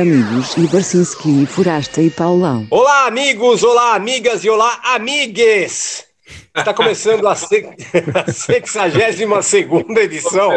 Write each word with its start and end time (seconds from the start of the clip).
amigos 0.00 0.56
e 0.56 0.66
Barcinski, 0.66 1.44
Forasta 1.44 2.00
e 2.00 2.08
Paulão. 2.08 2.66
Olá, 2.70 3.06
amigos, 3.06 3.62
olá, 3.62 3.94
amigas 3.94 4.42
e 4.42 4.48
olá, 4.48 4.80
amigues! 4.82 6.06
Está 6.56 6.72
começando 6.72 7.28
a, 7.28 7.34
se... 7.34 7.66
a 8.14 8.32
62 8.32 9.44
segunda 9.44 10.00
edição 10.00 10.50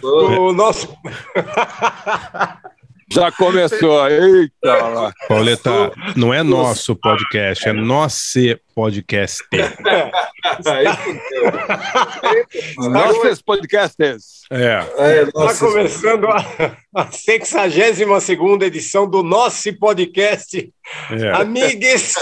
do 0.00 0.52
nosso... 0.54 0.96
Já 3.08 3.30
começou, 3.30 4.08
eita! 4.08 5.14
Pauleta, 5.28 5.92
não 6.16 6.34
é 6.34 6.42
nosso 6.42 6.96
podcast, 6.96 7.68
é 7.68 7.72
nosso 7.72 8.58
podcast. 8.74 9.44
Nossos 12.76 13.40
podcasts. 13.42 14.42
É. 14.50 14.82
Está 15.22 15.54
começando 15.54 16.26
a, 16.26 16.76
a 16.94 17.10
62 17.10 18.22
segunda 18.22 18.66
edição 18.66 19.08
do 19.08 19.22
nosso 19.22 19.72
podcast. 19.78 20.72
É. 21.10 21.30
Amigues, 21.30 22.14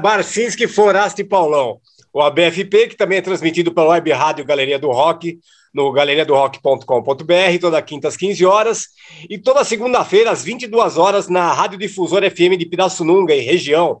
Barcinski, 0.00 0.66
Forasta 0.66 1.20
e 1.20 1.24
Paulão. 1.24 1.80
O 2.12 2.20
ABFP, 2.20 2.88
que 2.88 2.96
também 2.96 3.18
é 3.18 3.22
transmitido 3.22 3.72
pela 3.72 3.88
Web 3.88 4.12
Rádio 4.12 4.44
Galeria 4.44 4.78
do 4.78 4.90
Rock, 4.90 5.38
no 5.72 5.90
galeriadorock.com.br, 5.90 7.58
toda 7.60 7.80
quinta 7.80 8.08
às 8.08 8.16
15 8.16 8.44
horas, 8.44 8.88
e 9.28 9.38
toda 9.38 9.64
segunda-feira 9.64 10.30
às 10.30 10.44
22 10.44 10.98
horas 10.98 11.28
na 11.28 11.52
Rádio 11.52 11.78
Difusora 11.78 12.30
FM 12.30 12.58
de 12.58 12.66
Pirassununga 12.66 13.34
e 13.34 13.40
região, 13.40 13.98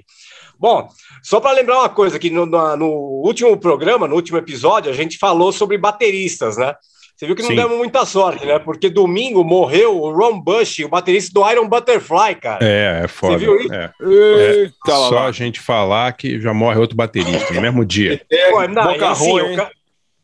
Bom, 0.59 0.87
só 1.23 1.39
para 1.39 1.53
lembrar 1.53 1.79
uma 1.79 1.89
coisa, 1.89 2.19
que 2.19 2.29
no, 2.29 2.45
no, 2.45 3.23
último 3.25 3.57
programa, 3.57 4.07
no 4.07 4.15
último 4.15 4.37
episódio, 4.37 4.91
a 4.91 4.95
gente 4.95 5.17
falou 5.17 5.51
sobre 5.51 5.75
bateristas, 5.75 6.55
né? 6.55 6.75
Você 7.21 7.27
viu 7.27 7.35
que 7.35 7.43
não 7.43 7.49
Sim. 7.49 7.55
demos 7.55 7.77
muita 7.77 8.03
sorte, 8.03 8.43
né? 8.47 8.57
Porque 8.57 8.89
domingo 8.89 9.43
morreu 9.43 9.95
o 9.95 10.11
Ron 10.11 10.41
Bush, 10.41 10.79
o 10.79 10.89
baterista 10.89 11.31
do 11.31 11.47
Iron 11.51 11.69
Butterfly, 11.69 12.33
cara. 12.41 12.65
É, 12.65 13.01
é 13.03 13.07
foda. 13.07 13.37
Você 13.37 13.45
viu 13.45 13.59
isso? 13.59 13.71
É. 13.71 13.91
Eita, 14.01 14.73
Só 14.87 15.09
lá. 15.11 15.25
a 15.27 15.31
gente 15.31 15.59
falar 15.59 16.11
que 16.13 16.41
já 16.41 16.51
morre 16.51 16.79
outro 16.79 16.97
baterista 16.97 17.53
no 17.53 17.61
mesmo 17.61 17.85
dia. 17.85 18.19
Pô, 18.49 18.67
não, 18.67 18.83
boca 18.85 19.09
assim, 19.11 19.29
ruim, 19.39 19.55
ca- 19.55 19.69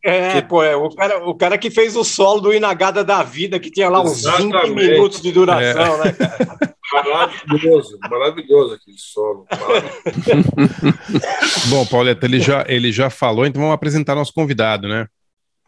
É, 0.03 0.41
pô, 0.41 0.63
é, 0.63 0.75
o 0.75 0.89
cara, 0.89 1.29
o 1.29 1.35
cara 1.35 1.55
que 1.59 1.69
fez 1.69 1.95
o 1.95 2.03
solo 2.03 2.41
do 2.41 2.51
Inagada 2.51 3.03
da 3.03 3.21
Vida, 3.21 3.59
que 3.59 3.69
tinha 3.69 3.89
lá 3.89 4.01
uns 4.01 4.23
20 4.23 4.33
Exatamente. 4.47 4.73
minutos 4.73 5.21
de 5.21 5.31
duração, 5.31 5.97
né, 6.03 6.11
cara? 6.13 6.57
Maravilhoso, 6.91 7.99
maravilhoso 8.09 8.73
aquele 8.73 8.97
solo. 8.97 9.45
Maravilhoso. 9.51 10.97
Bom, 11.69 11.85
Pauleta, 11.85 12.25
ele 12.25 12.39
já, 12.39 12.65
ele 12.67 12.91
já 12.91 13.11
falou, 13.11 13.45
então 13.45 13.61
vamos 13.61 13.75
apresentar 13.75 14.15
nosso 14.15 14.33
convidado, 14.33 14.87
né? 14.87 15.05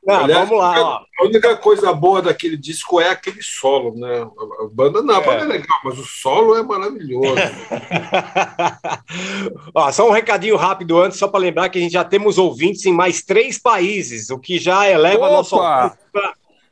Não, 0.09 0.23
Aliás, 0.23 0.49
vamos 0.49 0.63
lá, 0.63 0.81
ó. 0.81 1.01
A 1.19 1.23
única 1.23 1.55
coisa 1.55 1.93
boa 1.93 2.19
daquele 2.19 2.57
disco 2.57 2.99
é 2.99 3.09
aquele 3.09 3.43
solo, 3.43 3.93
né? 3.95 4.21
A 4.21 4.63
a 4.63 4.67
banda 4.67 5.03
não, 5.03 5.13
a 5.13 5.21
banda 5.21 5.43
é 5.43 5.47
legal, 5.47 5.79
mas 5.83 5.99
o 5.99 6.03
solo 6.03 6.57
é 6.57 6.63
maravilhoso. 6.63 7.29
Ó, 9.75 9.91
só 9.91 10.07
um 10.07 10.11
recadinho 10.11 10.55
rápido 10.55 10.99
antes, 10.99 11.19
só 11.19 11.27
para 11.27 11.39
lembrar 11.39 11.69
que 11.69 11.77
a 11.77 11.81
gente 11.81 11.91
já 11.91 12.03
temos 12.03 12.39
ouvintes 12.39 12.87
em 12.87 12.91
mais 12.91 13.21
três 13.21 13.59
países, 13.59 14.31
o 14.31 14.39
que 14.39 14.57
já 14.57 14.89
eleva 14.89 15.25
Opa! 15.25 15.31
nosso 15.31 15.57
para 15.57 15.95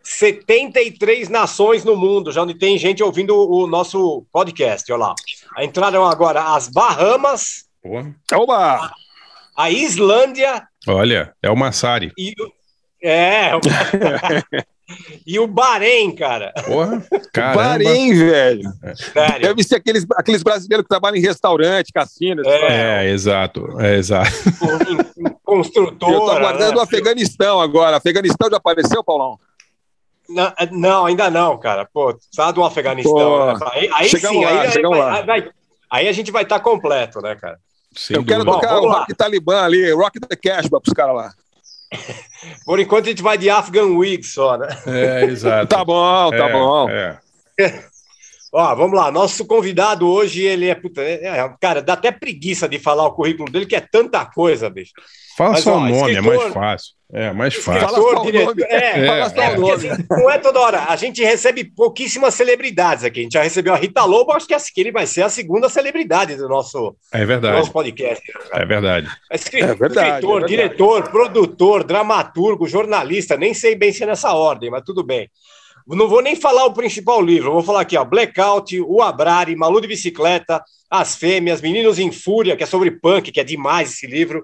73 0.02 1.30
nações 1.30 1.84
no 1.84 1.96
mundo, 1.96 2.32
já 2.32 2.42
onde 2.42 2.56
tem 2.56 2.76
gente 2.78 3.04
ouvindo 3.04 3.36
o 3.38 3.68
nosso 3.68 4.26
podcast. 4.32 4.92
Olha 4.92 5.00
lá. 5.00 5.16
Entraram 5.60 6.06
agora 6.06 6.56
as 6.56 6.70
Bahamas. 6.70 7.66
Oba! 8.34 8.92
a 9.56 9.72
Islândia 9.72 10.68
Olha, 10.88 11.34
é 11.42 11.50
o 11.50 11.56
Massari. 11.56 12.12
e 12.18 12.34
o. 12.40 12.57
É. 13.08 13.52
e 15.26 15.40
o 15.40 15.48
Bahrein, 15.48 16.14
cara. 16.14 16.52
Porra, 16.66 17.02
caramba. 17.32 17.64
Bahrein, 17.64 18.14
velho. 18.14 18.64
Sério. 19.14 19.42
Deve 19.42 19.64
ser 19.64 19.76
aqueles, 19.76 20.06
aqueles 20.18 20.44
brasileiros 20.44 20.84
que 20.84 20.90
trabalham 20.90 21.16
em 21.16 21.22
restaurante, 21.22 21.94
cassino. 21.94 22.42
É. 22.46 23.06
É, 23.06 23.10
exato, 23.12 23.80
é 23.80 23.96
exato. 23.96 24.32
Construtora. 25.44 26.14
Eu 26.14 26.20
tô 26.20 26.32
aguardando 26.32 26.74
né? 26.74 26.78
o 26.78 26.82
Afeganistão 26.82 27.62
agora. 27.62 27.96
Afeganistão 27.98 28.50
já 28.50 28.58
apareceu, 28.58 29.04
Paulão? 29.04 29.40
Não, 30.28 30.54
não, 30.72 31.06
ainda 31.06 31.30
não, 31.30 31.58
cara. 31.58 31.88
Pô, 31.94 32.14
precisava 32.14 32.52
do 32.52 32.64
Afeganistão. 32.64 33.14
Pô, 33.14 33.46
né? 33.46 33.58
Aí, 33.74 33.90
aí 33.94 34.10
chegamos 34.10 34.38
sim, 34.40 34.44
lá, 34.46 34.52
aí, 34.52 34.68
aí, 34.68 34.72
chegamos 34.74 34.98
vai- 34.98 35.08
lá. 35.08 35.22
vai- 35.22 35.50
aí 35.90 36.08
a 36.10 36.12
gente 36.12 36.32
vai 36.32 36.44
estar 36.44 36.60
completo, 36.60 37.22
né, 37.22 37.36
cara? 37.36 37.58
Sem 37.96 38.18
eu 38.18 38.26
quero 38.26 38.44
dúvida. 38.44 38.62
tocar 38.62 38.74
Bom, 38.74 38.80
o 38.80 38.82
vamos 38.82 38.94
lá. 38.94 39.00
rock 39.00 39.16
talibã 39.16 39.62
ali, 39.64 39.92
rock 39.94 40.20
the 40.20 40.36
cash 40.36 40.68
pros 40.68 40.94
caras 40.94 41.16
lá. 41.16 41.32
Por 42.66 42.80
enquanto 42.80 43.06
a 43.06 43.10
gente 43.10 43.22
vai 43.24 43.38
de 43.38 43.50
Afghan 43.50 43.98
Week 43.98 44.24
só, 44.26 44.58
né? 44.58 44.68
É, 44.86 45.24
exato. 45.26 45.68
Tá 45.68 45.84
bom, 45.86 46.30
tá 46.32 46.36
É, 46.50 46.52
bom. 46.52 46.90
é. 46.90 47.20
Ó, 48.54 48.76
vamos 48.76 48.98
lá. 48.98 49.12
Nosso 49.12 49.46
convidado 49.46 50.08
hoje, 50.08 50.42
ele 50.44 50.68
é, 50.68 50.76
puta, 50.76 51.02
é- 51.02 51.26
é- 51.26 51.54
Cara, 51.60 51.82
dá 51.82 51.94
até 51.94 52.12
preguiça 52.12 52.68
de 52.68 52.80
falar 52.80 53.06
o 53.06 53.14
currículo 53.14 53.52
dele, 53.52 53.66
que 53.66 53.76
é 53.76 53.82
tanta 53.82 54.26
coisa, 54.26 54.70
bicho. 54.70 54.94
Fala 55.38 55.52
Mas, 55.52 55.64
só 55.64 55.74
ó, 55.74 55.78
o 55.78 55.80
nome, 55.82 55.94
é 55.94 56.14
escritor- 56.14 56.38
mais 56.40 56.54
fácil. 56.54 56.98
É, 57.14 57.32
mais 57.32 57.54
fácil. 57.56 57.82
Fala 57.88 57.98
só 57.98 58.22
o 58.22 58.26
diretor. 58.26 58.48
nome. 58.56 58.64
É, 58.64 58.76
É, 59.04 59.08
Fala 59.08 59.30
só 59.30 59.42
É, 59.42 59.48
o 59.52 59.56
porque, 59.62 59.72
nome. 59.72 59.90
assim, 59.90 60.06
não 60.10 60.30
é 60.32 60.38
toda 60.40 60.60
hora. 60.60 60.86
A 60.90 60.96
gente 60.96 61.24
recebe 61.24 61.64
pouquíssimas 61.64 62.34
celebridades 62.34 63.04
aqui. 63.06 63.20
A 63.20 63.24
gente 63.24 63.34
já 63.34 63.44
recebeu 63.44 63.74
a 63.74 63.78
Rita 63.78 64.04
Lobo, 64.04 64.34
acho 64.34 64.48
que 64.48 64.82
ele 64.82 64.92
vai 64.92 65.06
ser 65.06 65.22
a 65.22 65.30
segunda 65.30 65.70
celebridade 65.70 66.36
do 66.36 66.50
nosso, 66.50 66.96
É 67.14 67.22
do 67.22 67.28
verdade, 67.28 67.58
nosso 67.60 67.72
podcast. 67.72 68.24
é 68.52 68.66
verdade. 68.66 69.08
É 69.32 69.36
escri- 69.36 69.62
É 69.62 69.74
verdade, 69.76 70.10
escritor, 70.10 70.38
é 70.44 70.48
verdade. 70.48 70.52
diretor, 70.56 71.10
produtor, 71.12 71.84
dramaturgo, 71.84 72.68
jornalista, 72.68 73.38
nem 73.38 73.54
sei 73.54 73.76
bem 73.76 73.94
se 73.94 74.04
é 74.04 74.08
nessa 74.08 74.34
ordem, 74.34 74.70
mas 74.72 74.84
tudo 74.84 75.04
bem. 75.04 75.30
Não 75.88 76.10
vou 76.10 76.22
nem 76.22 76.36
falar 76.36 76.66
o 76.66 76.74
principal 76.74 77.22
livro, 77.22 77.54
vou 77.54 77.64
falar 77.64 77.82
aqui, 77.82 77.96
ó, 77.96 78.04
Blackout, 78.04 78.82
O 78.82 79.02
Abrari, 79.02 79.56
Malu 79.56 79.80
de 79.80 79.88
Bicicleta, 79.88 80.62
As 80.90 81.16
Fêmeas, 81.16 81.62
Meninos 81.62 81.98
em 82.00 82.12
Fúria, 82.12 82.58
que 82.58 82.64
é 82.64 82.68
sobre 82.68 82.92
punk, 82.92 83.32
que 83.32 83.40
é 83.40 83.44
demais 83.46 83.92
esse 83.94 84.06
livro, 84.06 84.44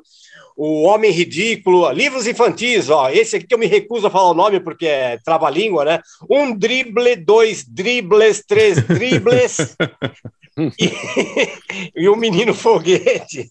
O 0.56 0.84
Homem 0.84 1.12
Ridículo, 1.12 1.92
livros 1.92 2.28
infantis, 2.28 2.90
ó, 2.90 3.10
esse 3.10 3.36
aqui 3.36 3.48
que 3.48 3.54
eu 3.54 3.60
me 3.60 3.66
recuso 3.66 4.08
a 4.08 4.12
falar 4.12 4.30
o 4.30 4.36
nome 4.36 4.60
porque 4.60 4.86
é 4.86 5.18
trava-língua, 5.24 5.84
né? 5.84 6.00
Um 6.30 6.56
drible, 6.56 7.16
dois 7.16 7.66
dribles, 7.66 8.44
três 8.48 8.82
dribles 8.86 9.76
e, 10.80 10.92
e 12.04 12.10
o 12.10 12.16
Menino 12.16 12.54
Foguete. 12.54 13.50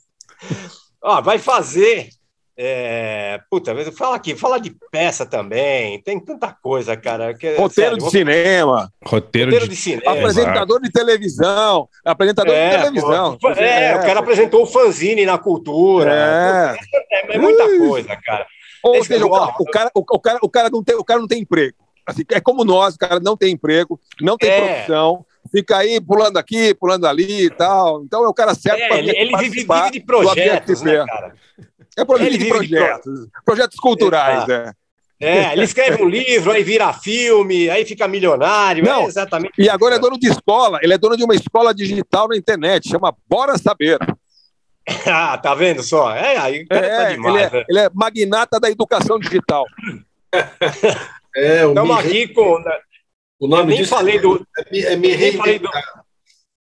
Ó, 1.02 1.20
vai 1.20 1.38
fazer. 1.38 2.08
É, 2.56 3.40
puta, 3.50 3.74
fala 3.92 4.16
aqui, 4.16 4.36
fala 4.36 4.58
de 4.60 4.74
peça 4.90 5.24
também. 5.24 6.00
Tem 6.02 6.20
tanta 6.20 6.52
coisa, 6.62 6.96
cara. 6.96 7.32
Que, 7.34 7.54
Roteiro 7.54 7.70
sério, 7.72 7.94
de 7.96 8.02
vou- 8.02 8.10
cinema, 8.10 8.92
Roteiro, 9.04 9.50
roteiro 9.50 9.64
de. 9.68 9.74
de 9.74 9.76
cinema. 9.76 10.12
apresentador 10.12 10.80
de 10.80 10.90
televisão, 10.90 11.88
apresentador 12.04 12.54
de 12.54 12.70
televisão. 12.70 13.38
pô, 13.40 13.50
é, 13.52 13.96
o 13.96 14.00
cara 14.02 14.20
apresentou 14.20 14.62
o 14.62 14.66
fanzine 14.66 15.24
na 15.24 15.38
cultura. 15.38 16.12
É. 16.12 16.76
É, 17.10 17.36
é 17.36 17.38
muita 17.38 17.64
coisa, 17.78 18.16
cara. 18.22 18.46
Ou 18.82 18.96
Esse 18.96 19.08
seja, 19.08 19.24
o, 19.26 19.30
cara- 19.30 19.54
o 19.58 19.64
cara, 19.64 19.90
o, 19.94 20.04
cara, 20.20 20.38
o, 20.42 20.48
cara 20.50 20.70
não 20.70 20.82
tem, 20.84 20.96
o 20.96 21.04
cara 21.04 21.20
não 21.20 21.28
tem 21.28 21.40
emprego. 21.40 21.76
Assim, 22.06 22.22
é 22.32 22.40
como 22.40 22.64
nós, 22.64 22.96
o 22.96 22.98
cara 22.98 23.20
não 23.20 23.36
tem 23.36 23.52
emprego, 23.52 23.98
não 24.20 24.36
tem 24.36 24.50
É. 24.50 24.60
profissão, 24.60 25.24
fica 25.52 25.78
aí 25.78 26.00
pulando 26.00 26.36
aqui, 26.36 26.74
pulando 26.74 27.06
ali 27.06 27.44
e 27.46 27.50
tal. 27.50 28.02
Então 28.02 28.24
é 28.24 28.28
o 28.28 28.34
cara 28.34 28.54
certo 28.56 28.80
É, 28.80 28.88
pra 28.88 28.98
ele, 28.98 29.10
ele 29.16 29.36
vive, 29.36 29.64
vive 29.64 29.90
de 29.92 30.00
projetos, 30.00 30.82
né, 30.82 31.04
cara? 31.06 31.32
É 31.98 32.04
projeto 32.04 32.26
ele 32.28 32.38
de 32.38 32.44
vive 32.44 32.60
de 32.66 32.68
projetos, 32.76 33.26
projetos 33.44 33.78
culturais, 33.78 34.48
é. 34.48 34.72
É, 35.20 35.52
ele 35.52 35.62
escreve 35.62 36.02
um 36.02 36.08
livro, 36.08 36.50
aí 36.50 36.64
vira 36.64 36.92
filme, 36.92 37.70
aí 37.70 37.84
fica 37.84 38.08
milionário. 38.08 38.82
Não, 38.84 39.02
é 39.02 39.04
exatamente. 39.04 39.52
E 39.56 39.68
agora 39.68 39.94
é 39.94 39.98
dono 40.00 40.18
de 40.18 40.26
escola, 40.28 40.80
ele 40.82 40.94
é 40.94 40.98
dono 40.98 41.16
de 41.16 41.22
uma 41.22 41.34
escola 41.34 41.72
digital 41.72 42.26
na 42.26 42.36
internet, 42.36 42.88
chama 42.88 43.14
Bora 43.28 43.56
Saber. 43.58 43.98
Ah, 45.06 45.38
tá 45.38 45.54
vendo 45.54 45.80
só? 45.80 46.12
É, 46.12 46.36
aí 46.38 46.66
tá 46.66 46.74
É, 46.74 47.04
ele, 47.12 47.14
demais. 47.14 47.36
é, 47.52 47.56
né? 47.58 47.64
ele 47.68 47.78
é 47.78 47.88
magnata 47.94 48.58
da 48.58 48.68
educação 48.68 49.16
digital. 49.18 49.64
É, 51.34 51.64
o, 51.64 51.68
Estamos 51.70 51.96
me, 51.96 52.02
aqui 52.02 52.28
com. 52.28 52.58
né, 52.58 52.78
o 53.40 53.46
nome 53.46 53.68
nem 53.70 53.76
disso 53.78 53.90
falei 53.94 54.18
do- 54.18 54.46
é, 54.58 54.70
me- 54.70 54.80
é 54.82 54.96
me 54.96 55.16
nem 55.16 55.32
falei 55.36 55.58
do- 55.58 55.68
reinventar. 55.70 56.04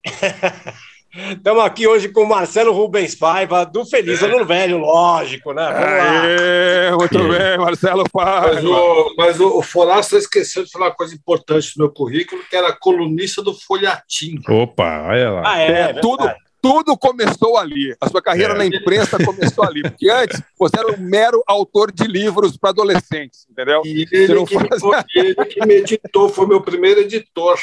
Estamos 1.11 1.63
aqui 1.63 1.87
hoje 1.87 2.09
com 2.09 2.21
o 2.21 2.29
Marcelo 2.29 2.71
Rubens 2.71 3.15
Paiva, 3.15 3.65
do 3.65 3.83
Feliz 3.83 4.21
Ano 4.21 4.45
Velho, 4.45 4.77
lógico, 4.77 5.53
né? 5.53 5.63
Aê, 5.65 6.91
muito 6.95 7.17
bem, 7.17 7.57
Marcelo 7.57 8.03
Mas, 8.03 8.11
Paiva. 8.11 8.69
o, 8.69 9.15
mas 9.17 9.39
o, 9.39 9.57
o 9.57 9.61
Forasta 9.63 10.17
esqueceu 10.17 10.63
de 10.63 10.69
falar 10.71 10.87
uma 10.87 10.95
coisa 10.95 11.15
importante 11.15 11.71
no 11.77 11.85
meu 11.85 11.91
currículo, 11.93 12.43
que 12.47 12.55
era 12.55 12.71
colunista 12.79 13.41
do 13.41 13.55
Folhatim. 13.55 14.35
Opa, 14.47 15.07
olha 15.07 15.31
lá. 15.31 15.43
Ah, 15.51 15.59
é, 15.59 15.71
É, 15.81 15.93
tudo, 15.93 16.29
tudo 16.61 16.95
começou 16.95 17.57
ali. 17.57 17.95
A 17.99 18.07
sua 18.07 18.21
carreira 18.21 18.53
É. 18.53 18.57
na 18.57 18.65
imprensa 18.67 19.17
começou 19.25 19.63
ali. 19.63 19.81
Porque 19.81 20.11
antes 20.11 20.39
você 20.59 20.77
era 20.77 20.91
um 20.93 20.97
mero 20.99 21.43
autor 21.47 21.91
de 21.91 22.03
livros 22.05 22.55
para 22.55 22.69
adolescentes, 22.69 23.47
entendeu? 23.49 23.81
E 23.83 24.05
Você 24.07 24.15
ele 24.15 24.35
não 24.35 24.45
que, 24.45 24.57
me, 24.59 24.67
faz- 24.67 25.05
ele 25.15 25.33
que 25.33 25.65
me 25.65 25.73
editou, 25.73 26.29
foi 26.29 26.45
meu 26.45 26.61
primeiro 26.61 26.99
editor. 26.99 27.57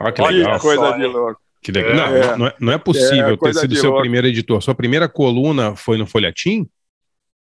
Olha 0.00 0.10
que 0.10 0.20
legal. 0.20 0.58
coisa 0.58 0.90
de 0.98 1.06
louco. 1.06 1.43
Que 1.64 1.72
legal. 1.72 2.14
É. 2.14 2.26
Não, 2.32 2.38
não 2.38 2.46
é, 2.46 2.54
não 2.60 2.72
é 2.72 2.78
possível 2.78 3.30
É, 3.30 3.36
ter 3.36 3.54
sido 3.54 3.74
seu 3.74 3.84
louco. 3.90 4.00
primeiro 4.02 4.26
editor. 4.28 4.62
Sua 4.62 4.74
primeira 4.74 5.08
coluna 5.08 5.74
foi 5.74 5.96
no 5.98 6.06
Folhetim? 6.06 6.68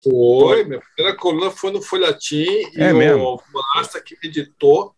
Foi, 0.04 0.64
minha 0.64 0.82
primeira 0.96 1.18
coluna 1.18 1.52
foi 1.52 1.72
no 1.72 1.82
Folhatim 1.82 2.46
É 2.76 2.90
e 2.90 2.94
mesmo? 2.94 3.24
o 3.36 3.42
Masta 3.76 4.02
que 4.02 4.16
me 4.22 4.30
editou. 4.30 4.94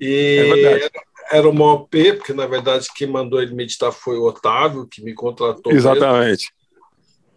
E 0.00 0.38
É 0.40 0.82
era, 0.82 0.90
era 1.32 1.48
o 1.48 1.54
maior 1.54 1.86
P, 1.88 2.14
porque 2.14 2.32
na 2.32 2.46
verdade 2.46 2.86
quem 2.94 3.06
mandou 3.06 3.40
ele 3.40 3.54
me 3.54 3.62
editar 3.64 3.92
foi 3.92 4.16
o 4.18 4.24
Otávio, 4.24 4.86
que 4.86 5.02
me 5.02 5.14
contratou. 5.14 5.72
mesmo. 5.72 5.90
Exatamente. 5.90 6.52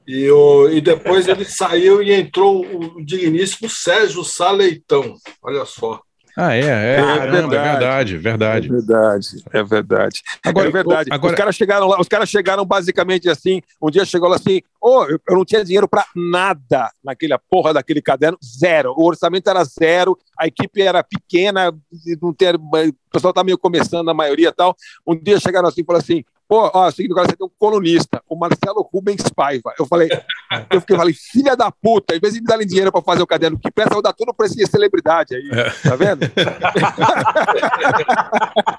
E, 0.08 0.30
o, 0.32 0.70
e 0.70 0.80
depois 0.80 1.28
ele 1.28 1.44
saiu 1.46 2.02
e 2.02 2.14
entrou 2.14 2.66
o 2.66 3.04
digníssimo 3.06 3.70
Sérgio 3.70 4.24
Saleitão. 4.24 5.16
Olha 5.44 5.66
só. 5.66 6.02
Ah, 6.40 6.56
é, 6.56 6.60
é. 6.60 6.96
Caramba, 6.98 7.56
é 7.56 7.64
verdade, 7.64 8.14
É 8.16 8.18
verdade. 8.20 8.70
verdade, 8.70 9.28
é 9.52 9.64
verdade. 9.64 10.22
Agora, 10.46 10.68
é 10.68 10.72
verdade. 10.72 11.10
agora- 11.12 11.34
Os 11.34 11.38
caras 11.38 11.56
chegaram 11.56 11.88
lá, 11.88 12.00
os 12.00 12.08
caras 12.08 12.30
chegaram 12.30 12.64
basicamente 12.64 13.28
assim. 13.28 13.60
Um 13.82 13.90
dia 13.90 14.06
chegou 14.06 14.30
lá 14.30 14.36
assim: 14.36 14.62
ô, 14.80 15.04
eu, 15.06 15.20
eu 15.28 15.36
não 15.36 15.44
tinha 15.44 15.66
dinheiro 15.66 15.88
para 15.88 16.06
nada 16.16 16.92
naquela 17.04 17.40
porra 17.40 17.74
daquele 17.74 18.04
caderno, 18.04 18.38
zero. 18.46 18.94
O 18.96 19.06
orçamento 19.08 19.50
era 19.50 19.64
zero, 19.64 20.16
a 20.38 20.46
equipe 20.46 20.80
era 20.80 21.04
pequena, 21.04 21.74
não 22.22 22.32
ter, 22.32 22.56
o 22.56 22.94
pessoal 23.12 23.34
tá 23.34 23.44
meio 23.44 23.58
começando, 23.58 24.08
a 24.10 24.14
maioria 24.14 24.50
e 24.50 24.54
tal. 24.54 24.76
Um 25.08 25.16
dia 25.16 25.40
chegaram 25.40 25.68
assim 25.68 25.82
e 25.82 25.86
falaram 25.86 26.04
assim: 26.04 26.24
pô, 26.48 26.72
ó, 26.74 26.88
é 26.88 26.92
seguinte, 26.92 27.12
agora 27.12 27.28
você 27.30 27.36
tem 27.36 27.46
um 27.46 27.52
colunista, 27.60 28.22
o 28.30 28.36
Marcelo 28.36 28.88
Rubens 28.94 29.24
Paiva. 29.36 29.74
Eu 29.78 29.86
falei, 29.86 30.10
eu 30.72 30.80
fiquei, 30.82 30.96
falei, 30.98 31.14
filha 31.14 31.56
da 31.56 31.72
puta, 31.72 32.16
em 32.16 32.20
vez 32.20 32.34
de 32.34 32.42
me 32.42 32.48
darem 32.48 32.66
dinheiro 32.66 32.92
para 32.92 33.02
fazer 33.02 33.22
o 33.22 33.28
caderno 33.28 33.60
que 33.60 33.72
presta, 33.72 33.92
eu 33.94 33.96
vou 33.96 34.02
dar 34.04 34.14
tudo 34.14 34.34
pra 34.34 34.46
esse 34.46 34.66
celebridade 34.66 35.36
aí. 35.36 35.50
Tá 35.84 35.96
vendo? 35.96 36.22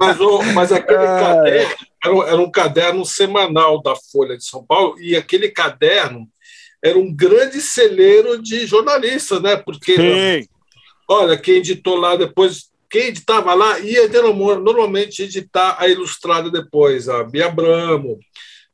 Mas, 0.01 0.21
o, 0.21 0.43
mas 0.55 0.73
aquele 0.73 0.99
caderno 0.99 1.75
era, 2.05 2.15
um- 2.15 2.23
era 2.23 2.37
um 2.37 2.51
caderno 2.51 3.05
semanal 3.05 3.83
da 3.83 3.95
Folha 3.97 4.37
de 4.37 4.45
São 4.45 4.65
Paulo, 4.65 4.99
e 5.01 5.17
aquele 5.17 5.49
caderno 5.49 6.27
era 6.83 6.99
um 6.99 7.13
grande 7.15 7.61
celeiro 7.61 8.41
de 8.41 8.67
jornalistas, 8.67 9.43
né? 9.43 9.57
Porque, 9.57 9.97
Sim. 9.97 10.49
olha, 11.09 11.37
quem 11.37 11.57
editou 11.57 11.97
lá 11.97 12.15
depois, 12.17 12.68
quem 12.91 13.03
editava 13.09 13.53
lá 13.55 13.79
ia 13.81 14.09
norma- 14.09 14.59
normalmente 14.59 15.23
editar 15.23 15.77
a 15.79 15.89
Ilustrada 15.89 16.51
depois, 16.51 17.09
a 17.09 17.25
Bia 17.25 17.51
Bramo. 17.51 18.19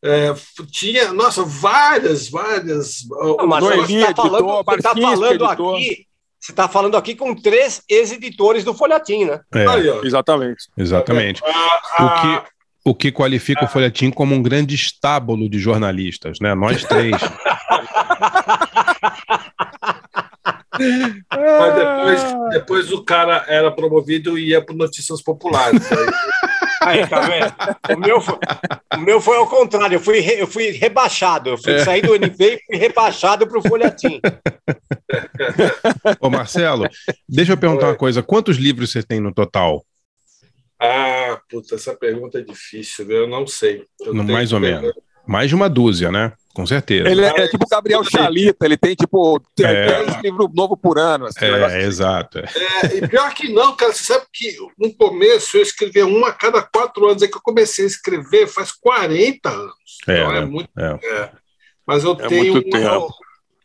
É, 0.02 0.34
tinha, 0.70 1.12
nossa, 1.14 1.42
várias, 1.44 2.28
várias. 2.28 2.98
Não, 3.08 3.46
mas 3.46 3.64
você 3.64 3.94
está 4.00 4.14
falando, 4.14 4.64
você 4.64 4.82
tá 4.82 4.94
falando 4.94 5.44
editou. 5.44 5.74
aqui. 5.76 6.06
Você 6.38 6.52
está 6.52 6.68
falando 6.68 6.94
aqui 6.98 7.14
com 7.16 7.34
três 7.34 7.82
ex-editores 7.88 8.64
do 8.64 8.74
Folhatim, 8.74 9.24
né? 9.24 9.40
É, 9.54 9.66
Aí. 9.66 9.88
Exatamente. 10.04 10.64
exatamente. 10.76 11.42
A- 11.42 12.04
O 12.04 12.20
que, 12.20 12.42
o 12.90 12.94
que 12.94 13.10
qualifica 13.12 13.64
o 13.64 13.68
Folhetim 13.68 14.10
como 14.10 14.34
um 14.34 14.42
grande 14.42 14.74
estábulo 14.74 15.48
de 15.48 15.58
jornalistas, 15.58 16.36
né? 16.42 16.54
Nós 16.54 16.84
três. 16.84 17.16
Mas 20.78 21.74
depois, 21.74 22.50
depois 22.50 22.92
o 22.92 23.04
cara 23.04 23.44
era 23.48 23.70
promovido 23.70 24.38
e 24.38 24.50
ia 24.50 24.64
para 24.64 24.74
Notícias 24.74 25.22
Populares. 25.22 25.80
Aí, 25.92 26.98
Aí, 27.00 27.06
tá 27.06 27.20
vendo? 27.20 27.96
O 27.96 27.98
meu 27.98 28.20
foi, 28.20 28.38
o 28.94 29.00
meu 29.00 29.20
foi 29.20 29.36
ao 29.38 29.48
contrário, 29.48 29.96
eu 29.96 30.00
fui, 30.00 30.20
re- 30.20 30.42
eu 30.42 30.46
fui 30.46 30.70
rebaixado. 30.70 31.50
Eu 31.50 31.58
fui 31.58 31.78
sair 31.78 32.02
do 32.02 32.14
NP 32.14 32.44
e 32.44 32.60
fui 32.66 32.76
rebaixado 32.76 33.46
para 33.46 33.58
o 33.58 33.62
Folhatim. 33.62 34.20
Ô, 36.20 36.28
Marcelo, 36.28 36.86
deixa 37.28 37.52
eu 37.52 37.56
perguntar 37.56 37.86
uma 37.88 37.94
coisa. 37.96 38.22
Quantos 38.22 38.56
livros 38.56 38.92
você 38.92 39.02
tem 39.02 39.20
no 39.20 39.32
total? 39.32 39.84
ah, 40.78 41.40
puta, 41.48 41.76
essa 41.76 41.94
pergunta 41.94 42.38
é 42.38 42.42
difícil, 42.42 43.10
eu 43.10 43.26
não 43.26 43.46
sei. 43.46 43.84
Eu 44.00 44.12
mais 44.14 44.52
ou 44.52 44.60
menos. 44.60 44.92
Mais 45.26 45.48
de 45.48 45.54
uma 45.54 45.70
dúzia, 45.70 46.12
né? 46.12 46.32
Com 46.54 46.64
certeza. 46.66 47.08
Ele 47.08 47.24
é, 47.24 47.28
é 47.28 47.48
tipo 47.48 47.64
o 47.64 47.68
Gabriel 47.68 48.04
Chalita, 48.04 48.64
ele 48.64 48.76
tem 48.76 48.94
tipo 48.94 49.42
É. 49.60 50.04
10 50.04 50.22
livros 50.22 50.48
novos 50.54 50.78
por 50.80 50.98
ano. 50.98 51.26
Assim, 51.26 51.44
um 51.44 51.56
É, 51.56 51.64
assim. 51.64 51.76
exato. 51.78 52.38
é. 52.38 52.44
É, 52.44 52.96
e 52.98 53.08
pior 53.08 53.34
que 53.34 53.52
não, 53.52 53.74
cara, 53.76 53.92
você 53.92 54.04
sabe 54.04 54.24
que 54.32 54.56
no 54.78 54.94
começo 54.94 55.56
eu 55.56 55.62
escrevia 55.62 56.06
um 56.06 56.24
a 56.24 56.32
cada 56.32 56.62
quatro 56.62 57.08
anos, 57.08 57.22
é 57.22 57.28
que 57.28 57.36
eu 57.36 57.42
comecei 57.42 57.84
a 57.84 57.88
escrever 57.88 58.46
faz 58.46 58.70
40 58.70 59.50
anos. 59.50 59.74
É, 60.08 60.18
Então 60.20 60.32
é 60.32 60.40
né? 60.40 60.46
muito. 60.46 60.70
É. 60.78 60.98
é. 61.02 61.30
Mas 61.86 62.04
eu 62.04 62.12
É 62.12 62.28
tenho. 62.28 62.52
muito 62.52 62.76
uma- 62.76 63.08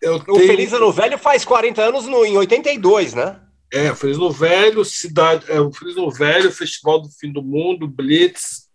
eu 0.01 0.15
O 0.15 0.19
tenho 0.23 0.47
Feliz 0.47 0.73
Ano 0.73 0.91
Velho 0.91 1.17
faz 1.17 1.45
40 1.45 1.81
anos 1.83 2.05
no, 2.07 2.25
em 2.25 2.37
82, 2.37 3.13
né? 3.13 3.39
É, 3.71 3.93
Feliz 3.93 4.17
no 4.17 4.31
Velho, 4.31 4.83
Cidade, 4.83 5.45
é, 5.47 5.61
o 5.61 5.71
Feliz 5.71 5.95
no 5.95 6.09
Velho, 6.09 6.51
Festival 6.51 7.01
do 7.01 7.09
Fim 7.19 7.31
do 7.31 7.43
Mundo, 7.43 7.87
Blitz, 7.87 8.67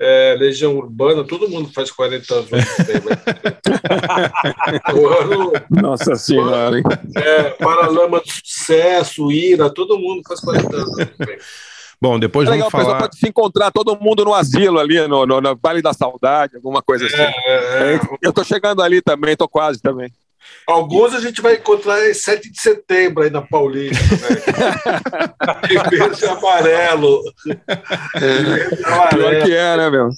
é, 0.00 0.34
Legião 0.38 0.76
Urbana, 0.78 1.22
todo 1.24 1.48
mundo 1.48 1.70
faz 1.74 1.90
40 1.90 2.34
anos. 2.34 2.48
ano 2.52 2.62
o 4.98 5.08
ano, 5.08 5.52
Nossa 5.70 6.16
senhora, 6.16 6.78
hein? 6.78 6.84
é, 7.16 7.50
Paralama 7.50 8.20
do 8.20 8.26
Sucesso, 8.26 9.30
Ira, 9.30 9.68
todo 9.68 9.98
mundo 9.98 10.22
faz 10.26 10.40
40 10.40 10.74
anos. 10.76 10.96
Bom, 12.02 12.18
depois 12.18 12.48
É 12.48 12.52
legal, 12.52 12.70
vamos 12.70 12.86
falar. 12.86 12.98
pode 13.00 13.18
se 13.18 13.28
encontrar 13.28 13.70
todo 13.70 13.94
mundo 14.00 14.24
no 14.24 14.32
asilo 14.32 14.78
ali, 14.78 15.06
no, 15.06 15.26
no, 15.26 15.38
no 15.38 15.58
Vale 15.62 15.82
da 15.82 15.92
Saudade, 15.92 16.56
alguma 16.56 16.80
coisa 16.80 17.04
assim. 17.04 17.16
É, 17.20 17.94
é, 17.96 18.00
Eu 18.22 18.32
tô 18.32 18.42
chegando 18.42 18.82
ali 18.82 19.02
também, 19.02 19.36
tô 19.36 19.46
quase 19.46 19.82
também. 19.82 20.10
Alguns 20.66 21.14
a 21.14 21.20
gente 21.20 21.40
vai 21.40 21.54
encontrar 21.54 22.08
em 22.08 22.14
7 22.14 22.50
de 22.50 22.60
setembro 22.60 23.22
aí 23.22 23.30
na 23.30 23.42
Paulista. 23.42 24.02
Né? 24.04 25.70
em 25.70 25.98
verde 25.98 26.24
e 26.24 26.28
amarelo. 26.28 27.22
Verde 28.18 28.74
e 28.74 28.76
Pior 28.76 28.92
amarelo. 28.92 29.44
que 29.44 29.54
é, 29.54 29.76
né, 29.76 29.90
meu? 29.90 30.08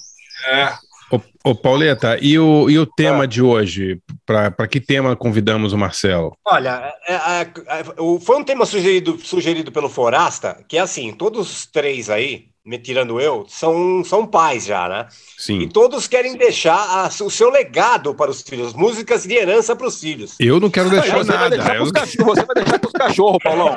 É. 0.51 0.73
Ô, 1.11 1.19
ô, 1.51 1.55
Pauleta, 1.55 2.17
e 2.19 2.39
o, 2.39 2.69
e 2.69 2.79
o 2.79 2.85
tema 2.87 3.27
de 3.27 3.41
hoje? 3.41 3.99
Para 4.25 4.67
que 4.67 4.79
tema 4.81 5.15
convidamos 5.15 5.71
o 5.71 5.77
Marcelo? 5.77 6.35
Olha, 6.45 6.91
é, 7.07 7.13
é, 7.13 7.41
é, 7.41 8.01
o- 8.01 8.19
foi 8.19 8.37
um 8.37 8.43
tema 8.43 8.65
sugerido, 8.65 9.19
sugerido 9.23 9.71
pelo 9.71 9.89
Forasta, 9.89 10.63
que 10.67 10.77
é 10.77 10.79
assim, 10.81 11.13
todos 11.13 11.51
os 11.51 11.65
três 11.67 12.09
aí, 12.09 12.45
me 12.65 12.77
tirando 12.77 13.19
eu, 13.19 13.45
são, 13.49 14.03
são 14.05 14.25
pais 14.25 14.65
já, 14.65 14.87
né? 14.87 15.07
E 15.09 15.41
Sim. 15.41 15.67
todos 15.67 16.07
querem 16.07 16.37
deixar 16.37 16.75
a- 16.75 17.07
o 17.23 17.29
seu 17.29 17.49
legado 17.49 18.15
para 18.15 18.31
os 18.31 18.41
filhos, 18.41 18.73
músicas 18.73 19.23
de 19.23 19.33
herança 19.35 19.75
para 19.75 19.85
os 19.87 19.99
filhos. 19.99 20.35
Eu 20.39 20.59
não 20.61 20.69
quero 20.69 20.89
Aí 20.89 20.99
deixar 21.01 21.17
você, 21.17 21.31
vai 21.31 21.37
nada. 21.49 21.57
deixar 21.57 21.75
Eu- 21.75 21.85
você 22.25 22.45
vai 22.45 22.55
deixar 22.55 22.79
pros 22.79 22.93
cachorros, 22.93 23.39
Paulão. 23.43 23.75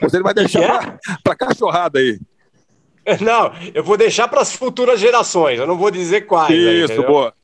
Você 0.00 0.22
vai 0.22 0.32
deixar 0.32 0.62
é? 0.62 0.66
pra, 0.66 0.98
pra 1.22 1.36
cachorrada 1.36 1.98
aí. 1.98 2.18
Não, 3.20 3.52
eu 3.74 3.82
vou 3.82 3.96
deixar 3.96 4.28
para 4.28 4.40
as 4.40 4.52
futuras 4.54 4.98
gerações, 5.00 5.58
eu 5.58 5.66
não 5.66 5.76
vou 5.76 5.90
dizer 5.90 6.20
quais. 6.22 6.50
aí, 6.52 6.84
Isso, 6.84 6.92
entendeu? 6.92 7.10
boa. 7.10 7.34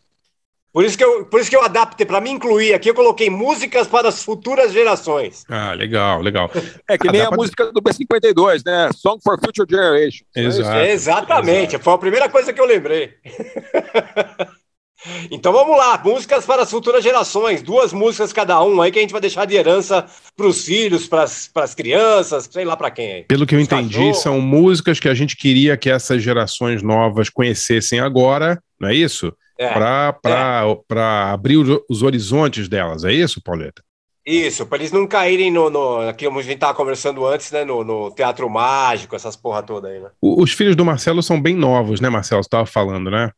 Por 0.78 0.84
isso 0.84 0.96
que 0.96 1.02
eu, 1.02 1.24
por 1.24 1.40
isso 1.40 1.50
que 1.50 1.56
eu 1.56 1.64
adaptei, 1.64 2.06
para 2.06 2.20
me 2.20 2.30
incluir 2.30 2.72
aqui, 2.72 2.88
eu 2.88 2.94
coloquei 2.94 3.28
músicas 3.28 3.88
para 3.88 4.10
as 4.10 4.22
futuras 4.22 4.72
gerações. 4.72 5.44
Ah, 5.48 5.72
legal, 5.72 6.20
legal. 6.20 6.48
É 6.88 6.96
que 6.96 7.08
Ah, 7.08 7.10
nem 7.10 7.22
a 7.22 7.26
pra- 7.26 7.36
música 7.36 7.72
do 7.72 7.82
B52, 7.82 8.62
né? 8.64 8.88
Song 8.94 9.20
for 9.20 9.36
Future 9.44 9.66
Generation. 9.68 10.24
Exato. 10.36 10.78
Exatamente, 10.78 11.78
foi 11.78 11.94
a 11.94 11.98
primeira 11.98 12.28
coisa 12.28 12.52
que 12.52 12.60
eu 12.60 12.64
lembrei. 12.64 13.12
então 15.32 15.52
vamos 15.52 15.76
lá, 15.76 16.00
músicas 16.04 16.46
para 16.46 16.62
as 16.62 16.70
futuras 16.70 17.02
gerações, 17.02 17.60
duas 17.60 17.92
músicas 17.92 18.32
cada 18.32 18.62
um 18.62 18.80
aí 18.80 18.92
que 18.92 19.00
a 19.00 19.02
gente 19.02 19.10
vai 19.10 19.20
deixar 19.20 19.46
de 19.46 19.56
herança 19.56 20.06
para 20.36 20.46
os 20.46 20.64
filhos, 20.64 21.08
para 21.08 21.24
as 21.24 21.74
crianças, 21.74 22.48
sei 22.48 22.64
lá 22.64 22.76
para 22.76 22.92
quem 22.92 23.12
aí. 23.14 23.24
Pelo 23.24 23.48
que 23.48 23.56
eu 23.56 23.60
entendi, 23.60 24.14
são 24.14 24.40
músicas 24.40 25.00
que 25.00 25.08
a 25.08 25.14
gente 25.14 25.36
queria 25.36 25.76
que 25.76 25.90
essas 25.90 26.22
gerações 26.22 26.84
novas 26.84 27.28
conhecessem 27.28 27.98
agora, 27.98 28.62
não 28.80 28.88
é 28.88 28.94
isso? 28.94 29.32
É, 29.58 29.72
Para 29.72 31.32
abrir 31.32 31.56
os- 31.56 32.02
horizontes 32.02 32.68
delas, 32.68 33.04
é 33.04 33.12
isso, 33.12 33.42
Pauleta? 33.42 33.82
isso, 34.24 34.66
para 34.66 34.78
eles 34.78 34.92
não 34.92 35.06
caírem 35.06 35.50
no, 35.50 35.70
no 35.70 36.00
a 36.00 36.12
gente 36.12 36.54
estava 36.54 36.74
conversando 36.74 37.24
antes, 37.26 37.50
né, 37.50 37.64
no, 37.64 37.82
no 37.82 38.10
teatro 38.14 38.48
mágico, 38.48 39.16
essas 39.16 39.36
porra 39.36 39.62
toda 39.62 39.88
aí, 39.88 40.00
né? 40.00 40.10
O- 40.20 40.42
Os 40.42 40.52
filhos 40.52 40.76
do 40.76 40.84
Marcelo 40.84 41.22
são 41.22 41.40
bem 41.40 41.56
novos, 41.56 42.00
né, 42.00 42.08
Marcelo? 42.10 42.42
Você 42.42 42.46
estava 42.48 42.66
falando, 42.66 43.10
né? 43.10 43.32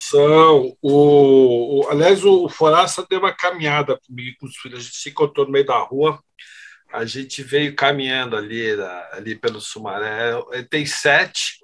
São. 0.00 0.72
O, 0.80 1.80
o- 1.82 1.88
aliás, 1.90 2.24
o 2.24 2.48
Forasta 2.48 3.04
deu 3.10 3.18
uma 3.18 3.34
caminhada 3.34 3.98
comigo 4.06 4.36
com 4.40 4.46
os 4.46 4.56
filhos. 4.56 4.78
A 4.78 4.82
gente 4.82 4.96
se 4.96 5.10
encontrou 5.10 5.44
no 5.46 5.52
meio 5.52 5.66
da 5.66 5.78
rua. 5.80 6.20
A 6.92 7.04
gente 7.04 7.42
veio 7.42 7.74
caminhando 7.76 8.36
ali, 8.36 8.70
ali 9.12 9.34
pelo 9.36 9.60
Sumaré. 9.60 10.32
Ele 10.52 10.64
tem 10.64 10.86
sete. 10.86 11.58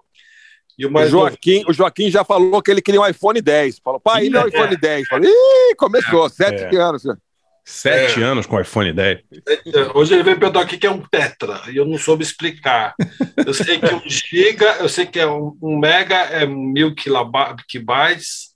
E 0.78 0.84
o 0.84 0.88
O 0.88 0.92
mais 0.92 1.10
novo- 1.12 1.28
Joaquim, 1.28 1.64
o 1.68 1.72
Joaquim 1.72 2.10
já 2.10 2.24
falou 2.24 2.60
que 2.60 2.70
ele 2.70 2.82
queria 2.82 3.00
um 3.00 3.06
iPhone 3.06 3.40
10. 3.40 3.78
Falou, 3.82 4.00
pai, 4.00 4.26
ele 4.26 4.36
é 4.36 4.42
o 4.44 4.48
iPhone 4.48 4.76
10. 4.76 5.06
Falei, 5.08 5.30
ih, 5.30 5.74
começou, 5.76 6.28
sete 6.28 6.62
É. 6.64 6.76
anos. 6.80 7.02
Sete 7.64 8.20
É. 8.20 8.24
anos 8.24 8.44
com 8.44 8.60
iPhone 8.60 8.92
10. 8.92 9.20
Hoje 9.94 10.14
ele 10.14 10.22
veio 10.22 10.38
perguntar 10.38 10.60
o 10.62 10.66
que 10.66 10.86
é 10.86 10.90
um 10.90 11.00
tetra, 11.00 11.62
e 11.70 11.76
eu 11.76 11.86
não 11.86 11.96
soube 11.96 12.22
explicar. 12.22 12.94
Eu 13.46 13.54
sei 13.54 13.78
que 13.78 13.94
um 13.94 14.02
giga, 14.06 14.76
eu 14.80 14.88
sei 14.88 15.06
que 15.06 15.18
é 15.18 15.26
um, 15.26 15.56
um 15.62 15.78
mega 15.78 16.14
é 16.16 16.44
mil 16.44 16.94
kibytes, 17.66 18.52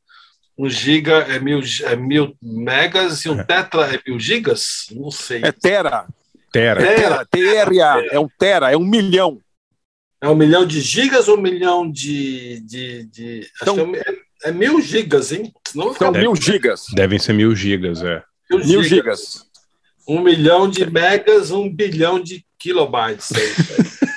um 0.58 0.68
giga 0.68 1.18
é 1.28 1.38
mil, 1.38 1.60
é 1.84 1.96
mil 1.96 2.34
megas 2.42 3.25
e 3.25 3.30
um 3.30 3.42
tetra 3.44 3.94
é 3.94 4.00
mil 4.06 4.18
gigas? 4.18 4.87
Não 4.90 5.10
sei. 5.10 5.40
É 5.44 5.52
Tera. 5.52 6.06
Tera. 6.52 6.82
É. 6.82 6.96
Tera, 6.96 7.26
TRA. 7.26 8.04
É 8.10 8.18
um 8.18 8.28
Tera, 8.38 8.70
é 8.72 8.76
um 8.76 8.84
milhão. 8.84 9.38
É 10.20 10.28
um 10.28 10.34
milhão 10.34 10.66
de 10.66 10.80
gigas 10.80 11.28
ou 11.28 11.37
um 11.37 11.40
milhão 11.40 11.90
de. 11.90 12.60
de, 12.60 13.04
de 13.06 13.40
acho 13.62 13.72
Então- 13.72 13.92
que 13.92 13.98
é, 13.98 14.00
é- 14.00 14.18
é 14.44 14.52
mil 14.52 14.80
gigas, 14.80 15.32
hein? 15.32 15.52
Senão 15.66 15.87
São 15.87 15.94
fica 15.94 16.10
mil 16.12 16.34
gigas. 16.37 16.84
Devem 16.94 17.18
ser 17.18 17.32
mil 17.32 17.54
gigas, 17.56 18.02
é. 18.02 18.22
mil 18.50 18.64
Mil 18.64 18.82
gigas. 18.82 19.44
Um 20.08 20.20
milhão 20.20 20.68
de 20.70 20.88
megas, 20.90 21.50
um 21.50 21.68
bilhão 21.68 22.20
de 22.20 22.44
kilobytes. 22.58 23.30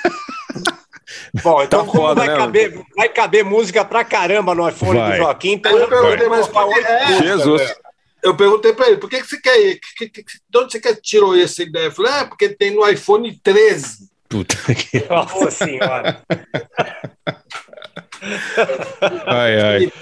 Bom, 1.42 1.62
então 1.62 1.86
tá 1.86 1.92
foda, 1.92 2.14
vai, 2.20 2.28
né, 2.28 2.36
caber, 2.36 2.82
vai 2.96 3.08
caber 3.08 3.44
música 3.44 3.84
pra 3.84 4.04
caramba 4.04 4.54
no 4.54 4.68
iPhone 4.68 4.98
vai. 4.98 5.12
do 5.12 5.16
Joaquim, 5.16 5.52
então 5.52 5.76
eu 5.76 5.88
perguntei, 5.88 6.28
mas 6.28 6.46
qual 6.46 6.70
é? 6.72 7.18
Jesus. 7.22 7.74
Eu 8.22 8.36
perguntei 8.36 8.72
para 8.72 8.88
ele, 8.88 8.98
por 8.98 9.10
que, 9.10 9.20
que 9.20 9.26
você 9.26 9.40
quer 9.40 9.78
que, 9.98 10.08
que, 10.08 10.22
de 10.22 10.58
onde 10.58 10.72
você 10.72 10.80
quer 10.80 10.94
tirou 11.00 11.36
essa 11.36 11.62
ideia? 11.62 11.86
Eu 11.86 11.92
falei, 11.92 12.12
é, 12.12 12.24
porque 12.24 12.48
tem 12.50 12.70
no 12.74 12.86
iPhone 12.88 13.34
13. 13.42 14.10
Puta 14.32 14.56
que. 14.74 15.04
Nossa 15.10 15.50
senhora. 15.50 16.22
ai, 19.26 19.60
ai. 19.60 19.92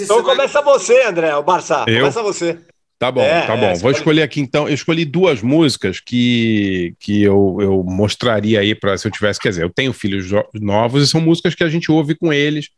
Então 0.00 0.22
começa 0.22 0.62
você, 0.62 1.02
André, 1.02 1.34
o 1.34 1.42
Barça. 1.42 1.84
Eu? 1.88 1.98
Começa 1.98 2.22
você. 2.22 2.58
Tá 3.00 3.10
bom, 3.10 3.22
é, 3.22 3.44
tá 3.44 3.56
bom. 3.56 3.66
É, 3.66 3.74
Vou 3.74 3.90
escolher 3.90 4.22
aqui 4.22 4.40
então. 4.40 4.68
Eu 4.68 4.74
escolhi 4.74 5.04
duas 5.04 5.42
músicas 5.42 5.98
que, 5.98 6.94
que 7.00 7.24
eu, 7.24 7.58
eu 7.60 7.82
mostraria 7.82 8.60
aí 8.60 8.76
para 8.76 8.96
se 8.96 9.08
eu 9.08 9.10
tivesse. 9.10 9.40
Quer 9.40 9.48
dizer, 9.48 9.64
eu 9.64 9.70
tenho 9.70 9.92
filhos 9.92 10.30
novos 10.54 11.02
e 11.02 11.08
são 11.08 11.20
músicas 11.20 11.56
que 11.56 11.64
a 11.64 11.68
gente 11.68 11.90
ouve 11.90 12.14
com 12.14 12.32
eles. 12.32 12.68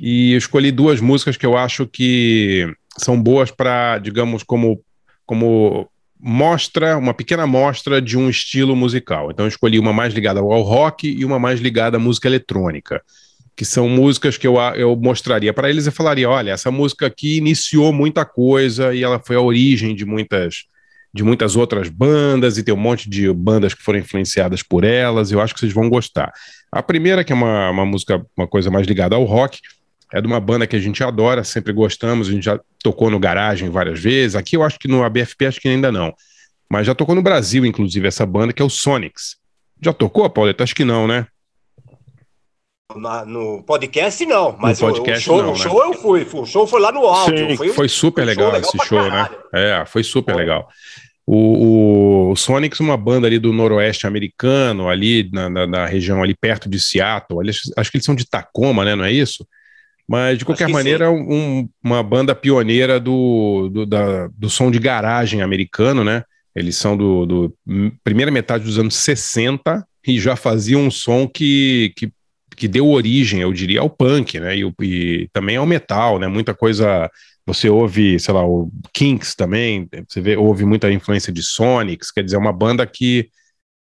E 0.00 0.32
eu 0.32 0.38
escolhi 0.38 0.72
duas 0.72 1.00
músicas 1.00 1.36
que 1.36 1.46
eu 1.46 1.56
acho 1.56 1.86
que 1.86 2.68
são 2.98 3.22
boas 3.22 3.52
para, 3.52 3.98
digamos, 3.98 4.42
como, 4.42 4.82
como 5.24 5.88
mostra, 6.20 6.96
uma 6.96 7.12
pequena 7.12 7.46
mostra 7.46 8.00
de 8.00 8.16
um 8.16 8.28
estilo 8.28 8.74
musical. 8.74 9.30
Então 9.30 9.44
eu 9.44 9.48
escolhi 9.48 9.78
uma 9.78 9.92
mais 9.92 10.14
ligada 10.14 10.40
ao 10.40 10.62
rock 10.62 11.08
e 11.08 11.24
uma 11.24 11.38
mais 11.38 11.60
ligada 11.60 11.96
à 11.96 12.00
música 12.00 12.28
eletrônica, 12.28 13.02
que 13.56 13.64
são 13.64 13.88
músicas 13.88 14.36
que 14.36 14.46
eu, 14.46 14.56
eu 14.76 14.96
mostraria 14.96 15.52
para 15.52 15.68
eles 15.68 15.86
e 15.86 15.90
falaria: 15.90 16.28
olha, 16.28 16.52
essa 16.52 16.70
música 16.70 17.06
aqui 17.06 17.36
iniciou 17.36 17.92
muita 17.92 18.24
coisa 18.24 18.94
e 18.94 19.02
ela 19.02 19.20
foi 19.24 19.36
a 19.36 19.40
origem 19.40 19.94
de 19.94 20.04
muitas 20.04 20.64
de 21.14 21.22
muitas 21.22 21.54
outras 21.54 21.88
bandas 21.88 22.58
e 22.58 22.64
tem 22.64 22.74
um 22.74 22.76
monte 22.76 23.08
de 23.08 23.32
bandas 23.32 23.72
que 23.72 23.80
foram 23.80 24.00
influenciadas 24.00 24.64
por 24.64 24.82
elas. 24.82 25.30
Eu 25.30 25.40
acho 25.40 25.54
que 25.54 25.60
vocês 25.60 25.72
vão 25.72 25.88
gostar. 25.88 26.32
A 26.72 26.82
primeira, 26.82 27.22
que 27.22 27.32
é 27.32 27.36
uma, 27.36 27.70
uma 27.70 27.86
música, 27.86 28.20
uma 28.36 28.48
coisa 28.48 28.68
mais 28.68 28.84
ligada 28.84 29.14
ao 29.14 29.22
rock, 29.22 29.60
é 30.14 30.20
de 30.20 30.28
uma 30.28 30.38
banda 30.38 30.64
que 30.64 30.76
a 30.76 30.78
gente 30.78 31.02
adora, 31.02 31.42
sempre 31.42 31.72
gostamos, 31.72 32.28
a 32.28 32.30
gente 32.30 32.44
já 32.44 32.60
tocou 32.80 33.10
no 33.10 33.18
garagem 33.18 33.68
várias 33.68 33.98
vezes. 33.98 34.36
Aqui 34.36 34.56
eu 34.56 34.62
acho 34.62 34.78
que 34.78 34.86
no 34.86 35.02
ABFP 35.02 35.46
acho 35.46 35.60
que 35.60 35.68
ainda 35.68 35.90
não. 35.90 36.14
Mas 36.70 36.86
já 36.86 36.94
tocou 36.94 37.16
no 37.16 37.22
Brasil, 37.22 37.66
inclusive, 37.66 38.06
essa 38.06 38.24
banda 38.24 38.52
que 38.52 38.62
é 38.62 38.64
o 38.64 38.70
Sonics. 38.70 39.36
Já 39.82 39.92
tocou, 39.92 40.30
Pauleta? 40.30 40.62
Acho 40.62 40.74
que 40.74 40.84
não, 40.84 41.08
né? 41.08 41.26
Na, 42.94 43.24
no 43.24 43.64
podcast 43.64 44.24
não, 44.24 44.56
mas 44.56 44.78
no 44.78 44.86
podcast, 44.86 45.28
o, 45.28 45.32
show, 45.32 45.42
não, 45.42 45.52
o 45.52 45.56
show 45.56 45.82
eu 45.82 45.94
fui, 45.94 46.28
o 46.32 46.46
show 46.46 46.64
foi 46.64 46.80
lá 46.80 46.92
no 46.92 47.00
alto. 47.00 47.36
Sim, 47.36 47.56
foi, 47.56 47.68
foi 47.70 47.88
super 47.88 48.24
legal, 48.24 48.52
legal 48.52 48.60
esse 48.60 48.86
show, 48.86 49.10
né? 49.10 49.28
É, 49.52 49.84
foi 49.84 50.04
super 50.04 50.36
legal. 50.36 50.68
O, 51.26 52.28
o, 52.28 52.30
o 52.30 52.36
Sonics, 52.36 52.78
uma 52.78 52.96
banda 52.96 53.26
ali 53.26 53.40
do 53.40 53.52
noroeste 53.52 54.06
americano, 54.06 54.88
ali 54.88 55.28
na, 55.32 55.50
na, 55.50 55.66
na 55.66 55.86
região 55.86 56.22
ali 56.22 56.36
perto 56.36 56.68
de 56.68 56.78
Seattle, 56.78 57.40
ali, 57.40 57.50
acho 57.50 57.90
que 57.90 57.96
eles 57.96 58.04
são 58.04 58.14
de 58.14 58.28
Tacoma, 58.28 58.84
né? 58.84 58.94
Não 58.94 59.04
é 59.04 59.10
isso? 59.10 59.44
Mas, 60.06 60.38
de 60.38 60.44
qualquer 60.44 60.68
maneira, 60.68 61.10
um, 61.10 61.68
uma 61.82 62.02
banda 62.02 62.34
pioneira 62.34 63.00
do, 63.00 63.70
do, 63.72 63.86
da, 63.86 64.28
do 64.28 64.50
som 64.50 64.70
de 64.70 64.78
garagem 64.78 65.40
americano, 65.40 66.04
né? 66.04 66.24
Eles 66.54 66.76
são 66.76 66.96
do, 66.96 67.26
do, 67.26 67.56
primeira 68.04 68.30
metade 68.30 68.64
dos 68.64 68.78
anos 68.78 68.94
60 68.96 69.84
e 70.06 70.20
já 70.20 70.36
faziam 70.36 70.82
um 70.82 70.90
som 70.90 71.26
que, 71.26 71.92
que, 71.96 72.12
que 72.54 72.68
deu 72.68 72.88
origem, 72.88 73.40
eu 73.40 73.52
diria, 73.52 73.80
ao 73.80 73.88
punk, 73.88 74.38
né? 74.38 74.56
E, 74.56 74.72
e, 74.82 75.28
também 75.32 75.56
ao 75.56 75.66
metal, 75.66 76.18
né? 76.18 76.28
Muita 76.28 76.54
coisa. 76.54 77.10
Você 77.46 77.68
ouve, 77.68 78.18
sei 78.18 78.32
lá, 78.32 78.46
o 78.46 78.70
Kinks 78.92 79.34
também, 79.34 79.86
você 80.08 80.20
vê, 80.20 80.34
ouve 80.36 80.64
muita 80.64 80.90
influência 80.90 81.30
de 81.30 81.42
Sonics, 81.42 82.10
quer 82.10 82.24
dizer, 82.24 82.36
é 82.36 82.38
uma 82.38 82.52
banda 82.52 82.86
que 82.86 83.28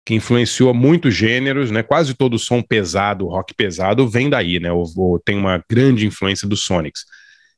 que 0.05 0.15
influenciou 0.15 0.73
muitos 0.73 1.13
gêneros, 1.13 1.71
né? 1.71 1.83
Quase 1.83 2.13
todo 2.13 2.33
o 2.33 2.39
som 2.39 2.61
pesado, 2.61 3.27
rock 3.27 3.53
pesado, 3.53 4.07
vem 4.07 4.29
daí, 4.29 4.59
né? 4.59 4.71
Ou, 4.71 4.85
ou, 4.97 5.19
tem 5.19 5.37
uma 5.37 5.63
grande 5.69 6.07
influência 6.07 6.47
do 6.47 6.57
Sonics. 6.57 7.05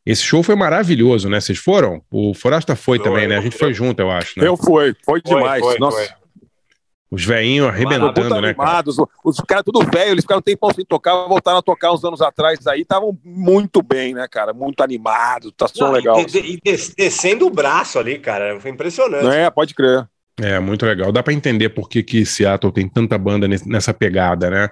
Esse 0.06 0.24
show 0.24 0.42
foi 0.42 0.56
maravilhoso, 0.56 1.30
né? 1.30 1.40
Vocês 1.40 1.60
foram? 1.60 2.02
O 2.12 2.34
Forasta 2.34 2.76
foi, 2.76 2.98
foi 2.98 3.08
também, 3.08 3.28
né? 3.28 3.38
A 3.38 3.42
gente 3.42 3.58
foi 3.58 3.74
junto, 3.74 4.00
eu 4.00 4.12
acho. 4.12 4.40
Né? 4.40 4.48
Eu 4.48 4.58
fui, 4.58 4.96
foi 5.06 5.22
demais. 5.22 5.62
Foi, 5.62 5.72
foi, 5.72 5.80
Nossa. 5.80 5.98
Foi. 5.98 6.22
Os 7.12 7.26
veinhos 7.26 7.68
arrebentando, 7.68 8.40
né? 8.40 8.54
Cara? 8.54 8.88
Os, 8.88 8.96
os 9.26 9.38
caras 9.42 9.66
tudo 9.66 9.82
velho, 9.82 10.12
eles 10.12 10.24
ficaram 10.24 10.42
tempão 10.42 10.74
sem 10.74 10.86
tocar, 10.86 11.28
voltaram 11.28 11.58
a 11.58 11.62
tocar 11.62 11.92
uns 11.92 12.06
anos 12.06 12.22
atrás 12.22 12.66
aí, 12.68 12.82
estavam 12.82 13.18
muito 13.22 13.84
bem, 13.84 14.14
né, 14.14 14.26
cara? 14.30 14.54
Muito 14.54 14.82
animados, 14.82 15.52
tá 15.58 15.68
som 15.68 15.88
Não, 15.88 15.92
legal. 15.92 16.18
E, 16.22 16.54
e, 16.54 16.94
descendo 16.96 17.46
o 17.46 17.50
braço 17.50 18.00
ali, 18.00 18.18
cara, 18.18 18.58
foi 18.62 18.72
impressionante. 18.72 19.28
É, 19.28 19.50
pode 19.50 19.76
crer. 19.76 20.08
É, 20.40 20.60
muito 20.60 20.86
legal. 20.86 21.12
Dá 21.12 21.22
para 21.22 21.34
entender 21.34 21.70
por 21.70 21.90
que, 21.90 22.02
que 22.04 22.26
Seattle 22.26 22.74
tem 22.74 22.88
tanta 22.88 23.18
banda 23.18 23.48
nessa 23.48 23.94
pegada, 23.94 24.50
né? 24.50 24.70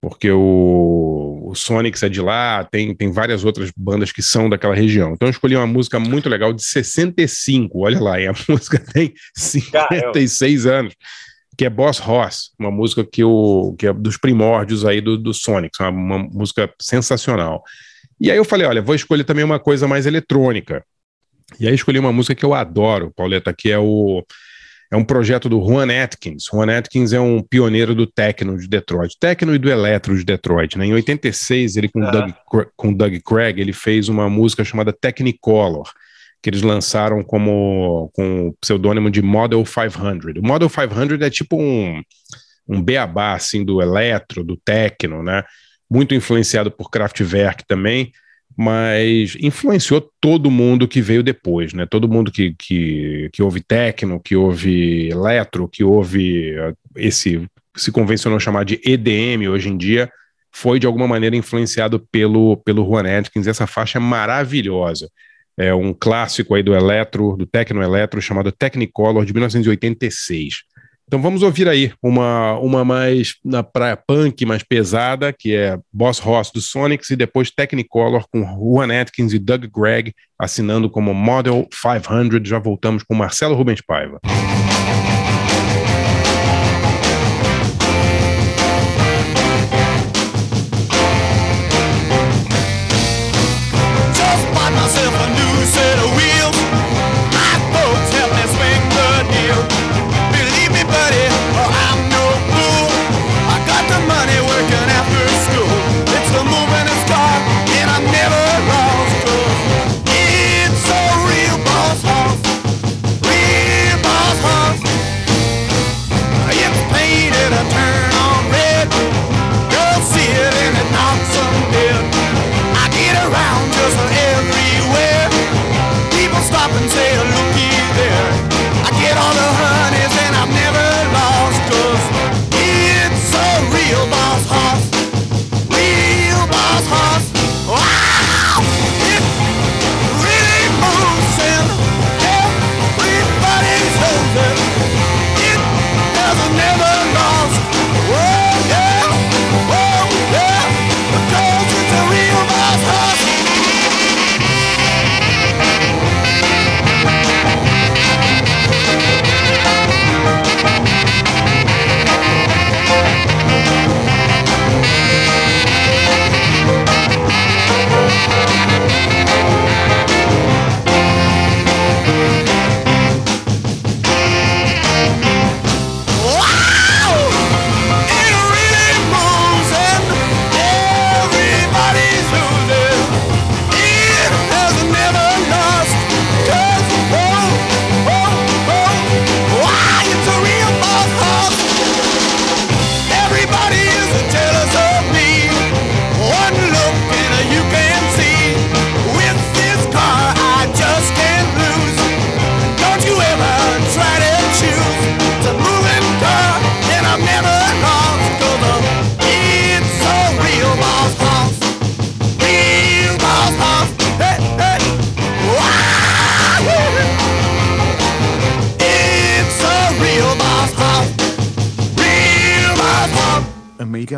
Porque 0.00 0.30
o, 0.30 1.44
o 1.44 1.54
Sonics 1.54 2.02
é 2.02 2.08
de 2.08 2.20
lá, 2.20 2.64
tem, 2.64 2.94
tem 2.94 3.12
várias 3.12 3.44
outras 3.44 3.70
bandas 3.76 4.10
que 4.10 4.22
são 4.22 4.48
daquela 4.48 4.74
região. 4.74 5.12
Então 5.12 5.28
eu 5.28 5.30
escolhi 5.30 5.54
uma 5.54 5.66
música 5.66 6.00
muito 6.00 6.28
legal 6.28 6.52
de 6.52 6.62
65, 6.64 7.78
olha 7.78 8.00
lá, 8.00 8.20
e 8.20 8.26
a 8.26 8.32
música 8.48 8.78
tem 8.78 9.12
56 9.36 10.64
Caramba. 10.64 10.80
anos, 10.80 10.94
que 11.56 11.64
é 11.64 11.70
Boss 11.70 11.98
Ross, 11.98 12.50
uma 12.58 12.70
música 12.70 13.04
que, 13.04 13.22
o, 13.22 13.76
que 13.78 13.86
é 13.86 13.92
dos 13.92 14.16
primórdios 14.16 14.84
aí 14.84 15.00
do, 15.00 15.16
do 15.16 15.32
Sonics, 15.32 15.78
uma, 15.78 15.90
uma 15.90 16.18
música 16.18 16.72
sensacional. 16.80 17.62
E 18.20 18.30
aí 18.30 18.36
eu 18.36 18.44
falei, 18.44 18.66
olha, 18.66 18.82
vou 18.82 18.94
escolher 18.94 19.24
também 19.24 19.44
uma 19.44 19.60
coisa 19.60 19.86
mais 19.86 20.06
eletrônica. 20.06 20.84
E 21.60 21.68
aí 21.68 21.74
escolhi 21.74 21.98
uma 21.98 22.12
música 22.12 22.34
que 22.34 22.44
eu 22.44 22.54
adoro, 22.54 23.12
Pauleta, 23.14 23.52
que 23.52 23.70
é 23.70 23.78
o 23.78 24.24
é 24.92 24.96
um 24.96 25.04
projeto 25.04 25.48
do 25.48 25.58
Juan 25.58 25.86
Atkins. 26.04 26.44
Juan 26.52 26.76
Atkins 26.76 27.14
é 27.14 27.18
um 27.18 27.42
pioneiro 27.42 27.94
do 27.94 28.06
techno 28.06 28.58
de 28.58 28.68
Detroit, 28.68 29.16
techno 29.18 29.54
e 29.54 29.58
do 29.58 29.70
eletro 29.70 30.14
de 30.14 30.22
Detroit. 30.22 30.76
Né? 30.76 30.84
Em 30.84 30.92
86, 30.92 31.78
ele 31.78 31.88
com, 31.88 32.04
ah. 32.04 32.10
Doug, 32.10 32.66
com 32.76 32.92
Doug 32.92 33.14
Craig, 33.24 33.58
ele 33.58 33.72
fez 33.72 34.10
uma 34.10 34.28
música 34.28 34.62
chamada 34.62 34.92
Technicolor, 34.92 35.90
que 36.42 36.50
eles 36.50 36.60
lançaram 36.60 37.22
como 37.22 38.10
com 38.12 38.48
o 38.48 38.52
pseudônimo 38.60 39.10
de 39.10 39.22
Model 39.22 39.64
500. 39.64 40.36
O 40.36 40.46
Model 40.46 40.68
500 40.68 41.22
é 41.22 41.30
tipo 41.30 41.56
um, 41.56 42.02
um 42.68 42.82
beabá 42.82 43.32
assim, 43.32 43.64
do 43.64 43.80
eletro, 43.80 44.44
do 44.44 44.58
techno, 44.58 45.22
né? 45.22 45.42
muito 45.90 46.14
influenciado 46.14 46.70
por 46.70 46.90
Kraftwerk 46.90 47.64
também, 47.66 48.12
mas 48.56 49.36
influenciou 49.40 50.00
todo 50.20 50.50
mundo 50.50 50.88
que 50.88 51.00
veio 51.00 51.22
depois, 51.22 51.72
né? 51.72 51.86
Todo 51.86 52.08
mundo 52.08 52.30
que, 52.30 52.54
que, 52.58 53.30
que 53.32 53.42
ouve 53.42 53.60
techno, 53.60 54.20
que 54.20 54.36
ouve 54.36 55.08
eletro, 55.08 55.68
que 55.68 55.82
ouve 55.82 56.50
eh, 56.54 56.74
esse 56.96 57.42
se 57.74 57.90
convencionou 57.90 58.38
chamar 58.38 58.64
de 58.64 58.80
EDM 58.84 59.48
hoje 59.48 59.68
em 59.68 59.76
dia, 59.76 60.10
foi 60.50 60.78
de 60.78 60.86
alguma 60.86 61.08
maneira 61.08 61.34
influenciado 61.34 61.98
pelo, 61.98 62.58
pelo 62.58 62.84
Juan 62.84 63.04
Atkins. 63.18 63.46
Essa 63.46 63.66
faixa 63.66 63.98
é 63.98 64.00
maravilhosa. 64.00 65.08
É 65.56 65.74
um 65.74 65.92
clássico 65.92 66.54
aí 66.54 66.62
do 66.62 66.74
eletro, 66.74 67.36
do 67.36 67.46
techno 67.46 67.82
eletro, 67.82 68.20
chamado 68.20 68.52
Technicolor, 68.52 69.24
de 69.24 69.32
1986. 69.32 70.62
Então 71.06 71.20
vamos 71.20 71.42
ouvir 71.42 71.68
aí 71.68 71.92
uma, 72.02 72.58
uma 72.58 72.84
mais 72.84 73.34
na 73.44 73.62
praia 73.62 73.96
punk, 73.96 74.44
mais 74.46 74.62
pesada, 74.62 75.32
que 75.32 75.54
é 75.54 75.78
Boss 75.92 76.18
Ross 76.18 76.50
do 76.50 76.60
Sonics, 76.60 77.10
e 77.10 77.16
depois 77.16 77.50
Technicolor 77.50 78.24
com 78.30 78.42
Juan 78.42 79.00
Atkins 79.00 79.32
e 79.32 79.38
Doug 79.38 79.64
Gregg 79.66 80.14
assinando 80.38 80.90
como 80.90 81.14
Model 81.14 81.68
500. 81.70 82.48
Já 82.48 82.58
voltamos 82.58 83.02
com 83.02 83.14
Marcelo 83.14 83.54
Rubens 83.54 83.80
Paiva. 83.80 84.20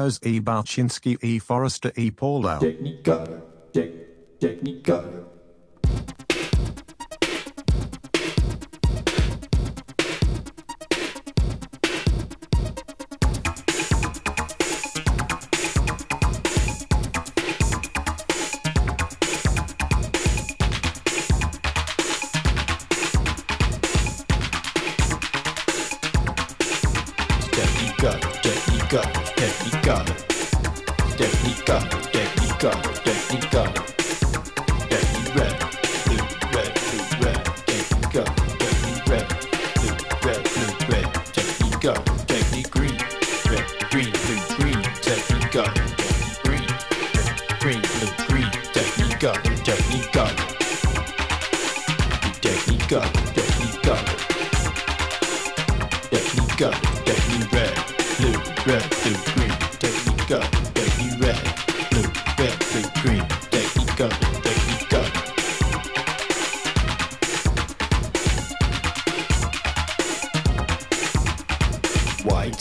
Amigos 0.04 0.20
e. 0.22 0.40
Balchinski 0.40 1.18
e. 1.22 1.40
Forrester 1.40 1.92
e. 1.96 2.10
Paulo. 2.10 2.58
Technicolor, 2.58 3.42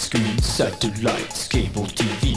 Widescreen 0.03 0.41
satellites, 0.41 1.47
cable 1.47 1.85
TV. 1.85 2.35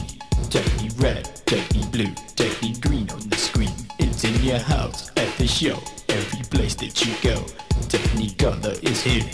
Techni 0.51 0.89
red, 1.03 1.25
Techni 1.47 1.91
blue, 1.91 2.15
Techni 2.37 2.81
green 2.81 3.11
on 3.11 3.29
the 3.29 3.37
screen. 3.37 3.75
It's 3.99 4.23
in 4.23 4.41
your 4.45 4.61
house, 4.61 5.11
at 5.17 5.37
the 5.37 5.49
show, 5.49 5.77
every 6.09 6.45
place 6.45 6.77
that 6.77 7.05
you 7.05 7.13
go. 7.23 7.41
Technicolor 7.89 8.81
is 8.85 9.03
here. 9.03 9.25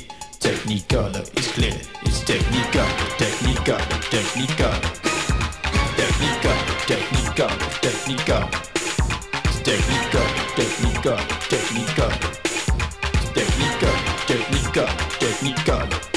Technicolor 0.40 1.28
is 1.38 1.52
clear. 1.52 1.76
It's 2.06 2.24
Technicolor, 2.24 2.88
Technicolor, 3.20 3.84
Technicolor. 4.08 4.80
Technicolor, 5.98 6.64
Technicolor, 6.88 7.58
Technicolor. 7.84 8.48
It's 9.44 9.60
Technicolor, 9.60 10.28
Technicolor, 10.56 11.20
Technicolor. 11.52 12.16
Technicolor, 13.34 13.96
Technicolor, 14.26 14.88
Technicolor. 15.20 16.11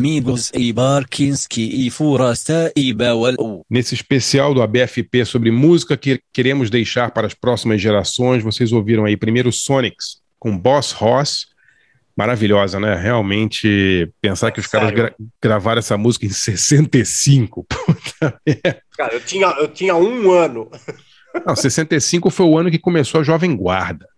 Amigos 0.00 0.50
e 0.54 0.72
Barkinski 0.72 1.86
e 1.86 1.90
Furasta 1.90 2.72
e 2.74 2.90
Bawal. 2.90 3.66
Nesse 3.68 3.94
especial 3.94 4.54
do 4.54 4.62
ABFP 4.62 5.26
sobre 5.26 5.50
música 5.50 5.94
que 5.94 6.22
queremos 6.32 6.70
deixar 6.70 7.10
para 7.10 7.26
as 7.26 7.34
próximas 7.34 7.82
gerações, 7.82 8.42
vocês 8.42 8.72
ouviram 8.72 9.04
aí 9.04 9.14
primeiro 9.14 9.52
Sonics 9.52 10.22
com 10.38 10.56
Boss 10.56 10.92
Ross. 10.92 11.48
Maravilhosa, 12.16 12.80
né? 12.80 12.94
Realmente, 12.94 14.10
pensar 14.22 14.50
que 14.50 14.60
os 14.60 14.66
caras 14.66 14.90
gra 14.90 15.14
gravaram 15.40 15.80
essa 15.80 15.98
música 15.98 16.24
em 16.24 16.30
65. 16.30 17.66
Puta 17.68 18.40
merda. 18.46 18.82
Cara, 18.96 19.12
eu 19.12 19.20
tinha, 19.20 19.48
eu 19.48 19.68
tinha 19.68 19.94
um 19.94 20.30
ano. 20.32 20.70
Não, 21.46 21.54
65 21.54 22.30
foi 22.30 22.46
o 22.46 22.56
ano 22.56 22.70
que 22.70 22.78
começou 22.78 23.20
a 23.20 23.24
Jovem 23.24 23.54
Guarda. 23.54 24.08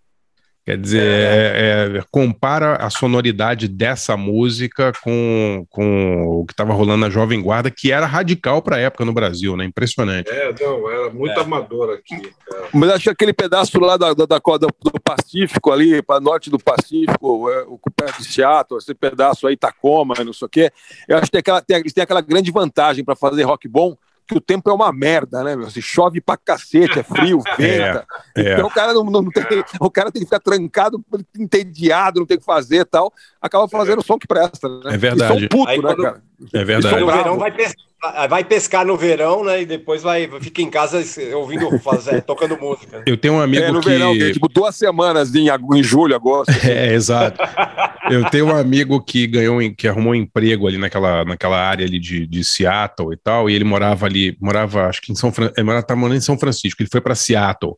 Quer 0.64 0.78
dizer, 0.78 1.02
é, 1.02 1.98
é, 1.98 2.04
compara 2.08 2.76
a 2.76 2.88
sonoridade 2.88 3.66
dessa 3.66 4.16
música 4.16 4.92
com, 5.02 5.66
com 5.68 6.24
o 6.24 6.46
que 6.46 6.52
estava 6.52 6.72
rolando 6.72 6.98
na 7.00 7.10
Jovem 7.10 7.42
Guarda, 7.42 7.68
que 7.68 7.90
era 7.90 8.06
radical 8.06 8.62
para 8.62 8.76
a 8.76 8.78
época 8.78 9.04
no 9.04 9.12
Brasil, 9.12 9.56
né? 9.56 9.64
Impressionante. 9.64 10.30
É, 10.30 10.54
não, 10.60 10.88
era 10.88 11.10
muito 11.10 11.38
amador 11.40 11.92
aqui. 11.92 12.32
cara. 12.46 12.68
Mas 12.72 12.90
acho 12.90 13.04
que 13.04 13.10
aquele 13.10 13.32
pedaço 13.32 13.76
lá 13.80 13.96
da, 13.96 14.14
da, 14.14 14.24
da 14.24 14.38
do 14.38 15.00
Pacífico, 15.02 15.72
ali, 15.72 16.00
para 16.00 16.20
norte 16.20 16.48
do 16.48 16.60
Pacífico, 16.60 17.50
é, 17.50 17.64
o 17.66 17.80
perto 17.90 18.22
de 18.22 18.32
Seattle, 18.32 18.78
esse 18.78 18.94
pedaço 18.94 19.48
aí, 19.48 19.56
Tacoma, 19.56 20.14
não 20.24 20.32
sei 20.32 20.46
o 20.46 20.48
quê, 20.48 20.70
eu 21.08 21.16
acho 21.16 21.26
que 21.26 21.32
tem 21.32 21.40
aquela, 21.40 21.60
tem, 21.60 21.78
eles 21.78 21.92
têm 21.92 22.04
aquela 22.04 22.20
grande 22.20 22.52
vantagem 22.52 23.04
para 23.04 23.16
fazer 23.16 23.42
rock 23.42 23.66
bom, 23.66 23.96
que 24.32 24.38
o 24.38 24.40
tempo 24.40 24.70
é 24.70 24.72
uma 24.72 24.92
merda, 24.92 25.44
né, 25.44 25.54
meu? 25.54 25.70
Se 25.70 25.80
chove 25.82 26.20
pra 26.20 26.36
cacete, 26.36 26.98
é 26.98 27.02
frio, 27.02 27.40
venta. 27.58 28.06
é. 28.36 28.54
Então 28.54 28.66
o 28.66 28.70
cara 28.70 28.92
não, 28.94 29.04
não 29.04 29.28
tem, 29.30 29.44
o 29.80 29.90
cara 29.90 30.10
tem 30.10 30.20
que 30.22 30.26
ficar 30.26 30.40
trancado, 30.40 31.02
entediado, 31.38 32.20
não 32.20 32.26
tem 32.26 32.36
o 32.36 32.40
que 32.40 32.46
fazer 32.46 32.78
e 32.80 32.84
tal. 32.84 33.12
Acaba 33.40 33.68
fazendo 33.68 33.98
o 34.00 34.02
som 34.04 34.18
que 34.18 34.26
presta, 34.26 34.68
né? 34.68 34.94
É 34.94 34.96
verdade. 34.96 35.36
E 35.38 35.42
som 35.42 35.48
puto, 35.48 35.70
Aí 35.70 35.76
né, 35.78 35.82
quando- 35.82 36.02
cara? 36.02 36.22
É 36.54 36.60
E 36.60 36.64
verdade. 36.64 37.04
bravo. 37.04 37.12
verão 37.22 37.38
vai 37.38 37.52
pescar, 37.52 37.84
vai 38.28 38.42
pescar 38.44 38.84
no 38.86 38.96
verão, 38.96 39.44
né? 39.44 39.62
E 39.62 39.66
depois 39.66 40.02
vai 40.02 40.28
fica 40.40 40.60
em 40.62 40.68
casa 40.70 41.02
ouvindo, 41.36 41.78
fazer, 41.78 42.22
tocando 42.22 42.58
música. 42.58 43.02
Eu 43.06 43.16
tenho 43.16 43.34
um 43.34 43.40
amigo 43.40 43.62
É, 43.64 43.70
no 43.72 43.80
que. 43.80 43.88
verão, 43.88 44.12
que 44.12 44.22
é 44.24 44.32
tipo 44.32 44.48
duas 44.48 44.74
semanas 44.76 45.34
em, 45.34 45.46
em 45.48 45.82
julho, 45.82 46.14
agosto. 46.14 46.52
É, 46.64 46.92
exato. 46.94 47.40
Eu 48.10 48.28
tenho 48.30 48.46
um 48.46 48.56
amigo 48.56 49.00
que 49.02 49.26
ganhou, 49.26 49.60
um- 49.60 49.74
que 49.74 49.86
arrumou 49.86 50.12
um 50.12 50.16
emprego 50.16 50.66
ali 50.66 50.76
naquela, 50.78 51.24
naquela 51.24 51.56
área 51.58 51.86
ali 51.86 51.98
de, 51.98 52.26
de 52.26 52.44
Seattle 52.44 53.12
e 53.12 53.16
tal, 53.16 53.48
e 53.48 53.54
ele 53.54 53.64
morava 53.64 54.06
ali, 54.06 54.36
morava, 54.40 54.86
acho 54.86 55.00
que 55.00 55.12
em 55.12 55.14
São 55.14 55.32
Francisco, 55.32 55.58
ele 55.60 55.64
morava, 55.66 55.86
tá 55.86 55.94
morando 55.96 56.16
em 56.18 56.20
São 56.20 56.38
Francisco, 56.38 56.82
ele 56.82 56.90
foi 56.90 57.00
para 57.00 57.14
Seattle. 57.14 57.74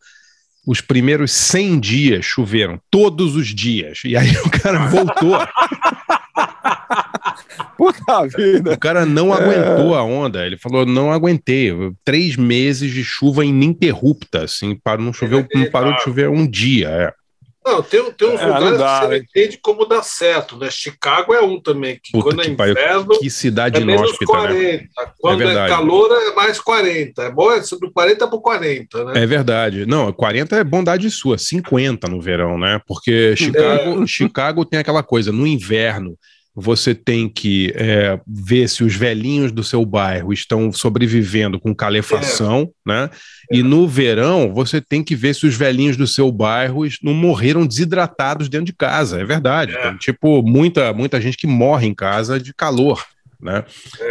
Os 0.66 0.80
primeiros 0.80 1.30
100 1.32 1.78
dias 1.78 2.24
choveram, 2.24 2.80
todos 2.90 3.36
os 3.36 3.48
dias. 3.48 3.98
E 4.04 4.16
aí 4.16 4.30
o 4.38 4.48
cara 4.50 4.86
voltou, 4.86 5.36
Puta 7.76 8.26
vida. 8.26 8.72
o 8.72 8.78
cara 8.78 9.04
não 9.06 9.32
aguentou 9.32 9.94
a 9.94 10.02
onda. 10.02 10.46
Ele 10.46 10.56
falou: 10.56 10.86
não 10.86 11.12
aguentei. 11.12 11.72
Três 12.04 12.36
meses 12.36 12.92
de 12.92 13.04
chuva 13.04 13.44
ininterrupta, 13.44 14.44
assim, 14.44 14.74
parou, 14.76 15.04
não 15.04 15.12
choveu, 15.12 15.46
não 15.54 15.70
parou 15.70 15.94
de 15.94 16.02
chover 16.02 16.28
um 16.28 16.46
dia. 16.46 16.88
é. 16.88 17.23
Não, 17.64 17.82
tem, 17.82 18.12
tem 18.12 18.28
uns 18.28 18.40
É, 18.40 18.46
lugares 18.46 18.78
dá, 18.78 18.86
que 18.86 18.98
você 18.98 19.02
não 19.04 19.08
né? 19.10 19.16
entende 19.18 19.58
como 19.62 19.86
dá 19.86 20.02
certo, 20.02 20.56
né? 20.58 20.70
Chicago 20.70 21.32
é 21.32 21.40
um 21.40 21.58
também, 21.58 21.98
que 22.02 22.12
Puta 22.12 22.24
quando 22.24 22.42
é 22.42 22.44
que 22.44 22.50
pariu, 22.56 22.72
inverno 22.72 23.18
Que 23.18 23.30
cidade 23.30 23.80
é 23.80 23.84
menos 23.84 24.02
inóspita, 24.02 24.32
né? 24.32 24.38
40. 24.38 25.14
Quando 25.18 25.42
é, 25.42 25.46
verdade. 25.46 25.72
calor 25.72 26.10
é 26.12 26.34
mais 26.34 26.60
40. 26.60 27.22
É 27.22 27.30
bom 27.30 27.50
é 27.50 27.60
do 27.60 27.90
40 27.90 28.28
para 28.28 28.38
40, 28.38 29.04
né? 29.06 29.22
É 29.22 29.26
verdade. 29.26 29.86
Não, 29.86 30.12
40 30.12 30.56
é 30.56 30.64
bondade 30.64 31.10
sua, 31.10 31.38
50 31.38 32.06
no 32.08 32.20
verão, 32.20 32.58
né? 32.58 32.80
Porque 32.86 33.34
Chicago, 33.36 34.06
Chicago 34.06 34.64
tem 34.66 34.78
aquela 34.78 35.02
coisa, 35.02 35.32
no 35.32 35.46
inverno 35.46 36.18
você 36.54 36.94
tem 36.94 37.28
que 37.28 37.72
é, 37.74 38.20
ver 38.26 38.68
se 38.68 38.84
os 38.84 38.94
velhinhos 38.94 39.50
do 39.50 39.64
seu 39.64 39.84
bairro 39.84 40.32
estão 40.32 40.70
sobrevivendo 40.70 41.58
com 41.58 41.74
calefação, 41.74 42.70
né? 42.86 43.10
E 43.50 43.60
no 43.60 43.88
verão 43.88 44.54
você 44.54 44.80
tem 44.80 45.02
que 45.02 45.16
ver 45.16 45.34
se 45.34 45.46
os 45.46 45.56
velhinhos 45.56 45.96
do 45.96 46.06
seu 46.06 46.30
bairro 46.30 46.82
não 47.02 47.12
morreram 47.12 47.66
desidratados 47.66 48.48
dentro 48.48 48.66
de 48.66 48.72
casa. 48.72 49.20
É 49.20 49.24
verdade. 49.24 49.74
É. 49.74 49.82
Tem, 49.82 49.96
tipo, 49.96 50.42
muita, 50.42 50.92
muita 50.92 51.20
gente 51.20 51.36
que 51.36 51.46
morre 51.46 51.88
em 51.88 51.94
casa 51.94 52.38
de 52.38 52.54
calor, 52.54 53.04
né? 53.40 53.64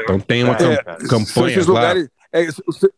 Então 0.04 0.20
tem 0.20 0.44
uma 0.44 0.56
É, 0.56 0.84
campanha 1.08 1.58
lá. 1.60 1.66
lugares. 1.66 2.10
é, 2.34 2.50
o, 2.68 2.74
ser, 2.74 2.92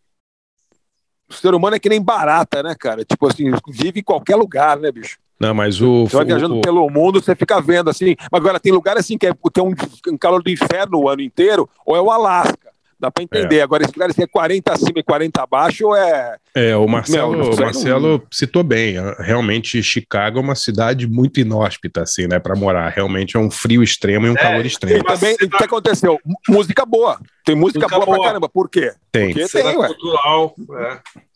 o 1.30 1.34
ser 1.34 1.54
humano 1.54 1.76
é 1.76 1.80
que 1.80 1.90
nem 1.90 2.02
barata, 2.02 2.64
né, 2.64 2.76
cara? 2.80 3.06
Tipo 3.06 3.28
assim, 3.28 3.52
vive 3.70 4.00
em 4.00 4.04
qualquer 4.04 4.36
lugar, 4.38 4.80
né, 4.80 4.92
bicho? 4.92 5.18
Não, 5.40 5.54
mas 5.54 5.82
o, 5.82 6.06
Você 6.06 6.16
vai 6.16 6.26
viajando 6.26 6.58
o- 6.58 6.62
pelo 6.62 6.90
mundo, 6.90 7.22
você 7.22 7.36
fica 7.36 7.60
vendo 7.62 7.90
assim. 7.90 8.16
Mas 8.32 8.40
agora 8.42 8.60
tem 8.60 8.72
lugar 8.72 8.98
assim 8.98 9.18
que 9.18 9.28
é, 9.28 9.34
que 9.34 9.60
é 9.60 9.64
um, 9.64 9.74
um 10.10 10.18
calor 10.18 10.42
do 10.42 10.50
inferno 10.50 11.00
o 11.00 11.10
ano 11.10 11.22
inteiro, 11.22 11.70
ou 11.86 11.96
é 11.96 12.02
o 12.02 12.10
Alasca. 12.12 12.74
Dá 12.98 13.12
pra 13.12 13.22
entender. 13.24 13.60
Agora, 13.60 13.84
esse 13.84 13.92
lugar 13.92 14.10
assim, 14.10 14.24
é 14.24 14.28
40 14.28 14.72
acima 14.72 14.94
e 15.00 15.04
40 15.04 15.44
abaixo, 15.44 15.94
é. 15.94 16.38
É, 16.56 16.78
o 16.78 16.88
Marcelo, 16.88 17.42
isso 17.52 17.60
o 17.62 17.66
Marcelo 17.66 18.24
citou 18.32 18.64
bem. 18.64 18.96
Realmente, 19.20 19.84
Chicago 19.84 20.40
é 20.40 20.42
uma 20.42 20.56
cidade 20.56 21.06
muito 21.06 21.42
inóspita, 21.42 22.04
assim, 22.04 22.26
né, 22.26 22.40
para 22.40 22.56
morar. 22.56 22.88
Realmente 22.88 23.36
é 23.36 23.40
um 23.40 23.52
frio 23.52 23.84
extremo 23.84 24.26
e 24.28 24.30
um 24.30 24.34
É, 24.38 24.42
calor 24.42 24.64
E 24.64 24.68
extremo. 24.70 25.04
Mas 25.06 25.20
também, 25.20 25.36
o 25.36 25.50
que 25.50 25.64
aconteceu? 25.66 26.18
Música 26.48 26.86
boa. 26.86 27.20
Tem 27.44 27.54
música, 27.54 27.80
Música 27.82 27.96
boa, 27.98 28.06
boa. 28.06 28.18
pra 28.18 28.28
caramba. 28.28 28.48
Por 28.48 28.70
quê? 28.70 28.94
Tem, 29.12 29.34
Porque 29.34 29.50
tem, 29.50 29.78
ué. 29.78 29.88
cultural. 29.88 30.56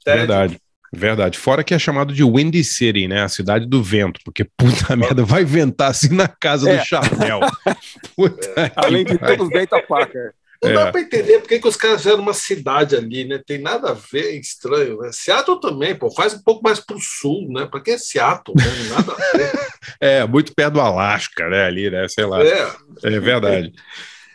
É. 0.07 0.15
Verdade. 0.15 0.57
Verdade. 0.93 1.37
Fora 1.37 1.63
que 1.63 1.73
é 1.73 1.79
chamado 1.79 2.13
de 2.13 2.23
Windy 2.23 2.63
City, 2.63 3.07
né? 3.07 3.21
A 3.23 3.29
cidade 3.29 3.65
do 3.67 3.83
vento, 3.83 4.19
porque 4.25 4.43
puta 4.43 4.95
merda, 4.97 5.23
vai 5.23 5.43
ventar 5.45 5.91
assim 5.91 6.13
na 6.15 6.27
casa 6.27 6.69
É. 6.69 6.77
do 6.77 6.85
chapéu. 6.85 7.39
Além 8.75 9.05
de 9.05 9.17
pariu. 9.17 9.37
todos, 9.37 9.49
vem 9.53 9.67
a 9.71 9.81
faca. 9.87 10.33
Não 10.61 10.71
É. 10.71 10.73
dá 10.73 10.91
para 10.91 10.99
entender 11.01 11.39
por 11.39 11.47
que, 11.47 11.65
os 11.65 11.77
caras 11.77 12.01
fizeram 12.01 12.21
uma 12.21 12.33
cidade 12.33 12.93
ali, 12.95 13.23
né? 13.25 13.39
Tem 13.45 13.57
nada 13.61 13.91
a 13.91 13.93
ver, 13.93 14.25
é 14.25 14.35
estranho. 14.35 14.97
Né? 14.97 15.09
Seattle 15.13 15.59
também, 15.61 15.95
pô, 15.95 16.11
faz 16.11 16.33
um 16.33 16.43
pouco 16.43 16.61
mais 16.61 16.81
pro 16.81 16.99
sul, 16.99 17.47
né? 17.49 17.65
Para 17.65 17.79
que 17.79 17.97
Seattle? 17.97 18.55
Né? 18.57 18.65
Nada 18.89 19.13
a 19.13 19.37
ver. 19.37 19.51
É, 20.01 20.25
muito 20.27 20.53
perto 20.53 20.73
do 20.73 20.81
Alasca, 20.81 21.49
né? 21.49 21.65
Ali, 21.65 21.89
né? 21.89 22.05
Sei 22.09 22.25
lá. 22.25 22.43
É. 22.43 22.69
É 23.03 23.19
verdade. 23.19 23.73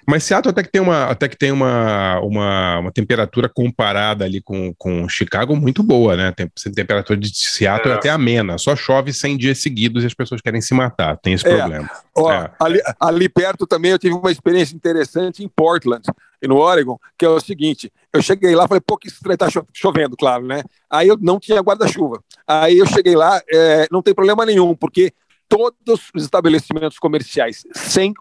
Mas 0.07 0.25
Seattle 0.25 0.51
até 0.51 0.62
que 0.62 0.71
tem 0.71 0.81
uma, 0.83 1.05
até 1.07 1.29
que 1.29 1.37
tem 1.37 1.51
uma, 1.53 2.21
uma, 2.21 2.79
uma 2.81 2.93
temperatura 2.93 3.49
comparada 3.49 4.25
ali 4.25 4.40
com, 4.40 4.75
com 4.75 5.09
Chicago 5.09 5.57
muito 5.57 5.83
boa, 5.83 6.17
né? 6.17 6.33
Tem, 6.33 6.51
temperatura 6.75 7.19
de 7.19 7.31
Seattle 7.35 7.90
é. 7.93 7.95
É. 7.95 7.99
até 7.99 8.11
amena, 8.11 8.59
só 8.59 8.75
chove 8.77 9.12
100 9.12 9.37
dias 9.37 9.59
seguidos 9.62 10.03
e 10.03 10.07
as 10.07 10.14
pessoas 10.14 10.40
querem 10.40 10.61
se 10.61 10.75
matar. 10.75 11.17
Tem 11.19 11.33
esse 11.35 11.47
É. 11.47 11.57
problema. 11.57 11.90
Ó, 12.17 12.31
É. 12.33 12.51
ali, 12.61 12.81
ali 13.01 13.29
perto 13.29 13.67
também 13.67 13.90
eu 13.93 13.99
tive 13.99 14.14
uma 14.14 14.31
experiência 14.31 14.75
interessante 14.75 15.43
em 15.43 15.49
Portland, 15.49 16.03
e 16.43 16.47
no 16.49 16.57
Oregon, 16.59 16.99
que 17.19 17.25
é 17.25 17.29
o 17.29 17.40
seguinte: 17.40 17.90
eu 18.12 18.21
cheguei 18.21 18.55
lá, 18.55 18.69
falei, 18.69 18.83
pô, 18.87 18.99
que 18.99 19.09
estranho, 19.09 19.38
tá 19.38 19.49
cho- 19.49 19.67
chovendo, 19.73 20.17
claro, 20.17 20.47
né? 20.47 20.62
Aí 20.90 21.09
eu 21.09 21.17
não 21.21 21.40
tinha 21.40 21.61
guarda-chuva. 21.62 22.23
Aí 22.47 22.77
eu 22.79 22.87
cheguei 22.87 23.17
lá, 23.17 23.40
é, 23.51 23.87
não 23.90 24.03
tem 24.03 24.12
problema 24.14 24.45
nenhum, 24.45 24.75
porque 24.75 25.12
todos 25.49 26.01
os 26.14 26.25
estabelecimentos 26.25 26.99
comerciais, 26.99 27.62
100%, 27.75 28.12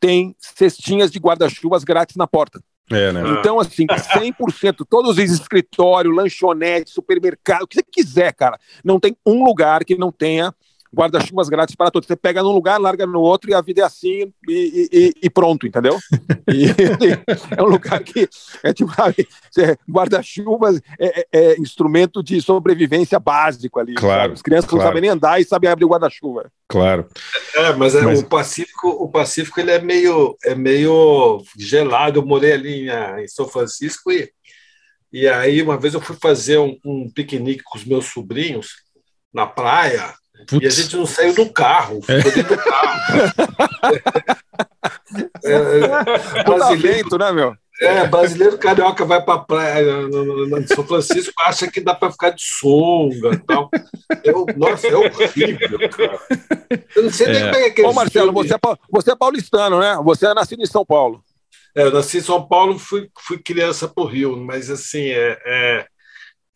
têm 0.00 0.34
cestinhas 0.38 1.10
de 1.10 1.18
guarda-chuvas 1.18 1.84
grátis 1.84 2.16
na 2.16 2.26
porta. 2.26 2.62
É, 2.90 3.12
né? 3.12 3.22
Então, 3.38 3.58
assim, 3.58 3.86
100%, 3.88 4.86
todos 4.88 5.12
os 5.12 5.18
escritórios, 5.18 6.14
lanchonete, 6.14 6.90
supermercado, 6.90 7.62
o 7.62 7.66
que 7.66 7.76
você 7.76 7.82
quiser, 7.82 8.32
cara. 8.34 8.58
Não 8.84 9.00
tem 9.00 9.16
um 9.24 9.44
lugar 9.44 9.84
que 9.84 9.96
não 9.96 10.12
tenha 10.12 10.54
guarda-chuvas 10.94 11.48
grátis 11.48 11.74
para 11.74 11.90
todos. 11.90 12.06
Você 12.06 12.16
pega 12.16 12.42
num 12.42 12.52
lugar, 12.52 12.78
larga 12.80 13.06
no 13.06 13.20
outro 13.20 13.50
e 13.50 13.54
a 13.54 13.60
vida 13.60 13.82
é 13.82 13.84
assim 13.84 14.32
e, 14.48 14.88
e- 14.92 15.14
e 15.24 15.30
pronto, 15.30 15.66
entendeu? 15.66 15.98
E- 16.46 16.66
é 17.56 17.62
um 17.62 17.66
lugar 17.66 18.02
que 18.02 18.28
é 18.62 18.72
tipo, 18.72 18.92
guarda-chuvas 19.90 20.80
é, 20.98 21.20
é- 21.20 21.26
é 21.32 21.60
instrumento 21.60 22.22
de 22.22 22.40
sobrevivência 22.40 23.18
básico 23.18 23.80
ali. 23.80 23.94
Claro, 23.94 24.22
sabe? 24.22 24.34
As 24.34 24.42
crianças 24.42 24.70
claro. 24.70 24.82
não 24.84 24.88
sabem 24.88 25.00
nem 25.02 25.10
andar 25.10 25.40
e 25.40 25.44
sabem 25.44 25.70
abrir 25.70 25.84
o 25.84 25.88
guarda-chuva. 25.88 26.50
Claro. 26.68 27.06
É, 27.54 27.72
mas, 27.74 27.94
é, 27.94 28.02
Mas- 28.02 28.20
o 28.20 28.26
Pacífico, 28.26 28.88
o 28.88 29.08
Pacífico 29.08 29.60
ele 29.60 29.70
é 29.70 29.80
meio, 29.80 30.36
é 30.44 30.54
meio 30.54 31.42
gelado. 31.58 32.20
Eu 32.20 32.26
morei 32.26 32.52
ali 32.52 32.84
em, 32.86 32.90
ah, 32.90 33.22
em 33.22 33.28
São 33.28 33.48
Francisco 33.48 34.10
e, 34.12 34.30
e 35.12 35.28
aí 35.28 35.62
uma 35.62 35.78
vez 35.78 35.94
eu 35.94 36.00
fui 36.00 36.16
fazer 36.20 36.58
um, 36.58 36.76
um 36.84 37.08
piquenique 37.10 37.62
com 37.64 37.78
os 37.78 37.84
meus 37.84 38.06
sobrinhos 38.06 38.68
na 39.32 39.46
praia 39.46 40.14
e 40.52 40.56
a 40.56 40.60
Putz, 40.60 40.74
gente 40.76 40.96
não 40.96 41.06
saiu 41.06 41.34
do 41.34 41.50
carro, 41.50 42.00
ficou 42.02 42.32
dentro 42.32 42.56
do 42.56 42.62
carro. 42.62 43.24
É, 45.44 45.52
é, 45.52 46.42
Puta 46.44 46.56
brasileiro, 46.58 46.98
vento, 47.04 47.18
né, 47.18 47.32
meu? 47.32 47.54
é, 47.80 48.06
brasileiro 48.06 48.58
carioca 48.58 49.04
vai 49.04 49.22
para 49.22 49.38
praia 49.40 49.82
no, 50.02 50.46
no- 50.46 50.68
São 50.68 50.86
Francisco 50.86 51.32
acha 51.40 51.70
que 51.70 51.80
dá 51.80 51.94
para 51.94 52.10
ficar 52.10 52.30
de 52.30 52.42
sunga 52.44 53.40
tal. 53.46 53.70
Eu, 54.22 54.46
nossa, 54.56 54.86
é 54.88 54.94
horrível, 54.96 55.78
cara. 55.90 56.18
Eu 56.94 57.02
não 57.04 57.10
sei 57.10 57.26
nem 57.28 57.42
É. 57.42 57.44
como 57.52 57.56
é 57.64 57.70
que 57.70 57.82
Ô, 57.82 57.92
Marcelo, 57.92 58.32
você 58.32 58.54
é, 58.54 58.58
você 58.90 59.12
é 59.12 59.16
paulistano, 59.16 59.80
né? 59.80 59.98
Você 60.04 60.26
é 60.26 60.34
nascido 60.34 60.62
em 60.62 60.66
São 60.66 60.84
Paulo. 60.84 61.22
É, 61.76 61.82
eu 61.82 61.92
nasci 61.92 62.18
em 62.18 62.22
São 62.22 62.46
Paulo, 62.46 62.78
fui, 62.78 63.08
fui 63.18 63.38
criança 63.38 63.88
por 63.88 64.06
Rio, 64.06 64.36
mas 64.36 64.70
assim, 64.70 65.08
é, 65.08 65.38
é- 65.44 65.86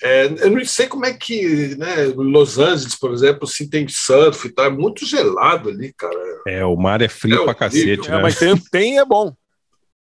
é, 0.03 0.27
eu 0.27 0.51
não 0.51 0.65
sei 0.65 0.87
como 0.87 1.05
é 1.07 1.13
que, 1.13 1.75
né, 1.77 2.05
Los 2.17 2.59
Angeles, 2.59 2.95
por 2.95 3.13
exemplo, 3.13 3.47
se 3.47 3.69
tem 3.69 3.87
surf 3.89 4.47
e 4.47 4.51
tal, 4.51 4.67
é 4.67 4.71
muito 4.71 5.05
gelado 5.07 5.69
ali, 5.69 5.93
cara. 5.93 6.15
é, 6.47 6.65
o 6.65 6.77
mar 6.77 7.03
é 7.03 7.09
frio 7.09 7.35
É 7.35 7.37
pra 7.37 7.45
horrível. 7.53 7.59
cacete, 7.59 8.09
É, 8.09 8.13
né? 8.15 8.23
mas 8.23 8.39
tem, 8.39 8.57
tem 8.71 8.99
é 8.99 9.05
bom. 9.05 9.33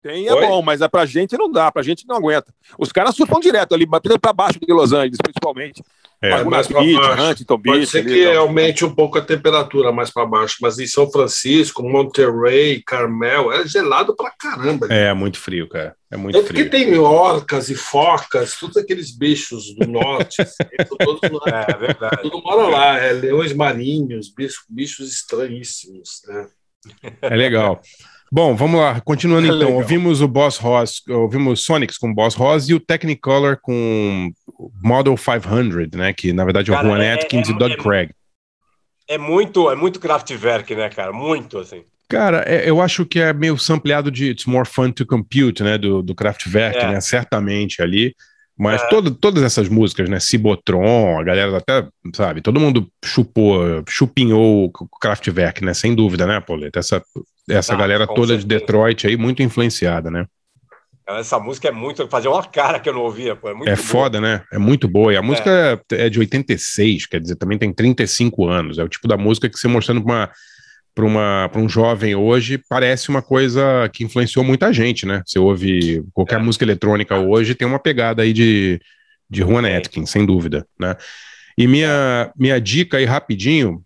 Tem 0.03 0.27
é 0.27 0.35
Oi? 0.35 0.41
bom, 0.47 0.61
mas 0.63 0.81
é 0.81 0.89
pra 0.89 1.07
gente 1.07 1.37
não 1.39 1.49
dá, 1.51 1.71
pra 1.71 1.81
gente 1.83 2.07
não 2.09 2.17
aguenta. 2.17 2.53
Os 2.77 2.91
caras 2.91 3.15
surfam 3.15 3.39
direto 3.39 3.73
ali, 3.75 3.87
mas 3.87 4.01
para 4.21 4.33
baixo 4.33 4.59
de 4.59 4.73
Los 4.73 4.93
Angeles, 4.93 5.19
principalmente. 5.23 5.81
É, 6.23 6.45
mais 6.45 6.69
Beach, 6.69 6.93
baixo. 6.95 7.23
Huntington 7.23 7.59
Pode 7.61 7.79
Beach. 7.81 7.91
ser 7.91 7.99
ali, 7.99 8.09
que 8.13 8.21
então. 8.23 8.43
aumente 8.43 8.85
um 8.85 8.95
pouco 8.95 9.19
a 9.19 9.23
temperatura 9.23 9.91
mais 9.91 10.09
para 10.11 10.25
baixo, 10.25 10.59
mas 10.63 10.79
em 10.79 10.87
São 10.87 11.11
Francisco, 11.11 11.83
Monterrey, 11.83 12.81
Carmel, 12.87 13.53
é 13.53 13.67
gelado 13.67 14.15
pra 14.15 14.31
caramba. 14.31 14.87
É, 14.89 15.13
muito 15.13 15.39
frio, 15.39 15.69
cara. 15.69 15.97
É 16.11 16.17
muito 16.17 16.39
É 16.39 16.43
porque 16.43 16.69
frio. 16.69 16.71
tem 16.71 16.97
orcas 16.99 17.69
e 17.71 17.75
focas, 17.75 18.57
todos 18.59 18.77
aqueles 18.77 19.11
bichos 19.11 19.75
do 19.75 19.87
norte, 19.89 20.43
assim, 20.43 20.55
todos, 20.99 21.21
É 21.47 21.77
verdade. 21.77 22.23
tudo 22.23 22.41
mora 22.43 22.69
lá, 22.69 22.99
é, 22.99 23.13
leões 23.13 23.53
marinhos, 23.53 24.29
bichos, 24.33 24.65
bichos 24.69 25.13
estranhíssimos. 25.13 26.23
Né? 26.29 26.47
É 27.23 27.35
legal. 27.37 27.81
Bom, 28.35 28.57
vamos 28.57 28.81
lá. 28.81 28.99
Continuando 29.03 29.47
É 29.47 29.51
então. 29.51 29.59
legal. 29.59 29.75
Ouvimos 29.75 30.23
o 30.23 30.27
Boss 30.29 30.57
Ross, 30.57 31.03
ouvimos 31.07 31.63
Sonics 31.65 31.99
com 31.99 32.15
Boss 32.15 32.35
Ross 32.35 32.67
e 32.69 32.73
o 32.75 32.81
Technicolor 32.81 33.59
com 33.61 34.31
Model 34.83 35.15
500, 35.17 35.91
né? 35.99 36.15
Que 36.15 36.33
na 36.33 36.43
verdade 36.45 36.71
é 36.71 36.75
o 36.75 36.83
Juan 36.83 37.03
é- 37.03 37.13
Atkins 37.13 37.49
é- 37.49 37.53
e 37.53 37.59
Doug 37.59 37.73
é- 37.73 37.77
Craig. 37.77 38.11
É 39.07 39.19
muito, 39.19 39.71
é 39.71 39.77
muito 39.77 40.01
Kraftwerk, 40.01 40.75
né, 40.75 40.89
cara? 40.89 41.13
Muito, 41.13 41.59
assim. 41.59 41.83
Cara, 42.09 42.43
é- 42.47 42.69
eu 42.69 42.81
acho 42.81 43.05
que 43.05 43.21
é 43.21 43.33
meio 43.35 43.59
sampleado 43.59 44.11
de 44.11 44.31
It's 44.31 44.47
More 44.47 44.67
Fun 44.69 44.91
to 44.93 45.05
Compute, 45.05 45.63
né? 45.63 45.77
Do, 45.77 46.03
do 46.03 46.15
Kraftwerk, 46.15 46.79
É. 46.79 46.89
né? 46.93 47.01
Certamente 47.03 47.83
ali. 47.83 48.15
Mas 48.59 48.81
É. 48.83 48.89
todo- 48.89 49.11
todas 49.11 49.43
essas 49.43 49.69
músicas, 49.69 50.09
né? 50.09 50.21
Cibotron, 50.21 51.19
a 51.19 51.23
galera 51.25 51.57
até, 51.57 51.87
sabe, 52.15 52.41
todo 52.41 52.61
mundo 52.61 52.89
chupou, 53.05 53.83
chupinhou 53.89 54.67
o 54.67 54.89
Kraftwerk, 55.01 55.63
né? 55.65 55.75
Sem 55.75 55.95
dúvida, 55.95 56.27
né, 56.27 56.41
Pauleta? 56.41 56.79
Essa, 56.79 57.03
essa 57.53 57.75
Ah, 57.75 57.77
galera 57.77 58.07
toda 58.07 58.35
de 58.37 58.43
certeza. 58.43 58.47
Detroit 58.47 59.07
aí, 59.07 59.17
muito 59.17 59.43
influenciada, 59.43 60.11
né? 60.11 60.27
Essa 61.09 61.39
música 61.39 61.69
é 61.69 61.73
muito. 61.73 62.07
Fazia 62.09 62.31
uma 62.31 62.45
cara 62.45 62.79
que 62.79 62.89
eu 62.89 62.93
não 62.95 63.03
ouvia, 63.03 63.35
pô. 63.35 63.49
É 63.49 63.55
muito 63.55 63.69
É 63.69 63.75
boa. 63.75 63.87
foda, 63.87 64.21
né? 64.21 64.43
É 64.53 64.59
muito 64.59 64.87
boa. 64.89 65.13
E 65.13 65.17
a 65.17 65.23
música 65.23 65.81
é. 65.93 66.09
de 66.09 66.19
86, 66.19 67.07
quer 67.07 67.21
dizer, 67.21 67.37
também 67.37 67.59
tem 67.59 67.73
35 67.73 68.49
anos. 68.49 68.79
É 68.79 68.85
o 68.85 68.89
tipo 68.89 69.09
da 69.09 69.17
música 69.17 69.49
que 69.49 69.59
você 69.59 69.67
mostrando 69.67 70.03
para 70.03 70.13
uma, 70.15 70.31
pra 70.95 71.05
uma, 71.05 71.49
pra 71.51 71.61
um 71.61 71.69
jovem 71.69 72.15
hoje, 72.15 72.59
parece 72.69 73.09
uma 73.09 73.21
coisa 73.21 73.89
que 73.93 74.05
influenciou 74.05 74.45
muita 74.45 74.73
gente, 74.73 75.05
né? 75.05 75.23
Você 75.27 75.39
ouve 75.41 76.03
qualquer 76.15 76.37
É. 76.37 76.43
música 76.43 76.65
eletrônica 76.65 77.19
hoje, 77.19 77.55
tem 77.57 77.67
uma 77.67 77.81
pegada 77.81 78.23
aí 78.23 78.33
de, 78.33 78.81
de 79.29 79.41
Juan. 79.41 79.67
Atkins, 79.77 80.09
sem 80.09 80.25
dúvida, 80.25 80.65
né? 80.79 80.95
E 81.59 81.67
minha, 81.67 82.33
minha 82.39 82.61
dica 82.61 82.97
aí, 82.99 83.05
rapidinho, 83.05 83.83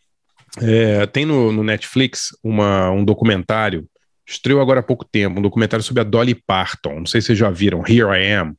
é, 0.61 1.07
tem 1.07 1.25
no, 1.25 1.53
no 1.53 1.63
Netflix 1.63 2.37
uma, 2.43 2.91
um 2.91 3.05
documentário, 3.05 3.87
estreou 4.27 4.61
agora 4.61 4.81
há 4.81 4.83
pouco 4.83 5.05
tempo, 5.05 5.39
um 5.39 5.43
documentário 5.43 5.85
sobre 5.85 6.01
a 6.01 6.05
Dolly 6.05 6.35
Parton. 6.35 7.01
Não 7.01 7.07
sei 7.07 7.21
se 7.21 7.29
vocês 7.29 7.39
já 7.39 7.51
viram, 7.51 7.83
Here 7.87 8.09
I 8.09 8.33
Am. 8.33 8.57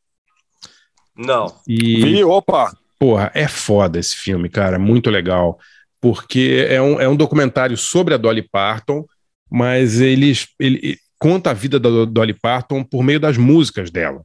Não. 1.16 1.54
E 1.68 2.02
Vi, 2.02 2.24
opa! 2.24 2.72
Porra, 3.00 3.32
é 3.34 3.48
foda 3.48 4.00
esse 4.00 4.16
filme, 4.16 4.50
cara, 4.50 4.80
muito 4.80 5.10
legal. 5.10 5.60
Porque 6.00 6.66
é 6.70 6.82
um, 6.82 7.00
é 7.00 7.08
um 7.08 7.16
documentário 7.16 7.76
sobre 7.76 8.14
a 8.14 8.18
Dolly 8.18 8.42
Parton, 8.42 9.06
mas 9.50 10.00
eles, 10.00 10.48
ele, 10.60 10.80
ele 10.82 11.00
conta 11.20 11.52
a 11.52 11.54
vida 11.54 11.80
da 11.80 12.06
Dolly 12.06 12.34
Parton 12.34 12.84
por 12.84 13.04
meio 13.04 13.20
das 13.20 13.38
músicas 13.38 13.90
dela. 13.90 14.22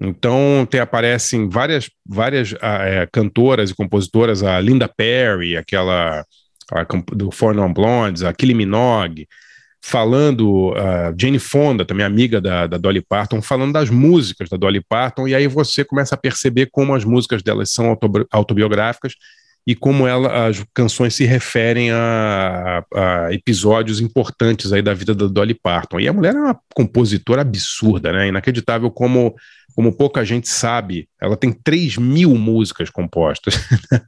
Então 0.00 0.66
tem, 0.68 0.80
aparecem 0.80 1.48
várias, 1.48 1.88
várias 2.04 2.54
ah, 2.60 2.84
é, 2.84 3.06
cantoras 3.06 3.70
e 3.70 3.74
compositoras, 3.74 4.42
a 4.42 4.60
Linda 4.60 4.88
Perry, 4.88 5.56
aquela 5.56 6.24
do 7.12 7.30
Four 7.30 7.54
Non 7.54 7.72
Blondes, 7.72 8.22
a 8.22 8.32
Kylie 8.32 8.54
Minogue, 8.54 9.26
falando, 9.84 10.72
a 10.76 11.12
Jane 11.18 11.40
Fonda, 11.40 11.84
também 11.84 12.06
amiga 12.06 12.40
da, 12.40 12.66
da 12.68 12.78
Dolly 12.78 13.00
Parton, 13.00 13.42
falando 13.42 13.72
das 13.72 13.90
músicas 13.90 14.48
da 14.48 14.56
Dolly 14.56 14.80
Parton, 14.80 15.26
e 15.26 15.34
aí 15.34 15.48
você 15.48 15.84
começa 15.84 16.14
a 16.14 16.18
perceber 16.18 16.68
como 16.70 16.94
as 16.94 17.04
músicas 17.04 17.42
delas 17.42 17.70
são 17.72 17.88
autobi- 17.88 18.26
autobiográficas 18.30 19.14
e 19.66 19.74
como 19.74 20.06
ela, 20.06 20.48
as 20.48 20.64
canções 20.74 21.14
se 21.14 21.24
referem 21.24 21.90
a, 21.92 22.84
a 22.94 23.32
episódios 23.32 24.00
importantes 24.00 24.72
aí 24.72 24.82
da 24.82 24.94
vida 24.94 25.14
da 25.14 25.26
Dolly 25.26 25.54
Parton. 25.54 26.00
E 26.00 26.08
a 26.08 26.12
mulher 26.12 26.34
é 26.34 26.38
uma 26.38 26.60
compositora 26.74 27.42
absurda, 27.42 28.12
né? 28.12 28.28
Inacreditável 28.28 28.90
como, 28.90 29.34
como 29.74 29.96
pouca 29.96 30.24
gente 30.24 30.48
sabe. 30.48 31.08
Ela 31.20 31.36
tem 31.36 31.52
3 31.52 31.96
mil 31.96 32.34
músicas 32.34 32.90
compostas. 32.90 33.54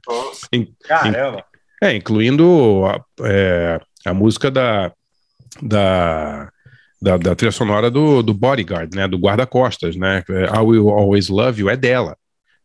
Nossa. 0.05 0.47
Caramba. 0.87 1.45
É, 1.85 1.95
incluindo 1.95 2.83
a, 2.85 3.01
é, 3.21 3.79
a 4.05 4.13
música 4.13 4.49
da, 4.49 4.91
da, 5.61 6.49
da, 7.01 7.17
da 7.17 7.35
trilha 7.35 7.51
sonora 7.51 7.91
do, 7.91 8.23
do 8.23 8.33
Bodyguard, 8.33 8.93
né? 8.95 9.07
Do 9.07 9.17
guarda-costas, 9.17 9.95
né? 9.95 10.23
I 10.29 10.59
Will 10.59 10.89
Always 10.89 11.29
Love 11.29 11.61
You 11.61 11.69
é 11.69 11.77
dela. 11.77 12.17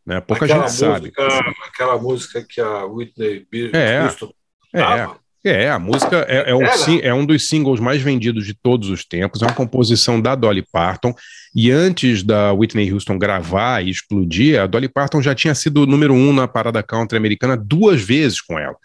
Né? 0.05 0.19
Pouca 0.21 0.45
aquela 0.45 0.67
gente 0.67 0.77
sabe. 0.77 1.13
música, 1.15 1.27
Aquela 1.67 1.97
música 1.97 2.45
que 2.47 2.59
a 2.59 2.85
Whitney 2.85 3.45
É. 3.73 4.03
Houston 4.03 4.31
É, 4.73 5.63
é, 5.63 5.69
a 5.69 5.79
música 5.79 6.25
é, 6.27 6.51
é 6.51 6.55
um, 6.55 6.61
é 7.01 7.13
um 7.13 7.25
dos 7.25 7.47
singles 7.47 7.79
mais 7.79 8.01
vendidos 8.01 8.45
de 8.45 8.53
todos 8.53 8.89
os 8.89 9.03
tempos, 9.03 9.41
é 9.41 9.45
uma 9.45 9.53
composição 9.53 10.21
da 10.21 10.35
Dolly 10.35 10.63
Parton, 10.71 11.15
e 11.55 11.71
antes 11.71 12.21
da 12.21 12.53
Whitney 12.53 12.91
Houston 12.91 13.17
gravar 13.17 13.83
e 13.83 13.89
explodir, 13.89 14.61
a 14.61 14.67
Dolly 14.67 14.87
Parton 14.87 15.21
já 15.21 15.33
tinha 15.33 15.55
sido 15.55 15.87
número 15.87 16.13
um 16.13 16.31
na 16.31 16.47
parada 16.47 16.83
country 16.83 17.17
americana 17.17 17.57
duas 17.57 18.01
vezes 18.01 18.39
com 18.39 18.57
ela. 18.59 18.75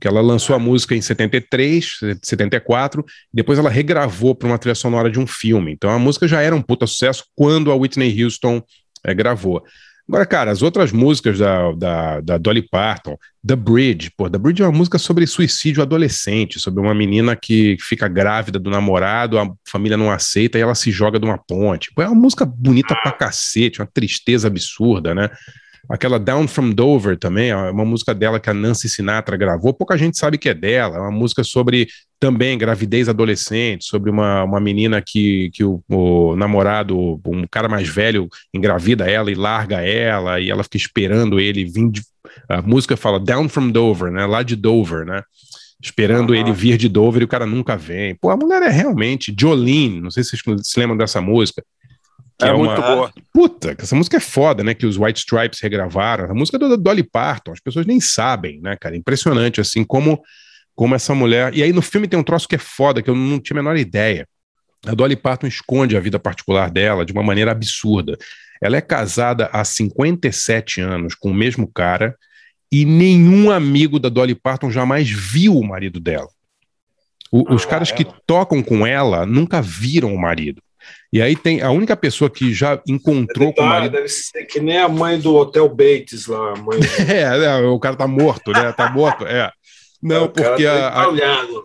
Que 0.00 0.06
ela 0.06 0.20
lançou 0.20 0.54
a 0.54 0.58
música 0.58 0.94
em 0.94 1.00
73, 1.00 1.98
74, 2.22 3.04
depois 3.32 3.58
ela 3.58 3.70
regravou 3.70 4.34
para 4.34 4.48
uma 4.48 4.58
trilha 4.58 4.74
sonora 4.74 5.10
de 5.10 5.18
um 5.18 5.26
filme. 5.26 5.72
Então 5.72 5.90
a 5.90 5.98
música 5.98 6.28
já 6.28 6.42
era 6.42 6.54
um 6.54 6.62
puta 6.62 6.86
sucesso 6.86 7.24
quando 7.34 7.70
a 7.70 7.74
Whitney 7.74 8.22
Houston 8.22 8.62
eh, 9.04 9.14
gravou. 9.14 9.62
Agora, 10.08 10.24
cara, 10.24 10.50
as 10.52 10.62
outras 10.62 10.92
músicas 10.92 11.38
da, 11.38 11.72
da, 11.72 12.20
da 12.20 12.38
Dolly 12.38 12.62
Parton, 12.62 13.18
The 13.44 13.56
Bridge, 13.56 14.12
pô, 14.16 14.30
The 14.30 14.38
Bridge 14.38 14.62
é 14.62 14.66
uma 14.66 14.78
música 14.78 14.98
sobre 14.98 15.26
suicídio 15.26 15.82
adolescente, 15.82 16.60
sobre 16.60 16.80
uma 16.80 16.94
menina 16.94 17.34
que 17.34 17.76
fica 17.80 18.06
grávida 18.06 18.56
do 18.56 18.70
namorado, 18.70 19.36
a 19.36 19.50
família 19.68 19.96
não 19.96 20.10
aceita 20.10 20.58
e 20.58 20.60
ela 20.60 20.76
se 20.76 20.92
joga 20.92 21.18
de 21.18 21.26
uma 21.26 21.36
ponte. 21.36 21.92
Pô, 21.92 22.02
é 22.02 22.06
uma 22.06 22.20
música 22.20 22.44
bonita 22.46 22.94
pra 22.94 23.10
cacete, 23.10 23.80
uma 23.80 23.88
tristeza 23.92 24.46
absurda, 24.46 25.12
né? 25.12 25.28
Aquela 25.88 26.18
Down 26.18 26.48
from 26.48 26.70
Dover 26.70 27.16
também, 27.16 27.50
é 27.50 27.56
uma 27.56 27.84
música 27.84 28.14
dela 28.14 28.40
que 28.40 28.50
a 28.50 28.54
Nancy 28.54 28.88
Sinatra 28.88 29.36
gravou, 29.36 29.72
pouca 29.72 29.96
gente 29.96 30.18
sabe 30.18 30.36
que 30.36 30.48
é 30.48 30.54
dela, 30.54 30.96
é 30.96 31.00
uma 31.00 31.10
música 31.10 31.44
sobre 31.44 31.86
também 32.18 32.58
gravidez 32.58 33.08
adolescente, 33.08 33.84
sobre 33.84 34.10
uma, 34.10 34.42
uma 34.42 34.58
menina 34.58 35.02
que, 35.04 35.50
que 35.52 35.62
o, 35.62 35.82
o 35.88 36.34
namorado, 36.34 37.20
um 37.26 37.46
cara 37.48 37.68
mais 37.68 37.88
velho, 37.88 38.28
engravida 38.52 39.08
ela 39.08 39.30
e 39.30 39.34
larga 39.34 39.80
ela, 39.80 40.40
e 40.40 40.50
ela 40.50 40.64
fica 40.64 40.76
esperando 40.76 41.38
ele 41.38 41.64
vir 41.64 41.90
de, 41.90 42.02
a 42.48 42.62
música 42.62 42.96
fala 42.96 43.20
Down 43.20 43.48
from 43.48 43.70
Dover, 43.70 44.10
né? 44.10 44.26
Lá 44.26 44.42
de 44.42 44.56
Dover, 44.56 45.04
né? 45.04 45.22
Esperando 45.80 46.34
ele 46.34 46.52
vir 46.52 46.76
de 46.76 46.88
Dover 46.88 47.22
e 47.22 47.24
o 47.24 47.28
cara 47.28 47.46
nunca 47.46 47.76
vem. 47.76 48.14
Pô, 48.14 48.30
a 48.30 48.36
mulher 48.36 48.62
é 48.62 48.70
realmente 48.70 49.34
Jolene, 49.38 50.00
não 50.00 50.10
sei 50.10 50.24
se 50.24 50.36
vocês 50.36 50.66
se 50.66 50.80
lembram 50.80 50.96
dessa 50.96 51.20
música. 51.20 51.62
Que 52.38 52.44
É, 52.44 52.48
é, 52.48 52.52
muito 52.52 52.70
uma, 52.70 52.80
boa. 52.82 53.12
Puta, 53.32 53.74
que 53.74 53.82
essa 53.82 53.96
música 53.96 54.16
é 54.16 54.20
foda, 54.20 54.62
né? 54.62 54.74
Que 54.74 54.84
os 54.86 54.98
White 54.98 55.20
Stripes 55.20 55.60
regravaram. 55.60 56.30
A 56.30 56.34
música 56.34 56.56
é 56.56 56.60
da 56.68 56.76
Dolly 56.76 57.02
Parton, 57.02 57.52
as 57.52 57.60
pessoas 57.60 57.86
nem 57.86 58.00
sabem, 58.00 58.60
né, 58.60 58.76
cara? 58.76 58.96
Impressionante, 58.96 59.60
assim, 59.60 59.82
como, 59.84 60.20
como 60.74 60.94
essa 60.94 61.14
mulher. 61.14 61.54
E 61.54 61.62
aí 61.62 61.72
no 61.72 61.80
filme 61.82 62.06
tem 62.06 62.18
um 62.18 62.22
troço 62.22 62.46
que 62.48 62.54
é 62.56 62.58
foda, 62.58 63.00
que 63.02 63.08
eu 63.08 63.14
não 63.14 63.40
tinha 63.40 63.58
a 63.58 63.62
menor 63.62 63.76
ideia. 63.76 64.26
A 64.86 64.94
Dolly 64.94 65.16
Parton 65.16 65.46
esconde 65.46 65.96
a 65.96 66.00
vida 66.00 66.18
particular 66.18 66.70
dela 66.70 67.04
de 67.06 67.12
uma 67.12 67.22
maneira 67.22 67.50
absurda. 67.52 68.16
Ela 68.62 68.76
é 68.76 68.80
casada 68.80 69.48
há 69.52 69.64
57 69.64 70.80
anos 70.80 71.14
com 71.14 71.30
o 71.30 71.34
mesmo 71.34 71.66
cara 71.72 72.14
e 72.70 72.84
nenhum 72.84 73.50
amigo 73.50 73.98
da 73.98 74.08
Dolly 74.08 74.34
Parton 74.34 74.70
jamais 74.70 75.08
viu 75.10 75.56
o 75.56 75.66
marido 75.66 75.98
dela. 75.98 76.28
O- 77.32 77.54
os 77.54 77.64
Ah, 77.64 77.68
caras 77.68 77.90
que 77.90 78.04
caramba. 78.04 78.22
tocam 78.26 78.62
com 78.62 78.86
ela 78.86 79.26
nunca 79.26 79.60
viram 79.60 80.14
o 80.14 80.18
marido. 80.20 80.62
E 81.16 81.22
aí 81.22 81.34
tem 81.34 81.62
a 81.62 81.70
única 81.70 81.96
pessoa 81.96 82.28
que 82.28 82.52
já 82.52 82.78
encontrou 82.86 83.50
com 83.50 83.62
o 83.62 83.66
marido. 83.66 83.92
deve 83.92 84.08
ser 84.08 84.44
que 84.44 84.60
nem 84.60 84.76
a 84.76 84.86
mãe 84.86 85.18
do 85.18 85.34
Hotel 85.34 85.66
Bates 85.66 86.26
lá, 86.26 86.52
a 86.52 86.56
mãe. 86.56 86.78
É, 87.08 87.38
né, 87.38 87.56
o 87.60 87.80
cara 87.80 87.96
tá 87.96 88.06
morto, 88.06 88.52
né? 88.52 88.70
Tá 88.72 88.90
morto, 88.90 89.24
é. 89.24 89.50
Não, 90.02 90.28
cara 90.28 90.50
porque 90.50 90.64
tá 90.66 90.88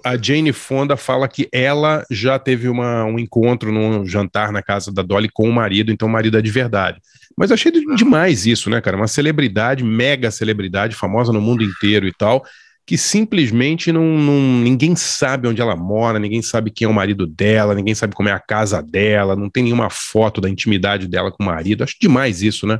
a, 0.05 0.11
a, 0.11 0.17
Jane 0.17 0.53
Fonda 0.53 0.95
fala 0.95 1.27
que 1.27 1.49
ela 1.51 2.05
já 2.09 2.39
teve 2.39 2.69
uma, 2.69 3.03
um 3.03 3.19
encontro 3.19 3.73
num 3.73 4.05
jantar 4.05 4.53
na 4.53 4.63
casa 4.63 4.89
da 4.89 5.01
Dolly 5.01 5.27
com 5.27 5.49
o 5.49 5.51
marido, 5.51 5.91
então 5.91 6.07
o 6.07 6.11
marido 6.11 6.37
é 6.37 6.41
de 6.41 6.49
verdade. 6.49 7.01
Mas 7.37 7.49
eu 7.49 7.55
achei 7.55 7.73
de- 7.73 7.95
demais 7.97 8.45
isso, 8.45 8.69
né, 8.69 8.79
cara? 8.79 8.95
Uma 8.95 9.07
celebridade, 9.07 9.83
mega 9.83 10.31
celebridade, 10.31 10.95
famosa 10.95 11.33
no 11.33 11.41
mundo 11.41 11.61
inteiro 11.61 12.07
e 12.07 12.13
tal, 12.13 12.41
que 12.85 12.97
simplesmente 12.97 13.91
não, 13.91 14.03
não- 14.03 14.59
ninguém 14.61 14.95
sabe 14.95 15.47
onde 15.47 15.61
ela 15.61 15.75
mora, 15.75 16.19
ninguém 16.19 16.41
sabe 16.41 16.71
quem 16.71 16.85
é 16.85 16.89
o 16.89 16.93
marido 16.93 17.25
dela, 17.25 17.73
ninguém 17.75 17.95
sabe 17.95 18.15
como 18.15 18.29
é 18.29 18.31
a 18.31 18.39
casa 18.39 18.81
dela, 18.81 19.35
não 19.35 19.49
tem 19.49 19.63
nenhuma 19.63 19.89
foto 19.89 20.41
da 20.41 20.49
intimidade 20.49 21.07
dela 21.07 21.31
com 21.31 21.43
o 21.43 21.45
marido. 21.45 21.83
Acho 21.83 21.95
demais 22.01 22.41
isso, 22.41 22.67
né? 22.67 22.79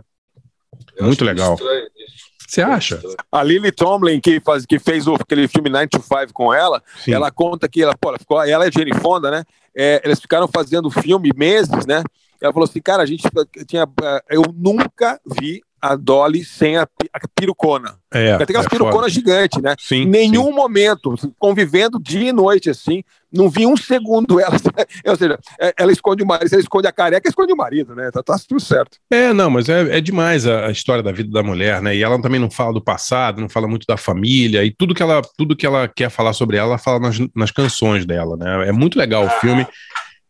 Eu 0.97 1.05
Muito 1.05 1.23
legal. 1.23 1.57
Você 2.47 2.61
acha? 2.61 3.01
A 3.31 3.41
Lily 3.43 3.71
Tomlin, 3.71 4.19
que, 4.19 4.41
faz, 4.41 4.65
que 4.65 4.77
fez 4.77 5.07
o, 5.07 5.13
aquele 5.15 5.47
filme 5.47 5.69
9 5.69 5.87
to 5.87 6.01
5 6.01 6.33
com 6.33 6.53
ela, 6.53 6.83
Sim. 7.01 7.13
ela 7.13 7.31
conta 7.31 7.69
que 7.69 7.81
ela, 7.81 7.95
pô, 7.95 8.09
ela, 8.09 8.19
ficou, 8.19 8.43
ela 8.43 8.67
é 8.67 8.71
Jane 8.71 8.93
Fonda, 8.95 9.31
né? 9.31 9.43
É, 9.73 10.01
eles 10.03 10.19
ficaram 10.19 10.49
fazendo 10.53 10.91
filme 10.91 11.31
meses, 11.33 11.85
né? 11.85 12.03
Ela 12.41 12.51
falou 12.51 12.67
assim, 12.67 12.81
cara, 12.81 13.03
a 13.03 13.05
gente 13.05 13.23
tinha. 13.65 13.83
eh, 14.03 14.23
Eu 14.31 14.43
nunca 14.53 15.17
vi 15.39 15.61
a 15.81 15.95
Dolly 15.95 16.43
sem 16.45 16.77
a, 16.77 16.83
a 16.83 17.19
pirucona. 17.35 17.95
É, 18.13 18.35
Tem 18.37 18.43
aquelas 18.43 18.65
é 18.65 18.69
piruconas 18.69 18.95
foda. 19.01 19.09
gigantes, 19.09 19.61
né? 19.61 19.75
Sim, 19.79 20.05
Nenhum 20.05 20.47
sim. 20.47 20.53
momento, 20.53 21.15
convivendo 21.39 21.99
dia 21.99 22.29
e 22.29 22.31
noite, 22.33 22.69
assim, 22.69 23.03
não 23.31 23.49
vi 23.49 23.65
um 23.65 23.75
segundo 23.77 24.39
ela. 24.39 24.55
Ou 25.07 25.15
seja, 25.15 25.39
é- 25.59 25.73
ela 25.77 25.91
esconde 25.91 26.21
o 26.21 26.25
marido, 26.27 26.49
se 26.49 26.55
ela 26.55 26.61
esconde 26.61 26.87
a 26.87 26.91
careca, 26.91 27.27
esconde 27.27 27.53
o 27.53 27.57
marido, 27.57 27.95
né? 27.95 28.11
Tá, 28.11 28.21
tá 28.21 28.37
tudo 28.47 28.59
certo. 28.59 28.97
É, 29.09 29.31
não, 29.33 29.49
mas 29.49 29.69
é, 29.69 29.97
é 29.97 30.01
demais 30.01 30.45
a, 30.45 30.67
a 30.67 30.71
história 30.71 31.01
da 31.01 31.11
vida 31.11 31.31
da 31.31 31.41
mulher, 31.41 31.81
né? 31.81 31.95
E 31.95 32.03
ela 32.03 32.21
também 32.21 32.39
não 32.39 32.51
fala 32.51 32.73
do 32.73 32.81
passado, 32.83 33.41
não 33.41 33.49
fala 33.49 33.67
muito 33.67 33.87
da 33.87 33.97
família, 33.97 34.63
e 34.63 34.71
tudo 34.71 34.93
que 34.93 35.01
ela, 35.01 35.21
tudo 35.37 35.55
que 35.55 35.65
ela 35.65 35.87
quer 35.87 36.09
falar 36.09 36.33
sobre 36.33 36.57
ela, 36.57 36.69
ela 36.69 36.77
fala 36.77 36.99
nas, 36.99 37.17
nas 37.35 37.51
canções 37.51 38.05
dela, 38.05 38.35
né? 38.37 38.67
É 38.67 38.71
muito 38.71 38.99
legal 38.99 39.25
o 39.25 39.29
filme. 39.39 39.65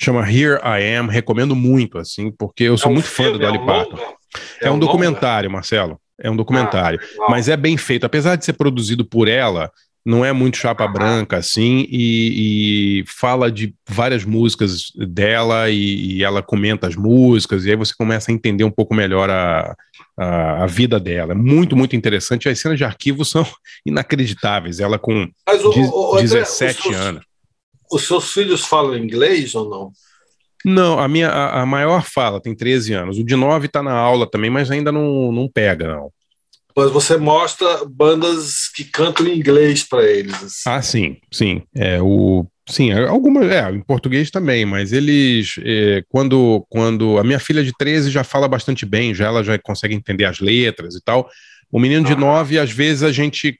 Chama 0.03 0.21
Here 0.27 0.59
I 0.63 0.95
Am, 0.97 1.07
recomendo 1.09 1.55
muito, 1.55 1.99
assim, 1.99 2.31
porque 2.31 2.63
eu 2.63 2.75
sou 2.77 2.87
É 2.87 2.91
um 2.91 2.93
muito 2.95 3.07
fã 3.07 3.23
do 3.31 3.37
filme, 3.37 3.45
Dolly 3.45 3.57
é 3.57 3.61
um 3.61 3.65
Parton. 3.65 3.97
É 4.61 4.69
um 4.69 4.73
longa? 4.73 4.85
documentário, 4.85 5.49
Marcelo. 5.51 5.99
É 6.19 6.29
um 6.29 6.35
documentário. 6.35 6.99
Ah, 7.21 7.27
mas 7.29 7.49
é 7.49 7.57
bem 7.57 7.77
feito. 7.77 8.05
Apesar 8.05 8.35
de 8.35 8.45
ser 8.45 8.53
produzido 8.53 9.03
por 9.03 9.27
ela, 9.27 9.71
não 10.05 10.23
é 10.25 10.31
muito 10.31 10.57
chapa 10.57 10.87
branca, 10.87 11.37
assim, 11.37 11.85
e, 11.89 12.99
e 13.01 13.03
fala 13.07 13.51
de 13.51 13.73
várias 13.87 14.23
músicas 14.23 14.91
dela 14.95 15.69
e, 15.69 16.17
e 16.17 16.23
ela 16.23 16.41
comenta 16.41 16.87
as 16.87 16.95
músicas, 16.95 17.65
e 17.65 17.69
aí 17.71 17.75
você 17.75 17.93
começa 17.95 18.31
a 18.31 18.33
entender 18.33 18.63
um 18.63 18.71
pouco 18.71 18.93
melhor 18.95 19.29
a, 19.29 19.75
a, 20.17 20.63
a 20.63 20.65
vida 20.67 20.99
dela. 20.99 21.33
É 21.33 21.35
muito, 21.35 21.75
muito 21.75 21.95
interessante. 21.95 22.49
As 22.49 22.59
cenas 22.59 22.77
de 22.77 22.83
arquivo 22.83 23.23
são 23.25 23.45
inacreditáveis. 23.85 24.79
Ela 24.79 24.97
com 24.97 25.23
o, 25.23 25.69
de- 25.71 25.79
o, 25.81 26.13
o 26.13 26.15
André, 26.17 26.23
17 26.39 26.77
os 26.79 26.83
seus, 26.83 26.95
anos. 26.95 27.23
Os 27.91 28.07
seus 28.07 28.31
filhos 28.31 28.65
falam 28.65 28.97
inglês 28.97 29.53
ou 29.55 29.69
não? 29.69 29.91
Não, 30.65 30.99
a 30.99 31.07
minha 31.07 31.29
a, 31.29 31.61
a 31.61 31.65
maior 31.65 32.03
fala 32.03 32.41
tem 32.41 32.55
13 32.55 32.93
anos. 32.93 33.17
O 33.17 33.23
de 33.23 33.35
9 33.35 33.67
tá 33.67 33.81
na 33.81 33.93
aula 33.93 34.29
também, 34.29 34.49
mas 34.49 34.69
ainda 34.69 34.91
não, 34.91 35.31
não 35.31 35.47
pega, 35.47 35.87
não. 35.87 36.11
Mas 36.75 36.91
você 36.91 37.17
mostra 37.17 37.83
bandas 37.85 38.69
que 38.73 38.83
cantam 38.85 39.27
em 39.27 39.37
inglês 39.37 39.83
para 39.83 40.03
eles. 40.03 40.33
assim. 40.35 40.69
Ah, 40.69 40.81
sim, 40.81 41.17
sim. 41.31 41.63
É, 41.75 42.01
o, 42.01 42.45
sim, 42.67 42.91
é, 42.91 43.07
algumas, 43.07 43.51
é, 43.51 43.69
em 43.71 43.81
português 43.81 44.31
também, 44.31 44.65
mas 44.65 44.93
eles, 44.93 45.55
é, 45.63 46.03
quando, 46.07 46.65
quando 46.69 47.17
a 47.17 47.23
minha 47.23 47.39
filha 47.39 47.63
de 47.63 47.73
13 47.77 48.09
já 48.09 48.23
fala 48.23 48.47
bastante 48.47 48.85
bem, 48.85 49.13
já 49.13 49.27
ela 49.27 49.43
já 49.43 49.57
consegue 49.59 49.95
entender 49.95 50.25
as 50.25 50.39
letras 50.39 50.95
e 50.95 51.01
tal. 51.03 51.29
O 51.71 51.79
menino 51.79 52.05
de 52.05 52.15
9, 52.15 52.59
às 52.59 52.71
vezes 52.71 53.03
a 53.03 53.11
gente 53.11 53.59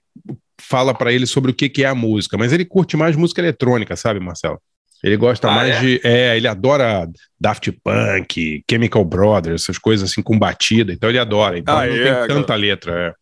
fala 0.60 0.94
para 0.94 1.12
ele 1.12 1.26
sobre 1.26 1.52
o 1.52 1.54
que, 1.54 1.68
que 1.68 1.84
é 1.84 1.88
a 1.88 1.96
música, 1.96 2.38
mas 2.38 2.54
ele 2.54 2.66
curte 2.66 2.96
mais 2.96 3.16
música 3.16 3.42
eletrônica, 3.42 3.96
sabe, 3.96 4.20
Marcelo? 4.20 4.60
Ele 5.04 5.18
gosta 5.18 5.48
Ah, 5.50 5.52
mais 5.56 5.76
é? 5.76 5.80
de. 5.80 6.02
É, 6.04 6.38
ele 6.38 6.48
adora 6.48 7.10
Daft 7.40 7.72
Punk, 7.84 8.64
Chemical 8.70 9.04
Brothers, 9.04 9.64
essas 9.64 9.78
coisas 9.78 10.10
assim 10.12 10.22
com 10.22 10.38
batida, 10.38 10.94
então 10.94 11.10
ele 11.10 11.18
adora. 11.20 11.58
Então 11.58 11.76
Ah, 11.78 11.86
não 11.88 11.94
é, 11.94 12.04
tem 12.04 12.14
cara. 12.14 12.28
tanta 12.28 12.56
letra. 12.56 13.16
É. 13.18 13.22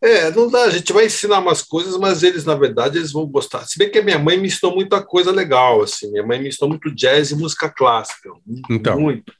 É, 0.00 0.30
não 0.30 0.48
dá, 0.48 0.62
a 0.64 0.70
gente 0.70 0.92
vai 0.92 1.06
ensinar 1.06 1.40
umas 1.40 1.60
coisas, 1.60 1.96
mas 1.98 2.22
eles, 2.22 2.44
na 2.44 2.54
verdade, 2.54 2.98
eles 2.98 3.10
vão 3.10 3.26
gostar. 3.26 3.66
Se 3.66 3.76
bem 3.76 3.90
que 3.90 3.98
a 3.98 4.02
minha 4.04 4.18
mãe 4.18 4.38
me 4.38 4.46
ensinou 4.46 4.72
muita 4.74 5.02
coisa 5.02 5.32
legal, 5.32 5.82
assim. 5.82 6.08
Minha 6.12 6.24
mãe 6.24 6.40
me 6.40 6.48
ensinou 6.48 6.68
muito 6.68 6.94
jazz 6.94 7.32
e 7.32 7.36
música 7.36 7.68
clássica. 7.68 8.30
Muito. 8.46 8.72
Então. 8.72 9.00
muito. 9.00 9.32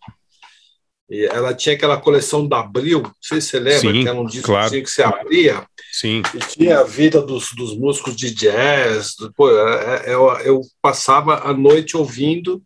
E 1.08 1.24
ela 1.26 1.54
tinha 1.54 1.74
aquela 1.76 1.96
coleção 1.96 2.46
da 2.46 2.58
Abril, 2.60 3.02
não 3.02 3.12
sei 3.20 3.40
se 3.40 3.48
você 3.50 3.58
lembra, 3.60 3.80
Sim, 3.92 4.02
que 4.02 4.08
era 4.08 4.20
um 4.20 4.26
disco 4.26 4.46
claro. 4.48 4.70
que 4.70 4.84
você 4.86 5.02
abria 5.02 5.64
Sim. 5.92 6.22
e 6.34 6.38
tinha 6.38 6.80
a 6.80 6.84
vida 6.84 7.20
dos, 7.22 7.52
dos 7.54 7.76
músicos 7.76 8.14
de 8.14 8.32
jazz. 8.34 9.14
do- 9.16 9.32
Pô, 9.32 9.50
é- 9.50 10.02
é- 10.06 10.14
eu, 10.14 10.28
eu 10.40 10.60
passava 10.82 11.48
a 11.48 11.52
noite 11.52 11.96
ouvindo 11.96 12.62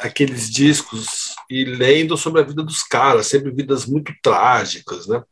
aqueles 0.00 0.50
discos 0.50 1.34
e 1.48 1.64
lendo 1.64 2.16
sobre 2.16 2.40
a 2.40 2.44
vida 2.44 2.62
dos 2.62 2.82
caras, 2.82 3.26
sempre 3.28 3.50
vidas 3.52 3.86
muito 3.86 4.12
trágicas, 4.22 5.06
né? 5.06 5.22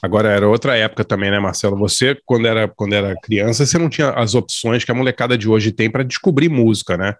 Agora 0.00 0.28
era 0.30 0.48
outra 0.48 0.76
época 0.76 1.04
também, 1.04 1.30
né, 1.30 1.40
Marcelo? 1.40 1.76
Você, 1.78 2.16
quando 2.24 2.46
era, 2.46 2.68
quando 2.68 2.92
era 2.92 3.16
criança, 3.20 3.66
você 3.66 3.76
não 3.76 3.88
tinha 3.90 4.10
as 4.10 4.34
opções 4.36 4.84
que 4.84 4.92
a 4.92 4.94
molecada 4.94 5.36
de 5.36 5.48
hoje 5.48 5.72
tem 5.72 5.90
para 5.90 6.04
descobrir 6.04 6.48
música, 6.48 6.96
né? 6.96 7.16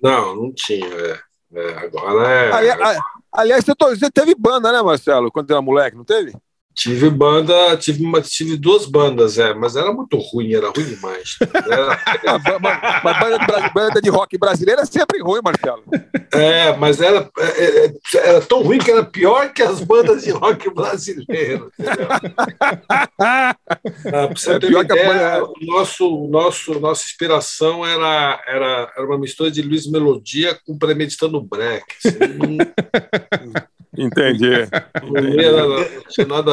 Não, 0.00 0.36
não 0.36 0.52
tinha. 0.54 0.86
é. 0.86 1.18
É, 1.54 1.68
agora 1.84 2.28
é. 2.28 2.52
Ali- 2.52 2.70
a- 2.70 3.02
aliás, 3.32 3.64
você 3.64 4.10
teve 4.10 4.34
banda, 4.34 4.72
né, 4.72 4.80
Marcelo? 4.80 5.30
Quando 5.30 5.50
era 5.50 5.60
moleque, 5.60 5.96
não 5.96 6.04
teve? 6.04 6.32
Tive 6.74 7.10
banda, 7.10 7.76
tive, 7.76 8.02
uma- 8.04 8.20
tive 8.22 8.56
duas 8.56 8.86
bandas, 8.86 9.38
é, 9.38 9.52
mas 9.54 9.76
era 9.76 9.92
muito 9.92 10.16
ruim, 10.18 10.54
era 10.54 10.68
ruim 10.70 10.84
demais. 10.86 11.36
Era- 11.40 11.98
Mas 13.04 13.18
banda 13.20 13.68
banda 13.74 14.00
de 14.00 14.08
rock 14.10 14.38
brasileira 14.38 14.82
é 14.82 14.86
sempre 14.86 15.20
ruim, 15.22 15.40
Marcelo. 15.44 15.82
é, 16.32 16.74
mas 16.76 17.00
era, 17.00 17.28
é, 17.38 17.86
é, 17.86 17.92
era 18.16 18.40
tão 18.40 18.62
ruim 18.62 18.78
que 18.78 18.90
era 18.90 19.04
pior 19.04 19.52
que 19.52 19.62
as 19.62 19.80
bandas 19.80 20.22
de 20.22 20.30
rock 20.30 20.72
brasileiro. 20.72 21.70
entendeu? 21.78 22.08
Ah, 23.20 23.56
você 24.34 24.52
É 24.52 24.58
ter 24.58 24.68
pior 24.68 24.78
uma 24.80 24.84
que 24.84 24.92
a 24.92 25.04
ideia, 25.04 25.44
o 25.44 25.52
nosso, 25.66 26.28
nosso, 26.28 26.80
nossa 26.80 27.04
inspiração 27.04 27.84
era, 27.86 28.42
era, 28.46 28.92
era 28.96 29.06
uma 29.06 29.18
mistura 29.18 29.50
de 29.50 29.62
Luiz 29.62 29.86
Melodia 29.86 30.58
com 30.66 30.78
Premeditando 30.78 31.40
Break. 31.40 31.84
assim, 32.04 32.18
não, 32.38 32.56
Entendi. 33.96 34.48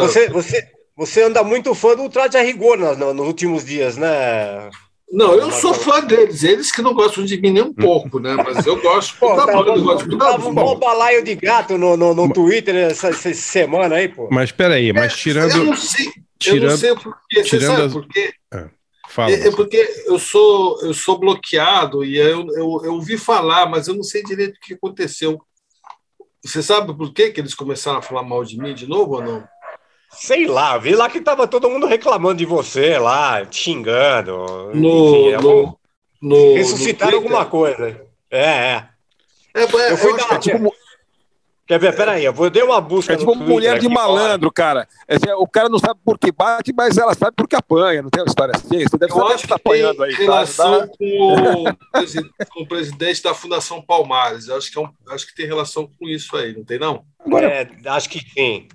Você, 0.01 0.29
você, 0.29 0.67
você 0.95 1.23
anda 1.23 1.43
muito 1.43 1.73
fã 1.73 1.95
do 1.95 2.09
Traje 2.09 2.37
a 2.37 2.41
Rigor 2.41 2.77
no- 2.77 2.95
no- 2.95 3.13
nos 3.13 3.27
últimos 3.27 3.65
dias, 3.65 3.97
né? 3.97 4.69
Não, 5.11 5.33
eu 5.33 5.51
sou 5.51 5.73
fã 5.73 6.01
deles, 6.01 6.43
eles 6.43 6.71
que 6.71 6.83
não 6.83 6.93
gostam 6.93 7.25
de 7.25 7.39
mim 7.41 7.49
nem 7.51 7.63
um 7.63 7.73
pouco, 7.73 8.19
né? 8.19 8.35
Mas 8.35 8.65
eu 8.67 8.79
gosto 8.79 9.17
Pô, 9.17 9.35
tava, 9.35 9.53
banda, 9.53 9.71
eu 9.71 9.83
gosto 9.83 10.17
tava 10.17 10.47
um 10.47 10.53
bom 10.53 10.77
balaio 10.77 11.23
de 11.23 11.33
gato 11.35 11.77
no, 11.79 11.97
no, 11.97 12.13
no 12.13 12.31
Twitter 12.31 12.75
essa, 12.75 13.07
essa 13.09 13.33
semana 13.33 13.95
aí, 13.95 14.07
pô. 14.07 14.27
Mas 14.31 14.51
peraí, 14.51 14.93
mas 14.93 15.13
Eu 15.13 15.17
tirando. 15.17 15.63
não 15.65 15.75
sei, 15.75 16.05
eu 16.07 16.13
tirando- 16.37 16.69
não 16.69 16.77
sei 16.77 16.93
porquê. 16.95 17.17
Você 17.35 17.43
tirando 17.43 17.71
sabe 17.71 17.81
as- 17.83 17.93
por 17.93 18.07
quê? 18.07 18.33
Fala. 19.09 19.31
É, 19.31 19.47
é 19.47 19.51
porque 19.51 19.77
eu 20.05 20.19
sou, 20.19 20.79
eu 20.83 20.93
sou 20.93 21.17
bloqueado 21.17 22.05
e 22.05 22.15
eu, 22.15 22.45
eu, 22.55 22.81
eu 22.83 22.93
ouvi 22.93 23.17
falar, 23.17 23.67
mas 23.67 23.87
eu 23.87 23.95
não 23.95 24.03
sei 24.03 24.21
direito 24.23 24.57
o 24.57 24.59
que 24.59 24.75
aconteceu. 24.75 25.41
Você 26.43 26.63
sabe 26.63 26.93
por 26.95 27.13
quê 27.13 27.31
que 27.31 27.39
eles 27.41 27.53
começaram 27.53 27.99
a 27.99 28.01
falar 28.01 28.23
mal 28.23 28.43
de 28.43 28.57
mim 28.57 28.73
de 28.73 28.87
novo 28.87 29.15
ou 29.15 29.21
não? 29.21 29.43
Sei 30.11 30.47
lá, 30.47 30.77
vi 30.77 30.95
lá 30.95 31.09
que 31.09 31.21
tava 31.21 31.47
todo 31.47 31.69
mundo 31.69 31.85
reclamando 31.85 32.35
de 32.37 32.45
você 32.45 32.97
lá, 32.97 33.45
te 33.45 33.57
xingando. 33.63 34.71
No, 34.73 35.07
Enfim, 35.09 35.27
é 35.33 35.37
no, 35.41 35.79
no- 36.21 36.53
ressuscitaram 36.55 37.11
no 37.11 37.17
alguma 37.17 37.45
coisa. 37.45 38.01
É, 38.31 38.39
é. 38.41 38.89
É, 39.53 39.61
é, 39.61 39.91
Eu 39.91 39.97
fui 39.97 40.11
eu 40.11 40.17
dar- 40.17 40.39
que- 40.39 40.49
É 40.51 40.53
tipo, 40.53 40.73
Quer 41.69 41.79
ver? 41.79 41.95
Peraí, 41.95 42.25
eu 42.25 42.33
vou 42.33 42.49
dar 42.49 42.65
uma 42.65 42.81
busca 42.81 43.13
é 43.13 43.15
tipo 43.15 43.31
Twitter 43.31 43.47
mulher 43.47 43.77
de 43.77 43.85
aqui, 43.85 43.93
malandro, 43.93 44.51
cara. 44.51 44.87
É- 45.07 45.35
o 45.35 45.45
cara 45.45 45.69
não 45.69 45.77
sabe 45.77 45.99
por 46.03 46.17
que 46.17 46.31
bate, 46.31 46.73
mas 46.75 46.97
ela 46.97 47.13
sabe 47.13 47.35
por 47.37 47.47
que 47.47 47.55
apanha. 47.55 48.01
Não 48.01 48.09
tem 48.09 48.23
uma 48.23 48.27
história 48.27 48.53
assim? 48.55 48.79
Você 48.79 48.97
deve 48.97 49.13
Eu 49.13 49.17
saber 49.17 49.33
acho 49.35 49.43
que 49.43 49.49
tá 49.49 49.55
que 49.59 49.63
tem 49.63 49.71
apanhando 49.83 50.03
aí. 50.03 50.11
tá? 50.13 50.17
relação 50.23 50.79
Tá? 50.79 50.87
com, 50.97 51.33
o 51.35 52.45
com 52.49 52.63
o 52.63 52.67
presidente 52.67 53.21
da 53.21 53.35
Fundação 53.35 53.83
Palmares. 53.83 54.47
Eu 54.47 54.57
acho 54.57 54.71
que, 54.71 54.79
é 54.79 54.81
um- 54.81 54.89
acho 55.11 55.27
que 55.27 55.35
tem 55.35 55.45
relação 55.45 55.87
com 55.99 56.09
isso 56.09 56.35
aí, 56.35 56.57
não 56.57 56.63
tem, 56.65 56.79
não? 56.79 57.03
É, 57.39 57.67
acho 57.91 58.09
que 58.09 58.19
sim. 58.19 58.67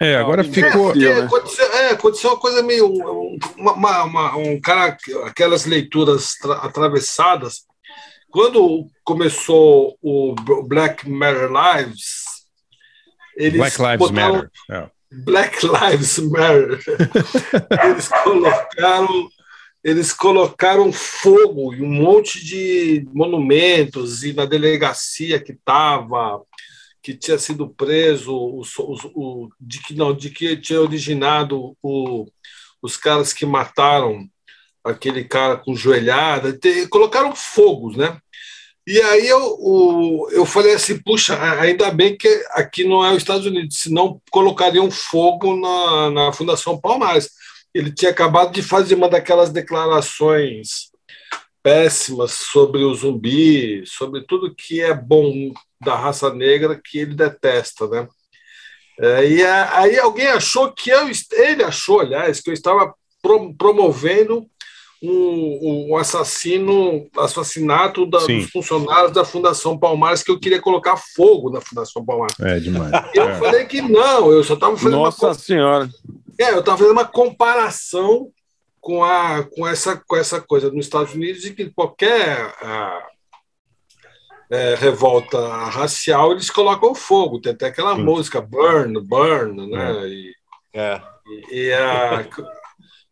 É, 0.00 0.14
agora 0.14 0.44
Não, 0.44 0.52
ficou. 0.52 0.92
Porque 0.92 0.98
né? 1.08 1.20
aconteceu, 1.22 1.72
é, 1.72 1.90
aconteceu 1.90 2.30
uma 2.30 2.38
coisa 2.38 2.62
meio. 2.62 2.86
um- 2.86 3.38
Uma, 3.56 3.72
uma- 3.72 4.04
uma- 4.04 4.36
um 4.36 4.60
cara, 4.60 4.96
aquelas 5.24 5.64
leituras 5.64 6.34
tra- 6.40 6.58
atravessadas. 6.58 7.62
Quando 8.30 8.86
começou 9.02 9.96
o 10.02 10.34
Black 10.68 11.08
Matter 11.08 11.48
Lives, 11.50 12.15
eles 13.36 13.58
Black 13.58 13.78
Lives 13.82 13.98
botaram- 13.98 14.34
Matter. 14.34 14.50
É. 14.70 14.90
Black 15.12 15.58
Lives 15.66 16.18
Matter. 16.18 16.80
eles 17.84 18.08
colocaram 18.08 19.28
eles 19.84 20.12
colocaram 20.12 20.92
fogo 20.92 21.72
em 21.72 21.80
um 21.82 21.88
monte 21.88 22.44
de 22.44 23.06
monumentos 23.14 24.24
e 24.24 24.32
na 24.32 24.44
delegacia 24.44 25.38
que 25.38 25.52
estava 25.52 26.42
que 27.00 27.14
tinha 27.14 27.38
sido 27.38 27.68
preso 27.68 28.34
o, 28.34 28.62
o- 28.62 28.96
o- 29.14 29.48
de 29.60 29.80
que 29.80 29.94
não 29.94 30.12
de 30.12 30.30
que 30.30 30.56
tinha 30.56 30.80
originado 30.80 31.76
o- 31.80 32.26
os 32.82 32.96
caras 32.96 33.32
que 33.32 33.46
mataram 33.46 34.26
aquele 34.84 35.22
cara 35.24 35.56
com 35.56 35.76
joelhada 35.76 36.52
te- 36.52 36.88
colocaram 36.88 37.34
fogos 37.36 37.96
né 37.96 38.18
e 38.86 39.00
aí 39.02 39.26
eu, 39.28 39.56
o- 39.58 40.28
eu 40.30 40.46
falei 40.46 40.74
assim, 40.74 40.98
puxa, 40.98 41.36
ainda 41.60 41.90
bem 41.90 42.16
que 42.16 42.28
aqui 42.52 42.84
não 42.84 43.04
é 43.04 43.10
os 43.10 43.18
Estados 43.18 43.46
Unidos, 43.46 43.78
senão 43.80 44.20
colocariam 44.30 44.90
fogo 44.90 45.56
na, 45.56 46.10
na 46.10 46.32
Fundação 46.32 46.80
Palmares. 46.80 47.30
Ele 47.74 47.92
tinha 47.92 48.10
acabado 48.10 48.52
de 48.52 48.62
fazer 48.62 48.94
uma 48.94 49.08
daquelas 49.08 49.50
declarações 49.50 50.90
péssimas 51.62 52.32
sobre 52.32 52.84
o 52.84 52.94
zumbi, 52.94 53.82
sobre 53.86 54.22
tudo 54.24 54.54
que 54.54 54.80
é 54.80 54.94
bom 54.94 55.52
da 55.80 55.96
raça 55.96 56.32
negra 56.32 56.80
que 56.82 56.98
ele 56.98 57.14
detesta, 57.14 57.88
né? 57.88 58.06
É, 58.98 59.28
e 59.28 59.44
aí 59.44 59.98
alguém 59.98 60.28
achou 60.28 60.72
que 60.72 60.90
eu, 60.90 61.10
ele 61.32 61.62
achou, 61.62 62.00
aliás, 62.00 62.40
que 62.40 62.48
eu 62.50 62.54
estava 62.54 62.94
pro- 63.20 63.54
promovendo 63.54 64.46
um, 65.02 65.90
um 65.90 65.96
assassino, 65.96 67.06
assassinato 67.18 68.06
da, 68.06 68.18
dos 68.20 68.50
funcionários 68.50 69.12
da 69.12 69.24
Fundação 69.24 69.78
Palmares, 69.78 70.22
que 70.22 70.30
eu 70.30 70.40
queria 70.40 70.60
colocar 70.60 70.96
fogo 70.96 71.50
na 71.50 71.60
Fundação 71.60 72.04
Palmares. 72.04 72.38
É 72.40 72.58
demais. 72.58 72.90
Eu 73.14 73.28
É. 73.28 73.34
falei 73.38 73.64
que 73.66 73.82
não, 73.82 74.32
eu 74.32 74.42
só 74.42 74.54
estava 74.54 74.76
fazendo 74.76 74.98
Nossa 74.98 75.26
uma 75.26 75.34
Senhora. 75.34 75.88
é, 76.38 76.50
eu 76.52 76.60
estava 76.60 76.78
fazendo 76.78 76.92
uma 76.92 77.04
comparação 77.04 78.30
com, 78.80 79.04
a, 79.04 79.42
com, 79.42 79.66
essa, 79.66 79.96
com 80.06 80.16
essa 80.16 80.40
coisa 80.40 80.70
nos 80.70 80.86
Estados 80.86 81.12
Unidos 81.14 81.42
de 81.42 81.52
que 81.52 81.68
qualquer 81.70 82.54
ah, 82.62 83.02
é, 84.50 84.74
revolta 84.76 85.38
racial 85.66 86.32
eles 86.32 86.48
colocam 86.50 86.94
fogo. 86.94 87.40
Tem 87.40 87.52
até 87.52 87.66
aquela 87.66 87.96
Sim. 87.96 88.02
música 88.04 88.40
Burn, 88.40 89.00
Burn, 89.00 89.70
né? 89.70 90.08
E, 90.08 90.32
É. 90.72 91.02
e, 91.50 91.56
e 91.66 91.72
a- 91.72 92.26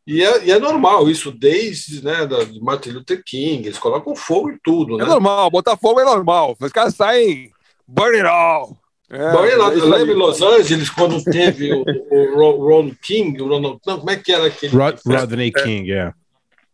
e 0.07 0.23
é, 0.23 0.45
e 0.47 0.51
é 0.51 0.59
normal 0.59 1.09
isso 1.09 1.31
desde 1.33 2.05
né, 2.05 2.27
da, 2.27 2.45
de 2.45 2.61
Martin 2.61 2.91
Luther 2.91 3.23
King, 3.25 3.67
eles 3.67 3.79
colocam 3.79 4.15
fogo 4.15 4.51
em 4.51 4.59
tudo, 4.63 4.95
É 4.97 4.99
né? 4.99 5.05
normal, 5.07 5.51
botar 5.51 5.77
fogo 5.77 6.01
é 6.01 6.05
normal. 6.05 6.57
Os 6.61 6.73
caras 6.73 6.95
saem 6.95 7.51
burn 7.87 8.17
it 8.17 8.27
all. 8.27 8.77
É, 9.11 9.33
Bom, 9.33 9.45
eu 9.45 9.71
é 9.71 9.75
isso 9.77 9.85
aí. 9.85 9.91
lembro 9.91 10.13
em 10.15 10.19
Los 10.19 10.43
Angeles, 10.43 10.91
quando 10.91 11.23
teve 11.25 11.73
o, 11.73 11.85
o 12.11 12.35
Ro- 12.37 12.67
Ron 12.69 12.91
King, 13.03 13.41
o 13.41 13.49
Ronald, 13.49 13.79
não, 13.87 13.99
como 13.99 14.11
é 14.11 14.17
que 14.17 14.33
era 14.33 14.47
aquele? 14.47 14.75
Rod, 14.77 14.99
Rodney 15.07 15.53
King, 15.53 15.93
é. 15.93 16.13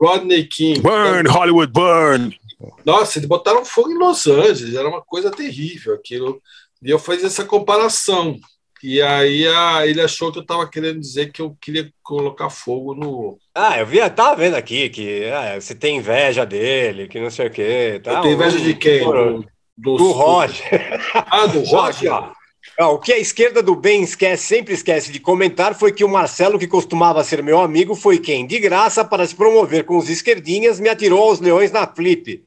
Rodney 0.01 0.45
King. 0.45 0.81
Burn, 0.81 1.29
Hollywood, 1.29 1.73
burn. 1.73 2.37
Nossa, 2.85 3.19
eles 3.19 3.29
botaram 3.29 3.65
fogo 3.65 3.91
em 3.91 3.99
Los 3.99 4.27
Angeles, 4.27 4.75
era 4.75 4.89
uma 4.89 5.03
coisa 5.03 5.31
terrível 5.31 5.95
aquilo. 5.95 6.41
E 6.83 6.89
eu 6.91 6.99
fiz 6.99 7.23
essa 7.25 7.45
comparação. 7.45 8.39
E 8.83 9.01
aí 9.03 9.47
a- 9.47 9.87
ele 9.87 10.01
achou 10.01 10.33
que 10.33 10.39
eu 10.39 10.43
estava 10.43 10.69
querendo 10.69 11.01
dizer 11.01 11.33
que 11.33 11.43
eu 11.43 11.57
queria 11.61 11.93
colocar 12.03 12.49
fogo 12.51 12.95
no. 12.95 13.39
Ah, 13.55 13.79
eu 13.79 13.87
vi, 13.87 13.99
eu 13.99 14.11
tava 14.15 14.37
vendo 14.37 14.55
aqui 14.57 14.89
que 14.89 15.25
ah, 15.27 15.61
você 15.61 15.75
tem 15.75 15.97
inveja 15.99 16.47
dele, 16.47 17.09
que 17.09 17.21
não 17.21 17.31
sei 17.31 17.49
o 17.49 17.51
quê. 17.51 18.01
Tá? 18.03 18.13
eu 18.13 18.21
tenho 18.23 18.35
inveja 18.35 18.59
de 18.59 18.75
quem? 18.75 19.01
Do, 19.05 19.45
Do, 19.77 19.97
do 19.97 20.13
Roger. 20.13 21.01
Ah, 21.15 21.47
do 21.47 21.61
Roger? 21.65 22.01
que, 22.01 22.09
ó, 22.09 22.33
ó, 22.81 22.95
o 22.95 22.99
que 23.01 23.13
a 23.13 23.19
esquerda 23.19 23.63
do 23.63 23.75
bem 23.75 24.03
esquece, 24.03 24.45
sempre 24.47 24.75
esquece 24.75 25.11
de 25.13 25.21
comentar 25.21 25.75
foi 25.75 25.93
que 25.93 26.05
o 26.05 26.09
Marcelo, 26.09 26.59
que 26.59 26.67
costumava 26.69 27.25
ser 27.25 27.43
meu 27.43 27.61
amigo, 27.61 27.95
foi 27.95 28.19
quem, 28.19 28.47
de 28.47 28.59
graça, 28.59 29.05
para 29.05 29.27
se 29.27 29.35
promover 29.35 29.85
com 29.85 29.99
os 29.99 30.09
esquerdinhas, 30.09 30.79
me 30.81 30.89
atirou 30.89 31.23
aos 31.29 31.41
leões 31.41 31.73
na 31.73 31.87
flip. 31.87 32.45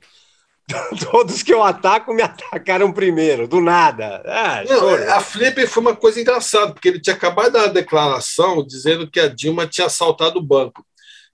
Todos 1.11 1.43
que 1.43 1.53
eu 1.53 1.61
ataco 1.61 2.13
me 2.13 2.21
atacaram 2.21 2.91
primeiro, 2.91 3.47
do 3.47 3.59
nada. 3.61 4.23
Ah, 4.25 4.63
Não, 4.67 4.89
a 5.13 5.19
Flip 5.19 5.67
foi 5.67 5.81
uma 5.81 5.95
coisa 5.95 6.21
engraçada, 6.21 6.73
porque 6.73 6.87
ele 6.87 7.01
tinha 7.01 7.15
acabado 7.15 7.47
de 7.47 7.51
dar 7.53 7.59
uma 7.63 7.73
declaração 7.73 8.65
dizendo 8.65 9.09
que 9.09 9.19
a 9.19 9.27
Dilma 9.27 9.67
tinha 9.67 9.87
assaltado 9.87 10.39
o 10.39 10.43
banco. 10.43 10.85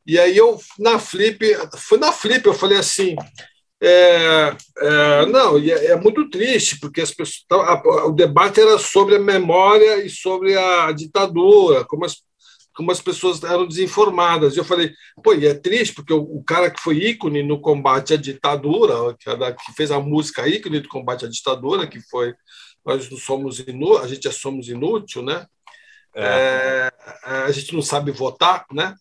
E 0.05 0.19
aí 0.19 0.35
eu, 0.35 0.59
na 0.79 0.97
Flip, 0.97 1.39
foi 1.77 1.99
na 1.99 2.11
Flip, 2.11 2.45
eu 2.45 2.53
falei 2.53 2.77
assim. 2.79 3.15
é, 3.81 4.55
é, 4.79 5.25
não, 5.27 5.57
é, 5.57 5.87
é 5.87 5.95
muito 5.95 6.29
triste, 6.29 6.79
porque 6.79 7.01
as 7.01 7.11
pessoas, 7.11 7.45
a- 7.51 8.07
o 8.07 8.11
debate 8.11 8.59
era 8.61 8.77
sobre 8.77 9.15
a 9.15 9.19
memória 9.19 10.03
e 10.05 10.09
sobre 10.09 10.57
a 10.57 10.91
ditadura, 10.91 11.85
como 11.85 12.05
as, 12.05 12.17
como 12.79 12.91
as 12.91 13.01
pessoas 13.01 13.43
eram 13.43 13.67
desinformadas. 13.67 14.55
E 14.55 14.59
eu 14.59 14.63
falei, 14.63 14.93
pô, 15.21 15.33
e 15.33 15.45
é 15.45 15.53
triste, 15.53 15.93
porque 15.93 16.13
o, 16.13 16.21
o 16.21 16.41
cara 16.45 16.71
que 16.71 16.81
foi 16.81 16.95
ícone 16.95 17.43
no 17.43 17.59
combate 17.59 18.13
à 18.13 18.15
ditadura, 18.15 19.13
que, 19.19 19.73
fez 19.75 19.91
a 19.91 19.99
música 19.99 20.47
ícone 20.47 20.79
do 20.79 20.87
combate 20.87 21.25
à 21.25 21.27
ditadura, 21.27 21.85
que 21.85 21.99
foi 22.09 22.33
Nós 22.85 23.09
não 23.09 23.17
somos 23.17 23.59
inúteis, 23.59 24.05
a 24.05 24.07
gente 24.07 24.29
é 24.29 24.31
somos 24.31 24.69
inútil, 24.69 25.21
né? 25.21 25.45
É, 26.15 26.89
a 27.25 27.51
gente 27.51 27.75
não 27.75 27.81
sabe 27.81 28.11
votar, 28.11 28.65
né? 28.71 28.95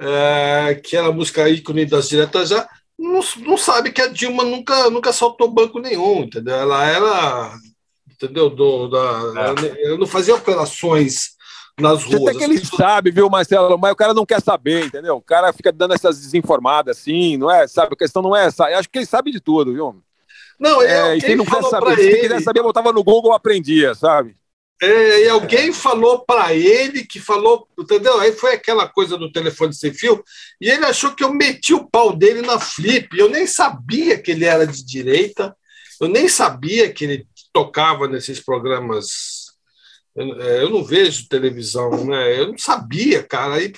É, 0.00 0.80
que 0.82 0.96
era 0.96 1.08
a 1.08 1.12
música 1.12 1.46
ícone 1.50 1.84
das 1.84 2.08
diretas 2.08 2.48
já, 2.48 2.66
não, 2.98 3.20
não 3.40 3.58
sabe 3.58 3.92
que 3.92 4.00
a 4.00 4.08
Dilma 4.08 4.42
nunca, 4.42 4.88
nunca 4.88 5.12
saltou 5.12 5.52
banco 5.52 5.78
nenhum, 5.78 6.22
entendeu? 6.22 6.54
Ela 6.54 6.86
era, 6.86 7.54
entendeu? 8.10 8.48
Do, 8.48 8.88
da, 8.88 8.98
ela 9.84 9.98
não 9.98 10.06
fazia 10.06 10.34
operações 10.34 11.36
nas 11.80 12.04
ruas. 12.04 12.28
Até 12.28 12.38
que 12.38 12.44
ele 12.44 12.64
sabe, 12.64 13.10
viu, 13.10 13.28
Marcelo? 13.30 13.78
Mas 13.78 13.92
o 13.92 13.96
cara 13.96 14.14
não 14.14 14.26
quer 14.26 14.40
saber, 14.40 14.86
entendeu? 14.86 15.16
O 15.16 15.22
cara 15.22 15.52
fica 15.52 15.72
dando 15.72 15.94
essas 15.94 16.20
desinformadas 16.20 16.98
assim, 16.98 17.36
não 17.36 17.50
é? 17.50 17.66
Sabe? 17.66 17.94
A 17.94 17.96
questão 17.96 18.22
não 18.22 18.36
é 18.36 18.46
essa. 18.46 18.70
Eu 18.70 18.78
acho 18.78 18.88
que 18.88 18.98
ele 18.98 19.06
sabe 19.06 19.30
de 19.30 19.40
tudo, 19.40 19.72
viu? 19.72 20.02
Não, 20.58 20.80
é, 20.82 21.16
e 21.16 21.20
quem 21.20 21.34
não 21.34 21.44
quer 21.44 21.62
saber, 21.64 21.96
se 21.96 22.20
quiser 22.20 22.40
saber, 22.40 22.60
eu 22.60 22.64
botava 22.64 22.92
no 22.92 23.02
Google 23.02 23.32
aprendia, 23.32 23.94
sabe? 23.94 24.36
É, 24.80 25.24
e 25.24 25.28
alguém 25.28 25.72
falou 25.72 26.24
para 26.24 26.54
ele 26.54 27.04
que 27.04 27.20
falou, 27.20 27.68
entendeu? 27.78 28.18
Aí 28.20 28.32
foi 28.32 28.54
aquela 28.54 28.88
coisa 28.88 29.16
do 29.16 29.30
telefone 29.30 29.72
sem 29.72 29.92
fio, 29.94 30.22
e 30.60 30.68
ele 30.68 30.84
achou 30.84 31.14
que 31.14 31.22
eu 31.22 31.32
meti 31.32 31.72
o 31.72 31.88
pau 31.88 32.14
dele 32.14 32.42
na 32.42 32.58
flip. 32.58 33.08
Eu 33.16 33.28
nem 33.28 33.46
sabia 33.46 34.20
que 34.20 34.32
ele 34.32 34.44
era 34.44 34.66
de 34.66 34.84
direita, 34.84 35.56
eu 36.00 36.08
nem 36.08 36.28
sabia 36.28 36.92
que 36.92 37.04
ele 37.04 37.26
tocava 37.52 38.08
nesses 38.08 38.40
programas. 38.40 39.41
Eu, 40.14 40.28
eu 40.38 40.70
não 40.70 40.84
vejo 40.84 41.28
televisão, 41.28 42.04
né? 42.04 42.38
Eu 42.38 42.48
não 42.48 42.58
sabia, 42.58 43.22
cara. 43.22 43.54
Aí, 43.54 43.72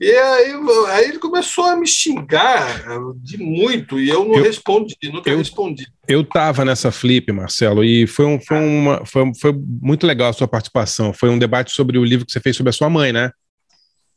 e 0.00 0.10
aí, 0.10 0.52
aí 0.88 1.04
ele 1.08 1.18
começou 1.18 1.64
a 1.64 1.76
me 1.76 1.86
xingar 1.86 2.82
de 3.16 3.38
muito, 3.38 3.98
e 3.98 4.08
eu 4.08 4.24
não 4.24 4.36
Eu- 4.36 4.42
respondi, 4.42 4.96
nunca 5.12 5.30
eu- 5.30 5.38
respondi. 5.38 5.86
Eu 6.08 6.24
tava 6.24 6.64
nessa 6.64 6.90
flip, 6.90 7.30
Marcelo, 7.32 7.84
e 7.84 8.06
foi, 8.06 8.24
um, 8.26 8.40
foi, 8.40 8.58
uma, 8.58 9.06
foi, 9.06 9.32
foi 9.40 9.52
muito 9.80 10.06
legal 10.06 10.30
a 10.30 10.32
sua 10.32 10.48
participação. 10.48 11.12
Foi 11.14 11.28
um 11.30 11.38
debate 11.38 11.72
sobre 11.72 11.98
o 11.98 12.04
livro 12.04 12.26
que 12.26 12.32
você 12.32 12.40
fez 12.40 12.56
sobre 12.56 12.70
a 12.70 12.72
sua 12.72 12.90
mãe, 12.90 13.12
né? 13.12 13.30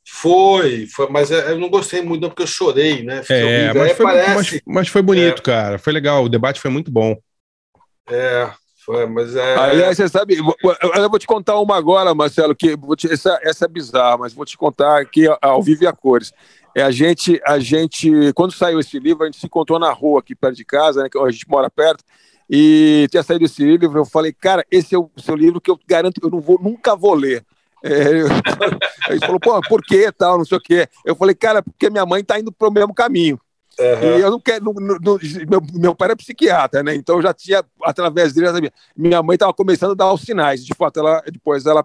Foi, 0.05 0.85
foi, 0.87 1.07
mas 1.09 1.31
é, 1.31 1.51
eu 1.51 1.59
não 1.59 1.69
gostei 1.69 2.01
muito, 2.01 2.21
não, 2.21 2.29
porque 2.29 2.43
eu 2.43 2.47
chorei, 2.47 3.03
né? 3.03 3.21
Fiquei 3.21 3.37
É, 3.37 3.73
mas 3.73 3.91
foi, 3.93 4.05
parece. 4.05 4.33
mas, 4.35 4.61
mas 4.65 4.87
foi 4.89 5.01
bonito, 5.01 5.41
cara. 5.41 5.77
Foi 5.79 5.93
legal. 5.93 6.25
O 6.25 6.29
debate 6.29 6.59
foi 6.59 6.69
muito 6.69 6.91
bom. 6.91 7.15
É, 8.09 8.51
foi, 8.85 9.05
mas 9.05 9.35
é. 9.35 9.55
Aliás, 9.55 9.97
você 9.97 10.07
sabe, 10.07 10.37
eu, 10.37 11.09
vou 11.09 11.19
te 11.19 11.27
contar 11.27 11.59
uma 11.59 11.75
agora, 11.75 12.13
Marcelo, 12.13 12.55
que 12.55 12.75
te- 12.97 13.11
essa, 13.11 13.39
essa 13.41 13.65
é 13.65 13.67
bizarra, 13.67 14.17
mas 14.17 14.33
vou 14.33 14.45
te 14.45 14.57
contar 14.57 15.01
aqui 15.01 15.25
ao 15.41 15.61
vivo 15.61 15.83
e 15.83 15.87
a 15.87 15.93
cores. 15.93 16.33
É 16.75 16.81
a 16.81 16.91
gente, 16.91 17.39
a 17.45 17.59
gente, 17.59 18.33
quando 18.33 18.51
saiu 18.51 18.79
esse 18.79 18.97
livro, 18.99 19.23
a 19.23 19.25
gente 19.27 19.39
se 19.39 19.45
encontrou 19.45 19.77
na 19.77 19.91
rua 19.91 20.19
aqui 20.19 20.33
perto 20.35 20.55
de 20.55 20.65
casa, 20.65 21.03
né, 21.03 21.09
que 21.09 21.17
a 21.17 21.29
gente 21.31 21.47
mora 21.47 21.69
perto, 21.69 22.03
e 22.49 23.07
tinha 23.11 23.23
saído 23.23 23.45
esse 23.45 23.63
livro, 23.63 23.99
eu 23.99 24.05
falei, 24.05 24.33
cara, 24.33 24.65
esse 24.71 24.95
é 24.95 24.97
o 24.97 25.09
seu 25.17 25.35
livro 25.35 25.61
que 25.61 25.69
eu 25.69 25.79
garanto 25.87 26.19
que 26.19 26.25
eu 26.25 26.31
não 26.31 26.41
vou, 26.41 26.59
nunca 26.61 26.95
vou 26.95 27.13
ler. 27.13 27.45
É, 27.83 27.91
eu- 28.21 28.27
aí 29.07 29.15
ele 29.15 29.19
falou, 29.19 29.39
pô, 29.39 29.61
por 29.67 29.81
que 29.81 30.11
tal, 30.11 30.37
não 30.37 30.45
sei 30.45 30.57
o 30.57 30.61
quê. 30.61 30.87
Eu 31.05 31.15
falei, 31.15 31.35
cara, 31.35 31.61
porque 31.61 31.89
minha 31.89 32.05
mãe 32.05 32.23
tá 32.23 32.39
indo 32.39 32.51
pro 32.51 32.71
mesmo 32.71 32.93
caminho. 32.93 33.39
Aham. 33.79 34.17
E 34.17 34.21
eu 34.21 34.31
não 34.31 34.39
quero. 34.39 34.65
não- 34.65 34.73
não- 34.73 34.97
não- 35.01 35.19
meu, 35.49 35.61
meu 35.73 35.95
pai 35.95 36.07
era 36.09 36.15
psiquiatra, 36.15 36.83
né? 36.83 36.93
Então 36.95 37.15
eu 37.17 37.21
já 37.21 37.33
tinha, 37.33 37.63
através 37.83 38.33
dele, 38.33 38.47
sabia. 38.51 38.71
Minha 38.95 39.21
mãe 39.23 39.35
estava 39.35 39.53
começando 39.53 39.91
a 39.91 39.95
dar 39.95 40.13
os 40.13 40.21
sinais. 40.21 40.65
De 40.65 40.73
fato, 40.75 40.99
ela, 40.99 41.21
depois 41.31 41.65
ela 41.65 41.83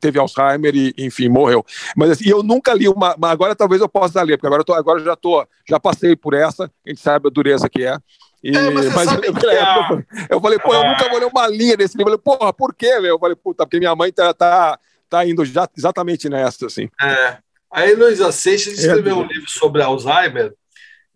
teve 0.00 0.18
Alzheimer 0.18 0.74
e, 0.74 0.94
enfim, 0.98 1.28
morreu. 1.28 1.64
Mas 1.96 2.10
assim, 2.10 2.28
eu 2.28 2.42
nunca 2.42 2.72
li 2.74 2.88
uma. 2.88 3.14
Mas 3.18 3.30
agora 3.30 3.54
talvez 3.54 3.80
eu 3.80 3.88
possa 3.88 4.22
ler, 4.22 4.36
porque 4.36 4.46
agora 4.46 4.60
eu, 4.60 4.64
tô, 4.64 4.74
agora 4.74 5.00
eu 5.00 5.04
já 5.04 5.16
tô, 5.16 5.46
já 5.68 5.78
passei 5.80 6.14
por 6.16 6.34
essa, 6.34 6.64
a 6.86 6.88
gente 6.88 7.00
sabe 7.00 7.28
a 7.28 7.30
dureza 7.30 7.68
que 7.68 7.84
é. 7.84 7.96
E, 8.42 8.56
É, 8.56 8.70
mas 8.70 9.04
sabe 9.10 9.26
eu, 9.28 9.34
que 9.34 9.46
a- 9.46 10.02
eu 10.30 10.40
falei, 10.40 10.58
pô, 10.58 10.72
eu 10.74 10.82
nunca 10.88 11.08
vou 11.10 11.18
ler 11.18 11.26
uma 11.26 11.46
linha 11.46 11.76
desse 11.76 11.96
livro. 11.96 12.12
Eu 12.14 12.18
falei, 12.22 12.38
porra, 12.38 12.52
por 12.52 12.74
quê, 12.74 12.98
meu? 12.98 13.14
Eu 13.14 13.18
falei, 13.18 13.36
puta, 13.36 13.66
porque 13.66 13.78
minha 13.78 13.94
mãe 13.94 14.10
tá, 14.10 14.32
tá, 14.32 14.78
tá 15.10 15.26
indo 15.26 15.44
já, 15.44 15.68
exatamente 15.76 16.28
nessa, 16.28 16.66
assim. 16.66 16.88
É. 17.02 17.36
A 17.70 17.86
Heloísa 17.86 18.32
Seixas 18.32 18.78
É, 18.78 18.86
escreveu 18.86 19.18
um 19.18 19.26
do- 19.26 19.32
livro 19.32 19.48
sobre 19.50 19.82
Alzheimer, 19.82 20.54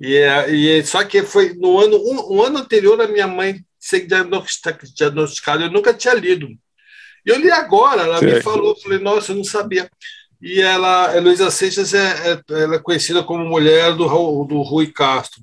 e, 0.00 0.16
é- 0.16 0.50
e 0.54 0.78
é- 0.78 0.82
só 0.84 1.02
que 1.04 1.22
foi 1.22 1.54
no 1.54 1.78
ano, 1.80 1.96
um, 1.96 2.36
um 2.36 2.42
ano 2.42 2.58
anterior 2.58 3.00
a 3.00 3.08
minha 3.08 3.26
mãe 3.26 3.60
ser 3.78 4.06
diagnostica- 4.06 4.78
diagnosticada, 4.94 5.64
eu 5.64 5.70
nunca 5.70 5.92
tinha 5.94 6.14
lido. 6.14 6.48
E 7.26 7.30
eu 7.30 7.38
li 7.38 7.50
agora, 7.50 8.02
ela 8.02 8.20
me 8.20 8.32
Sei. 8.32 8.42
falou, 8.42 8.76
falei, 8.76 8.98
nossa, 8.98 9.32
eu 9.32 9.36
não 9.36 9.44
sabia. 9.44 9.88
E 10.40 10.60
ela, 10.60 11.10
a 11.10 11.16
Heloísa 11.16 11.50
Seixas 11.50 11.94
é, 11.94 12.32
é- 12.32 12.62
ela 12.62 12.76
é 12.76 12.78
conhecida 12.78 13.22
como 13.22 13.44
mulher 13.44 13.94
do, 13.94 14.44
do 14.44 14.62
Rui 14.62 14.88
Castro. 14.92 15.40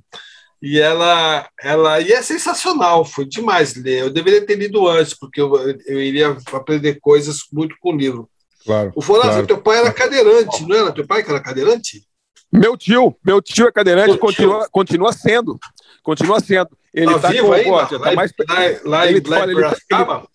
E 0.62 0.80
ela, 0.80 1.50
ela 1.60 2.00
e 2.00 2.12
é 2.12 2.22
sensacional, 2.22 3.04
foi 3.04 3.26
demais 3.26 3.74
ler. 3.76 4.02
Eu 4.02 4.10
deveria 4.12 4.46
ter 4.46 4.56
lido 4.56 4.88
antes, 4.88 5.16
porque 5.16 5.42
eu, 5.42 5.52
eu 5.88 6.00
iria 6.00 6.38
aprender 6.54 7.00
coisas 7.00 7.40
muito 7.52 7.76
com 7.80 7.94
o 7.94 7.98
livro. 7.98 8.30
Claro. 8.64 8.92
O 8.96 9.02
Foraza, 9.02 9.30
claro. 9.30 9.48
teu 9.48 9.58
pai 9.60 9.80
era 9.80 9.92
cadeirante, 9.92 10.64
não 10.68 10.76
era? 10.76 10.92
Teu 10.92 11.08
pai 11.08 11.24
que 11.24 11.32
era 11.32 11.40
cadeirante? 11.40 12.04
Meu 12.52 12.76
tio, 12.76 13.16
meu 13.24 13.42
tio 13.42 13.68
é 13.68 13.72
cadeirante, 13.72 14.12
tio. 14.12 14.20
continua, 14.20 14.68
continua 14.70 15.14
sendo. 15.14 15.58
Continua 16.04 16.40
sendo. 16.40 16.70
Ele 16.94 17.14
Tá 17.14 17.20
tá, 17.20 17.30
vivo 17.30 17.48
ó, 17.48 17.86
tá 17.86 17.98
Lá 17.98 18.12
em- 18.12 18.16
mais 18.16 18.34
Lá, 18.48 18.56
lá 18.84 19.08
ele 19.08 19.20
em 19.20 19.30
lá 19.30 19.38
fala, 19.38 19.52
ele- 19.52 19.56
Piracicaba? 19.62 20.28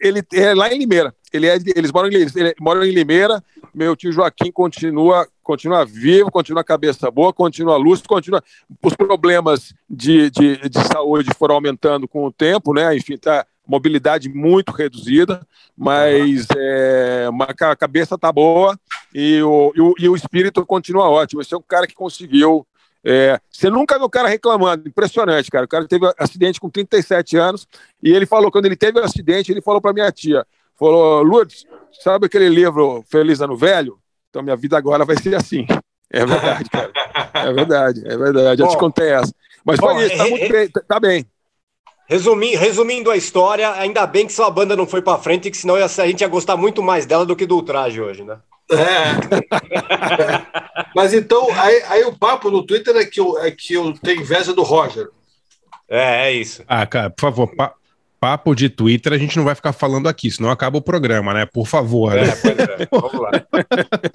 ele 0.00 0.22
é 0.32 0.54
lá 0.54 0.72
em 0.72 0.78
Limeira. 0.78 1.14
Ele 1.32 1.46
é, 1.46 1.58
eles 1.76 1.92
moram 1.92 2.08
em, 2.08 2.12
Limeira, 2.12 2.32
ele 2.40 2.54
moram 2.60 2.84
em 2.84 2.90
Limeira. 2.90 3.44
Meu 3.74 3.94
tio 3.94 4.10
Joaquim 4.10 4.50
continua, 4.50 5.28
continua 5.42 5.84
vivo, 5.84 6.30
continua 6.30 6.64
cabeça 6.64 7.10
boa, 7.10 7.32
continua 7.34 7.76
lúcido, 7.76 8.08
continua. 8.08 8.42
Os 8.82 8.94
problemas 8.96 9.74
de, 9.90 10.30
de, 10.30 10.56
de 10.68 10.80
saúde 10.90 11.28
foram 11.38 11.56
aumentando 11.56 12.08
com 12.08 12.24
o 12.24 12.32
tempo, 12.32 12.72
né? 12.72 12.96
Enfim, 12.96 13.18
tá 13.18 13.44
mobilidade 13.66 14.30
muito 14.30 14.72
reduzida, 14.72 15.46
mas, 15.76 16.46
é, 16.56 17.28
mas 17.30 17.50
a 17.60 17.76
cabeça 17.76 18.16
tá 18.16 18.32
boa 18.32 18.78
e 19.20 19.42
o, 19.42 19.72
e 19.74 19.80
o, 19.80 19.94
e 19.98 20.08
o 20.08 20.14
espírito 20.16 20.64
continua 20.64 21.08
ótimo. 21.08 21.40
Esse 21.40 21.54
é 21.54 21.58
um 21.58 21.62
cara 21.62 21.86
que 21.86 21.94
conseguiu 21.94 22.64
É, 23.04 23.40
você 23.50 23.70
nunca 23.70 23.96
viu 23.96 24.06
o 24.06 24.10
cara 24.10 24.28
reclamando, 24.28 24.88
impressionante, 24.88 25.50
cara. 25.50 25.64
O 25.64 25.68
cara 25.68 25.86
teve 25.86 26.04
acidente 26.18 26.60
com 26.60 26.68
37 26.68 27.36
anos 27.36 27.66
e 28.02 28.10
ele 28.12 28.26
falou, 28.26 28.50
quando 28.50 28.66
ele 28.66 28.76
teve 28.76 28.98
o 29.00 29.04
acidente, 29.04 29.50
ele 29.52 29.62
falou 29.62 29.80
para 29.80 29.92
minha 29.92 30.10
tia, 30.12 30.44
falou, 30.78 31.22
Lourdes, 31.22 31.64
sabe 32.02 32.26
aquele 32.26 32.48
livro 32.48 33.04
Feliz 33.08 33.40
Ano 33.40 33.56
Velho? 33.56 33.98
Então 34.28 34.42
minha 34.42 34.56
vida 34.56 34.76
agora 34.76 35.04
vai 35.04 35.16
ser 35.16 35.34
assim. 35.36 35.64
É 36.10 36.24
verdade, 36.26 36.68
cara. 36.70 36.90
É 37.34 37.52
verdade, 37.52 38.02
é 38.04 38.16
verdade. 38.16 38.62
Já 38.62 38.68
te 38.68 38.74
Bom, 38.74 38.78
contei 38.80 39.10
essa. 39.10 39.32
Mas 39.64 39.78
bom, 39.78 39.94
foi 39.94 40.06
isso, 40.06 40.16
tá 40.16 40.26
muito 40.26 40.52
bem, 40.52 40.68
tá- 40.70 40.82
tá 40.86 41.00
bem. 41.00 41.26
Resumi- 42.08 42.56
resumindo 42.56 43.10
a 43.10 43.16
história, 43.16 43.70
ainda 43.72 44.06
bem 44.06 44.26
que 44.26 44.32
sua 44.32 44.50
banda 44.50 44.74
não 44.74 44.86
foi 44.86 45.02
pra 45.02 45.18
frente, 45.18 45.50
que 45.50 45.56
senão 45.56 45.74
a 45.76 45.86
gente 46.06 46.22
ia 46.22 46.28
gostar 46.28 46.56
muito 46.56 46.82
mais 46.82 47.04
dela 47.06 47.26
do 47.26 47.36
que 47.36 47.46
do 47.46 47.56
Ultraje 47.56 48.00
hoje, 48.00 48.24
né? 48.24 48.38
É. 48.70 49.14
Mas 50.94 51.14
então, 51.14 51.48
aí, 51.58 51.82
aí 51.88 52.04
o 52.04 52.16
papo 52.16 52.50
no 52.50 52.64
Twitter 52.64 52.96
é 52.96 53.04
que, 53.04 53.20
eu, 53.20 53.38
é 53.38 53.50
que 53.50 53.74
eu 53.74 53.92
tenho 53.94 54.20
inveja 54.20 54.52
do 54.52 54.62
Roger. 54.62 55.08
É, 55.88 56.28
é 56.28 56.32
isso. 56.32 56.62
Ah, 56.68 56.84
cara, 56.86 57.08
por 57.10 57.20
favor, 57.22 57.54
pa- 57.56 57.74
papo 58.20 58.54
de 58.54 58.68
Twitter 58.68 59.12
a 59.12 59.18
gente 59.18 59.36
não 59.36 59.44
vai 59.44 59.54
ficar 59.54 59.72
falando 59.72 60.08
aqui, 60.08 60.30
senão 60.30 60.50
acaba 60.50 60.76
o 60.78 60.82
programa, 60.82 61.32
né? 61.32 61.46
Por 61.46 61.66
favor. 61.66 62.16
É, 62.16 62.26
né? 62.26 62.36
pois 62.42 62.58
é. 62.58 62.88
Vamos 62.90 63.20
lá. 63.20 63.30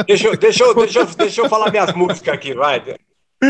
Deixa, 0.06 0.28
eu- 0.28 0.38
deixa, 0.38 0.64
eu- 0.64 0.76
deixa, 0.76 1.00
eu- 1.00 1.06
deixa 1.06 1.42
eu 1.42 1.50
falar 1.50 1.72
minhas 1.72 1.94
músicas 1.94 2.34
aqui, 2.34 2.54
vai. 2.54 2.82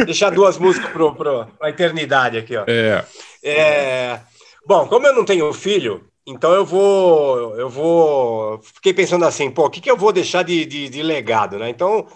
Deixar 0.05 0.29
duas 0.31 0.57
músicas 0.57 0.89
pro, 0.91 1.13
pro, 1.15 1.45
pra 1.59 1.69
eternidade 1.69 2.37
aqui, 2.37 2.55
ó. 2.55 2.63
É. 2.67 3.03
É, 3.43 4.19
bom, 4.65 4.87
como 4.87 5.05
eu 5.05 5.13
não 5.13 5.25
tenho 5.25 5.51
filho, 5.53 6.05
então 6.25 6.53
eu 6.53 6.65
vou. 6.65 7.55
Eu 7.59 7.69
vou. 7.69 8.61
Fiquei 8.61 8.93
pensando 8.93 9.25
assim, 9.25 9.51
pô, 9.51 9.65
o 9.65 9.69
que, 9.69 9.81
que 9.81 9.89
eu 9.91 9.97
vou 9.97 10.11
deixar 10.13 10.43
de, 10.43 10.65
de, 10.65 10.89
de 10.89 11.03
legado, 11.03 11.57
né? 11.59 11.69
Então, 11.69 12.07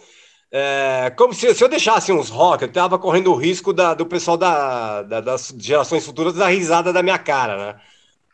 é, 0.51 1.12
como 1.18 1.34
se, 1.34 1.53
se 1.55 1.64
eu 1.64 1.70
deixasse 1.70 2.12
uns 2.14 2.30
rock, 2.30 2.64
eu 2.64 2.72
tava 2.72 2.99
correndo 2.99 3.32
o 3.32 3.36
risco 3.36 3.74
da, 3.74 3.93
do 3.93 4.05
pessoal 4.05 4.38
da, 4.38 5.03
da- 5.03 5.22
das 5.22 5.53
gerações 5.60 6.05
futuras 6.05 6.36
dar 6.36 6.47
risada 6.49 6.93
da 6.93 7.03
minha 7.03 7.20
cara, 7.20 7.74
né? 7.76 7.82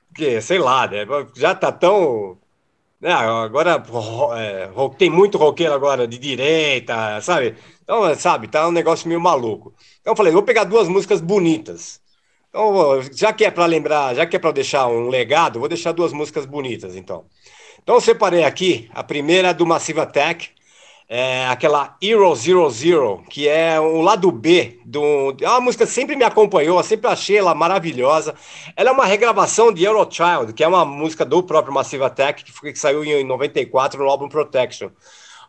Porque, 0.10 0.42
sei 0.42 0.60
lá, 0.60 0.88
né? 0.88 1.06
Já 1.36 1.56
tá 1.56 1.72
tão. 1.72 2.40
né, 3.02 3.12
agora 3.14 3.84
é, 4.38 4.70
tem 4.98 5.10
muito 5.10 5.38
roqueiro 5.40 5.74
agora 5.74 6.08
de 6.08 6.20
direita, 6.20 7.22
sabe? 7.22 7.58
Então, 7.84 8.16
sabe, 8.16 8.48
tá 8.50 8.68
um 8.68 8.72
negócio 8.74 9.08
meio 9.10 9.22
maluco. 9.22 9.76
Então 10.02 10.14
eu 10.14 10.18
falei, 10.18 10.34
vou 10.34 10.44
pegar 10.44 10.66
duas 10.66 10.88
músicas 10.90 11.22
bonitas. 11.22 12.02
Então, 12.54 13.02
já 13.12 13.34
que 13.34 13.44
é 13.44 13.50
para 13.50 13.66
lembrar, 13.66 14.14
já 14.14 14.28
que 14.28 14.36
é 14.36 14.40
para 14.40 14.52
deixar 14.52 14.86
um 14.86 15.10
legado, 15.10 15.60
vou 15.60 15.68
deixar 15.68 15.92
duas 15.92 16.14
músicas 16.14 16.46
bonitas, 16.46 16.96
então. 16.96 17.26
Então, 17.82 17.96
eu 17.96 18.02
separei 18.02 18.44
aqui 18.44 18.92
a 18.94 19.04
primeira 19.04 19.52
do 19.56 19.66
Massive 19.66 20.00
Attack, 20.00 20.52
é 21.10 21.48
aquela 21.48 21.98
Hero 22.00 22.34
Zero 22.36 22.70
Zero, 22.70 23.24
que 23.28 23.48
é 23.48 23.80
o 23.80 24.02
lado 24.02 24.32
B 24.32 24.80
do. 24.86 25.36
É 25.42 25.50
uma 25.50 25.62
música 25.62 25.86
que 25.86 25.92
sempre 25.92 26.16
me 26.16 26.24
acompanhou, 26.24 26.82
sempre 26.84 27.08
achei 27.08 27.38
ela 27.38 27.56
maravilhosa. 27.56 28.36
Ela 28.78 28.90
é 28.90 28.94
uma 28.94 29.06
regravação 29.06 29.74
de 29.74 29.84
Eurochild, 29.84 30.54
que 30.54 30.64
é 30.64 30.68
uma 30.68 30.86
música 30.86 31.26
do 31.26 31.42
próprio 31.42 31.74
Massive 31.74 32.04
Attack, 32.04 32.44
que, 32.44 32.52
foi, 32.52 32.72
que 32.72 32.80
saiu 32.80 33.04
em 33.04 33.24
94 33.24 34.02
no 34.04 34.10
álbum 34.10 34.30
Protection. 34.30 34.90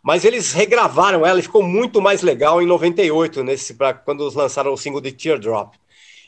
Mas 0.03 0.25
eles 0.25 0.53
regravaram 0.53 1.25
ela 1.25 1.39
e 1.39 1.43
ficou 1.43 1.63
muito 1.63 2.01
mais 2.01 2.21
legal 2.23 2.61
em 2.61 2.65
98, 2.65 3.43
nesse, 3.43 3.75
pra, 3.75 3.93
quando 3.93 4.27
lançaram 4.35 4.73
o 4.73 4.77
single 4.77 5.01
de 5.01 5.11
Teardrop. 5.11 5.73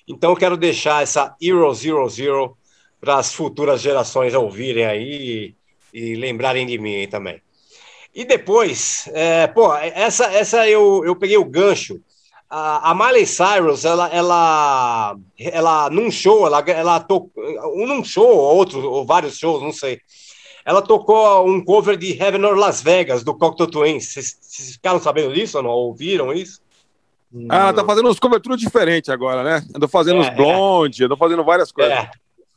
Então 0.08 0.32
eu 0.32 0.38
quero 0.38 0.56
deixar 0.56 1.04
essa 1.04 1.36
Hero 1.42 1.74
Zero 1.74 2.08
Zero 2.10 2.58
para 3.00 3.18
as 3.18 3.34
futuras 3.34 3.82
gerações 3.82 4.34
ouvirem 4.34 4.86
aí 4.86 5.56
e, 5.94 6.12
e 6.12 6.16
lembrarem 6.16 6.66
de 6.66 6.78
mim 6.78 7.08
também. 7.08 7.42
E 8.16 8.26
depois, 8.26 9.08
é, 9.14 9.46
pô, 9.48 9.74
essa, 9.76 10.26
essa 10.26 10.68
eu, 10.68 11.04
eu 11.06 11.16
peguei 11.16 11.38
o 11.38 11.46
gancho. 11.46 12.00
A, 12.50 12.92
a 12.92 12.96
Miley 12.96 13.28
Cyrus, 13.28 13.84
ela, 13.84 14.08
ela, 14.08 15.18
ela 15.38 15.90
num 15.90 16.10
show, 16.10 16.48
ela, 16.48 16.62
ela 16.62 17.00
tocou, 17.02 17.32
num 17.86 18.04
show, 18.04 18.26
ou 18.26 18.56
outro, 18.56 18.90
ou 18.90 19.06
vários 19.06 19.38
shows, 19.38 19.62
não 19.62 19.74
sei. 19.74 20.00
Ela 20.66 20.82
tocou 20.82 21.48
um 21.48 21.64
cover 21.64 21.96
de 21.96 22.12
Heaven 22.22 22.44
or 22.44 22.58
Las 22.58 22.82
Vegas, 22.82 23.24
do 23.24 23.38
Cocteau 23.38 23.70
Twins. 23.70 24.14
Vocês 24.14 24.38
ficaram 24.74 25.00
sabendo 25.00 25.34
disso 25.34 25.58
ou 25.58 25.64
não? 25.64 25.72
Ouviram 25.72 26.34
isso? 26.34 26.62
Ah, 27.50 27.58
ela 27.60 27.74
tá 27.74 27.84
fazendo 27.86 28.10
uns 28.10 28.20
coberturas 28.20 28.60
diferentes 28.60 29.10
agora, 29.10 29.44
né? 29.44 29.66
Andou 29.76 29.90
fazendo 29.90 30.18
É, 30.18 30.20
uns 30.22 30.30
blonde, 30.36 31.04
andou 31.04 31.18
fazendo 31.18 31.44
várias 31.44 31.72
coisas. 31.72 31.94
É. 31.94 32.10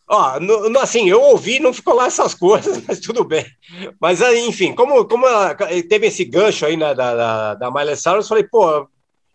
Ó, 0.08 0.40
no- 0.40 0.78
assim, 0.80 1.08
eu 1.08 1.20
ouvi, 1.20 1.60
não 1.60 1.72
ficou 1.72 1.94
lá 1.94 2.06
essas 2.06 2.34
coisas, 2.34 2.82
mas 2.86 3.00
tudo 3.00 3.24
bem. 3.24 3.44
Mas, 4.00 4.22
aí, 4.22 4.46
enfim, 4.46 4.74
como, 4.74 5.04
como 5.04 5.26
teve 5.88 6.06
esse 6.06 6.24
gancho 6.24 6.66
aí 6.66 6.76
né, 6.76 6.94
da, 6.94 7.14
da, 7.14 7.54
da 7.54 7.70
Miley 7.70 7.96
Cyrus, 7.96 8.24
eu 8.24 8.28
falei, 8.28 8.44
pô, 8.44 8.88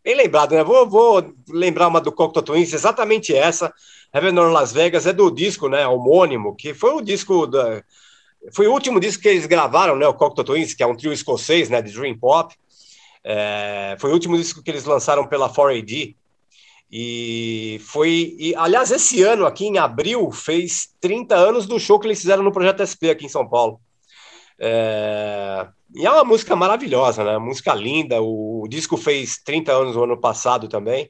bem 0.04 0.16
lembrado, 0.16 0.54
né? 0.54 0.64
Vou, 0.64 0.88
vou 0.90 1.34
lembrar 1.50 1.88
uma 1.88 2.02
do 2.02 2.12
Cocteau 2.12 2.44
Twins, 2.44 2.74
exatamente 2.74 3.34
essa. 3.36 3.74
Heaven 4.14 4.38
or 4.40 4.52
Las 4.52 4.72
Vegas 4.72 5.06
é 5.06 5.12
do 5.14 5.30
disco, 5.30 5.68
né, 5.68 5.86
homônimo, 5.86 6.56
que 6.56 6.74
foi 6.74 6.92
o 6.94 7.02
disco 7.02 7.46
da... 7.48 7.84
Foi 8.54 8.68
o 8.68 8.72
último 8.72 9.00
disco 9.00 9.24
que 9.24 9.28
eles 9.28 9.46
gravaram, 9.46 9.96
né, 9.98 10.08
o 10.08 10.14
Cocteau 10.14 10.46
Twins, 10.46 10.74
que 10.74 10.84
é 10.84 10.88
um 10.88 10.96
trio 10.96 11.12
escocês, 11.12 11.70
né, 11.70 11.82
de 11.82 11.92
Dream 11.92 12.18
Pop. 12.18 12.54
É, 13.28 13.98
foi 14.00 14.12
o 14.12 14.14
último 14.14 14.38
disco 14.38 14.62
que 14.62 14.70
eles 14.70 14.86
lançaram 14.86 15.26
pela 15.26 15.50
4AD. 15.50 16.16
E 16.92 17.82
foi. 17.84 18.36
E, 18.38 18.56
aliás, 18.56 18.92
esse 18.92 19.24
ano, 19.24 19.48
aqui 19.48 19.66
em 19.66 19.80
abril, 19.80 20.32
fez 20.32 20.94
30 21.02 21.36
anos 21.36 21.66
do 21.66 21.80
show 21.80 22.00
que 22.00 22.06
eles 22.06 22.22
fizeram 22.22 22.44
no 22.44 22.52
Projeto 22.52 22.84
SP 22.86 23.10
aqui 23.10 23.26
em 23.26 23.30
São 23.30 23.50
Paulo. 23.50 23.82
É, 24.60 25.68
e 25.96 26.06
é 26.06 26.12
uma 26.12 26.24
música 26.24 26.56
maravilhosa, 26.56 27.24
né? 27.24 27.38
Música 27.40 27.74
linda. 27.74 28.22
O, 28.22 28.64
o 28.64 28.68
disco 28.68 28.96
fez 28.96 29.42
30 29.44 29.72
anos 29.74 29.96
no 29.96 30.04
ano 30.04 30.22
passado 30.22 30.68
também. 30.68 31.10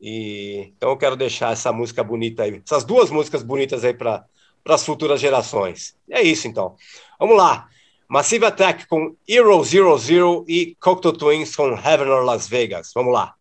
E, 0.00 0.72
então 0.76 0.90
eu 0.90 0.96
quero 0.96 1.16
deixar 1.16 1.52
essa 1.52 1.72
música 1.72 2.02
bonita 2.02 2.42
aí, 2.42 2.60
essas 2.62 2.84
duas 2.84 3.10
músicas 3.10 3.42
bonitas 3.42 3.84
aí 3.84 3.94
para 3.94 4.26
as 4.68 4.84
futuras 4.84 5.20
gerações. 5.20 5.96
É 6.10 6.20
isso 6.20 6.48
então. 6.48 6.74
Vamos 7.18 7.36
lá. 7.36 7.68
Massive 8.08 8.46
Attack 8.46 8.86
com 8.86 9.14
Hero 9.26 9.62
Zero 9.64 9.96
Zero 9.98 10.44
e 10.48 10.76
Cocteau 10.80 11.12
Twins 11.12 11.54
com 11.56 11.72
Heaven 11.72 12.08
or 12.08 12.24
Las 12.24 12.48
Vegas. 12.48 12.90
Vamos 12.94 13.12
lá. 13.12 13.34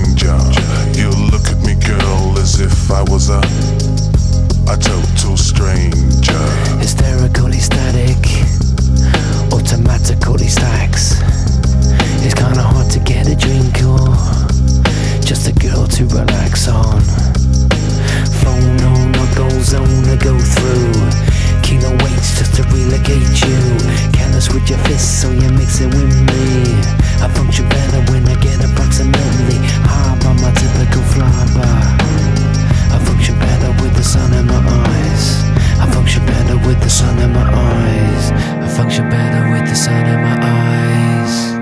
danger. 0.00 0.38
You 0.98 1.10
look 1.30 1.46
at 1.48 1.58
me, 1.64 1.74
girl, 1.74 2.38
as 2.38 2.60
if 2.60 2.90
I 2.90 3.02
was 3.02 3.30
a 3.30 3.40
a 4.68 4.76
total 4.76 5.36
stranger. 5.36 6.44
Hysterically 6.78 7.58
static, 7.58 8.18
automatically 9.52 10.48
stacks. 10.48 11.20
It's 12.22 12.34
kinda 12.34 12.62
hard 12.62 12.90
to 12.90 13.00
get 13.00 13.26
a 13.26 13.34
drink 13.34 13.82
or 13.82 14.14
just 15.24 15.48
a 15.48 15.52
girl 15.52 15.86
to 15.86 16.04
relax 16.06 16.68
on. 16.68 17.00
Phone 18.40 18.80
on 18.92 19.12
my 19.12 19.26
go 19.34 19.48
zone 19.60 20.02
to 20.04 20.16
go 20.16 20.38
through. 20.38 20.92
Kilo 21.62 21.90
waits 22.04 22.38
just 22.38 22.54
to 22.56 22.62
relocate 22.74 23.34
you. 23.46 23.60
Callous 24.12 24.48
with 24.52 24.68
your 24.70 24.78
fists, 24.86 25.22
so 25.22 25.30
you 25.30 25.50
mix 25.50 25.80
it 25.80 25.92
with 25.94 26.14
me. 26.30 27.00
I 27.24 27.28
function 27.28 27.68
better 27.68 28.00
when 28.12 28.26
I 28.28 28.39
my 30.42 30.52
typical 30.52 31.02
flyby. 31.02 32.00
I 32.92 32.98
function 33.04 33.38
better 33.38 33.70
with 33.82 33.94
the 33.94 34.02
sun 34.02 34.32
in 34.32 34.46
my 34.46 34.56
eyes. 34.56 35.44
I 35.78 35.86
function 35.92 36.24
better 36.26 36.56
with 36.66 36.80
the 36.80 36.90
sun 36.90 37.18
in 37.18 37.32
my 37.32 37.42
eyes. 37.42 38.30
I 38.32 38.68
function 38.68 39.08
better 39.08 39.52
with 39.52 39.68
the 39.68 39.76
sun 39.76 40.06
in 40.06 40.20
my 40.20 40.36
eyes. 40.40 41.59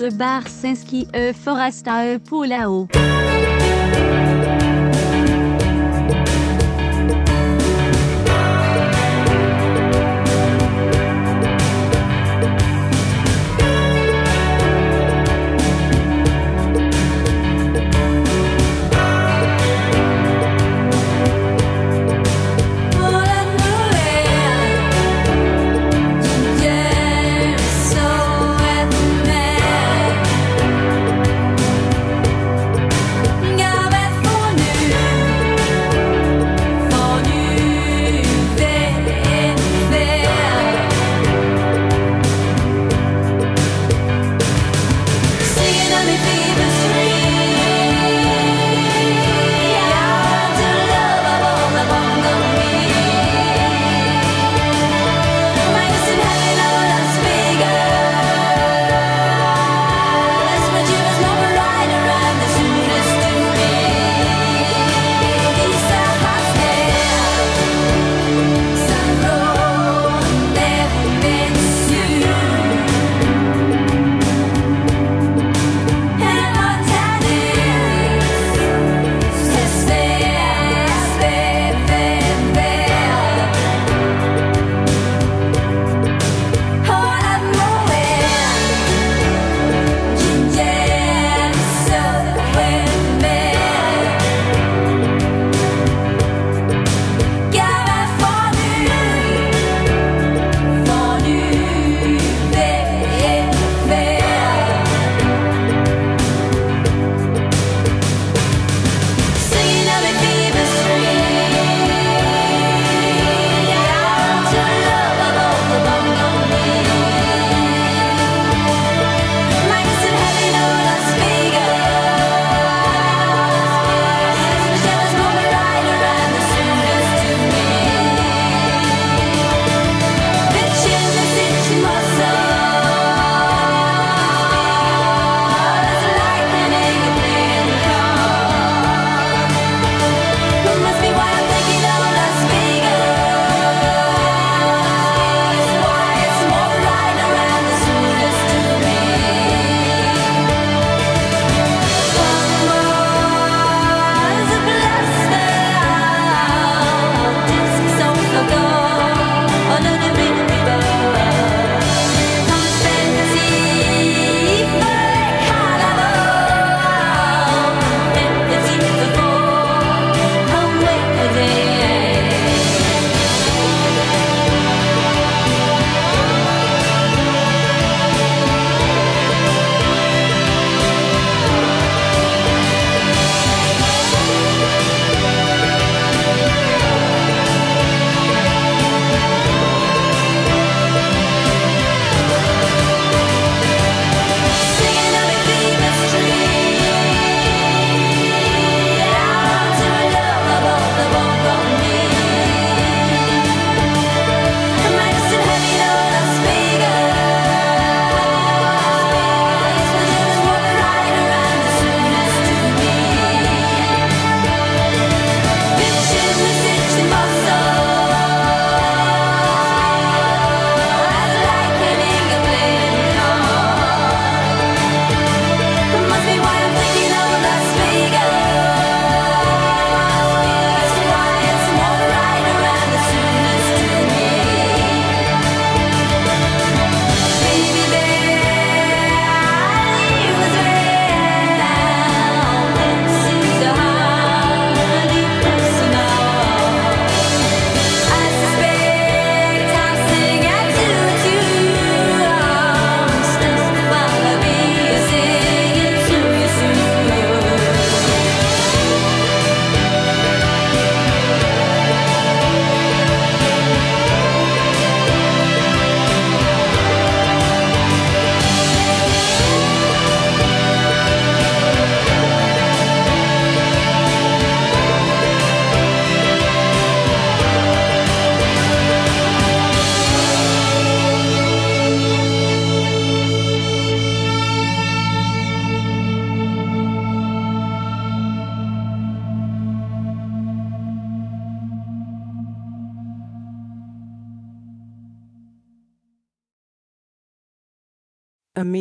Amigos 0.00 0.02
e 0.02 0.10
Barsinski 0.10 1.08
e 1.12 1.32
Forasta 1.34 2.04
e 2.06 2.18
Pulao. 2.18 2.88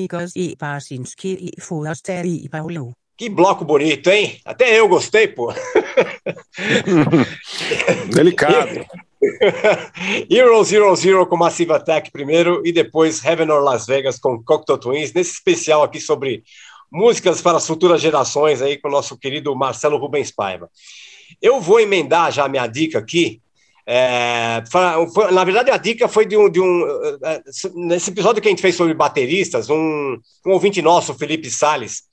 Amigos 0.09 0.35
e 0.35 0.55
Barsinski 0.59 1.53
e 1.55 1.61
Foraster 1.61 2.25
e 2.25 2.49
Paulo. 2.49 2.93
Que 3.15 3.29
bloco 3.29 3.63
bonito, 3.63 4.09
hein? 4.09 4.39
Até 4.43 4.79
eu 4.79 4.87
gostei, 4.87 5.27
pô. 5.27 5.53
Delicado. 8.11 8.85
Hero 10.29 10.63
Zero 10.63 10.95
Zero 10.95 11.27
com 11.27 11.37
Massive 11.37 11.73
Attack 11.73 12.09
primeiro 12.11 12.65
e 12.65 12.71
depois 12.71 13.23
Heaven 13.23 13.51
or 13.51 13.61
Las 13.61 13.85
Vegas 13.85 14.17
com 14.17 14.41
Cocteau 14.41 14.79
Twins, 14.79 15.13
nesse 15.13 15.33
especial 15.33 15.83
aqui 15.83 15.99
sobre 15.99 16.43
músicas 16.91 17.41
para 17.41 17.57
as 17.57 17.67
futuras 17.67 18.01
gerações 18.01 18.61
aí 18.61 18.77
com 18.77 18.87
o 18.87 18.91
nosso 18.91 19.17
querido 19.17 19.55
Marcelo 19.55 19.97
Rubens 19.97 20.31
Paiva. 20.31 20.69
Eu 21.41 21.61
vou 21.61 21.79
emendar 21.79 22.31
já 22.31 22.45
a 22.45 22.49
minha 22.49 22.65
dica 22.65 22.97
aqui. 22.97 23.41
É, 23.91 24.63
foi- 24.71 25.31
na 25.31 25.43
verdade, 25.43 25.71
a 25.71 25.77
dica 25.77 26.07
foi 26.07 26.23
de 26.23 26.37
um, 26.37 26.47
de 26.47 26.59
um. 26.61 26.85
eh, 26.87 27.17
eh, 27.23 27.41
Nesse 27.73 28.11
episódio 28.11 28.39
que 28.39 28.47
a 28.47 28.51
gente 28.51 28.61
fez 28.61 28.75
sobre 28.75 28.93
bateristas, 28.93 29.67
um, 29.67 30.15
um 30.45 30.51
ouvinte 30.51 30.79
nosso, 30.79 31.11
o 31.11 31.15
Felipe 31.15 31.49
Salles, 31.49 32.03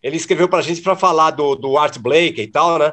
ele 0.00 0.16
escreveu 0.16 0.48
para 0.48 0.60
a 0.60 0.62
gente 0.62 0.80
para 0.80 0.94
falar 0.94 1.32
do, 1.32 1.56
do 1.56 1.76
Art 1.76 1.98
Blake 1.98 2.40
e 2.40 2.46
tal, 2.46 2.78
né? 2.78 2.92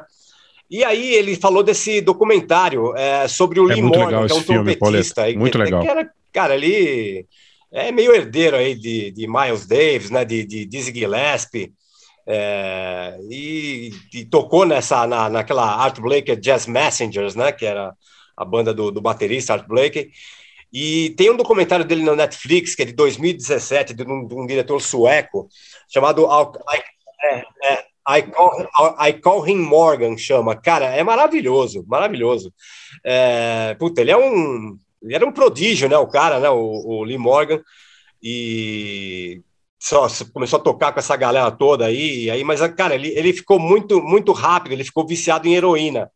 E 0.68 0.82
aí 0.82 1.14
ele 1.14 1.36
falou 1.36 1.62
desse 1.62 2.00
documentário 2.00 2.92
é, 2.96 3.28
sobre 3.28 3.60
o 3.60 3.70
É 3.70 3.74
legal 3.76 4.08
que 4.26 4.32
é 4.32 4.34
um 4.34 4.40
filme, 4.40 4.74
trompetista. 4.76 5.22
Aí, 5.22 5.36
Muito 5.36 5.56
legal. 5.56 5.82
Que 5.82 5.88
era, 5.88 6.10
cara, 6.32 6.56
ele 6.56 7.24
é 7.70 7.92
meio 7.92 8.12
herdeiro 8.12 8.56
aí 8.56 8.74
de, 8.74 9.12
de 9.12 9.28
Miles 9.28 9.64
Davis, 9.64 10.10
né? 10.10 10.24
De, 10.24 10.44
de 10.44 10.64
Dizzy 10.66 10.92
Gillespie. 10.92 11.72
é, 12.26 13.16
e, 13.30 13.92
e 14.12 14.24
tocou 14.24 14.64
nessa 14.66 15.06
na, 15.06 15.28
naquela 15.28 15.64
Art 15.76 16.00
Blake 16.00 16.34
Jazz 16.34 16.66
Messengers, 16.66 17.36
né? 17.36 17.52
Que 17.52 17.66
era 17.66 17.92
a 18.36 18.44
banda 18.44 18.72
do, 18.72 18.90
do 18.90 19.00
baterista 19.00 19.54
Art 19.54 19.66
Blake. 19.66 20.10
E 20.72 21.10
tem 21.10 21.30
um 21.30 21.36
documentário 21.36 21.84
dele 21.84 22.02
no 22.02 22.16
Netflix, 22.16 22.74
que 22.74 22.82
é 22.82 22.86
de 22.86 22.92
2017, 22.92 23.94
de 23.94 24.02
um, 24.02 24.26
de 24.26 24.34
um 24.34 24.46
diretor 24.46 24.80
sueco, 24.80 25.48
chamado 25.88 26.26
I, 26.26 26.82
é, 27.62 27.84
I, 28.18 28.22
call, 28.22 28.68
I 29.00 29.12
Call 29.14 29.48
Him 29.48 29.58
Morgan, 29.58 30.16
chama. 30.16 30.56
Cara, 30.56 30.86
é 30.86 31.04
maravilhoso, 31.04 31.84
maravilhoso. 31.86 32.52
É, 33.04 33.74
puta, 33.78 34.00
ele 34.00 34.10
é 34.10 34.16
um. 34.16 34.76
Ele 35.00 35.14
era 35.14 35.26
um 35.26 35.32
prodígio, 35.32 35.88
né? 35.88 35.96
O 35.96 36.08
cara, 36.08 36.40
né? 36.40 36.50
O, 36.50 36.56
o 36.56 37.04
Lee 37.04 37.18
Morgan. 37.18 37.62
E 38.22 39.42
só 39.78 40.08
começou 40.32 40.58
a 40.58 40.62
tocar 40.62 40.92
com 40.92 40.98
essa 40.98 41.14
galera 41.14 41.50
toda 41.50 41.84
aí, 41.84 42.30
aí 42.30 42.42
mas, 42.42 42.60
cara, 42.74 42.94
ele, 42.94 43.08
ele 43.08 43.34
ficou 43.34 43.58
muito, 43.58 44.02
muito 44.02 44.32
rápido, 44.32 44.72
ele 44.72 44.82
ficou 44.82 45.06
viciado 45.06 45.46
em 45.46 45.54
heroína. 45.54 46.10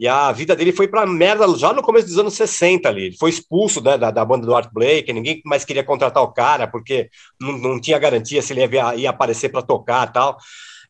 E 0.00 0.08
a 0.08 0.32
vida 0.32 0.56
dele 0.56 0.72
foi 0.72 0.88
pra 0.88 1.06
merda 1.06 1.46
já 1.58 1.74
no 1.74 1.82
começo 1.82 2.06
dos 2.06 2.16
anos 2.16 2.32
60 2.32 2.88
ali. 2.88 3.08
Ele 3.08 3.16
foi 3.18 3.28
expulso 3.28 3.82
né, 3.82 3.98
da, 3.98 4.10
da 4.10 4.24
banda 4.24 4.46
do 4.46 4.54
Art 4.54 4.70
Blake, 4.72 5.12
ninguém 5.12 5.42
mais 5.44 5.62
queria 5.62 5.84
contratar 5.84 6.22
o 6.22 6.32
cara, 6.32 6.66
porque 6.66 7.10
não, 7.38 7.58
não 7.58 7.78
tinha 7.78 7.98
garantia 7.98 8.40
se 8.40 8.54
ele 8.54 8.66
ia, 8.74 8.94
ia 8.94 9.10
aparecer 9.10 9.50
para 9.50 9.60
tocar 9.60 10.10
tal. 10.10 10.38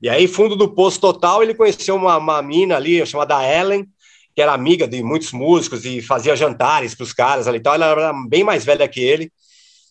E 0.00 0.08
aí, 0.08 0.28
fundo 0.28 0.54
do 0.54 0.72
poço 0.72 1.00
total, 1.00 1.42
ele 1.42 1.54
conheceu 1.54 1.96
uma, 1.96 2.18
uma 2.18 2.40
mina 2.40 2.76
ali 2.76 3.04
chamada 3.04 3.44
Ellen, 3.44 3.84
que 4.32 4.40
era 4.40 4.54
amiga 4.54 4.86
de 4.86 5.02
muitos 5.02 5.32
músicos 5.32 5.84
e 5.84 6.00
fazia 6.00 6.36
jantares 6.36 6.94
para 6.94 7.02
os 7.02 7.12
caras 7.12 7.48
ali 7.48 7.58
e 7.58 7.62
tal. 7.62 7.74
Ela 7.74 7.86
era 7.86 8.12
bem 8.28 8.44
mais 8.44 8.64
velha 8.64 8.86
que 8.86 9.00
ele. 9.00 9.32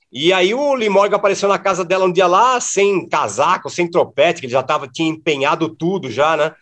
E 0.09 0.31
aí 0.31 0.53
o 0.53 0.73
Lee 0.75 0.87
Morgan 0.87 1.17
apareceu 1.17 1.49
na 1.49 1.59
casa 1.59 1.83
dela 1.83 2.05
um 2.05 2.11
dia 2.11 2.25
lá, 2.25 2.57
sem 2.61 3.05
casaco, 3.09 3.69
sem 3.69 3.91
tropete, 3.91 4.39
que 4.39 4.45
ele 4.45 4.53
já 4.53 4.63
tava, 4.63 4.87
tinha 4.87 5.09
empenhado 5.09 5.67
tudo 5.75 6.09
já, 6.09 6.37
né? 6.37 6.53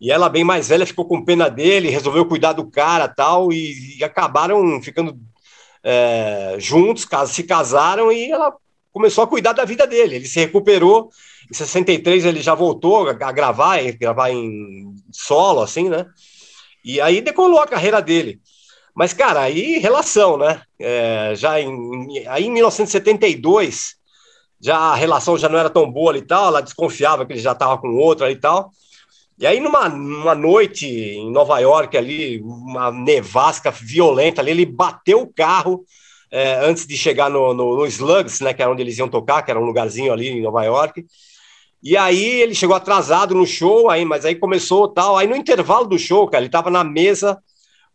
E 0.00 0.10
ela, 0.10 0.28
bem 0.28 0.44
mais 0.44 0.68
velha, 0.68 0.86
ficou 0.86 1.06
com 1.06 1.24
pena 1.24 1.48
dele, 1.48 1.88
resolveu 1.88 2.26
cuidar 2.26 2.52
do 2.52 2.70
cara 2.70 3.08
tal, 3.08 3.52
e, 3.52 3.98
e 3.98 4.04
acabaram 4.04 4.80
ficando 4.82 5.18
é, 5.82 6.56
juntos, 6.58 7.06
se 7.28 7.42
casaram 7.44 8.12
e 8.12 8.30
ela 8.30 8.54
começou 8.92 9.24
a 9.24 9.26
cuidar 9.26 9.52
da 9.52 9.64
vida 9.64 9.86
dele. 9.86 10.16
Ele 10.16 10.26
se 10.26 10.40
recuperou, 10.40 11.10
em 11.50 11.54
63 11.54 12.24
ele 12.24 12.42
já 12.42 12.54
voltou 12.54 13.08
a, 13.08 13.12
gravar, 13.12 13.78
a 13.78 13.90
gravar 13.92 14.30
em 14.30 14.94
solo, 15.12 15.60
assim, 15.60 15.88
né? 15.88 16.06
E 16.84 17.00
aí 17.00 17.20
decolou 17.20 17.60
a 17.60 17.66
carreira 17.66 18.00
dele. 18.02 18.40
Mas, 18.94 19.12
cara, 19.12 19.42
aí 19.42 19.78
relação, 19.78 20.38
né? 20.38 20.62
É, 20.80 21.34
já 21.36 21.60
em, 21.60 22.26
aí 22.26 22.46
em 22.46 22.50
1972, 22.50 23.96
já 24.60 24.76
a 24.76 24.94
relação 24.94 25.36
já 25.36 25.48
não 25.48 25.58
era 25.58 25.68
tão 25.68 25.90
boa 25.90 26.16
e 26.16 26.22
tal, 26.22 26.48
ela 26.48 26.62
desconfiava 26.62 27.26
que 27.26 27.32
ele 27.32 27.40
já 27.40 27.52
estava 27.52 27.76
com 27.78 27.94
outra 27.96 28.30
e 28.30 28.36
tal. 28.36 28.70
E 29.38 29.46
aí, 29.46 29.60
numa, 29.60 29.88
numa 29.88 30.34
noite 30.34 30.86
em 30.86 31.30
Nova 31.30 31.58
York, 31.58 31.96
ali, 31.96 32.40
uma 32.40 32.90
nevasca 32.90 33.70
violenta 33.70 34.40
ali, 34.40 34.50
ele 34.50 34.64
bateu 34.64 35.20
o 35.20 35.32
carro 35.32 35.84
é, 36.30 36.54
antes 36.64 36.86
de 36.86 36.96
chegar 36.96 37.30
no, 37.30 37.52
no, 37.52 37.76
no 37.76 37.86
Slugs, 37.86 38.40
né, 38.40 38.54
que 38.54 38.62
era 38.62 38.70
onde 38.70 38.82
eles 38.82 38.96
iam 38.98 39.08
tocar, 39.08 39.42
que 39.42 39.50
era 39.50 39.60
um 39.60 39.64
lugarzinho 39.64 40.12
ali 40.12 40.28
em 40.28 40.42
Nova 40.42 40.64
York. 40.64 41.04
E 41.82 41.96
aí 41.96 42.40
ele 42.40 42.54
chegou 42.54 42.74
atrasado 42.74 43.34
no 43.34 43.46
show, 43.46 43.90
aí, 43.90 44.04
mas 44.04 44.24
aí 44.24 44.34
começou 44.34 44.88
tal. 44.88 45.16
Aí 45.16 45.26
no 45.26 45.36
intervalo 45.36 45.86
do 45.86 45.98
show, 45.98 46.26
cara, 46.26 46.42
ele 46.42 46.50
tava 46.50 46.70
na 46.70 46.82
mesa 46.82 47.38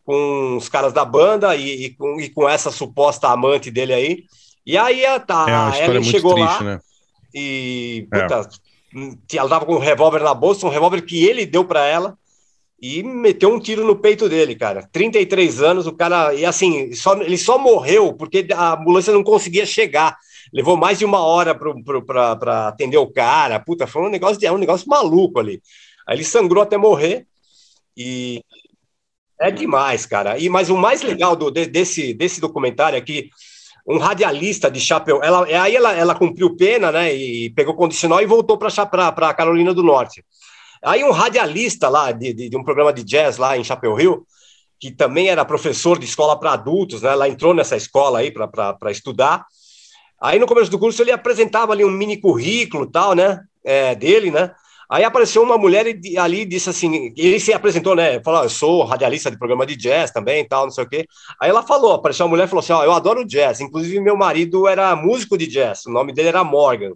com 0.06 0.58
os 0.58 0.70
caras 0.70 0.94
da 0.94 1.04
banda 1.04 1.56
e, 1.56 1.86
e 1.86 1.89
com, 1.96 2.20
e 2.20 2.30
com 2.30 2.48
essa 2.48 2.72
suposta 2.72 3.28
amante 3.28 3.70
dele 3.70 3.94
aí. 3.94 4.24
E 4.66 4.78
aí 4.78 5.06
a, 5.06 5.20
tá, 5.20 5.46
É 5.48 5.84
a 5.84 5.86
Ellen 5.86 6.04
chegou 6.04 6.36
triste, 6.36 6.64
lá 6.64 6.64
né? 6.64 6.80
e 7.34 8.08
É. 8.14 8.70
ela 9.34 9.50
tava 9.50 9.66
com 9.66 9.76
um 9.76 9.80
revólver 9.80 10.22
na 10.22 10.34
bolsa, 10.34 10.66
um 10.66 10.70
revólver 10.70 11.02
que 11.02 11.24
ele 11.26 11.46
deu 11.46 11.64
para 11.66 11.86
ela 11.86 12.18
e 12.82 13.04
meteu 13.04 13.54
um 13.54 13.60
tiro 13.60 13.86
no 13.86 13.96
peito 13.96 14.28
dele, 14.28 14.56
cara. 14.56 14.89
33 14.92 15.62
anos, 15.62 15.86
o 15.86 15.94
cara, 15.94 16.34
e 16.34 16.44
assim, 16.46 16.92
só, 16.94 17.14
ele 17.22 17.38
só 17.38 17.58
morreu 17.58 18.14
porque 18.14 18.48
a 18.54 18.74
ambulância 18.74 19.14
não 19.14 19.24
conseguia 19.24 19.66
chegar. 19.66 20.18
Levou 20.52 20.76
mais 20.76 20.98
de 21.00 21.06
uma 21.06 21.20
hora 21.20 21.56
para 21.56 22.68
atender 22.68 22.98
o 22.98 23.12
cara. 23.12 23.60
Puta, 23.60 23.86
foi 23.86 24.02
um 24.02 24.10
negócio, 24.10 24.46
é 24.46 24.52
um 24.52 24.58
negócio 24.58 24.88
maluco 24.89 25.39
ali. 25.39 25.62
Aí 26.08 26.18
ele 26.18 26.24
sangrou 26.24 26.64
até 26.64 26.76
morrer 26.78 27.28
e 27.96 28.44
é 29.39 29.52
demais, 29.52 30.06
cara. 30.06 30.38
E 30.38 30.50
mas 30.50 30.70
o 30.70 30.78
mais 30.78 31.02
legal 31.02 31.36
do, 31.36 31.52
de- 31.52 31.68
desse, 31.68 32.14
desse 32.14 32.42
documentário 32.42 32.98
é 32.98 33.02
que 33.02 33.30
um 33.88 33.98
radialista 33.98 34.70
de 34.70 34.80
chapéu, 34.80 35.22
ela, 35.24 35.46
aí 35.46 35.76
ela, 35.76 35.94
ela 35.94 36.16
cumpriu 36.16 36.56
pena, 36.56 36.92
né? 36.92 37.14
E 37.14 37.50
pegou 37.52 37.76
condicional 37.76 38.22
e 38.22 38.26
voltou 38.26 38.58
para 38.58 39.34
Carolina 39.34 39.74
do 39.74 39.84
Norte. 39.84 40.24
Aí 40.84 41.04
um 41.04 41.12
radialista 41.12 41.90
lá 41.90 42.12
de, 42.12 42.34
de, 42.34 42.50
de 42.50 42.58
um 42.58 42.64
programa 42.64 42.92
de 42.92 43.04
jazz 43.04 43.38
lá 43.38 43.58
em 43.58 43.64
Chapéu 43.64 44.00
Hill, 44.00 44.26
que 44.80 44.92
também 44.92 45.30
era 45.30 45.46
professor 45.46 46.00
de 46.00 46.06
escola 46.06 46.40
para 46.40 46.54
adultos, 46.54 47.02
né? 47.02 47.12
Ela 47.12 47.30
entrou 47.30 47.54
nessa 47.54 47.76
escola 47.76 48.20
aí 48.20 48.32
para 48.32 48.92
estudar. 48.92 49.46
Aí 50.20 50.40
no 50.40 50.48
começo 50.48 50.72
do 50.72 50.80
curso 50.80 51.02
ele 51.02 51.12
apresentava 51.12 51.72
ali 51.72 51.86
um 51.86 51.92
mini 51.92 52.18
currículo 52.18 52.90
tal, 52.90 53.14
né? 53.14 53.40
É, 53.64 53.94
dele, 53.94 54.32
né? 54.32 54.52
Aí 54.92 55.06
apareceu 55.06 55.42
uma 55.42 55.58
mulher 55.58 55.88
e 56.04 56.18
ali 56.18 56.42
e 56.42 56.46
disse 56.46 56.70
assim, 56.70 57.14
ele 57.16 57.39
se 57.39 57.54
apresentou, 57.54 57.96
né? 57.96 58.22
Falou, 58.24 58.42
"Ah, 58.42 58.46
eu 58.46 58.50
sou 58.50 58.84
radialista 58.84 59.32
de 59.32 59.38
programa 59.38 59.66
de 59.66 59.76
jazz 59.78 60.12
também, 60.12 60.46
tal, 60.46 60.66
não 60.66 60.72
sei 60.72 60.84
o 60.84 60.89
quê. 60.89 61.08
Aí 61.42 61.50
ela 61.50 61.64
falou, 61.64 61.94
apareceu 61.94 62.26
uma 62.26 62.32
mulher 62.32 62.46
e 62.46 62.48
falou 62.50 62.60
assim, 62.62 62.74
ó, 62.74 62.84
eu 62.84 62.92
adoro 62.92 63.26
jazz, 63.26 63.62
inclusive 63.62 64.02
meu 64.02 64.18
marido 64.18 64.68
era 64.68 64.94
músico 64.96 65.38
de 65.38 65.48
jazz, 65.48 65.86
o 65.86 65.92
nome 65.92 66.14
dele 66.14 66.28
era 66.30 66.44
Morgan. 66.44 66.92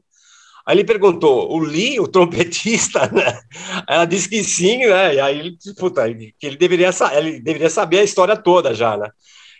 Aí 0.65 0.75
ele 0.77 0.83
perguntou, 0.83 1.51
o 1.51 1.59
Lee, 1.59 1.99
o 1.99 2.07
trompetista, 2.07 3.07
né? 3.13 3.39
Ela 3.87 4.05
disse 4.05 4.27
que 4.29 4.43
sim, 4.43 4.79
né? 4.87 5.15
E 5.15 5.19
aí 5.19 5.39
ele, 5.39 5.57
puta, 5.77 6.11
que 6.13 6.33
ele 6.47 6.57
deveria, 6.57 6.89
ele 7.17 7.39
deveria 7.39 7.69
saber 7.69 7.99
a 7.99 8.03
história 8.03 8.35
toda 8.35 8.73
já, 8.73 8.97
né? 8.97 9.09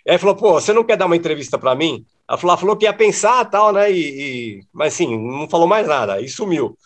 E 0.06 0.12
aí 0.12 0.18
falou, 0.18 0.36
pô, 0.36 0.54
você 0.54 0.72
não 0.72 0.84
quer 0.84 0.96
dar 0.96 1.06
uma 1.06 1.16
entrevista 1.16 1.58
para 1.58 1.74
mim? 1.74 2.04
Ela 2.28 2.38
falou, 2.38 2.52
ela 2.52 2.60
falou 2.60 2.76
que 2.76 2.86
ia 2.86 2.92
pensar 2.92 3.44
tal, 3.46 3.72
né? 3.72 3.90
E, 3.92 4.58
e- 4.58 4.60
mas 4.72 4.94
assim, 4.94 5.16
não 5.18 5.48
falou 5.48 5.66
mais 5.68 5.86
nada, 5.86 6.14
aí 6.14 6.28
sumiu. 6.28 6.76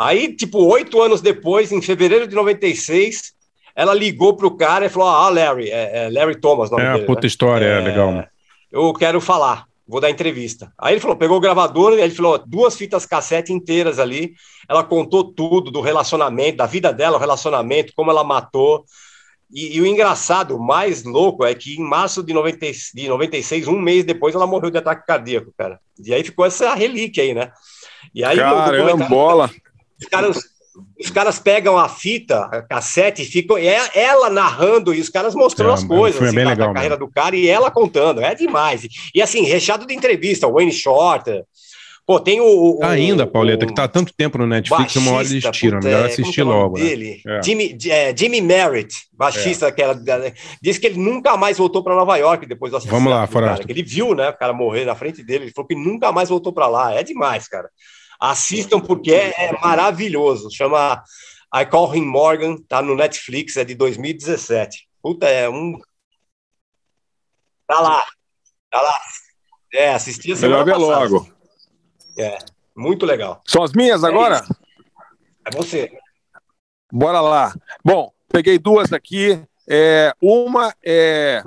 Aí, 0.00 0.34
tipo, 0.34 0.58
oito 0.64 1.02
anos 1.02 1.20
depois, 1.20 1.70
em 1.72 1.82
fevereiro 1.82 2.26
de 2.26 2.34
96, 2.34 3.32
ela 3.76 3.92
ligou 3.92 4.34
pro 4.34 4.56
cara 4.56 4.86
e 4.86 4.88
falou: 4.88 5.08
Ah, 5.08 5.28
Larry, 5.28 5.68
é, 5.70 6.06
é 6.06 6.10
Larry 6.10 6.40
Thomas, 6.40 6.70
nome 6.70 6.82
É 6.82 6.86
dele. 6.92 7.00
uma 7.00 7.06
puta 7.06 7.20
né? 7.22 7.26
história, 7.26 7.66
é, 7.66 7.80
legal. 7.80 8.24
Eu 8.72 8.94
quero 8.94 9.20
falar, 9.20 9.66
vou 9.86 10.00
dar 10.00 10.08
entrevista. 10.08 10.72
Aí 10.78 10.94
ele 10.94 11.00
falou: 11.00 11.16
pegou 11.16 11.36
o 11.36 11.40
gravador, 11.40 11.92
e 11.92 12.00
ele 12.00 12.14
falou: 12.14 12.38
duas 12.46 12.76
fitas 12.76 13.04
cassete 13.04 13.52
inteiras 13.52 13.98
ali. 13.98 14.32
Ela 14.68 14.82
contou 14.82 15.22
tudo 15.24 15.70
do 15.70 15.80
relacionamento, 15.82 16.56
da 16.58 16.66
vida 16.66 16.92
dela, 16.92 17.16
o 17.16 17.20
relacionamento, 17.20 17.92
como 17.94 18.10
ela 18.10 18.24
matou. 18.24 18.84
E, 19.52 19.76
e 19.76 19.80
o 19.80 19.86
engraçado, 19.86 20.56
o 20.56 20.62
mais 20.64 21.02
louco, 21.04 21.44
é 21.44 21.52
que 21.54 21.74
em 21.74 21.82
março 21.82 22.22
de, 22.22 22.32
90, 22.32 22.64
e- 22.66 22.72
de 22.94 23.08
96, 23.08 23.66
um 23.66 23.78
mês 23.78 24.04
depois, 24.04 24.32
ela 24.34 24.46
morreu 24.46 24.70
de 24.70 24.78
ataque 24.78 25.04
cardíaco, 25.04 25.52
cara. 25.58 25.78
E 26.02 26.14
aí 26.14 26.22
ficou 26.22 26.46
essa 26.46 26.72
relíquia 26.72 27.24
aí, 27.24 27.34
né? 27.34 27.50
E 28.14 28.24
aí, 28.24 28.36
no 28.36 28.44
documentário- 28.44 28.86
Carambola. 28.98 29.50
Os 30.00 30.08
caras, 30.08 30.38
os 30.98 31.10
caras 31.10 31.38
pegam 31.38 31.76
a 31.78 31.88
fita, 31.88 32.44
a 32.46 32.62
cassete, 32.62 33.22
e 33.22 33.24
ficam. 33.24 33.58
E 33.58 33.66
é 33.66 33.90
ela 33.94 34.30
narrando 34.30 34.94
e 34.94 35.00
os 35.00 35.08
caras 35.08 35.34
mostrando 35.34 35.70
É, 35.70 35.74
as 35.74 35.84
é 35.84 35.86
coisas 35.86 36.22
assim, 36.22 36.36
legal 36.36 36.56
da 36.56 36.72
carreira 36.74 36.96
do 36.96 37.08
cara 37.10 37.36
e 37.36 37.48
ela 37.48 37.70
contando. 37.70 38.20
É 38.20 38.34
demais. 38.34 38.86
E, 39.14 39.20
assim, 39.20 39.42
recheado 39.42 39.86
de 39.86 39.94
entrevista, 39.94 40.48
Wayne 40.48 40.72
Shorter. 40.72 41.44
Pô, 42.06 42.18
tem 42.18 42.40
o. 42.40 42.78
o 42.80 42.84
ainda, 42.84 43.24
Pauleta, 43.24 43.64
que 43.66 43.74
tá 43.74 43.84
há 43.84 43.88
tanto 43.88 44.12
tempo 44.12 44.36
no 44.36 44.44
Netflix, 44.46 44.96
uma 44.96 45.12
hora 45.12 45.20
eles 45.20 45.44
baixista, 45.44 45.50
tiram. 45.52 45.78
puta, 45.78 45.88
Melhor 45.88 45.98
é, 45.98 46.02
como 46.02 46.14
que 46.16 46.22
assistir 46.22 46.40
é 46.40 46.44
o 46.44 46.46
logo. 46.48 46.76
né? 46.78 46.84
Dele? 46.84 47.22
É. 47.24 47.42
Jimmy, 47.42 47.78
é, 47.88 48.16
Jimmy 48.16 48.40
Merritt, 48.40 48.96
baixista 49.12 49.66
daquela. 49.66 49.94
da- 49.94 50.32
Diz 50.60 50.76
que 50.76 50.86
ele 50.88 50.98
nunca 50.98 51.36
mais 51.36 51.58
voltou 51.58 51.84
para 51.84 51.94
Nova 51.94 52.16
York 52.16 52.46
depois 52.46 52.72
do 52.72 52.78
assassinato. 52.78 53.00
Vamos 53.04 53.16
lá, 53.16 53.26
Forasta. 53.28 53.64
que 53.64 53.70
ele 53.72 53.84
viu, 53.84 54.12
né, 54.14 54.28
o 54.30 54.36
cara 54.36 54.52
morrer 54.52 54.84
na 54.86 54.96
frente 54.96 55.22
dele. 55.22 55.44
Ele 55.44 55.52
falou 55.52 55.68
que 55.68 55.74
nunca 55.76 56.10
mais 56.10 56.28
voltou 56.30 56.52
para 56.52 56.66
lá. 56.66 56.92
É 56.94 57.04
demais, 57.04 57.46
cara. 57.46 57.68
Assistam 58.20 58.80
porque 58.80 59.12
é, 59.12 59.46
é 59.46 59.60
maravilhoso. 59.60 60.50
Chama 60.50 61.02
I 61.54 61.64
Call 61.64 61.94
Him 61.94 62.04
Morgan, 62.04 62.56
tá 62.68 62.82
no 62.82 62.94
Netflix, 62.94 63.56
é 63.56 63.64
de 63.64 63.74
2017. 63.74 64.88
Puta, 65.02 65.26
é 65.26 65.48
um. 65.48 65.80
Tá 67.66 67.80
lá. 67.80 68.04
Tá 68.70 68.80
lá. 68.82 69.00
É, 69.72 69.94
assisti 69.94 70.32
a 70.32 70.36
semana 70.36 70.64
Melhor 70.64 70.78
ver 70.78 70.84
logo. 70.84 71.32
É, 72.18 72.38
muito 72.76 73.06
legal. 73.06 73.40
São 73.46 73.62
as 73.62 73.72
minhas 73.72 74.04
agora? 74.04 74.44
É 75.46 75.56
você. 75.56 75.90
Bora 76.92 77.20
lá. 77.20 77.54
Bom, 77.84 78.12
peguei 78.28 78.58
duas 78.58 78.92
aqui. 78.92 79.42
É, 79.68 80.12
uma 80.20 80.74
é. 80.84 81.42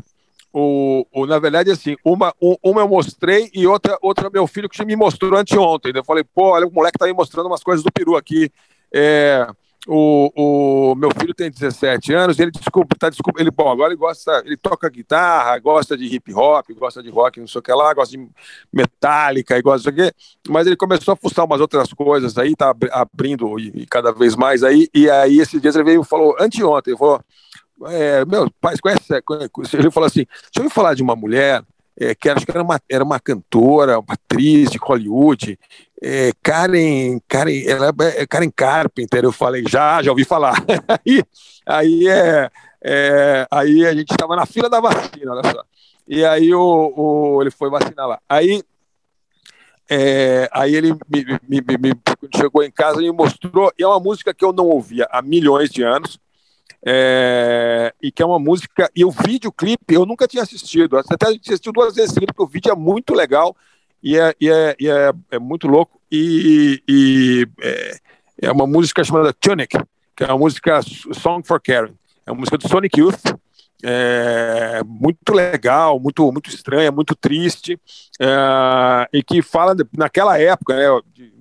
O, 0.56 1.06
o- 1.12 1.26
na 1.26 1.40
verdade, 1.40 1.72
assim, 1.72 1.96
uma, 2.06 2.32
um- 2.42 2.56
uma 2.64 2.82
eu 2.82 2.88
mostrei 2.88 3.50
e 3.56 3.66
outra, 3.66 3.98
outra 4.02 4.30
meu 4.30 4.46
filho 4.48 4.70
que 4.70 4.86
me 4.86 4.96
mostrou 4.96 5.36
anteontem. 5.38 5.92
Eu 5.96 6.04
falei, 6.06 6.24
pô, 6.24 6.52
olha, 6.52 6.68
o 6.68 6.72
moleque 6.72 6.98
tá 7.00 7.06
aí 7.06 7.14
mostrando 7.14 7.48
umas 7.48 7.64
coisas 7.64 7.84
do 7.84 7.92
peru 7.92 8.16
aqui. 8.16 8.52
É, 8.94 9.48
o, 9.88 10.92
o 10.92 10.96
meu 10.96 11.10
filho 11.20 11.34
tem 11.34 11.50
17 11.50 12.14
anos, 12.14 12.40
ele 12.40 12.52
desculpa, 12.52 12.96
tá 12.98 13.10
desculpa, 13.10 13.42
ele 13.42 13.50
bom, 13.52 13.70
agora 13.70 13.92
ele 13.92 14.00
gosta, 14.00 14.44
ele 14.46 14.56
toca 14.56 14.88
guitarra, 14.90 15.58
gosta 15.60 15.98
de 15.98 16.06
hip 16.06 16.32
hop, 16.34 16.68
gosta 16.78 17.02
de 17.04 17.10
rock, 17.10 17.40
não 17.40 17.48
sei 17.48 17.60
o 17.60 17.62
que 17.62 17.74
lá, 17.74 17.94
gosta 17.94 18.16
de 18.16 18.30
metálica 18.72 19.58
e 19.58 19.62
gosta 19.62 19.92
disso 19.92 20.08
aqui, 20.08 20.16
mas 20.48 20.68
ele 20.68 20.76
começou 20.78 21.14
a 21.14 21.18
fuçar 21.18 21.44
umas 21.46 21.60
outras 21.60 21.92
coisas 21.94 22.38
aí, 22.38 22.56
tá 22.56 22.70
abri- 22.70 22.90
abrindo 22.94 23.60
e, 23.60 23.72
e 23.84 23.86
cada 23.86 24.12
vez 24.14 24.36
mais 24.36 24.64
aí, 24.64 24.88
e 24.94 25.10
aí 25.10 25.40
esses 25.40 25.62
dias 25.62 25.76
ele 25.76 25.84
veio 25.84 26.02
e 26.02 26.06
falou, 26.06 26.36
anteontem, 26.40 26.92
ele 26.92 26.98
falou, 26.98 27.20
é, 27.88 28.26
meu, 28.26 28.50
pai, 28.62 28.76
conhece, 28.82 29.22
conhece, 29.22 29.76
ele 29.78 29.92
falou 29.92 30.08
assim, 30.08 30.26
deixa 30.54 30.68
eu 30.68 30.70
falar 30.70 30.94
de 30.94 31.04
uma 31.04 31.16
mulher 31.16 31.64
é, 32.00 32.16
que 32.16 32.30
acho 32.30 32.46
que 32.46 32.52
era 32.52 32.64
uma, 32.64 32.80
era 32.90 33.04
uma 33.04 33.20
cantora, 33.20 34.00
uma 34.00 34.14
atriz 34.14 34.70
de 34.72 34.78
Hollywood, 34.78 35.60
é, 36.02 36.32
Karen, 36.42 37.20
Karen, 37.28 37.64
ela 37.68 37.94
é 38.18 38.26
Karen 38.26 38.52
Carpenter, 38.56 39.24
eu 39.24 39.32
falei, 39.32 39.64
já, 39.68 40.02
já 40.02 40.12
ouvi 40.12 40.24
falar. 40.26 40.56
aí, 41.06 41.24
aí, 41.66 42.08
é, 42.08 42.50
é, 42.84 43.48
aí 43.50 43.86
a 43.86 43.94
gente 43.94 44.12
estava 44.12 44.36
na 44.36 44.46
fila 44.46 44.70
da 44.70 44.80
vacina, 44.80 45.32
olha 45.34 45.52
só. 45.52 45.64
E 46.08 46.26
aí 46.26 46.54
o, 46.54 46.94
o- 46.96 47.42
ele 47.42 47.52
foi 47.52 47.70
vacinar 47.70 48.08
lá. 48.08 48.20
Aí, 48.28 48.62
é, 49.90 50.50
aí 50.52 50.76
ele 50.76 50.94
me, 50.94 51.26
me- 51.48 51.62
me- 51.62 51.78
me- 51.78 52.02
chegou 52.36 52.64
em 52.64 52.72
casa 52.72 53.02
e 53.02 53.06
me 53.06 53.12
mostrou, 53.12 53.72
e 53.78 53.84
é 53.84 53.88
uma 53.88 54.00
música 54.00 54.34
que 54.34 54.44
eu 54.44 54.52
não 54.52 54.66
ouvia 54.66 55.08
há 55.12 55.22
milhões 55.22 55.70
de 55.70 55.84
anos, 55.84 56.20
é, 56.86 57.94
e 58.02 58.12
que 58.12 58.22
é 58.22 58.26
uma 58.26 58.40
música, 58.40 58.90
e 58.96 59.06
o 59.06 59.12
videoclipe 59.12 59.94
eu 59.94 60.06
nunca 60.06 60.28
tinha 60.28 60.44
assistido, 60.44 60.98
até 60.98 61.28
assisti 61.28 61.72
duas 61.72 61.96
vezes 61.96 62.12
seguidas, 62.14 62.34
porque 62.36 62.44
o 62.50 62.54
vídeo 62.54 62.72
é 62.72 62.76
muito 62.76 63.14
legal 63.14 63.56
e 64.02 64.18
é, 64.18 64.36
e 64.40 64.50
é, 64.50 64.76
e 64.80 64.90
é, 64.90 65.14
é 65.32 65.40
muito 65.40 65.68
louco, 65.68 66.00
e, 66.12 66.82
e 66.88 67.48
é, 67.62 67.98
é 68.42 68.52
uma 68.52 68.68
música 68.68 69.04
chamada 69.04 69.34
Tunic, 69.34 69.78
que 70.16 70.24
é 70.24 70.28
uma 70.28 70.38
música 70.38 70.82
Song 71.14 71.46
for 71.48 71.62
Karen, 71.62 71.94
é 72.26 72.32
uma 72.32 72.40
música 72.40 72.58
do 72.58 72.68
Sonic 72.68 73.00
Youth, 73.00 73.34
é, 73.86 74.82
muito 74.86 75.34
legal, 75.34 76.00
muito, 76.00 76.32
muito 76.32 76.50
estranha, 76.50 76.92
muito 76.92 77.16
triste, 77.16 77.80
é, 78.20 79.08
e 79.14 79.24
que 79.24 79.42
fala, 79.42 79.74
naquela 79.98 80.38
época, 80.40 80.76
né, 80.76 81.02
de- 81.14 81.34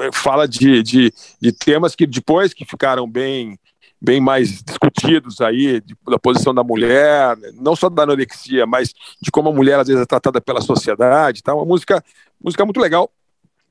é, 0.00 0.12
fala 0.12 0.46
de, 0.46 0.82
de, 0.82 1.12
de 1.40 1.52
temas 1.52 1.94
que 1.94 2.06
depois 2.06 2.54
que 2.54 2.64
ficaram 2.64 3.08
bem 3.08 3.58
bem 4.00 4.20
mais 4.20 4.62
discutidos 4.62 5.40
aí 5.40 5.80
de- 5.80 5.96
da 6.08 6.18
posição 6.18 6.54
da 6.54 6.62
mulher, 6.62 7.36
não 7.54 7.74
só 7.74 7.88
da 7.88 8.02
anorexia, 8.02 8.66
mas 8.66 8.92
de 9.20 9.30
como 9.30 9.48
a 9.48 9.52
mulher 9.52 9.78
às 9.80 9.88
vezes 9.88 10.02
é 10.02 10.06
tratada 10.06 10.40
pela 10.40 10.60
sociedade, 10.60 11.42
tá? 11.42 11.54
Uma 11.54 11.64
música, 11.64 12.02
música 12.42 12.64
muito 12.64 12.80
legal. 12.80 13.10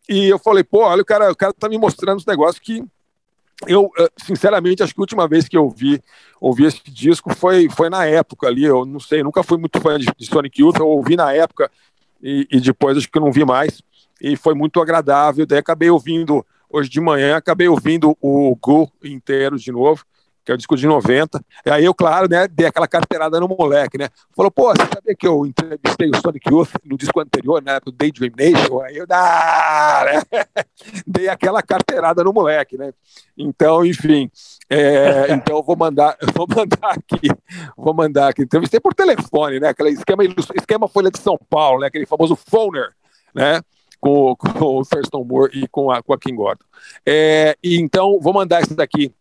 E 0.10 0.28
eu 0.28 0.38
falei, 0.40 0.64
pô, 0.64 0.84
olha 0.84 1.02
o 1.02 1.06
cara, 1.06 1.32
o 1.32 1.36
cara 1.36 1.54
tá 1.54 1.70
me 1.70 1.78
mostrando 1.78 2.18
os 2.18 2.26
negócios 2.26 2.60
que 2.60 2.84
eu, 3.68 3.90
eh, 3.98 4.10
sinceramente, 4.18 4.84
acho 4.84 4.94
que 4.94 5.00
a 5.00 5.04
última 5.04 5.28
vez 5.28 5.48
que 5.48 5.56
eu 5.56 5.64
ouvi, 5.64 6.02
ouvi 6.42 6.66
esse 6.66 6.82
disco 6.88 7.34
foi, 7.34 7.70
foi 7.70 7.90
na 7.90 8.06
época 8.06 8.48
ali, 8.48 8.66
eu 8.66 8.86
não 8.86 9.00
sei, 9.00 9.24
nunca 9.24 9.44
fui 9.44 9.58
muito 9.58 9.80
fã 9.80 9.98
de, 9.98 10.08
de 10.18 10.26
Sonic 10.26 10.62
Youth, 10.62 10.78
eu 10.78 10.88
ouvi 10.88 11.16
na 11.16 11.32
época 11.34 11.72
e, 12.22 12.48
e 12.52 12.60
depois 12.60 12.98
acho 12.98 13.10
que 13.10 13.18
eu 13.18 13.22
não 13.22 13.32
vi 13.32 13.46
mais, 13.46 13.82
e 14.22 14.36
foi 14.36 14.54
muito 14.54 14.82
agradável, 14.82 15.46
daí 15.46 15.60
acabei 15.60 15.90
ouvindo, 15.90 16.46
hoje 16.70 16.90
de 16.90 17.00
manhã, 17.00 17.38
acabei 17.38 17.68
ouvindo 17.68 18.18
o 18.22 18.56
Go 18.62 18.92
inteiro 19.04 19.58
de 19.58 19.72
novo, 19.72 20.04
que 20.46 20.52
é 20.52 20.56
o 20.56 20.58
disco 20.58 20.78
de 20.78 20.86
90. 20.86 21.44
E 21.66 21.70
aí 21.72 21.84
eu, 21.84 21.94
claro, 21.94 22.30
né, 22.30 22.48
dei 22.48 22.68
aquela 22.68 22.88
carteirada 22.88 23.40
no 23.40 23.48
moleque, 23.48 23.98
né? 23.98 24.10
Falou, 24.36 24.52
pô, 24.52 24.70
você 24.70 24.86
sabia 24.94 25.16
que 25.16 25.28
eu 25.28 25.44
entrevistei 25.44 26.10
o 26.10 26.22
Sonic 26.22 26.48
Youth 26.48 26.70
no 26.86 26.96
disco 26.96 27.20
anterior, 27.20 27.64
né, 27.64 27.80
do 27.84 27.92
Daydream 27.92 28.32
Nation? 28.38 28.80
Aí 28.82 28.98
eu, 28.98 29.08
ah, 29.10 30.06
né? 30.06 30.44
dei 31.08 31.28
aquela 31.28 31.64
carteirada 31.64 32.24
no 32.24 32.32
moleque, 32.32 32.78
né? 32.78 32.94
Então, 33.36 33.84
enfim, 33.84 34.30
é, 34.70 35.34
então 35.34 35.58
eu 35.58 35.64
vou 35.64 35.76
mandar, 35.76 36.16
eu 36.22 36.28
vou 36.32 36.48
mandar 36.48 36.92
aqui, 36.92 37.30
vou 37.76 37.94
mandar 37.94 38.30
aqui. 38.30 38.44
Entrevistei 38.44 38.80
por 38.80 38.94
telefone, 38.94 39.60
né? 39.60 39.70
Aquele 39.70 39.90
esquema, 39.90 40.24
esquema 40.24 40.88
Folha 40.88 41.10
de 41.10 41.18
São 41.18 41.40
Paulo, 41.50 41.80
né? 41.80 41.88
Aquele 41.88 42.06
famoso 42.06 42.36
phoner, 42.36 42.92
né? 43.34 43.62
Com, 44.00 44.36
com 44.36 44.80
o 44.80 44.86
Thurston 44.86 45.24
Moore 45.24 45.58
e 45.58 45.68
com 45.68 45.90
a, 45.90 46.04
com 46.04 46.14
a 46.14 46.20
Kim 46.20 46.36
Gordon. 46.36 46.64
É, 47.04 47.58
então, 47.64 48.20
vou 48.20 48.32
mandar 48.32 48.62
esse 48.62 48.76
daqui 48.76 49.12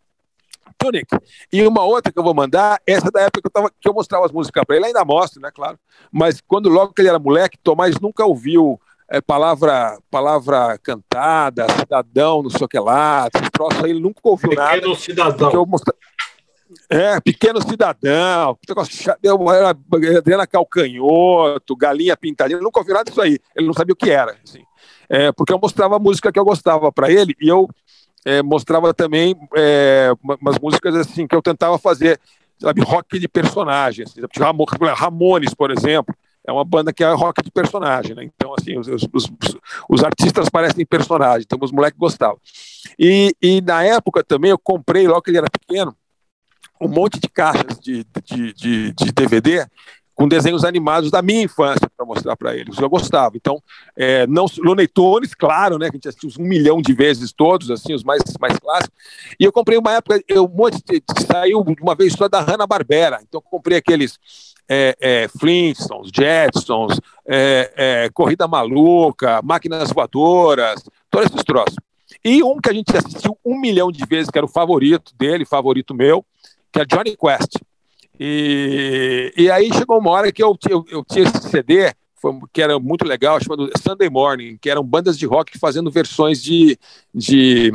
Tunic. 0.78 1.06
E 1.52 1.66
uma 1.66 1.82
outra 1.82 2.12
que 2.12 2.18
eu 2.18 2.22
vou 2.22 2.34
mandar, 2.34 2.80
essa 2.86 3.10
da 3.10 3.22
época 3.22 3.42
que 3.42 3.46
eu, 3.46 3.50
tava, 3.50 3.70
que 3.80 3.88
eu 3.88 3.94
mostrava 3.94 4.26
as 4.26 4.32
músicas 4.32 4.64
para 4.64 4.76
ele, 4.76 4.86
ainda 4.86 5.04
mostro, 5.04 5.40
né, 5.40 5.50
claro. 5.52 5.78
Mas 6.10 6.40
quando 6.46 6.68
logo 6.68 6.92
que 6.92 7.02
ele 7.02 7.08
era 7.08 7.18
moleque, 7.18 7.58
Tomás 7.62 7.98
nunca 8.00 8.24
ouviu 8.24 8.80
é, 9.08 9.20
palavra, 9.20 9.98
palavra 10.10 10.78
cantada, 10.78 11.66
cidadão, 11.78 12.42
não 12.42 12.50
sei 12.50 12.64
o 12.64 12.68
que 12.68 12.78
lá, 12.78 13.28
esse 13.34 13.50
troço 13.50 13.84
aí, 13.84 13.90
ele 13.90 14.00
nunca 14.00 14.20
ouviu 14.24 14.50
Pequeno 14.50 14.64
nada. 14.64 14.76
Pequeno 14.76 14.96
cidadão. 14.96 15.66
Mostra... 15.66 15.94
É, 16.90 17.20
pequeno 17.20 17.62
cidadão, 17.62 18.58
eu 19.22 19.52
era 19.52 19.70
Adriana 20.18 20.46
Calcanhoto, 20.46 21.76
galinha 21.76 22.16
pintadinha, 22.16 22.56
ele 22.56 22.64
nunca 22.64 22.80
ouviu 22.80 22.94
nada 22.94 23.04
disso 23.04 23.20
aí, 23.20 23.38
ele 23.54 23.66
não 23.66 23.74
sabia 23.74 23.92
o 23.92 23.96
que 23.96 24.10
era, 24.10 24.36
assim. 24.42 24.64
É, 25.08 25.30
porque 25.32 25.52
eu 25.52 25.58
mostrava 25.58 25.96
a 25.96 25.98
música 25.98 26.32
que 26.32 26.38
eu 26.38 26.44
gostava 26.44 26.90
para 26.90 27.10
ele 27.10 27.34
e 27.40 27.48
eu 27.48 27.68
é, 28.24 28.42
mostrava 28.42 28.94
também 28.94 29.36
é, 29.54 30.10
umas 30.40 30.58
músicas 30.58 30.94
assim 30.94 31.26
que 31.26 31.34
eu 31.34 31.42
tentava 31.42 31.78
fazer, 31.78 32.18
sabe, 32.58 32.80
rock 32.80 33.18
de 33.18 33.28
personagem, 33.28 34.04
assim, 34.04 34.20
Ramo- 34.38 34.64
Ramones, 34.94 35.54
por 35.54 35.70
exemplo, 35.70 36.14
é 36.46 36.52
uma 36.52 36.64
banda 36.64 36.92
que 36.92 37.02
é 37.02 37.10
rock 37.12 37.42
de 37.42 37.50
personagem, 37.50 38.14
né? 38.14 38.24
Então, 38.24 38.54
assim, 38.58 38.78
os, 38.78 38.86
os, 38.86 39.08
os, 39.12 39.30
os 39.88 40.04
artistas 40.04 40.48
parecem 40.48 40.84
personagens, 40.84 41.44
então 41.44 41.58
os 41.60 41.72
moleques 41.72 41.98
gostavam. 41.98 42.38
E, 42.98 43.34
e 43.40 43.60
na 43.62 43.82
época 43.82 44.22
também 44.22 44.50
eu 44.50 44.58
comprei, 44.58 45.06
logo 45.06 45.22
que 45.22 45.30
ele 45.30 45.38
era 45.38 45.48
pequeno, 45.50 45.96
um 46.80 46.88
monte 46.88 47.18
de 47.18 47.28
caixas 47.28 47.78
de, 47.80 48.04
de, 48.24 48.52
de, 48.52 48.92
de 48.92 49.12
DVD 49.12 49.66
com 50.14 50.28
desenhos 50.28 50.64
animados 50.64 51.10
da 51.10 51.20
minha 51.20 51.42
infância 51.42 51.90
para 51.96 52.06
mostrar 52.06 52.36
para 52.36 52.56
eles. 52.56 52.78
Eu 52.78 52.88
gostava. 52.88 53.36
Então, 53.36 53.60
é, 53.96 54.26
não 54.26 54.46
Looney 54.58 54.86
Tunes, 54.86 55.34
claro, 55.34 55.78
né? 55.78 55.90
Que 55.90 55.96
a 55.96 55.98
gente 55.98 56.08
assistiu 56.08 56.30
um 56.42 56.46
milhão 56.46 56.80
de 56.80 56.92
vezes 56.92 57.32
todos, 57.32 57.70
assim, 57.70 57.94
os 57.94 58.04
mais, 58.04 58.22
mais 58.40 58.56
clássicos. 58.58 58.96
E 59.38 59.44
eu 59.44 59.52
comprei 59.52 59.76
uma 59.76 59.92
época, 59.92 60.22
eu, 60.28 60.44
um 60.44 60.56
monte 60.56 60.82
de, 60.84 61.02
saiu 61.26 61.64
uma 61.80 61.94
vez 61.94 62.12
só 62.12 62.28
da 62.28 62.40
Hanna 62.40 62.66
Barbera. 62.66 63.20
Então, 63.22 63.42
eu 63.44 63.50
comprei 63.50 63.76
aqueles 63.76 64.18
é, 64.68 64.96
é, 65.00 65.28
Flintstones, 65.28 66.10
Jetsons, 66.14 67.00
é, 67.26 67.72
é, 67.76 68.10
Corrida 68.10 68.46
Maluca, 68.46 69.42
Máquinas 69.42 69.90
Voadoras, 69.90 70.82
todos 71.10 71.28
esses 71.28 71.44
troços. 71.44 71.76
E 72.24 72.42
um 72.42 72.60
que 72.60 72.70
a 72.70 72.72
gente 72.72 72.96
assistiu 72.96 73.36
um 73.44 73.60
milhão 73.60 73.90
de 73.90 74.04
vezes, 74.06 74.30
que 74.30 74.38
era 74.38 74.46
o 74.46 74.50
favorito 74.50 75.12
dele, 75.16 75.44
favorito 75.44 75.94
meu, 75.94 76.24
que 76.72 76.80
é 76.80 76.84
Johnny 76.84 77.16
Quest. 77.16 77.56
E, 78.18 79.32
e 79.36 79.50
aí 79.50 79.72
chegou 79.72 79.98
uma 79.98 80.10
hora 80.10 80.32
que 80.32 80.42
eu, 80.42 80.56
eu, 80.68 80.84
eu 80.88 81.04
tinha 81.04 81.24
esse 81.24 81.48
CD, 81.48 81.92
foi, 82.14 82.32
que 82.52 82.62
era 82.62 82.78
muito 82.78 83.04
legal, 83.04 83.40
chamado 83.40 83.70
Sunday 83.82 84.08
Morning, 84.08 84.56
que 84.60 84.70
eram 84.70 84.84
bandas 84.84 85.18
de 85.18 85.26
rock 85.26 85.58
fazendo 85.58 85.90
versões 85.90 86.42
de, 86.42 86.78
de, 87.12 87.72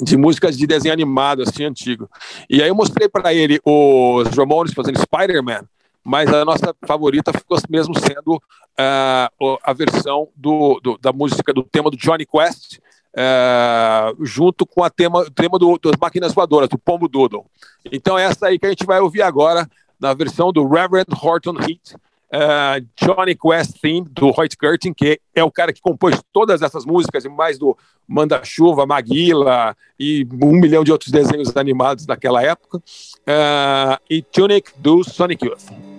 de 0.00 0.16
músicas 0.16 0.56
de 0.56 0.66
desenho 0.66 0.92
animado, 0.92 1.42
assim, 1.42 1.64
antigo. 1.64 2.08
E 2.48 2.62
aí 2.62 2.68
eu 2.68 2.74
mostrei 2.74 3.08
para 3.08 3.32
ele 3.32 3.58
os 3.64 4.28
Ramones 4.36 4.74
fazendo 4.74 5.00
Spider-Man, 5.00 5.62
mas 6.04 6.32
a 6.32 6.44
nossa 6.44 6.74
favorita 6.86 7.32
ficou 7.32 7.58
mesmo 7.68 7.98
sendo 7.98 8.36
uh, 8.36 9.58
a 9.64 9.72
versão 9.72 10.28
do, 10.36 10.78
do, 10.80 10.98
da 10.98 11.12
música, 11.12 11.52
do 11.52 11.64
tema 11.64 11.90
do 11.90 11.96
Johnny 11.96 12.24
Quest, 12.24 12.78
Uh, 13.16 14.24
junto 14.24 14.66
com 14.66 14.84
a 14.84 14.90
tema, 14.90 15.20
o 15.20 15.30
tema 15.30 15.58
do, 15.58 15.78
das 15.78 15.94
máquinas 15.98 16.34
voadoras, 16.34 16.68
do 16.68 16.76
Pombo 16.76 17.08
Doodle. 17.08 17.46
Então, 17.90 18.18
essa 18.18 18.48
aí 18.48 18.58
que 18.58 18.66
a 18.66 18.68
gente 18.68 18.84
vai 18.84 19.00
ouvir 19.00 19.22
agora, 19.22 19.66
na 19.98 20.12
versão 20.12 20.52
do 20.52 20.68
Reverend 20.68 21.08
Horton 21.22 21.54
Heat, 21.60 21.96
eh, 22.30 22.82
Johnny 22.96 23.34
Quest 23.34 23.80
Theme, 23.80 24.06
do 24.10 24.28
Hoyt 24.36 24.56
Curtin, 24.56 24.92
que 24.92 25.20
é 25.34 25.44
o 25.44 25.50
cara 25.50 25.72
que 25.72 25.80
compôs 25.80 26.20
todas 26.32 26.60
essas 26.60 26.84
músicas, 26.84 27.24
e 27.24 27.28
mais 27.28 27.58
do 27.58 27.76
Manda-Chuva, 28.06 28.84
Maguila 28.84 29.76
e 29.98 30.26
um 30.42 30.52
milhão 30.52 30.84
de 30.84 30.92
outros 30.92 31.10
desenhos 31.10 31.56
animados 31.56 32.04
daquela 32.04 32.42
época. 32.42 32.82
Eh, 33.26 33.98
e 34.10 34.22
Tunic, 34.22 34.72
do 34.78 35.04
Sonic 35.04 35.46
Youth. 35.46 35.95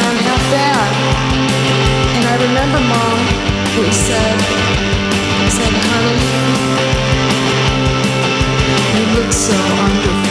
how. 0.00 1.14
And 2.16 2.24
I 2.26 2.36
remember 2.46 2.80
mom 2.80 3.18
who 3.74 3.84
said, 3.92 4.40
said, 5.50 5.74
honey, 5.88 6.18
you 8.94 9.04
look 9.16 9.32
so 9.32 9.54
wonderful. 9.54 10.23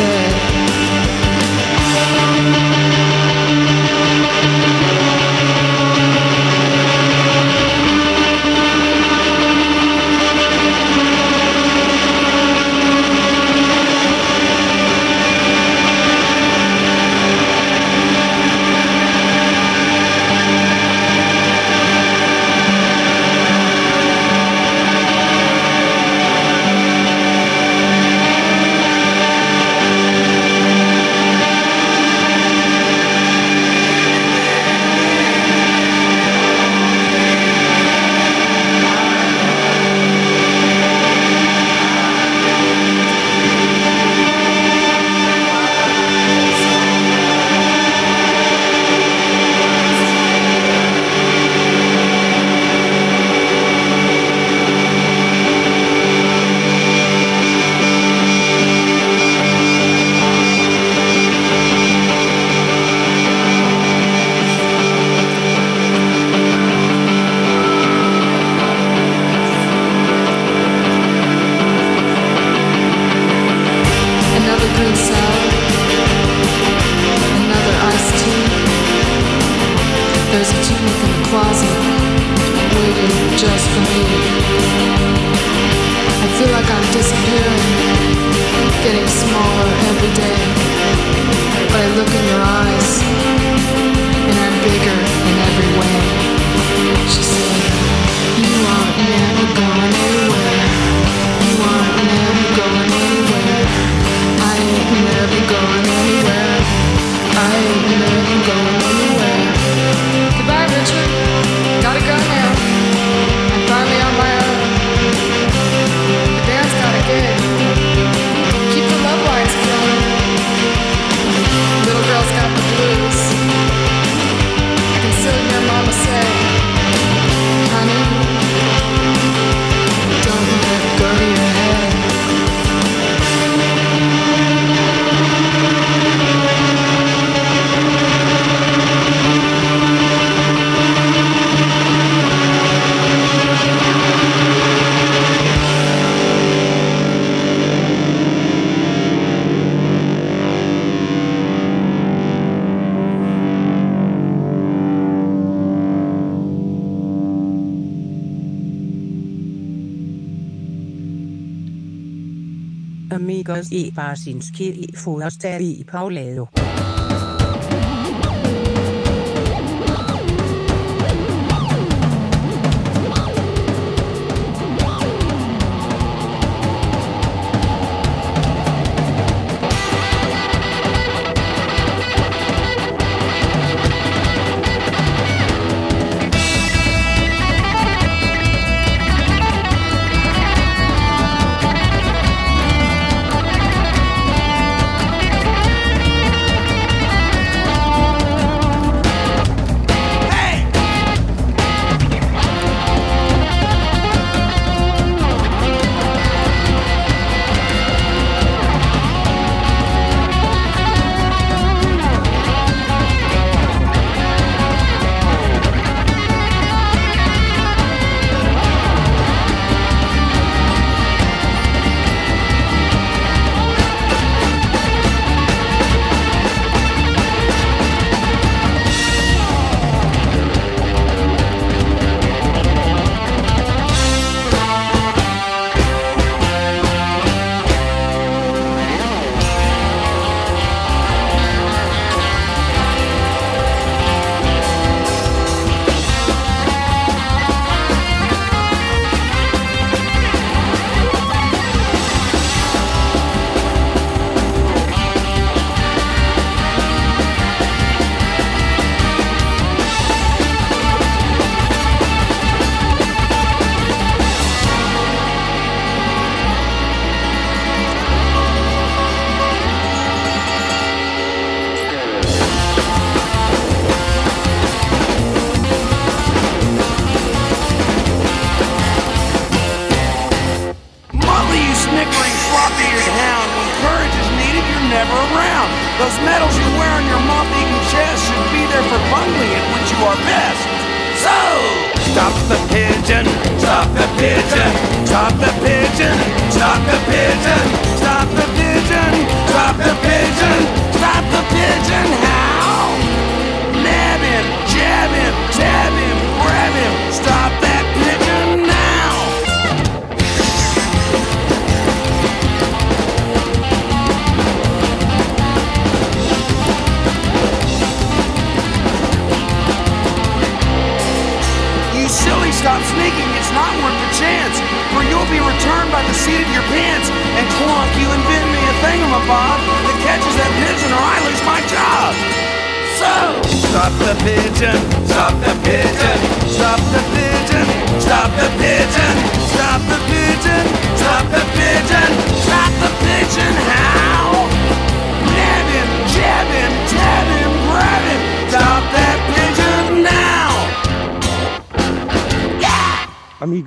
Krasinski 164.14 164.66
i 164.66 164.98
Forstad 164.98 165.62
i 165.62 165.86
Paulado. 165.92 166.53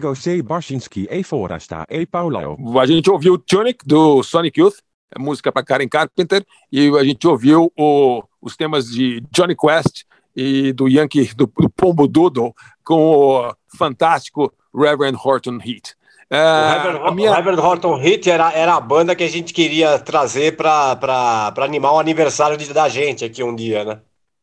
Gosei 0.07 0.41
Barshinsky 0.41 1.09
e 1.11 1.25
Forasta 1.25 1.85
e 1.91 2.07
Paulo. 2.07 2.39
A 2.81 2.87
gente 2.87 3.11
ouviu 3.11 3.37
Tunic 3.37 3.85
do 3.85 4.23
Sonic 4.23 4.61
Youth, 4.61 4.77
é 5.13 5.19
música 5.19 5.51
para 5.51 5.65
Karen 5.65 5.89
Carpenter, 5.89 6.47
e 6.71 6.89
a 6.97 7.03
gente 7.03 7.27
ouviu 7.27 7.73
o, 7.77 8.23
os 8.41 8.57
temas 8.57 8.87
de 8.89 9.21
Johnny 9.33 9.57
Quest 9.57 10.05
e 10.37 10.73
do 10.73 10.87
Yankee, 10.87 11.35
do, 11.35 11.51
do 11.59 11.69
Pombo 11.69 12.07
Doodle, 12.07 12.55
com 12.85 12.95
o 12.95 13.55
fantástico 13.77 14.55
Reverend 14.73 15.19
Horton 15.21 15.57
Heat. 15.57 15.97
É, 16.31 17.09
o, 17.09 17.13
minha... 17.13 17.35
Reverend 17.35 17.61
Horton 17.61 18.01
Heat 18.01 18.31
era, 18.31 18.53
era 18.53 18.77
a 18.77 18.81
banda 18.81 19.17
que 19.17 19.25
a 19.25 19.29
gente 19.29 19.53
queria 19.53 19.99
trazer 19.99 20.57
para 20.57 21.53
animar 21.59 21.95
o 21.95 21.99
aniversário 21.99 22.57
de, 22.57 22.73
da 22.73 22.89
gente 22.89 23.25
aqui 23.25 23.43
um 23.43 23.57
dia, 23.57 23.85
né? 23.85 24.01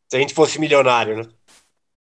Se 0.09 0.17
a 0.17 0.19
gente 0.19 0.33
fosse 0.33 0.59
milionário, 0.59 1.15
né? 1.15 1.23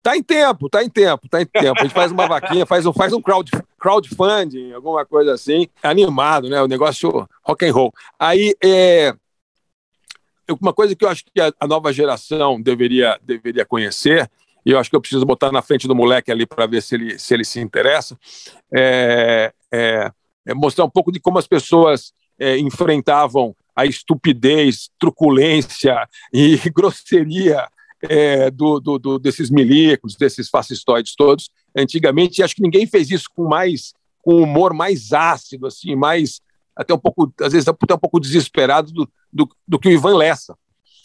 Tá 0.06 0.16
em 0.16 0.22
tempo, 0.22 0.70
tá 0.70 0.84
em 0.84 0.90
tempo, 0.90 1.28
tá 1.28 1.42
em 1.42 1.48
tempo. 1.48 1.80
A 1.80 1.82
gente 1.84 1.94
faz 1.96 2.12
uma 2.12 2.28
vaquinha, 2.30 2.64
faz 2.64 2.86
um, 2.86 2.94
faz 2.94 3.12
um 3.12 3.20
crowd, 3.20 3.52
crowdfunding, 3.80 4.72
alguma 4.72 5.04
coisa 5.04 5.34
assim, 5.34 5.68
animado, 5.82 6.48
né? 6.48 6.62
O 6.62 6.68
negócio 6.68 7.28
rock 7.42 7.66
and 7.66 7.74
roll. 7.74 7.92
Aí, 8.20 8.54
é, 8.64 9.16
uma 10.62 10.72
coisa 10.72 10.96
que 10.96 11.04
eu 11.04 11.10
acho 11.10 11.24
que 11.26 11.42
a, 11.42 11.52
a 11.60 11.66
nova 11.66 11.92
geração 11.92 12.62
deveria, 12.62 13.20
deveria 13.24 13.66
conhecer, 13.66 14.30
e 14.64 14.70
eu 14.70 14.78
acho 14.78 14.92
que 14.92 14.96
eu 14.96 15.02
preciso 15.02 15.26
botar 15.26 15.52
na 15.52 15.64
frente 15.64 15.88
do 15.88 15.96
moleque 15.96 16.32
ali 16.32 16.46
para 16.46 16.68
ver 16.68 16.84
se 16.84 16.94
ele, 16.94 17.18
se 17.18 17.34
ele 17.34 17.44
se 17.44 17.60
interessa, 17.60 18.16
é, 18.72 19.52
é, 19.74 20.12
é 20.46 20.54
mostrar 20.54 20.86
um 20.86 20.90
pouco 20.92 21.12
de 21.12 21.20
como 21.20 21.40
as 21.40 21.48
pessoas 21.48 22.14
é, 22.38 22.60
enfrentavam 22.60 23.56
a 23.76 23.88
estupidez, 23.88 24.88
truculência 25.00 26.08
e 26.32 26.58
grosseria 26.70 27.68
é, 28.10 28.52
do, 28.52 28.80
do, 28.80 29.00
do, 29.00 29.20
desses 29.20 29.50
milicos, 29.50 30.16
desses 30.16 30.50
fascistoides 30.50 31.16
todos, 31.16 31.50
antigamente, 31.76 32.44
acho 32.44 32.56
que 32.56 32.62
ninguém 32.62 32.86
fez 32.88 33.10
isso 33.10 33.30
com 33.36 33.48
mais 33.48 33.94
com 34.26 34.42
humor 34.42 34.74
mais 34.74 35.14
ácido, 35.14 35.68
assim, 35.68 35.96
mais 35.96 36.42
até 36.76 36.94
um 36.94 36.98
pouco, 36.98 37.32
às 37.40 37.54
vezes 37.54 37.68
até 37.68 37.94
um 37.94 38.00
pouco 38.00 38.20
desesperado 38.20 38.92
do, 38.92 39.10
do, 39.32 39.48
do 39.68 39.78
que 39.78 39.88
o 39.88 39.92
Ivan 39.92 40.18
Lessa. 40.18 40.54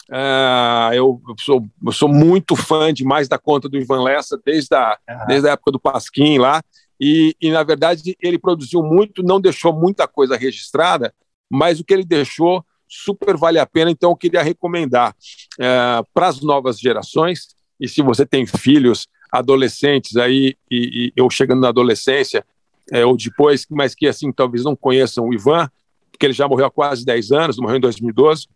Uh, 0.09 0.93
eu, 0.93 1.21
eu, 1.29 1.35
sou, 1.39 1.65
eu 1.85 1.91
sou 1.91 2.09
muito 2.09 2.55
fã 2.55 2.91
demais 2.91 3.29
da 3.29 3.37
conta 3.37 3.69
do 3.69 3.77
Ivan 3.77 4.01
Lessa 4.01 4.41
desde 4.43 4.75
a, 4.75 4.97
uhum. 5.07 5.25
desde 5.27 5.47
a 5.47 5.51
época 5.51 5.71
do 5.71 5.79
Pasquim 5.79 6.39
lá, 6.39 6.63
e, 6.99 7.35
e 7.39 7.51
na 7.51 7.63
verdade 7.63 8.17
ele 8.19 8.39
produziu 8.39 8.81
muito, 8.83 9.23
não 9.23 9.39
deixou 9.39 9.71
muita 9.71 10.07
coisa 10.07 10.35
registrada, 10.35 11.13
mas 11.49 11.79
o 11.79 11.83
que 11.85 11.93
ele 11.93 12.03
deixou 12.03 12.65
super 12.91 13.37
vale 13.37 13.57
a 13.57 13.65
pena, 13.65 13.89
então 13.89 14.11
eu 14.11 14.15
queria 14.15 14.43
recomendar 14.43 15.11
uh, 15.11 16.05
para 16.13 16.27
as 16.27 16.41
novas 16.41 16.77
gerações, 16.77 17.55
e 17.79 17.87
se 17.87 18.01
você 18.01 18.25
tem 18.25 18.45
filhos, 18.45 19.07
adolescentes 19.31 20.17
aí, 20.17 20.55
e, 20.69 21.07
e 21.07 21.13
eu 21.15 21.29
chegando 21.29 21.61
na 21.61 21.69
adolescência, 21.69 22.45
é, 22.91 23.05
ou 23.05 23.15
depois, 23.15 23.65
mas 23.69 23.95
que 23.95 24.07
assim 24.07 24.31
talvez 24.31 24.65
não 24.65 24.75
conheçam 24.75 25.25
o 25.25 25.33
Ivan, 25.33 25.69
porque 26.11 26.25
ele 26.25 26.33
já 26.33 26.47
morreu 26.47 26.65
há 26.65 26.71
quase 26.71 27.05
10 27.05 27.31
anos, 27.31 27.57
morreu 27.57 27.77
em 27.77 27.81
2012. 27.81 28.47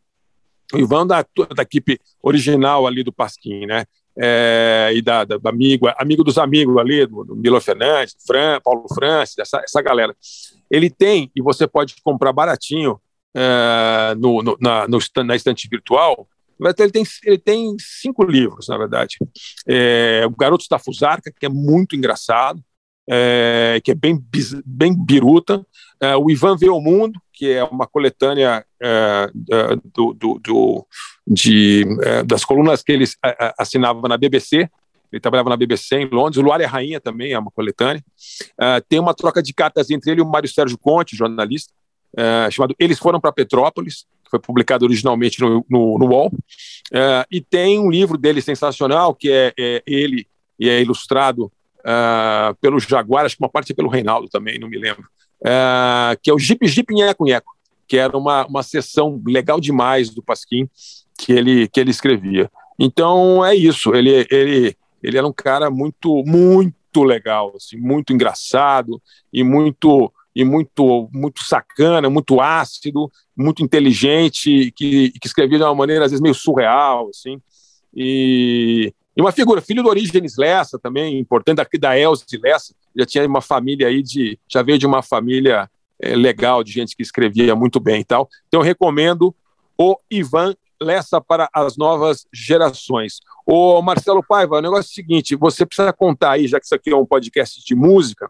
O 0.74 0.78
Ivan 0.78 1.08
da, 1.08 1.26
da 1.56 1.64
equipe 1.64 2.00
original 2.22 2.86
ali 2.86 3.04
do 3.04 3.14
Pasquim, 3.14 3.66
né? 3.66 3.86
É, 4.18 4.92
e 4.94 5.02
da, 5.02 5.24
da, 5.24 5.38
amigo, 5.46 5.88
amigo 5.98 6.24
dos 6.24 6.38
amigos 6.38 6.78
ali, 6.78 7.06
do, 7.06 7.24
do 7.24 7.36
Milo 7.36 7.60
Fernandes, 7.62 8.16
Fran, 8.26 8.60
Paulo 8.62 8.86
Francis, 8.94 9.38
essa, 9.38 9.60
essa 9.60 9.82
galera. 9.82 10.16
Ele 10.70 10.90
tem, 10.90 11.32
e 11.36 11.42
você 11.42 11.68
pode 11.68 11.96
comprar 12.04 12.34
baratinho 12.34 13.00
é, 13.36 14.16
no, 14.16 14.42
no, 14.42 14.58
na, 14.62 14.88
no, 14.88 14.98
na 15.26 15.36
estante 15.36 15.68
virtual, 15.70 16.28
ele 16.58 16.92
tem, 16.92 17.04
ele 17.26 17.38
tem 17.38 17.76
cinco 17.78 18.24
livros, 18.24 18.68
na 18.70 18.78
verdade. 18.78 19.18
É, 19.68 20.24
o 20.26 20.36
Garoto 20.36 20.66
da 20.70 20.80
Fusarca, 20.80 21.32
que 21.38 21.46
é 21.46 21.50
muito 21.50 21.96
engraçado, 21.98 22.64
é, 23.10 23.82
que 23.84 23.92
é 23.92 23.96
bem, 23.96 24.18
bem 24.66 24.96
biruta. 24.96 25.66
É, 26.00 26.16
o 26.16 26.30
Ivan 26.30 26.56
Vê 26.56 26.70
o 26.70 26.80
Mundo, 26.80 27.20
que 27.34 27.52
é 27.52 27.64
uma 27.66 27.86
coletânea 27.86 28.66
do, 29.94 30.14
do, 30.14 30.40
do, 30.40 30.88
de, 31.28 31.86
das 32.26 32.46
colunas 32.46 32.82
que 32.82 32.94
ele 32.94 33.06
assinava 33.58 34.08
na 34.08 34.16
BBC. 34.16 34.70
Ele 35.12 35.20
trabalhava 35.20 35.50
na 35.50 35.58
BBC 35.58 35.98
em 35.98 36.10
Londres. 36.10 36.38
O 36.38 36.42
Luar 36.42 36.62
é 36.62 36.66
Rainha 36.66 37.02
também 37.02 37.34
é 37.34 37.40
uma 37.40 37.52
coletânea. 37.52 38.04
Tem 38.88 39.00
uma 39.00 39.14
troca 39.14 39.44
de 39.44 39.54
cartas 39.54 39.90
entre 39.90 40.12
ele 40.12 40.22
e 40.22 40.24
o 40.24 40.28
Mário 40.28 40.48
Sérgio 40.48 40.78
Conte, 40.78 41.18
jornalista, 41.18 41.74
é, 42.18 42.50
chamado 42.52 42.76
Eles 42.80 43.00
Foram 43.00 43.20
para 43.20 43.32
Petrópolis, 43.32 44.06
que 44.24 44.32
foi 44.32 44.40
publicado 44.40 44.86
originalmente 44.86 45.40
no, 45.42 45.66
no, 45.70 45.98
no 46.00 46.08
UOL. 46.08 46.32
e 47.32 47.42
tem 47.42 47.80
um 47.80 47.90
livro 47.90 48.18
dele 48.18 48.42
sensacional, 48.42 49.14
que 49.14 49.30
é, 49.32 49.54
é 49.58 49.84
ele 49.86 50.28
e 50.60 50.70
é 50.70 50.82
ilustrado 50.82 51.52
uh, 51.86 52.56
pelo 52.60 52.80
Jaguar, 52.80 53.26
acho 53.26 53.38
que 53.38 53.44
uma 53.44 53.50
parte 53.50 53.72
é 53.72 53.76
pelo 53.76 53.90
Reinaldo 53.90 54.28
também, 54.28 54.60
não 54.60 54.68
me 54.68 54.78
lembro, 54.78 55.04
uh, 55.42 56.18
que 56.22 56.30
é 56.30 56.34
o 56.34 56.40
Jeep 56.40 56.68
Jeep 56.68 56.94
Nheco 56.94 57.26
Nheco, 57.26 57.56
que 57.88 57.98
era 57.98 58.18
uma, 58.18 58.46
uma 58.48 58.64
sessão 58.64 59.22
legal 59.26 59.60
demais 59.60 60.10
do 60.10 60.24
Pasquim 60.24 60.68
que 61.18 61.32
ele, 61.32 61.68
que 61.68 61.80
ele 61.80 61.92
escrevia. 61.92 62.50
Então 62.80 63.46
é 63.46 63.56
isso, 63.56 63.94
ele, 63.94 64.26
ele, 64.30 64.76
ele 65.04 65.18
era 65.18 65.28
um 65.28 65.34
cara 65.34 65.70
muito, 65.70 66.24
muito 66.26 67.04
legal, 67.04 67.54
assim, 67.56 67.78
muito 67.78 68.12
engraçado 68.12 69.02
e 69.32 69.44
muito 69.44 70.12
e 70.36 70.44
muito 70.44 71.10
muito 71.14 71.44
sacana, 71.44 72.10
muito 72.10 72.42
ácido, 72.42 73.10
muito 73.36 73.64
inteligente, 73.64 74.72
que, 74.76 75.12
que 75.12 75.28
escrevia 75.28 75.58
de 75.58 75.64
uma 75.64 75.74
maneira 75.74 76.06
às 76.06 76.12
vezes 76.12 76.22
meio 76.22 76.36
surreal, 76.36 77.10
assim. 77.10 77.42
E, 77.96 78.94
e 79.16 79.22
uma 79.22 79.32
figura, 79.32 79.62
filho 79.62 79.82
do 79.82 79.88
Orígenes 79.90 80.36
Lessa, 80.38 80.78
também 80.78 81.18
importante, 81.18 81.58
daqui 81.58 81.78
da 81.78 81.98
Elze 81.98 82.26
Lessa, 82.44 82.76
já 82.94 83.06
tinha 83.06 83.26
uma 83.26 83.42
família 83.42 83.88
aí 83.88 84.04
de, 84.04 84.38
já 84.48 84.62
veio 84.62 84.78
de 84.78 84.86
uma 84.86 85.02
família 85.02 85.70
é, 86.00 86.16
legal, 86.16 86.64
de 86.64 86.74
gente 86.74 86.96
que 86.96 87.02
escrevia 87.02 87.56
muito 87.56 87.80
bem 87.80 88.02
e 88.02 88.06
tal. 88.06 88.28
Então 88.48 88.60
eu 88.60 88.66
recomendo 88.66 89.34
o 89.78 89.98
Ivan 90.12 90.54
Lessa 90.82 91.22
para 91.22 91.50
as 91.54 91.78
novas 91.78 92.28
gerações. 92.34 93.22
O 93.46 93.82
Marcelo 93.82 94.22
Paiva, 94.22 94.58
o 94.58 94.62
negócio 94.62 94.90
é 94.90 94.92
o 94.92 94.96
seguinte, 94.96 95.36
você 95.36 95.66
precisa 95.66 95.94
contar 95.94 96.32
aí, 96.32 96.48
já 96.48 96.60
que 96.60 96.66
isso 96.66 96.76
aqui 96.76 96.90
é 96.90 96.96
um 96.96 97.06
podcast 97.06 97.64
de 97.64 97.74
música, 97.74 98.30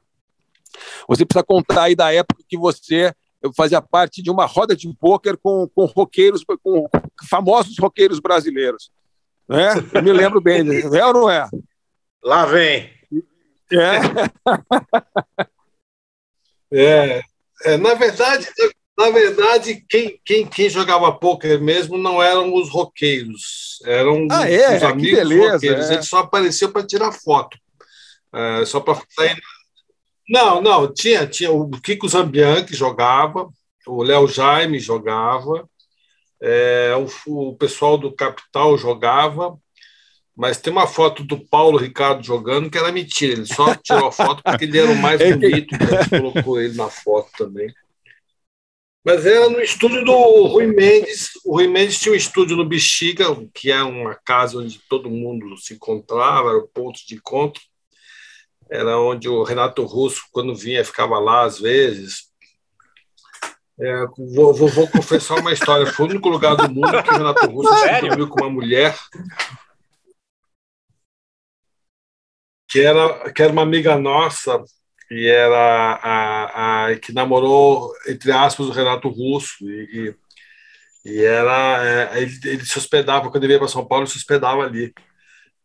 você 1.07 1.25
precisa 1.25 1.43
contar 1.43 1.83
aí 1.83 1.95
da 1.95 2.13
época 2.13 2.43
que 2.47 2.57
você 2.57 3.13
fazia 3.55 3.81
parte 3.81 4.21
de 4.21 4.31
uma 4.31 4.45
roda 4.45 4.75
de 4.75 4.91
pôquer 4.95 5.37
com, 5.37 5.67
com 5.67 5.85
roqueiros, 5.85 6.43
com 6.63 6.89
famosos 7.29 7.77
roqueiros 7.77 8.19
brasileiros. 8.19 8.91
Né? 9.47 9.73
Eu 9.93 10.01
me 10.03 10.11
lembro 10.11 10.41
bem, 10.41 10.61
é 10.61 11.05
ou 11.05 11.13
não 11.13 11.29
é? 11.29 11.47
Lá 12.23 12.45
vem. 12.45 12.89
É. 13.71 13.99
é, 16.73 17.21
é 17.63 17.77
na 17.77 17.93
verdade, 17.93 18.47
na 18.97 19.09
verdade, 19.09 19.85
quem, 19.89 20.19
quem, 20.23 20.47
quem 20.47 20.69
jogava 20.69 21.11
pôquer 21.11 21.59
mesmo 21.59 21.97
não 21.97 22.21
eram 22.21 22.53
os 22.53 22.69
roqueiros, 22.69 23.79
eram 23.85 24.27
ah, 24.31 24.49
é? 24.49 24.77
os 24.77 24.83
amigos 24.83 25.19
beleza, 25.19 25.53
roqueiros. 25.53 25.89
É. 25.89 25.93
Eles 25.93 26.07
só 26.07 26.19
apareciam 26.19 26.71
para 26.71 26.85
tirar 26.85 27.11
foto, 27.11 27.57
é, 28.33 28.65
só 28.65 28.79
para. 28.79 28.99
Não, 30.27 30.61
não, 30.61 30.91
tinha, 30.91 31.27
tinha 31.27 31.51
o 31.51 31.69
Kiko 31.69 32.07
Zambian 32.07 32.63
que 32.65 32.75
jogava, 32.75 33.49
o 33.85 34.01
Léo 34.01 34.27
Jaime 34.27 34.79
jogava, 34.79 35.69
é, 36.41 36.93
o, 36.95 37.49
o, 37.49 37.55
pessoal 37.55 37.97
do 37.97 38.13
Capital 38.13 38.77
jogava, 38.77 39.57
mas 40.35 40.57
tem 40.57 40.71
uma 40.73 40.87
foto 40.87 41.23
do 41.23 41.39
Paulo 41.47 41.77
Ricardo 41.77 42.25
jogando 42.25 42.69
que 42.69 42.77
era 42.77 42.91
mentira. 42.91 43.33
Ele 43.33 43.45
só 43.45 43.73
tirou 43.81 44.07
a 44.07 44.11
foto 44.11 44.43
porque 44.43 44.65
ele 44.65 44.77
era 44.77 44.91
o 44.91 44.97
mais 44.97 45.19
bonito, 45.19 45.71
né? 45.73 46.19
colocou 46.19 46.59
ele 46.59 46.75
na 46.75 46.89
foto 46.89 47.29
também. 47.37 47.73
Mas 49.03 49.23
era 49.23 49.47
no 49.49 49.61
estúdio 49.61 50.03
do 50.03 50.47
Rui 50.47 50.65
Mendes. 50.65 51.29
O 51.45 51.53
Rui 51.53 51.67
Mendes 51.67 51.99
tinha 51.99 52.11
um 52.11 52.17
estúdio 52.17 52.57
no 52.57 52.65
Bexiga, 52.65 53.25
que 53.53 53.71
é 53.71 53.81
uma 53.83 54.15
casa 54.15 54.57
onde 54.57 54.79
todo 54.89 55.11
mundo 55.11 55.55
se 55.57 55.75
encontrava, 55.75 56.49
era 56.49 56.57
o 56.57 56.67
ponto 56.67 56.99
de 57.07 57.13
encontro. 57.13 57.61
Era 58.69 58.97
onde 58.99 59.29
o 59.29 59.43
Renato 59.43 59.83
Russo, 59.83 60.23
quando 60.31 60.55
vinha, 60.55 60.83
ficava 60.83 61.19
lá 61.19 61.43
às 61.43 61.59
vezes. 61.59 62.33
É, 63.79 64.05
vou, 64.33 64.53
vou, 64.53 64.67
vou, 64.69 64.87
confessar 64.87 65.39
uma 65.39 65.51
história. 65.51 65.85
Foi 65.85 66.05
o 66.05 66.09
único 66.09 66.29
lugar 66.29 66.55
do 66.55 66.69
mundo 66.69 67.03
que 67.03 67.09
o 67.09 67.17
Renato 67.17 67.45
Russo 67.47 67.73
se 67.77 68.01
dormiu 68.01 68.27
com 68.27 68.41
uma 68.41 68.49
mulher 68.49 68.95
que 72.75 72.81
era, 72.81 73.31
que 73.31 73.41
era 73.41 73.53
uma 73.53 73.61
amiga 73.61 73.97
nossa 73.97 74.61
e 75.09 75.27
era 75.27 75.99
a, 76.03 76.87
a 76.87 76.95
que 76.99 77.13
namorou 77.13 77.93
entre 78.07 78.33
aspas 78.33 78.67
o 78.67 78.71
Renato 78.71 79.07
Russo 79.07 79.63
e, 79.69 80.15
e, 81.05 81.11
e 81.13 81.23
era 81.23 82.11
é, 82.13 82.21
ele, 82.21 82.39
ele, 82.43 82.65
se 82.65 82.77
hospedava 82.77 83.29
quando 83.31 83.43
ele 83.45 83.53
ia 83.53 83.59
para 83.59 83.67
São 83.69 83.85
Paulo 83.85 84.03
ele 84.03 84.11
se 84.11 84.17
hospedava 84.17 84.63
ali 84.63 84.93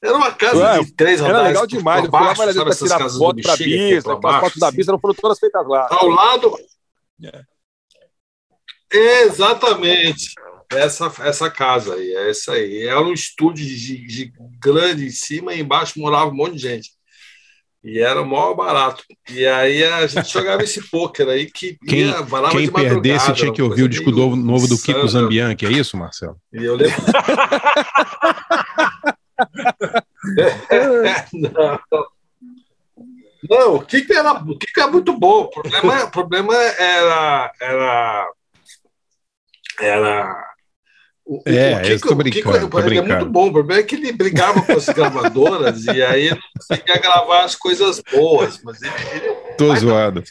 era 0.02 0.16
uma 0.16 0.32
casa 0.32 0.56
Ué, 0.56 0.82
de 0.82 0.92
três 0.92 1.20
andares. 1.20 1.38
Era 1.38 1.48
legal 1.48 1.66
demais. 1.66 2.00
Por 2.02 2.10
baixo, 2.10 2.42
eu 2.42 2.46
fui 2.52 2.54
lá 2.54 2.64
para 2.64 2.74
tirar 2.74 3.10
foto 3.10 3.42
para 3.42 3.52
a 3.52 3.56
Bisa, 3.56 4.14
as 4.14 4.40
fotos 4.40 4.58
da 4.58 4.70
Bisa 4.70 4.92
não 4.92 4.98
foram 4.98 5.14
todas 5.14 5.38
feitas 5.38 5.68
lá. 5.68 5.86
Ao 5.90 6.08
lado. 6.08 6.56
É. 7.22 7.42
Exatamente. 8.92 10.32
Essa, 10.72 11.12
essa 11.20 11.50
casa 11.50 11.94
aí, 11.94 12.14
é 12.14 12.30
essa 12.30 12.52
aí. 12.52 12.86
Era 12.86 13.00
um 13.00 13.12
estúdio 13.12 13.66
de, 13.66 14.06
de 14.06 14.32
grande 14.58 15.06
em 15.06 15.10
cima 15.10 15.52
e 15.52 15.60
embaixo 15.60 16.00
morava 16.00 16.30
um 16.30 16.34
monte 16.34 16.54
de 16.54 16.62
gente. 16.62 16.90
E 17.82 17.98
era 17.98 18.22
o 18.22 18.26
maior 18.26 18.54
barato. 18.54 19.04
E 19.28 19.46
aí 19.46 19.84
a 19.84 20.06
gente 20.06 20.28
jogava 20.32 20.62
esse 20.62 20.88
pôquer 20.88 21.28
aí 21.28 21.50
que 21.50 21.76
quem, 21.86 22.06
ia, 22.06 22.14
quem 22.50 22.70
perdesse 22.70 23.34
tinha 23.34 23.52
que 23.52 23.60
ouvir 23.60 23.82
o 23.82 23.88
disco 23.88 24.10
novo, 24.10 24.36
novo 24.36 24.66
do 24.66 24.80
Kiko 24.80 25.06
Zambian, 25.08 25.54
que 25.54 25.66
é 25.66 25.72
isso, 25.72 25.96
Marcelo? 25.96 26.36
E 26.52 26.64
eu 26.64 26.76
lembro. 26.76 26.96
não. 31.32 31.80
Não, 33.48 33.76
o 33.76 33.84
Kiko 33.84 34.12
era, 34.12 34.32
o 34.34 34.58
Kiko 34.58 34.80
é 34.80 34.86
muito 34.86 35.18
bom. 35.18 35.44
O 35.44 35.48
problema, 35.50 36.04
o 36.04 36.10
problema 36.10 36.54
era, 36.54 37.52
era, 37.60 38.32
era 39.80 40.54
O, 41.24 41.42
É, 41.46 41.76
o 41.76 41.86
eu 41.86 42.00
tô 42.00 42.14
brincando, 42.14 42.68
tô 42.68 42.78
ele 42.78 42.86
é 42.98 43.00
brincando. 43.00 43.14
muito 43.14 43.30
bom. 43.32 43.48
O 43.48 43.52
problema 43.52 43.80
é 43.80 43.84
que 43.84 43.94
ele 43.94 44.12
brigava 44.12 44.60
com 44.62 44.72
as 44.72 44.86
gravadoras 44.86 45.84
e 45.86 46.02
aí 46.02 46.26
ele 46.26 46.34
não 46.34 46.42
conseguia 46.58 46.98
gravar 46.98 47.44
as 47.44 47.56
coisas 47.56 48.00
boas. 48.12 48.62
Mas 48.62 48.82
ele, 48.82 48.92
ele, 49.14 49.34
Tô 49.56 49.74
zoado. 49.74 50.22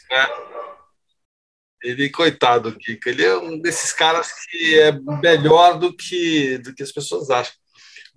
ele 1.83 2.09
coitado, 2.09 2.77
Kiko, 2.77 3.09
ele 3.09 3.25
é 3.25 3.35
um 3.37 3.59
desses 3.59 3.91
caras 3.91 4.31
que 4.49 4.79
é 4.79 4.91
melhor 5.21 5.79
do 5.79 5.91
que, 5.95 6.59
do 6.59 6.75
que 6.75 6.83
as 6.83 6.91
pessoas 6.91 7.29
acham. 7.31 7.53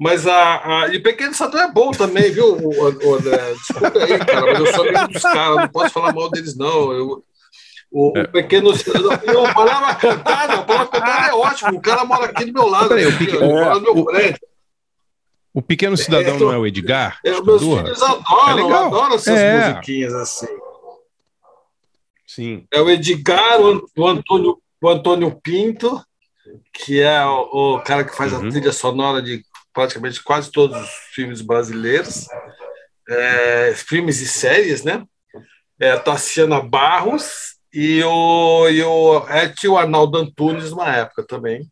Mas 0.02 0.26
a, 0.26 0.82
a 0.84 0.88
e 0.88 0.96
o 0.96 1.02
Pequeno 1.02 1.32
Sador 1.32 1.60
é 1.60 1.70
bom 1.70 1.92
também, 1.92 2.32
viu, 2.32 2.56
o, 2.56 3.08
o 3.08 3.14
André? 3.14 3.52
Desculpa 3.54 3.98
aí, 4.00 4.18
cara, 4.18 4.46
mas 4.52 4.58
eu 4.60 4.66
sou 4.74 4.88
amigo 4.88 5.08
dos 5.12 5.22
caras, 5.22 5.56
não 5.56 5.68
posso 5.68 5.90
falar 5.90 6.12
mal 6.12 6.28
deles, 6.30 6.56
não. 6.56 6.92
Eu, 6.92 7.24
o, 7.92 8.08
o 8.18 8.28
Pequeno 8.28 8.74
Cidadão. 8.74 9.10
Não, 9.26 9.46
a 9.46 9.54
palavra 9.54 9.94
cantada, 9.94 10.54
a 10.54 10.62
palavra 10.62 10.86
cantada 10.88 11.28
é 11.28 11.34
ótimo. 11.34 11.76
O 11.78 11.80
cara 11.80 12.04
mora 12.04 12.24
aqui 12.24 12.44
do 12.46 12.52
meu 12.52 12.66
lado, 12.66 12.88
Peraí, 12.88 13.06
o 13.06 13.08
aqui, 13.10 13.26
Peque- 13.26 13.36
ó, 13.36 13.42
ele 13.44 13.52
mora 13.52 13.74
no 13.76 13.80
meu 13.80 13.96
o- 13.98 14.04
prédio. 14.06 14.40
O 15.54 15.60
pequeno 15.62 15.96
cidadão 15.98 16.38
não 16.38 16.50
é 16.52 16.56
o 16.58 16.66
Edgar? 16.66 17.18
É, 17.24 17.30
meus 17.42 17.62
filhos 17.62 18.02
adoram, 18.02 18.70
É 18.72 18.74
adoram 18.86 19.14
essas 19.14 19.38
É. 19.38 19.68
musiquinhas 19.68 20.14
assim. 20.14 20.48
Sim. 22.26 22.66
É 22.72 22.80
o 22.80 22.88
Edgar, 22.90 23.60
o, 23.60 23.86
o 23.96 24.06
Antônio, 24.08 24.58
o 24.82 24.88
Antônio 24.88 25.38
Pinto, 25.42 26.02
que 26.72 27.00
é 27.00 27.24
o, 27.26 27.74
o 27.76 27.80
cara 27.82 28.04
que 28.04 28.16
faz 28.16 28.32
Uhum. 28.32 28.48
a 28.48 28.50
trilha 28.50 28.72
sonora 28.72 29.20
de 29.20 29.44
praticamente 29.72 30.22
quase 30.22 30.50
todos 30.50 30.76
os 30.80 30.90
filmes 31.14 31.40
brasileiros, 31.40 32.26
é, 33.08 33.72
filmes 33.74 34.20
e 34.20 34.26
séries, 34.26 34.84
né? 34.84 35.04
É 35.80 35.96
Tassiana 35.96 36.60
Barros 36.60 37.56
e 37.72 38.02
o, 38.04 38.68
e 38.68 38.82
o, 38.82 39.26
é, 39.28 39.48
tinha 39.48 39.72
o 39.72 39.78
Arnaldo 39.78 40.18
Antunes 40.18 40.70
numa 40.70 40.94
época 40.94 41.24
também. 41.26 41.66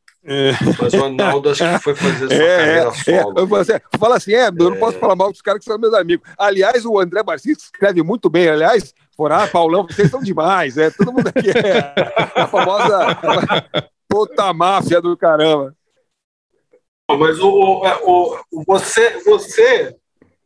Mas 0.81 0.93
o 0.93 1.05
Arnaldo 1.05 1.51
acho 1.51 1.63
que 1.65 1.79
foi 1.79 1.95
fazer 1.95 2.27
sua 2.29 2.37
É, 2.37 2.57
carreira 2.59 2.89
é, 2.89 3.23
solo. 3.23 3.61
é. 3.73 3.99
Fala 3.99 4.17
assim, 4.17 4.35
é, 4.35 4.49
eu 4.49 4.53
não 4.53 4.77
posso 4.77 4.99
falar 4.99 5.17
mal 5.17 5.31
dos 5.31 5.41
caras 5.41 5.61
que 5.61 5.65
são 5.65 5.79
meus 5.79 5.95
amigos. 5.95 6.29
Aliás, 6.37 6.85
o 6.85 6.99
André 6.99 7.23
Barcis 7.23 7.59
escreve 7.59 8.03
muito 8.03 8.29
bem. 8.29 8.49
Aliás, 8.49 8.93
Forá, 9.17 9.47
Paulão, 9.47 9.87
vocês 9.87 10.11
são 10.11 10.23
demais. 10.23 10.79
É, 10.79 10.91
todo 10.91 11.13
mundo 11.13 11.27
aqui 11.29 11.51
é 11.51 12.41
a 12.41 12.47
famosa 12.47 13.19
puta 14.09 14.53
máfia 14.53 15.01
do 15.01 15.15
caramba. 15.17 15.75
Mas 17.19 17.39
o, 17.41 17.49
o, 17.51 17.87
é, 17.87 17.99
o- 18.03 18.39
o- 18.53 18.65
você, 18.67 19.19
você, 19.25 19.95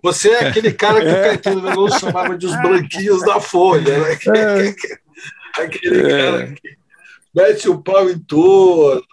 você 0.03 0.31
é 0.31 0.49
aquele 0.49 0.73
cara 0.73 1.01
que 1.01 1.09
o 1.09 1.15
Caetano 1.23 1.61
Veloso 1.63 1.99
chamava 1.99 2.37
de 2.37 2.47
os 2.47 2.57
branquinhos 2.63 3.21
da 3.23 3.41
Folha, 3.41 3.99
né? 3.99 4.17
Aquele 5.59 6.03
cara 6.09 6.47
que 6.53 6.77
mete 7.35 7.69
o 7.69 7.81
pau 7.81 8.11
em 8.11 8.19
tudo, 8.19 9.05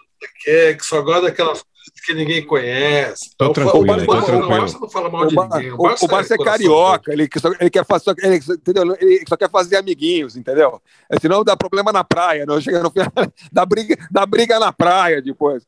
que, 0.42 0.76
só 0.80 1.00
gosta 1.02 1.22
daquelas 1.22 1.62
coisas 1.62 1.72
que 2.04 2.14
ninguém 2.14 2.44
conhece. 2.44 3.30
Tô 3.38 3.46
O- 3.46 3.52
tranquilo, 3.52 3.82
o, 3.84 3.86
Barça- 3.86 4.06
tô 4.06 4.12
o 4.12 4.24
tranquilo. 4.24 4.48
Barça 4.48 4.78
não 4.80 4.90
fala 4.90 5.08
mal 5.08 5.22
O, 5.22 5.26
de 5.26 5.36
ninguém. 5.36 5.70
o- 5.72 5.74
o 5.76 5.82
Barça 5.82 6.04
é 6.04 6.08
coração 6.08 6.44
carioca, 6.44 7.12
ele, 7.12 7.28
só, 7.38 7.48
ele 7.60 7.70
quer 7.70 7.86
fazer, 7.86 8.14
ele, 8.18 8.36
entendeu? 8.36 8.96
ele 9.00 9.24
só 9.28 9.36
quer 9.36 9.48
fazer 9.50 9.76
amiguinhos, 9.76 10.36
entendeu? 10.36 10.82
É, 11.08 11.18
senão 11.20 11.44
dá 11.44 11.56
problema 11.56 11.92
na 11.92 12.02
praia, 12.02 12.44
não 12.44 12.60
chega 12.60 12.82
no 12.82 12.90
final, 12.90 13.12
dá 13.52 13.64
briga, 13.64 13.96
dá 14.10 14.26
briga 14.26 14.58
na 14.58 14.72
praia 14.72 15.22
depois. 15.22 15.62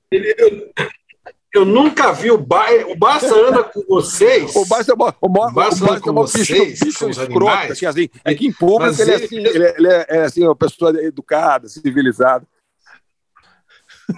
Eu 1.55 1.65
nunca 1.65 2.13
vi 2.13 2.33
o 2.33 2.37
Barça. 2.39 2.87
O 2.89 2.97
Barça 2.97 3.35
anda 3.35 3.63
com 3.63 3.81
vocês. 3.89 4.55
O 4.57 4.67
Barça 4.67 4.91
é 4.91 4.95
o, 4.95 4.99
mo- 4.99 5.15
O 5.21 5.29
Barça 5.29 5.85
o 5.85 5.91
anda 5.91 6.01
com 6.01 6.11
é 6.11 6.13
vocês, 6.13 6.81
bicho 6.81 6.99
com 6.99 7.07
os 7.11 7.17
escroto, 7.17 7.49
animais. 7.49 7.71
assim, 7.71 7.87
assim, 7.87 8.09
é 8.25 8.35
que 8.35 8.47
em 8.49 8.53
público 8.53 8.81
Mas 8.83 8.99
ele 8.99 9.13
é 9.13 9.15
ele- 9.15 9.25
assim, 9.25 9.37
ele 9.37 9.65
é, 9.65 9.75
ele 9.79 9.89
é, 9.89 10.07
é, 10.09 10.23
assim, 10.25 10.43
uma 10.45 10.57
pessoa 10.57 10.91
educada, 11.01 11.69
civilizada. 11.69 12.45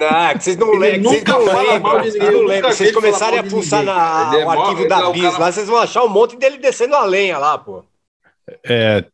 Ah, 0.01 0.35
que 0.35 0.43
vocês 0.43 0.57
não 0.57 0.71
Ele 0.73 0.79
lembram, 0.79 1.11
vocês 1.11 1.21
nunca 1.25 1.33
não 1.39 1.47
fala 1.47 1.63
lembram, 1.63 1.81
mal 1.81 2.01
de 2.01 2.11
vocês 2.11 2.15
ninguém, 2.15 2.31
não 2.31 2.35
eu 2.41 2.47
lembram. 2.49 2.57
nunca 2.57 2.75
Vocês 2.75 2.89
ele 2.89 2.97
começarem 2.97 3.39
a 3.39 3.43
ninguém. 3.43 3.85
na, 3.85 4.31
Ele 4.33 4.43
é 4.43 4.47
o 4.47 4.51
arquivo 4.51 4.81
ele 4.81 4.89
da 4.89 4.97
é 4.99 5.05
o 5.05 5.13
Bis 5.13 5.23
cara- 5.23 5.39
lá, 5.39 5.53
vocês 5.53 5.69
vão 5.69 5.77
achar 5.79 6.05
um 6.05 6.09
monte 6.09 6.37
dele 6.37 6.59
descendo 6.59 6.95
a 6.97 7.05
lenha 7.05 7.39
lá, 7.39 7.57
pô. 7.59 7.85
É, 8.65 9.05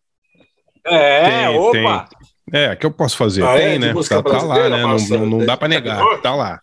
É, 0.84 1.28
tem, 1.48 1.58
opa. 1.58 2.08
tem. 2.50 2.60
É, 2.60 2.76
que 2.76 2.86
eu 2.86 2.90
posso 2.90 3.16
fazer? 3.16 3.44
Ah, 3.44 3.54
é? 3.58 3.70
tem, 3.70 3.80
De 3.80 3.86
né? 3.94 4.02
Tá, 4.08 4.22
tá 4.22 4.42
lá, 4.42 4.68
né? 4.68 4.82
Não, 4.82 4.96
não, 5.18 5.26
não 5.26 5.44
dá 5.44 5.56
pra 5.56 5.68
negar. 5.68 6.00
Tá 6.22 6.34
lá. 6.34 6.60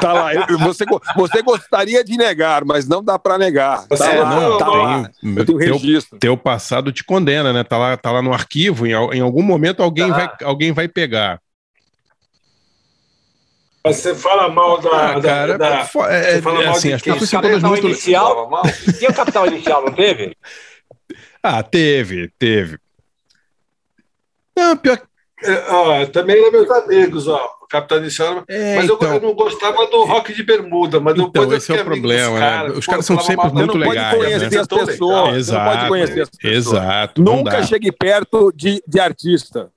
Tá 0.00 0.12
lá, 0.12 0.34
eu- 0.34 0.58
você, 0.58 0.84
você 1.16 1.42
gostaria 1.42 2.02
de 2.02 2.16
negar, 2.16 2.64
mas 2.64 2.88
não 2.88 3.02
dá 3.04 3.18
pra 3.18 3.36
negar. 3.38 3.86
Tá 3.86 4.12
É, 4.12 4.20
lá, 4.20 4.40
não, 4.40 4.58
tá 4.58 4.68
lá. 4.68 5.10
tem, 5.20 5.36
Eu 5.36 5.44
tenho 5.44 5.58
teu, 5.58 5.72
registro. 5.76 6.18
teu 6.18 6.36
passado 6.36 6.90
te 6.90 7.04
condena, 7.04 7.52
né? 7.52 7.62
Tá 7.62 7.76
lá, 7.78 7.96
tá 7.96 8.10
lá 8.10 8.22
no 8.22 8.32
arquivo, 8.32 8.86
em, 8.86 8.92
em 8.92 9.20
algum 9.20 9.42
momento 9.42 9.82
alguém, 9.82 10.08
Tá. 10.10 10.16
vai, 10.16 10.30
alguém 10.42 10.72
vai 10.72 10.88
pegar. 10.88 11.40
Mas 13.84 13.96
você 13.96 14.14
fala 14.14 14.48
mal 14.48 14.80
da. 14.80 14.90
Ah, 14.90 15.20
da- 15.20 15.28
cara, 15.28 15.58
da- 15.58 15.84
fo- 15.84 16.06
é- 16.06 16.36
você 16.36 16.42
fala 16.42 16.62
é 16.62 16.64
mal 16.66 16.74
assim, 16.74 16.88
de 16.88 16.94
as 16.94 17.02
quem? 17.02 17.12
pessoas 17.12 17.30
são 17.30 17.40
Capital 17.42 17.60
todas 17.60 17.70
muito- 17.70 17.86
inicial? 17.86 18.50
Tinha 18.98 19.10
o 19.10 19.14
capital 19.14 19.46
inicial, 19.46 19.84
não 19.84 19.92
teve? 19.92 20.36
Ah, 21.46 21.62
teve, 21.62 22.30
teve. 22.38 22.78
Não, 24.56 24.74
pior 24.78 24.96
que. 24.96 25.04
É, 25.50 25.70
ó, 25.70 26.06
também 26.06 26.38
eram 26.40 26.50
meus 26.52 26.70
amigos, 26.70 27.28
ó. 27.28 27.50
Capitão 27.74 27.98
Inicial. 27.98 28.44
É, 28.46 28.76
mas 28.76 28.88
eu, 28.88 28.94
então. 28.94 29.14
eu 29.14 29.20
não 29.20 29.34
gostava 29.34 29.84
do 29.88 30.04
rock 30.04 30.32
de 30.32 30.42
bermuda. 30.44 31.00
Mas 31.00 31.14
Então, 31.14 31.26
depois 31.26 31.50
eu 31.50 31.56
esse 31.56 31.72
é 31.72 31.82
o 31.82 31.84
problema, 31.84 32.38
né? 32.38 32.40
caras. 32.40 32.78
Os 32.78 32.86
caras 32.86 33.04
são 33.06 33.18
sempre 33.18 33.36
mal 33.36 33.52
muito 33.52 33.72
Você 33.72 33.78
não 33.78 33.84
pode 33.86 33.98
legais, 33.98 34.16
conhecer 34.16 34.50
né? 34.50 34.60
as 34.60 34.66
pessoas. 34.68 34.98
Não 35.28 35.36
Exato, 35.36 35.70
pode 35.76 35.88
conhecer 35.88 36.20
as 36.22 36.30
pessoas. 36.30 36.54
exato. 36.54 37.22
Nunca 37.22 37.62
chegue 37.64 37.90
perto 37.90 38.52
de, 38.54 38.80
de 38.86 39.00
artista. 39.00 39.70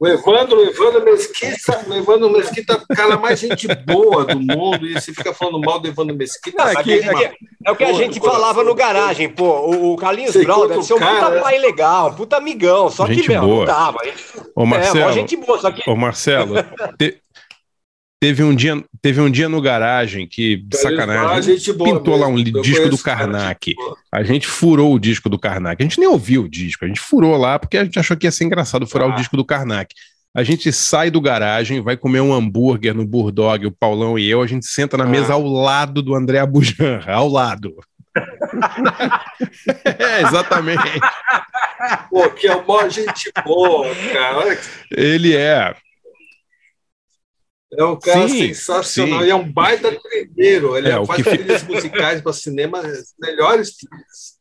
O 0.00 0.06
Evandro, 0.06 0.56
o 0.58 0.62
Evandro 0.64 1.04
Mesquita, 1.04 1.84
o 1.88 1.92
Evandro 1.94 2.30
Mesquita 2.30 2.74
é 2.74 2.76
o 2.76 2.96
cara 2.96 3.16
mais 3.16 3.40
gente 3.40 3.66
boa 3.84 4.24
do 4.24 4.38
mundo. 4.38 4.86
E 4.86 4.92
você 4.94 5.12
fica 5.12 5.34
falando 5.34 5.58
mal 5.60 5.80
do 5.80 5.88
Evandro 5.88 6.14
Mesquita. 6.14 6.56
Não, 6.62 6.70
é, 6.70 6.82
que- 6.84 6.92
é 7.00 7.14
que- 7.14 7.36
é 7.66 7.70
o 7.72 7.74
que 7.74 7.82
a 7.82 7.92
gente 7.92 8.20
falava 8.20 8.62
no 8.62 8.76
garagem, 8.76 9.28
pô. 9.28 9.44
O, 9.44 9.94
o 9.94 9.96
Carlinhos 9.96 10.36
Brown 10.36 10.68
deve 10.68 10.82
ser 10.84 10.94
um 10.94 10.98
cara, 11.00 11.16
puta 11.26 11.30
né? 11.30 11.40
pai 11.40 11.58
legal, 11.58 12.14
puta 12.14 12.36
amigão. 12.36 12.88
Só 12.90 13.06
Gente 13.06 13.22
que, 13.22 13.28
meu, 13.28 13.40
boa. 13.42 13.58
não 13.58 13.64
dava. 13.64 13.98
Ô, 14.54 14.62
É, 14.62 14.66
Marcelo, 14.66 15.00
mó 15.06 15.10
gente 15.12 15.36
boa, 15.36 15.58
só 15.58 15.70
que. 15.72 15.90
Ô, 15.90 15.96
Marcelo, 15.96 16.54
te- 16.96 17.18
teve, 18.20 18.42
um 18.42 18.54
dia, 18.54 18.82
teve 19.00 19.20
um 19.20 19.30
dia 19.30 19.48
no 19.48 19.60
garagem 19.60 20.26
que, 20.26 20.64
sacanagem, 20.74 21.56
boa 21.74 21.98
pintou 21.98 22.16
lá 22.16 22.26
um. 22.26 22.38
Eu 22.38 22.62
disco 22.62 22.88
do 22.88 22.98
Karnak. 22.98 23.74
A 24.12 24.22
gente 24.22 24.46
furou 24.46 24.94
o 24.94 24.98
disco 24.98 25.28
do 25.28 25.38
Karnak. 25.38 25.82
A 25.82 25.84
gente 25.84 25.98
nem 26.00 26.08
ouviu 26.08 26.42
o 26.44 26.48
disco, 26.48 26.84
a 26.84 26.88
gente 26.88 27.00
furou 27.00 27.36
lá 27.36 27.58
porque 27.58 27.76
a 27.78 27.84
gente 27.84 27.98
achou 27.98 28.16
que 28.16 28.26
ia 28.26 28.30
ser 28.30 28.44
engraçado 28.44 28.86
furar 28.86 29.08
Ah. 29.08 29.12
o 29.12 29.16
disco 29.16 29.36
do 29.36 29.44
Karnak. 29.44 29.94
A 30.34 30.42
gente 30.42 30.70
sai 30.72 31.10
do 31.10 31.20
garagem, 31.20 31.80
vai 31.80 31.96
comer 31.96 32.20
um 32.20 32.32
hambúrguer 32.34 32.94
no 32.94 33.06
Burdog, 33.06 33.66
o 33.66 33.72
Paulão 33.72 34.18
e 34.18 34.28
eu, 34.28 34.42
a 34.42 34.46
gente 34.46 34.66
senta 34.66 34.96
na 34.96 35.04
Ah. 35.04 35.08
mesa 35.08 35.32
ao 35.32 35.42
lado 35.42 36.02
do 36.02 36.14
André 36.14 36.38
Abujan, 36.38 37.00
ao 37.06 37.28
lado. 37.28 37.74
é, 39.84 40.22
exatamente. 40.22 41.00
Pô, 42.10 42.28
que 42.30 42.46
é 42.48 42.56
uma 42.56 42.88
gente 42.90 43.30
boa, 43.44 43.86
cara. 44.12 44.58
Ele 44.90 45.34
é. 45.36 45.74
É 47.76 47.84
um 47.84 47.98
cara 47.98 48.26
Sim, 48.28 48.54
sensacional 48.54 49.20
sim. 49.20 49.26
e 49.26 49.30
é 49.30 49.34
um 49.34 49.50
baita 49.52 49.94
trilheiro. 50.00 50.76
Ele 50.76 50.88
É, 50.88 50.98
o 50.98 51.04
faz 51.04 51.22
trilhas 51.22 51.62
musicais 51.68 52.20
para 52.22 52.32
cinema, 52.32 52.78
as 52.80 53.12
melhores 53.20 53.76
trilhas. 53.76 54.38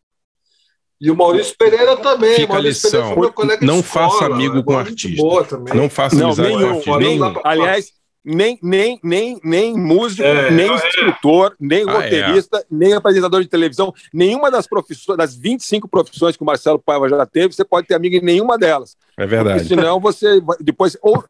E 0.99 1.11
o 1.11 1.15
Maurício 1.15 1.53
Pereira 1.57 1.97
também. 1.97 2.35
Fica 2.35 2.53
a 2.53 2.55
Maurício 2.55 2.83
Pereira 2.89 3.05
lição. 3.05 3.15
foi 3.15 3.21
meu 3.27 3.33
colega 3.33 3.59
de 3.59 3.65
Não 3.67 3.79
escola, 3.79 4.09
faça 4.11 4.25
amigo 4.25 4.59
é 4.59 4.63
com 4.63 4.77
artista. 4.77 5.21
Boa 5.21 5.43
também. 5.43 5.73
Não 5.75 5.89
faça 5.89 6.15
Não, 6.15 6.25
amizade 6.27 6.49
com 6.49 6.57
nenhum, 6.57 6.69
artista. 6.75 6.97
nenhum. 6.97 7.33
Pra- 7.33 7.41
Aliás, 7.51 7.91
nem, 8.25 8.57
nem, 8.63 8.99
nem, 9.03 9.39
nem 9.43 9.73
músico, 9.77 10.23
É, 10.23 10.49
nem 10.49 10.71
é. 10.71 10.75
escritor, 10.75 11.55
nem 11.59 11.83
Ah, 11.87 11.91
roteirista, 11.91 12.65
nem 12.71 12.93
apresentador 12.93 13.41
de 13.41 13.47
televisão, 13.49 13.93
nenhuma 14.13 14.49
das 14.49 14.65
profissões, 14.67 15.17
das 15.17 15.35
25 15.35 15.87
profissões 15.87 16.35
que 16.35 16.43
o 16.43 16.45
Marcelo 16.45 16.79
Paiva 16.79 17.07
já 17.09 17.25
teve, 17.25 17.53
você 17.53 17.63
pode 17.63 17.87
ter 17.87 17.93
amigo 17.93 18.15
em 18.15 18.21
nenhuma 18.21 18.57
delas. 18.57 18.95
É 19.17 19.25
verdade. 19.27 19.59
Porque 19.59 19.75
senão 19.75 19.99
você 19.99 20.41
depois 20.61 20.97
ou 21.01 21.23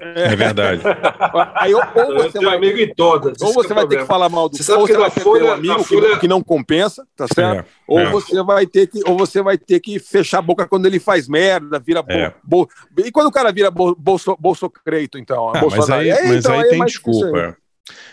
É 0.00 0.34
verdade. 0.34 0.80
aí 1.54 1.74
ou, 1.74 1.82
ou 1.94 2.14
você 2.22 2.38
vai 2.40 2.56
amigo 2.56 2.78
em 2.78 2.94
todas. 2.94 3.40
ou 3.42 3.48
que 3.48 3.54
você 3.54 3.72
é 3.72 3.74
vai 3.74 3.86
ter 3.86 3.98
que 3.98 4.04
falar 4.06 4.28
mal 4.30 4.48
do 4.48 4.56
Você 4.56 4.62
sabe 4.62 4.80
ou 4.80 4.86
que 4.86 4.92
você 4.92 4.98
vai 4.98 5.08
na 5.08 5.14
ter 5.14 5.20
Folha- 5.20 5.44
um 5.44 5.52
amigo 5.52 5.84
Folha- 5.84 6.18
que, 6.18 6.26
não 6.26 6.42
compensa, 6.42 7.06
tá 7.14 7.26
certo? 7.32 7.60
É, 7.60 7.64
Ou 7.86 8.00
é. 8.00 8.10
você 8.10 8.42
vai 8.42 8.66
ter 8.66 8.86
que 8.86 9.00
ou 9.06 9.18
você 9.18 9.42
vai 9.42 9.58
ter 9.58 9.80
que 9.80 9.98
fechar 9.98 10.38
a 10.38 10.42
boca 10.42 10.66
quando 10.66 10.86
ele 10.86 10.98
faz 10.98 11.28
merda, 11.28 11.78
vira 11.78 12.02
bo- 12.02 12.10
É. 12.12 12.34
bo- 12.42 12.68
e 13.04 13.12
quando 13.12 13.26
o 13.26 13.30
cara 13.32 13.52
vira 13.52 13.70
bo, 13.70 13.94
bolso 13.94 14.34
bolsocreito 14.40 15.18
então, 15.18 15.48
Ah, 15.50 15.52
mas 15.54 15.60
Bolsonaro, 15.74 16.00
aí, 16.02 16.08
é, 16.08 16.22
mas 16.28 16.36
então, 16.44 16.54
aí 16.58 16.66
é 16.66 16.70
tem 16.70 16.84
desculpa. 16.86 17.26
ainda. 17.26 17.56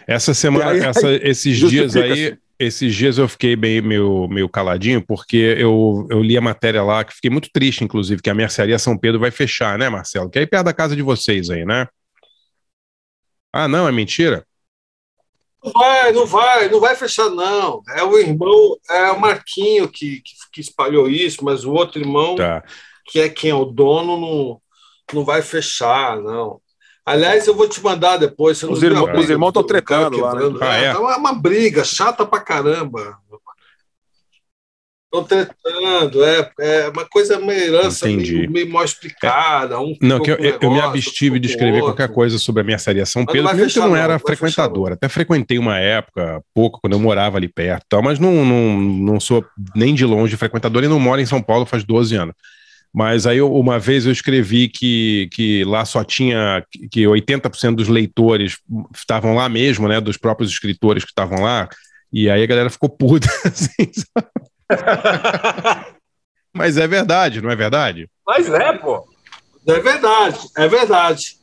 Essa 0.05 0.33
semana, 0.33 0.71
Aí- 0.71 0.79
essa- 0.81 1.11
esses 1.13 1.57
dias 1.57 1.95
aí, 1.95 2.37
esses 2.59 2.93
dias 2.93 3.17
eu 3.17 3.27
fiquei 3.27 3.55
bem 3.55 3.81
meio, 3.81 4.27
meio 4.27 4.49
caladinho, 4.49 5.01
porque 5.05 5.55
eu, 5.57 6.05
eu 6.09 6.21
li 6.21 6.37
a 6.37 6.41
matéria 6.41 6.83
lá, 6.83 7.03
que 7.05 7.13
fiquei 7.13 7.29
muito 7.29 7.49
triste, 7.53 7.83
inclusive, 7.83 8.21
que 8.21 8.29
a 8.29 8.35
mercearia 8.35 8.77
São 8.77 8.97
Pedro 8.97 9.19
vai 9.19 9.31
fechar, 9.31 9.77
né, 9.77 9.87
Marcelo? 9.87 10.29
Que 10.29 10.39
é 10.39 10.41
aí 10.41 10.47
perto 10.47 10.65
da 10.65 10.73
casa 10.73 10.95
de 10.95 11.01
vocês 11.01 11.49
aí, 11.49 11.63
né? 11.63 11.87
Ah, 13.53 13.67
não, 13.67 13.87
é 13.87 13.91
mentira? 13.91 14.45
Não 15.63 15.71
vai, 15.71 16.11
não 16.11 16.25
vai, 16.25 16.69
não 16.69 16.79
vai 16.79 16.95
fechar, 16.95 17.29
não. 17.29 17.81
É 17.95 18.03
o 18.03 18.17
irmão, 18.17 18.77
é 18.89 19.11
o 19.11 19.19
Marquinho 19.19 19.89
que, 19.89 20.21
que, 20.21 20.33
que 20.53 20.61
espalhou 20.61 21.09
isso, 21.09 21.43
mas 21.43 21.63
o 21.63 21.71
outro 21.71 21.99
irmão, 21.99 22.35
Tá. 22.35 22.63
que 23.05 23.19
é 23.19 23.29
quem 23.29 23.51
é 23.51 23.55
o 23.55 23.65
dono, 23.65 24.17
não, 24.19 24.61
não 25.13 25.25
vai 25.25 25.41
fechar, 25.41 26.17
não. 26.17 26.61
Aliás, 27.05 27.47
eu 27.47 27.55
vou 27.55 27.67
te 27.67 27.81
mandar 27.83 28.17
depois. 28.17 28.61
Os 28.63 28.79
briga 28.79 29.17
os 29.17 29.29
irmãos 29.29 29.51
do- 29.51 29.63
tão 29.63 29.77
do 29.77 29.83
cara 29.83 30.09
tretando 30.09 30.21
lá, 30.21 30.35
né? 30.35 30.57
Ah, 30.61 30.75
é? 30.77 30.93
Tá 30.93 30.99
uma, 30.99 31.17
uma 31.17 31.33
briga 31.33 31.83
chata 31.83 32.25
pra 32.25 32.39
caramba. 32.39 33.17
Estão 35.11 35.23
tretando, 35.23 36.23
é, 36.23 36.51
é 36.59 36.89
uma 36.89 37.03
coisa 37.03 37.39
meio 37.39 37.59
herança 37.75 38.07
Entendi. 38.07 38.35
meio, 38.37 38.51
meio 38.51 38.69
mal 38.71 38.85
explicada. 38.85 39.79
Um 39.79 39.95
Não, 39.99 40.21
que 40.21 40.29
eu, 40.29 40.37
com 40.37 40.43
eu- 40.43 40.51
me 40.69 40.75
negócio, 40.75 40.83
abstive 40.83 41.39
de 41.39 41.47
escrever 41.47 41.81
qualquer 41.81 42.13
coisa 42.13 42.37
sobre 42.37 42.61
a 42.61 42.63
mercearia 42.63 43.03
São 43.07 43.23
Mas 43.23 43.31
Pedro, 43.31 43.43
vai 43.45 43.53
primeiro 43.53 43.73
que 43.73 43.79
eu 43.79 43.87
não 43.87 43.95
era 43.95 44.13
não 44.13 44.19
frequentador. 44.19 44.91
Até 44.91 45.09
frequentei 45.09 45.57
uma 45.57 45.79
época, 45.79 46.43
pouco, 46.53 46.79
quando 46.79 46.93
eu 46.93 46.99
morava 46.99 47.37
ali 47.37 47.47
perto, 47.47 47.85
tal, 47.89 48.03
mas 48.03 48.19
não, 48.19 48.45
não, 48.45 48.79
não 48.79 49.19
sou 49.19 49.43
nem 49.75 49.95
de 49.95 50.05
longe 50.05 50.37
frequentador 50.37 50.83
e 50.83 50.87
não 50.87 50.99
moro 50.99 51.19
em 51.19 51.25
São 51.25 51.41
Paulo 51.41 51.65
faz 51.65 51.83
12 51.83 52.15
anos. 52.15 52.35
Mas 52.93 53.27
aí 53.27 53.39
uma 53.41 53.77
vez 53.77 54.05
eu 54.05 54.11
escrevi 54.11 54.67
que, 54.67 55.29
que 55.31 55.63
lá 55.63 55.85
só 55.85 56.03
tinha 56.03 56.63
que 56.91 57.03
80% 57.03 57.75
dos 57.75 57.87
leitores 57.87 58.57
estavam 58.95 59.35
lá 59.35 59.47
mesmo, 59.47 59.87
né? 59.87 60.01
Dos 60.01 60.17
próprios 60.17 60.51
escritores 60.51 61.03
que 61.03 61.11
estavam 61.11 61.41
lá, 61.41 61.69
e 62.11 62.29
aí 62.29 62.41
a 62.43 62.47
galera 62.47 62.69
ficou 62.69 62.89
puta. 62.89 63.27
assim? 63.45 63.91
Mas 66.53 66.77
é 66.77 66.87
verdade, 66.87 67.41
não 67.41 67.51
é 67.51 67.55
verdade? 67.55 68.09
Mas 68.25 68.49
é, 68.49 68.73
pô. 68.73 69.07
É 69.67 69.79
verdade, 69.79 70.39
é 70.57 70.67
verdade. 70.67 71.38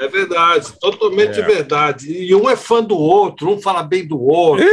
É 0.00 0.08
verdade, 0.08 0.72
totalmente 0.80 1.38
É. 1.38 1.42
verdade. 1.44 2.10
E 2.10 2.34
um 2.34 2.48
é 2.48 2.56
fã 2.56 2.82
do 2.82 2.96
outro, 2.96 3.50
um 3.50 3.60
fala 3.60 3.82
bem 3.82 4.06
do 4.06 4.18
outro, 4.18 4.64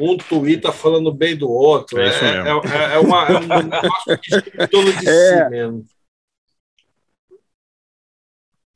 um, 0.00 0.12
um 0.12 0.16
twitta 0.18 0.70
falando 0.70 1.10
bem 1.10 1.34
do 1.34 1.50
outro. 1.50 1.98
É 1.98 2.08
É, 2.08 2.10
é- 2.10 2.92
é- 2.92 2.94
é 2.96 2.98
uma- 2.98 3.26
é 3.26 3.38
um 3.38 3.62
negócio 3.62 4.18
que 4.20 4.30
gira 4.30 4.52
em 4.60 4.66
torno 4.66 4.92
de 4.92 4.98
É. 5.08 5.44
si 5.44 5.50
mesmo. 5.50 5.84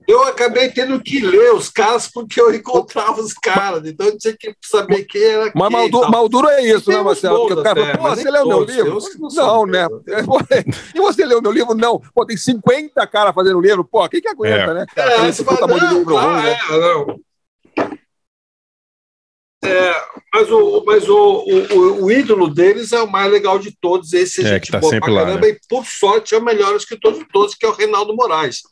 Eu 0.08 0.22
acabei 0.24 0.70
tendo 0.70 0.98
que 1.02 1.20
ler 1.20 1.52
os 1.52 1.68
caras 1.68 2.08
porque 2.08 2.40
eu 2.40 2.54
encontrava 2.54 3.20
os 3.20 3.34
caras, 3.34 3.86
então 3.86 4.06
eu 4.06 4.16
tinha 4.16 4.34
que 4.34 4.54
saber 4.62 5.04
quem 5.04 5.22
era 5.22 5.52
Mas. 5.54 5.90
Malduro 6.10 6.48
é 6.48 6.64
isso, 6.64 6.90
né, 6.90 7.02
Marcelo? 7.02 7.40
Porque 7.40 7.60
o 7.60 7.62
cara 7.62 7.78
fala, 7.78 7.98
pô, 7.98 8.16
você 8.16 8.30
leu 8.30 8.46
meu 8.48 8.64
livro? 8.64 8.98
não 9.18 9.28
são 9.28 9.66
né? 9.66 9.86
bons. 10.24 10.46
E 10.94 10.98
você 10.98 11.26
leu 11.26 11.42
meu 11.42 11.52
livro? 11.52 11.74
Não. 11.74 12.00
Pô, 12.14 12.24
tem 12.24 12.38
50 12.38 13.06
caras 13.06 13.34
fazendo 13.34 13.60
livro. 13.60 13.84
Pô, 13.84 14.08
quem 14.08 14.22
que 14.22 14.28
aguenta, 14.28 14.70
É. 14.70 14.74
né? 14.74 14.86
Cara, 14.94 15.12
É, 15.12 15.30
você 15.30 15.44
puta 15.44 15.66
de 15.66 15.74
não, 15.74 15.98
livro 15.98 16.16
ah, 16.16 16.22
ruim, 16.22 16.42
né? 16.42 16.58
é, 16.70 16.80
não. 16.80 17.20
É, 19.62 19.94
mas 20.32 20.50
o, 20.50 20.84
mas 20.86 21.08
o, 21.08 21.16
o, 21.16 22.04
o 22.04 22.10
ídolo 22.10 22.48
deles 22.48 22.92
é 22.92 23.02
o 23.02 23.10
mais 23.10 23.30
legal 23.30 23.58
de 23.58 23.76
todos, 23.78 24.14
esse 24.14 24.40
É, 24.40 24.44
é, 24.44 24.60
que 24.60 24.66
gente 24.66 24.72
tá 24.72 24.78
boa 24.78 24.90
sempre 24.90 25.12
pra 25.12 25.20
lá, 25.20 25.26
caramba, 25.26 25.46
né? 25.46 25.52
e 25.52 25.60
por 25.68 25.84
sorte 25.84 26.34
é 26.34 26.38
o 26.38 26.44
melhor 26.44 26.74
escritor 26.76 27.12
de 27.12 27.26
todos, 27.30 27.54
que 27.54 27.66
é 27.66 27.68
o 27.68 27.72
Reinaldo 27.72 28.14
Moraes, 28.14 28.62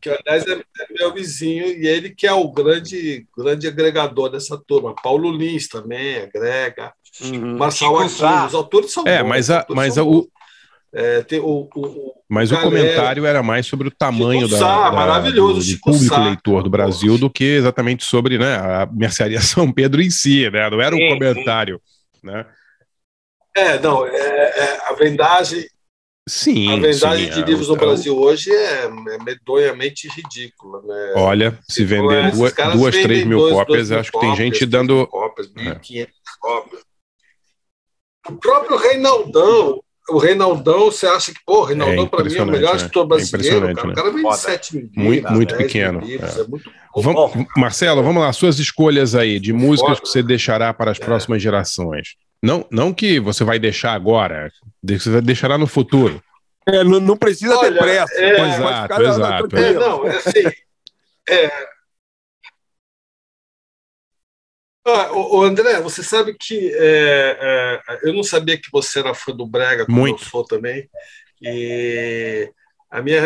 que 0.00 0.08
aliás 0.10 0.46
é, 0.46 0.52
é 0.54 0.86
meu 0.98 1.12
vizinho, 1.12 1.66
e 1.66 1.86
ele 1.86 2.10
que 2.10 2.26
é 2.26 2.32
o 2.32 2.50
grande, 2.50 3.26
grande 3.36 3.66
agregador 3.66 4.30
dessa 4.30 4.56
turma. 4.66 4.94
Paulo 5.02 5.30
Lins 5.30 5.68
também 5.68 6.18
agrega, 6.18 6.92
Marçal 7.58 7.98
Chico 7.98 8.02
Aquino, 8.02 8.08
Sá. 8.08 8.46
os 8.46 8.54
autores 8.54 8.92
são 8.92 9.04
É, 9.06 9.22
bons. 9.22 9.28
mas, 9.28 9.44
os 9.46 9.50
a, 9.50 9.66
mas 9.70 9.98
a- 9.98 10.04
o, 10.04 10.28
É, 10.92 11.22
tem 11.22 11.38
o, 11.38 11.68
o, 11.74 11.80
o- 11.86 12.14
Mas 12.30 12.50
o 12.50 12.58
comentário 12.60 13.26
era 13.26 13.42
mais 13.42 13.66
sobre 13.66 13.88
o 13.88 13.90
tamanho 13.90 14.42
Chico 14.42 14.50
da, 14.52 14.58
Sá, 14.58 14.90
da- 14.90 14.96
maravilhoso, 14.96 15.54
do, 15.54 15.60
do 15.60 15.62
Chico 15.62 15.90
público 15.90 16.14
Sá. 16.14 16.24
leitor 16.24 16.62
do 16.62 16.70
Brasil 16.70 17.18
do 17.18 17.30
que 17.30 17.44
exatamente 17.44 18.04
sobre 18.04 18.38
né, 18.38 18.56
a 18.56 18.86
mercearia 18.86 19.40
São 19.42 19.70
Pedro 19.72 20.00
em 20.00 20.10
si, 20.10 20.48
né? 20.50 20.70
Não 20.70 20.80
era 20.80 20.94
um 20.94 20.98
Sim, 20.98 21.08
comentário, 21.08 21.80
né? 22.22 22.46
É, 23.56 23.78
não, 23.80 24.06
é, 24.06 24.12
é, 24.14 24.78
a 24.88 24.92
vendagem, 24.94 25.66
Sim, 26.28 26.72
a 26.72 26.76
vendagem 26.76 27.26
sim, 27.26 27.32
de 27.34 27.40
é, 27.40 27.44
livros 27.44 27.68
o- 27.68 27.72
no 27.72 27.78
Brasil 27.78 28.16
hoje 28.18 28.50
é, 28.52 28.84
é 28.84 29.18
medonhamente 29.24 30.08
ridícula. 30.08 30.80
Né? 30.82 31.12
Olha, 31.16 31.58
se 31.68 31.84
vender 31.84 32.26
esses 32.26 32.38
duas, 32.38 32.54
duas 32.74 32.96
três 32.96 33.24
mil 33.26 33.38
dois- 33.38 33.54
cópias, 33.54 33.76
dois 33.76 33.90
mil 33.90 33.98
acho 34.00 34.12
que 34.12 34.20
tem 34.20 34.36
gente 34.36 34.66
dando. 34.66 34.94
mil 34.94 35.06
cópias, 35.06 35.48
1.500 35.48 36.08
cópias. 36.40 36.82
O 38.28 38.32
próprio 38.36 38.76
Reinaldão, 38.76 39.80
o 40.10 40.18
Reinaldão, 40.18 40.86
você 40.90 41.06
acha 41.06 41.32
que, 41.32 41.40
pô, 41.46 41.60
o 41.60 41.64
Reinaldão 41.64 42.06
para 42.06 42.24
mim 42.24 42.34
é 42.34 42.42
o 42.42 42.46
melhor 42.46 42.74
impressionante, 42.74 42.74
né? 42.74 42.76
escritor 42.76 43.04
É 43.04 43.06
brasileiro, 43.08 43.56
impressionante, 43.70 43.76
cara. 43.76 43.86
né? 43.88 43.92
O 43.92 43.96
cara 43.96 44.10
vende 44.10 44.22
Foda. 44.22 44.36
7 44.36 44.74
mil 44.76 44.90
Muito, 44.94 45.10
livros, 45.14 45.32
muito 45.32 45.48
10 45.48 45.58
mil 45.58 45.66
pequeno, 45.66 46.00
livros, 46.00 46.36
é. 46.36 46.40
é 46.40 46.46
muito. 46.46 46.70
Vamos, 46.96 47.46
Marcelo, 47.56 48.02
vamos 48.02 48.22
lá, 48.22 48.32
suas 48.32 48.58
escolhas 48.58 49.14
aí 49.14 49.38
de 49.38 49.52
músicas 49.52 49.98
Foda. 49.98 50.00
que 50.02 50.08
você 50.08 50.22
deixará 50.22 50.74
para 50.74 50.90
É. 50.90 50.92
as 50.92 50.98
próximas 50.98 51.40
gerações. 51.42 52.16
Não, 52.42 52.66
não 52.70 52.94
que 52.94 53.18
você 53.18 53.42
vai 53.44 53.58
deixar 53.58 53.92
agora, 53.92 54.52
você 54.82 55.20
deixará 55.20 55.58
no 55.58 55.66
futuro. 55.66 56.22
É, 56.66 56.84
não, 56.84 57.00
não 57.00 57.16
precisa 57.16 57.56
Olha, 57.56 57.72
ter 57.72 57.78
pressa. 57.78 58.14
é, 58.20 58.48
exato, 58.48 59.02
exato. 59.02 59.56
É, 59.56 59.72
não, 59.72 60.06
é 60.06 60.16
assim. 60.16 60.52
é. 61.28 61.68
Ah, 64.86 65.12
ô, 65.12 65.38
ô, 65.38 65.42
André, 65.42 65.80
você 65.80 66.02
sabe 66.02 66.34
que 66.38 66.72
é, 66.74 67.82
é, 67.88 67.98
eu 68.08 68.12
não 68.14 68.22
sabia 68.22 68.56
que 68.56 68.70
você 68.72 69.00
era 69.00 69.14
fã 69.14 69.32
do 69.32 69.46
Brega, 69.46 69.84
como 69.84 69.98
Muito. 69.98 70.22
eu 70.22 70.28
sou 70.28 70.44
também. 70.44 70.88
E 71.42 72.50
a 72.90 73.02
minha, 73.02 73.20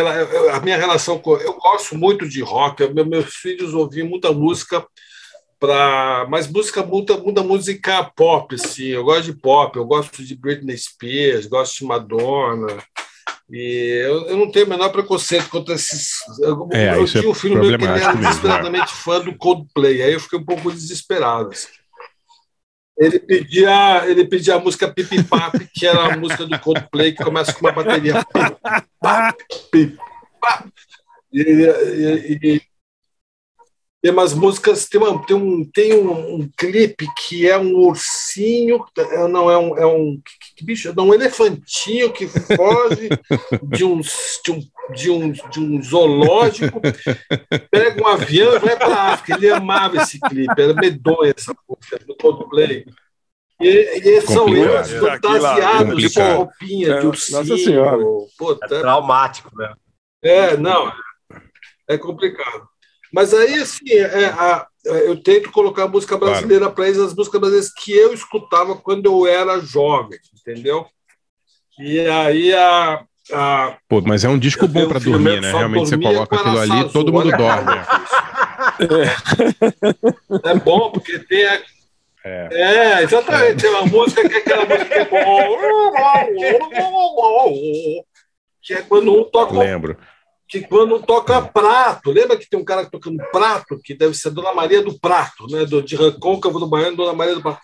a 0.54 0.60
minha 0.60 0.76
relação 0.76 1.18
com. 1.18 1.36
Eu 1.36 1.54
gosto 1.54 1.96
muito 1.96 2.28
de 2.28 2.42
rock, 2.42 2.82
eu- 2.82 2.92
meu- 2.94 3.06
meus 3.06 3.34
filhos 3.36 3.74
ouviam 3.74 4.08
muita 4.08 4.32
música. 4.32 4.84
Pra, 5.62 6.26
mas 6.28 6.48
música 6.48 6.82
muita, 6.82 7.16
muita 7.18 7.40
música 7.40 8.02
pop, 8.16 8.52
assim. 8.52 8.86
Eu 8.86 9.04
gosto 9.04 9.26
de 9.26 9.34
pop, 9.34 9.76
eu 9.76 9.84
gosto 9.84 10.24
de 10.24 10.34
Britney 10.34 10.76
Spears, 10.76 11.46
gosto 11.46 11.78
de 11.78 11.84
Madonna. 11.84 12.82
E 13.48 14.02
eu, 14.04 14.26
eu 14.26 14.36
não 14.36 14.50
tenho 14.50 14.66
o 14.66 14.68
menor 14.68 14.88
preconceito 14.88 15.48
contra 15.50 15.76
esses. 15.76 16.14
Eu, 16.40 16.68
É, 16.72 16.96
eu 16.96 17.04
é 17.04 17.06
tinha 17.06 17.30
um 17.30 17.34
filho 17.34 17.54
meu 17.62 17.78
que 17.78 17.84
era 17.84 17.94
mesmo, 17.94 18.18
desesperadamente 18.18 18.92
fã 18.92 19.20
do 19.20 19.38
Coldplay, 19.38 20.02
aí 20.02 20.14
eu 20.14 20.18
fiquei 20.18 20.40
um 20.40 20.44
pouco 20.44 20.68
desesperado. 20.72 21.50
assim. 21.50 21.68
Ele 22.98 23.20
pedia, 23.20 24.02
ele 24.08 24.26
pedia 24.26 24.56
a 24.56 24.58
música 24.58 24.92
Pipi 24.92 25.22
Pap, 25.22 25.54
que 25.72 25.86
era 25.86 26.06
a 26.06 26.16
música 26.16 26.44
do 26.44 26.58
Coldplay, 26.58 27.12
que 27.12 27.22
começa 27.22 27.52
com 27.52 27.60
uma 27.64 27.72
bateria. 27.72 28.14
Pip, 28.34 28.56
pap, 29.00 29.36
pip, 29.70 29.96
pap. 30.40 30.68
E, 31.32 31.40
e, 31.40 32.38
e- 32.56 32.71
tem 34.02 34.10
umas 34.10 34.34
músicas, 34.34 34.88
tem, 34.88 35.00
uma, 35.00 35.24
tem, 35.24 35.36
um, 35.36 35.64
tem 35.64 35.94
um, 35.94 36.34
um 36.34 36.50
clipe 36.58 37.06
que 37.16 37.48
é 37.48 37.56
um 37.56 37.76
ursinho, 37.76 38.84
é, 38.98 39.28
não, 39.28 39.48
é 39.48 39.56
um, 39.56 39.78
é 39.78 39.86
um 39.86 40.16
que, 40.16 40.56
que 40.56 40.64
bicho, 40.64 40.92
não, 40.96 41.08
um 41.08 41.14
elefantinho 41.14 42.12
que 42.12 42.26
foge 42.26 43.08
de 43.62 43.84
um, 43.84 44.00
de 44.00 44.50
um, 44.50 44.60
de 44.92 45.10
um, 45.10 45.32
de 45.32 45.60
um 45.60 45.80
zoológico, 45.80 46.80
pega 47.70 48.02
um 48.02 48.08
avião 48.08 48.56
e 48.56 48.58
vai 48.58 48.76
para 48.76 48.92
a 48.92 49.12
África. 49.12 49.36
Ele 49.36 49.50
amava 49.50 49.96
esse 49.98 50.18
clipe, 50.18 50.60
era 50.60 50.74
medonha 50.74 51.32
essa 51.36 51.54
música 51.68 52.04
do 52.04 52.16
Coldplay. 52.16 52.84
E, 53.60 53.68
e 53.68 54.20
são 54.22 54.48
eles 54.48 54.90
fantasiados 54.90 55.78
com 55.78 55.90
Complicado. 55.92 56.36
roupinha 56.38 56.86
de 56.98 57.06
É, 57.06 57.08
ursinho. 57.08 57.38
Nossa 57.38 57.56
Senhora. 57.56 57.98
Pô, 58.36 58.58
É 58.60 58.66
traumático, 58.66 59.56
né? 59.56 59.72
é, 60.24 60.56
não, 60.56 60.92
é 61.88 61.96
complicado. 61.96 62.71
Mas 63.12 63.34
aí, 63.34 63.54
assim, 63.60 63.90
é, 63.92 64.26
a- 64.26 64.66
eu 64.84 65.16
tento 65.22 65.52
colocar 65.52 65.86
música 65.86 66.16
brasileira 66.16 66.70
para 66.70 66.86
eles, 66.86 66.98
as 66.98 67.14
músicas 67.14 67.40
brasileiras 67.40 67.72
que 67.72 67.92
eu 67.92 68.12
escutava 68.14 68.74
quando 68.76 69.06
eu 69.06 69.26
era 69.26 69.60
jovem, 69.60 70.18
entendeu? 70.40 70.86
E 71.78 72.00
aí 72.00 72.52
a. 72.54 73.04
a 73.32 73.76
Pô, 73.88 74.00
mas 74.00 74.24
é 74.24 74.28
um 74.28 74.38
disco 74.38 74.66
bom 74.66 74.88
para 74.88 74.98
dormir, 74.98 75.40
né? 75.40 75.50
Realmente 75.52 75.88
você 75.90 75.98
coloca 75.98 76.36
aquilo 76.36 76.58
ali, 76.58 76.70
Araçazu, 76.72 76.92
todo 76.92 77.12
mundo 77.12 77.30
dorme. 77.36 77.74
né? 77.76 77.84
é 80.44 80.54
bom, 80.54 80.90
porque 80.90 81.18
tem 81.20 81.44
a. 81.46 81.60
É. 82.24 82.48
É, 82.52 83.02
exatamente. 83.02 83.60
Tem 83.62 83.70
uma 83.70 83.84
música 83.86 84.28
que 84.28 84.34
é 84.34 84.38
aquela 84.38 84.64
música 84.64 84.84
que 84.86 84.94
é 84.94 85.04
bom. 85.04 85.58
Que 88.64 88.74
é 88.74 88.82
quando 88.82 89.12
um 89.12 89.24
toca 89.24 89.58
Lembro. 89.58 89.98
Que 90.52 90.60
quando 90.68 91.00
toca 91.00 91.40
prato, 91.40 92.10
lembra 92.12 92.36
que 92.36 92.48
tem 92.48 92.60
um 92.60 92.64
cara 92.64 92.84
tocando 92.84 93.16
prato, 93.32 93.80
que 93.82 93.94
deve 93.94 94.14
ser 94.14 94.30
Dona 94.30 94.52
Maria 94.52 94.82
do 94.82 94.98
Prato, 95.00 95.46
né? 95.50 95.64
Do, 95.64 95.82
de 95.82 95.96
Recôncavo 95.96 96.60
do 96.60 96.66
Baiano, 96.66 96.96
Dona 96.98 97.14
Maria 97.14 97.34
do 97.34 97.40
Prato. 97.42 97.60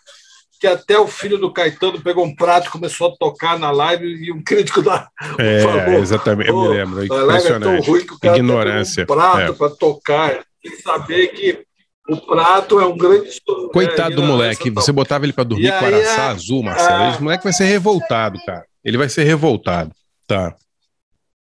Que 0.60 0.66
até 0.66 0.98
o 0.98 1.06
filho 1.06 1.38
do 1.38 1.52
Caetano 1.52 2.00
pegou 2.00 2.24
um 2.24 2.34
prato 2.34 2.66
e 2.66 2.70
começou 2.70 3.08
a 3.12 3.16
tocar 3.16 3.58
na 3.58 3.70
live 3.70 4.04
e 4.06 4.32
um 4.32 4.42
crítico 4.42 4.82
da. 4.82 5.06
É, 5.38 5.60
falou, 5.60 6.00
exatamente, 6.00 6.48
eu 6.48 6.56
me 6.56 6.66
"Pô, 6.66 6.72
lembro. 6.72 7.14
A 7.14 7.22
live 7.24 7.46
é 7.46 7.58
tão 7.60 7.80
ruim 7.80 8.04
que 8.06 8.14
o 8.14 8.18
cara 8.18 8.36
Ignorância. 8.38 9.02
um 9.04 9.06
prato 9.06 9.38
É. 9.40 9.52
para 9.52 9.70
tocar. 9.70 10.30
Tem 10.62 10.72
que 10.72 10.82
saber 10.82 11.28
que 11.28 11.62
o 12.08 12.16
prato 12.16 12.80
é 12.80 12.86
um 12.86 12.96
grande. 12.96 13.28
instrumento, 13.28 13.70
Coitado 13.70 14.10
né? 14.10 14.16
do 14.16 14.22
moleque, 14.22 14.70
você 14.70 14.90
botava 14.90 15.24
ele 15.26 15.32
pra 15.32 15.44
dormir 15.44 15.68
com 15.78 15.84
araçá 15.86 16.22
a- 16.22 16.30
azul, 16.30 16.62
Marcelo. 16.64 17.02
a- 17.04 17.10
Esse 17.10 17.22
moleque 17.22 17.44
vai 17.44 17.52
ser 17.52 17.64
revoltado, 17.66 18.38
cara. 18.44 18.64
Ele 18.84 18.96
vai 18.98 19.08
ser 19.08 19.22
revoltado. 19.24 19.92
Tá. 20.26 20.56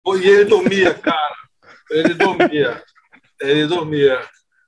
E 0.07 0.29
ele 0.29 0.45
dormia, 0.45 0.95
cara. 0.95 1.35
Ele 1.91 2.15
dormia. 2.15 2.83
Ele 3.41 3.67
dormia. 3.67 4.21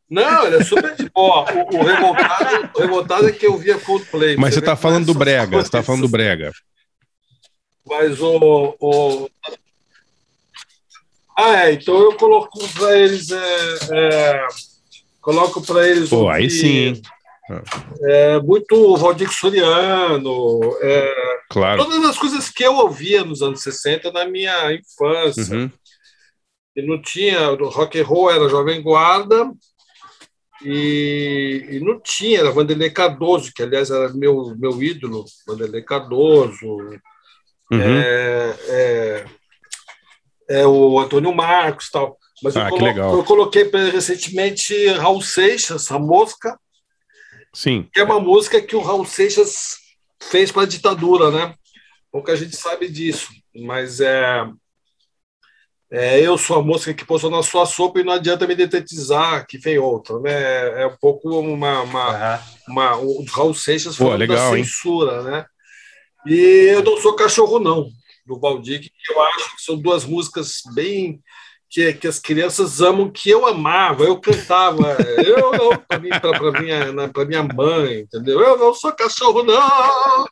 Não, 0.08 0.46
ele 0.46 0.56
é 0.56 0.64
super 0.64 0.94
de 0.94 1.08
boa. 1.10 1.44
O, 1.52 1.76
o 1.76 1.82
revoltado, 1.82 2.70
o 2.74 2.80
revoltado 2.80 3.28
é 3.28 3.32
que 3.32 3.46
eu 3.46 3.56
via 3.58 3.78
Coldplay. 3.78 4.36
Mas 4.36 4.54
você 4.54 4.60
tá 4.60 4.76
como 4.76 4.82
falando 4.82 5.04
do 5.06 5.10
essas 5.10 5.18
Brega, 5.18 5.56
você 5.62 5.70
tá 5.70 5.82
falando 5.82 6.02
do 6.02 6.08
Brega. 6.08 6.52
Mas 7.88 8.20
o, 8.20 8.76
o, 8.80 9.30
Ah, 11.36 11.66
é, 11.66 11.72
então 11.72 11.96
eu 11.98 12.12
coloco 12.16 12.58
para 12.74 12.98
eles. 12.98 13.30
É, 13.30 13.78
é, 13.92 14.46
coloco 15.20 15.60
para 15.60 15.88
eles. 15.88 16.08
Pô, 16.08 16.28
aí 16.28 16.44
ouvir, 16.44 16.50
sim. 16.50 17.02
É, 18.02 18.40
muito 18.40 18.96
Valdir 18.96 19.30
Soriano. 19.30 20.60
é, 20.82 21.25
Claro. 21.48 21.84
Todas 21.84 22.04
as 22.04 22.18
coisas 22.18 22.48
que 22.50 22.64
eu 22.64 22.74
ouvia 22.74 23.24
nos 23.24 23.40
anos 23.42 23.62
60 23.62 24.10
na 24.12 24.24
minha 24.26 24.72
infância. 24.72 25.54
Uhum. 25.54 25.70
E 26.74 26.82
não 26.82 27.00
tinha. 27.00 27.50
O 27.52 27.68
rock 27.68 27.98
and 28.00 28.04
roll 28.04 28.30
era 28.30 28.48
Jovem 28.48 28.82
Guarda. 28.82 29.50
E, 30.64 31.66
e 31.70 31.80
não 31.80 32.00
tinha, 32.00 32.40
era 32.40 32.50
Vanderlei 32.50 32.90
Cardoso, 32.90 33.52
que 33.54 33.62
aliás 33.62 33.90
era 33.90 34.08
meu, 34.14 34.54
meu 34.58 34.82
ídolo, 34.82 35.24
Vanderlei 35.46 35.82
Cardoso. 35.82 36.66
Uhum. 37.70 37.80
É, 37.80 38.56
é, 38.68 39.26
é 40.48 40.66
o 40.66 40.98
Antônio 40.98 41.34
Marcos 41.34 41.90
tal. 41.90 42.16
Mas 42.42 42.56
Ah, 42.56 42.60
eu, 42.60 42.64
que 42.64 42.70
colo- 42.70 42.84
legal. 42.84 43.14
eu 43.16 43.24
coloquei 43.24 43.70
recentemente 43.90 44.86
Raul 44.88 45.20
Seixas, 45.22 45.90
a 45.90 45.98
mosca, 45.98 46.58
Sim. 47.54 47.88
que 47.92 48.00
é 48.00 48.04
uma 48.04 48.20
música 48.20 48.60
que 48.60 48.76
o 48.76 48.80
Raul 48.82 49.04
Seixas 49.06 49.76
fez 50.22 50.50
para 50.50 50.62
a 50.62 50.66
ditadura, 50.66 51.30
né? 51.30 51.54
Pouca 52.10 52.36
gente 52.36 52.56
sabe 52.56 52.88
disso, 52.88 53.28
mas 53.54 54.00
é, 54.00 54.46
é 55.90 56.20
eu 56.20 56.38
sou 56.38 56.56
a 56.56 56.62
mosca 56.62 56.94
que 56.94 57.04
pousou 57.04 57.30
na 57.30 57.42
sua 57.42 57.66
sopa 57.66 58.00
e 58.00 58.04
não 58.04 58.12
adianta 58.12 58.46
me 58.46 58.54
detetizar 58.54 59.46
que 59.46 59.58
vem 59.58 59.78
outra, 59.78 60.18
né? 60.20 60.82
É 60.82 60.86
um 60.86 60.96
pouco 60.96 61.38
uma, 61.38 61.82
uma, 61.82 62.42
uma 62.68 62.96
o 62.96 63.24
Raul 63.24 63.54
Seixas 63.54 63.96
Pô, 63.96 64.04
falando 64.04 64.20
legal, 64.20 64.52
da 64.52 64.58
hein? 64.58 64.64
censura, 64.64 65.22
né? 65.22 65.46
E 66.26 66.68
eu 66.72 66.82
não 66.82 66.96
sou 67.00 67.14
cachorro 67.14 67.58
não 67.58 67.88
do 68.26 68.40
Valdir, 68.40 68.80
que 68.80 69.12
eu 69.12 69.22
acho 69.22 69.56
que 69.56 69.62
são 69.62 69.78
duas 69.78 70.04
músicas 70.04 70.62
bem 70.74 71.22
que, 71.68 71.92
que 71.94 72.06
as 72.06 72.18
crianças 72.18 72.80
amam, 72.80 73.10
que 73.10 73.28
eu 73.28 73.46
amava, 73.46 74.04
eu 74.04 74.18
cantava, 74.20 74.92
eu 75.24 75.52
não, 75.52 75.76
para 75.76 75.98
mim, 75.98 76.10
minha, 76.60 76.92
na- 76.92 77.08
pra 77.08 77.24
minha 77.24 77.42
mãe, 77.42 78.00
entendeu? 78.00 78.40
Eu 78.40 78.56
não 78.56 78.72
sou 78.72 78.92
cachorro, 78.92 79.42
não! 79.42 80.26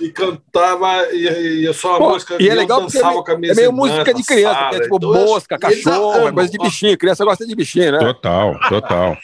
E 0.00 0.10
cantava, 0.10 1.12
e, 1.12 1.60
e 1.60 1.64
eu 1.64 1.74
só 1.74 1.96
a 1.96 1.98
Pô, 1.98 2.10
música 2.10 2.36
e 2.40 2.48
é 2.48 2.54
legal 2.54 2.80
porque 2.80 2.96
é 2.98 3.04
meio, 3.04 3.22
com 3.24 3.32
a 3.32 3.36
minha 3.38 3.52
é 3.52 3.54
meio 3.54 3.68
irmã, 3.68 3.76
música 3.76 4.14
de 4.14 4.22
criança, 4.24 4.54
Sara, 4.54 4.78
né? 4.78 4.82
Tipo 4.84 4.96
então 4.96 5.12
mosca, 5.12 5.58
cachorro, 5.58 6.12
amam. 6.12 6.28
é 6.28 6.32
coisa 6.32 6.50
de 6.50 6.58
bichinho. 6.58 6.98
Criança 6.98 7.24
gosta 7.24 7.46
de 7.46 7.54
bichinho, 7.54 7.92
né? 7.92 7.98
Total, 7.98 8.58
total. 8.68 9.18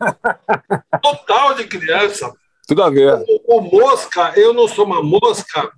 Total 1.02 1.54
de 1.54 1.64
criança. 1.64 2.32
Tudo 2.66 2.82
a 2.82 2.90
ver. 2.90 3.14
O, 3.46 3.58
o 3.58 3.60
mosca, 3.60 4.32
eu 4.36 4.52
não 4.54 4.68
sou 4.68 4.84
uma 4.86 5.02
mosca, 5.02 5.70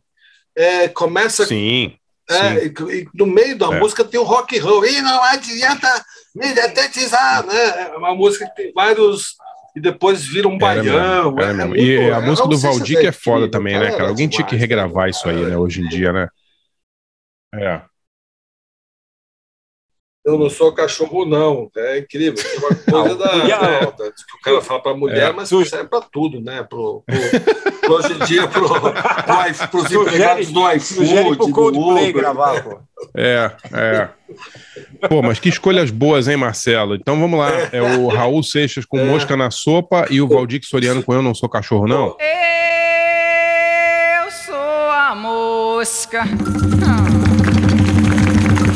é, 0.55 0.89
começa 0.89 1.47
Sim. 1.47 1.97
É, 2.31 2.66
e, 2.66 3.09
no 3.15 3.27
meio 3.27 3.57
da 3.59 3.66
É. 3.74 3.78
música 3.81 4.05
tem 4.05 4.19
o 4.20 4.24
rock 4.24 4.59
and 4.59 4.62
roll. 4.62 4.85
E 4.86 5.01
não 5.02 5.23
adianta 5.23 6.05
me 6.35 6.52
detetizar, 6.52 7.44
né? 7.47 7.90
É 7.93 7.97
uma 7.97 8.15
música 8.15 8.47
que 8.47 8.55
tem 8.62 8.73
vários. 8.73 9.35
E 9.77 9.81
depois 9.81 10.24
vira 10.27 10.48
um 10.48 10.59
baião. 10.59 11.32
mesmo, 11.32 11.40
é 11.40 11.52
mesmo. 11.52 11.69
muito- 11.69 11.81
E 11.82 12.11
a 12.11 12.16
é, 12.16 12.20
música 12.20 12.48
do 12.48 12.59
Valdir 12.59 13.01
que 13.01 13.07
é 13.07 13.12
foda 13.12 13.48
também, 13.48 13.74
né, 13.74 13.86
cara, 13.86 13.97
cara? 13.98 14.09
Alguém 14.09 14.28
tinha 14.28 14.47
que 14.47 14.57
regravar 14.57 15.09
isso 15.09 15.28
aí, 15.28 15.44
né, 15.44 15.57
hoje 15.57 15.81
em 15.81 15.89
dia, 15.89 16.12
né? 16.12 16.28
É. 17.55 17.81
Eu 20.22 20.38
não 20.38 20.51
sou 20.51 20.70
cachorro, 20.74 21.24
não. 21.24 21.70
É 21.76 21.98
incrível. 22.01 22.42
É 22.55 22.59
uma 22.60 22.76
coisa 23.09 23.16
da, 23.16 23.26
da- 23.26 23.86
que 24.12 24.36
o 24.36 24.40
cara 24.44 24.60
fala 24.60 24.82
para 24.82 24.94
mulher, 24.94 25.30
É. 25.30 25.32
mas 25.32 25.51
isso 25.51 25.64
serve 25.64 25.88
para 25.88 26.02
tudo, 26.02 26.40
né? 26.42 26.62
Pro, 26.62 27.02
pro- 27.06 27.80
pro 27.80 27.94
hoje 27.94 28.12
em 28.12 28.18
dia, 28.26 28.47
pro, 28.47 28.68
pro, 28.68 28.92
pros 29.70 29.90
empregados 29.90 30.52
do 30.52 30.70
iFood, 30.72 31.14
pro 31.24 31.36
do 31.47 31.51
Coldplay 31.52 32.10
Uber. 32.10 32.12
gravar, 32.22 32.62
pô. 32.62 32.78
É, 33.16 33.51
é. 33.72 34.09
Pô, 35.09 35.22
mas 35.22 35.38
que 35.40 35.48
escolhas 35.48 35.90
boas, 35.90 36.28
hein, 36.28 36.36
Marcelo? 36.36 36.94
Então 36.97 37.18
vamos 37.18 37.38
lá. 37.40 37.51
É 37.72 37.80
o 37.80 38.09
Raul 38.09 38.42
Seixas 38.42 38.84
com 38.84 39.02
mosca 39.02 39.34
na 39.38 39.51
sopa 39.51 40.05
e 40.10 40.20
o 40.20 40.28
Valdir 40.28 40.60
Soriano 40.64 41.02
com 41.02 41.14
Eu 41.14 41.22
Não 41.22 41.34
Sou 41.34 41.48
Cachorro, 41.48 41.86
não? 41.88 42.14
Eu 44.22 44.30
sou 44.30 44.55
a 44.55 45.14
mosca 45.14 46.24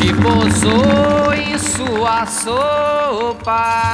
que 0.01 0.13
pousou 0.23 1.34
sua 1.85 2.25
sopa. 2.27 3.85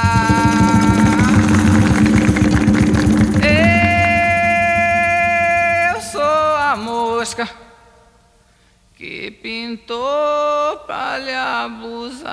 Eu 5.93 6.01
sou 6.01 6.21
a 6.21 6.75
mosca 6.77 7.49
que 8.95 9.31
pintou 9.31 10.77
pra 10.85 11.17
lhe 11.17 11.33
abusar. 11.33 12.31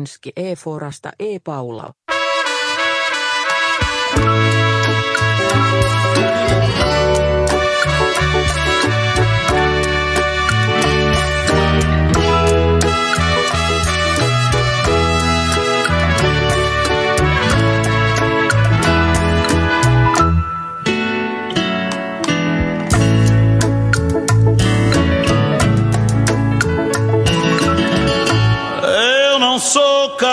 E 0.00 0.56
Barkinski 0.56 1.19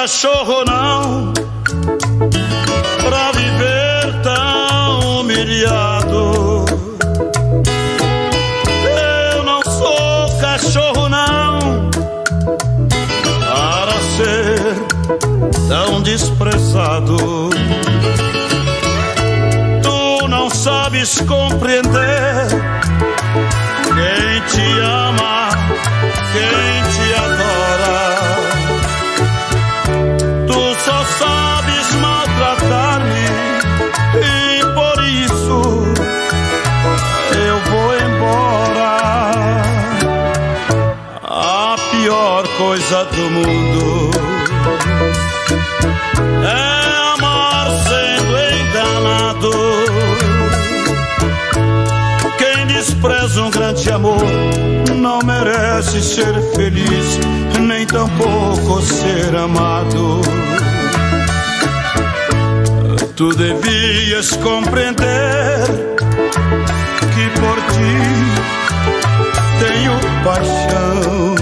cachorro, 0.08 0.64
não, 0.66 1.34
pra 3.04 3.32
viver 3.34 4.22
tão 4.24 5.20
humilhado. 5.20 6.64
Eu 9.34 9.44
não 9.44 9.62
sou 9.64 10.40
cachorro, 10.40 11.10
não, 11.10 11.90
para 13.50 14.00
ser 14.16 14.76
tão 15.68 16.02
desprezado. 16.02 17.50
Tu 19.84 20.28
não 20.30 20.50
sabes 20.50 21.20
compreender 21.20 22.48
quem 23.84 24.42
te 24.48 24.80
ama, 24.80 25.27
coisa 42.98 43.06
do 43.06 43.30
mundo 43.30 44.12
é 46.44 47.14
amar 47.14 47.70
sendo 47.88 48.34
enganado. 48.58 49.52
Quem 52.38 52.68
despreza 52.68 53.42
um 53.42 53.52
grande 53.52 53.92
amor 53.92 54.26
não 54.96 55.20
merece 55.20 56.02
ser 56.02 56.34
feliz, 56.56 57.20
nem 57.60 57.86
tampouco 57.86 58.82
ser 58.82 59.36
amado. 59.36 60.22
Tu 63.16 63.34
devias 63.34 64.32
compreender 64.38 65.66
que 67.14 67.30
por 67.40 67.58
ti 67.74 67.98
tenho 69.60 70.00
paixão. 70.24 71.37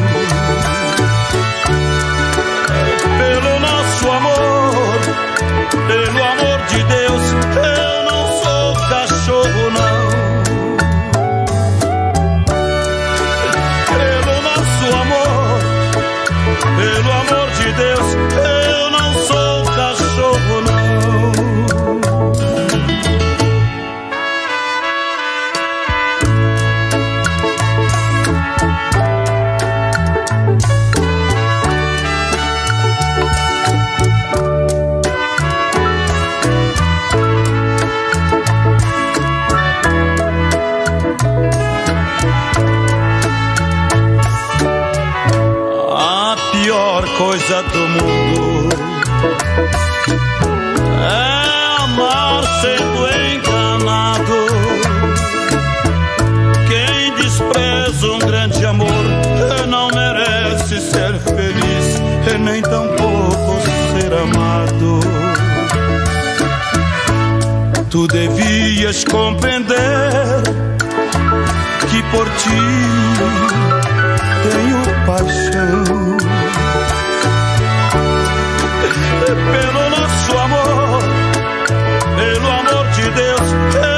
Tu 67.96 68.08
devias 68.08 69.06
compreender 69.06 70.44
que 71.90 72.04
por 72.12 72.26
ti 72.42 72.62
tenho 74.44 74.82
paixão. 75.06 76.18
Pelo 79.26 79.90
nosso 79.92 80.38
amor, 80.38 81.04
pelo 82.18 82.52
amor 82.52 82.86
de 82.96 83.10
Deus, 83.12 83.95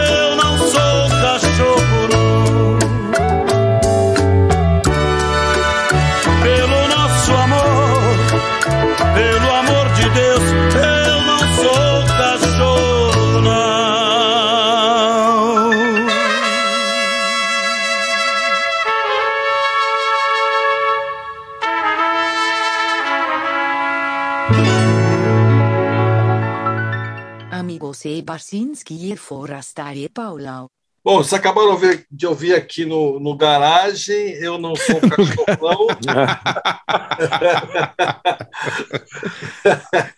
Amigos 28.51 28.53
e 28.53 28.55
Barsinski 28.55 29.11
e 29.13 29.17
Forasta 29.17 29.93
e 29.93 30.07
Paula. 30.09 30.67
Bom, 31.03 31.17
vocês 31.17 31.33
acabaram 31.33 31.79
de 32.11 32.27
ouvir- 32.27 32.53
aqui 32.53 32.85
no, 32.85 33.17
no 33.19 33.35
garagem, 33.35 34.33
eu 34.41 34.57
não 34.57 34.75
sou 34.75 34.99
cachorrão. 34.99 35.87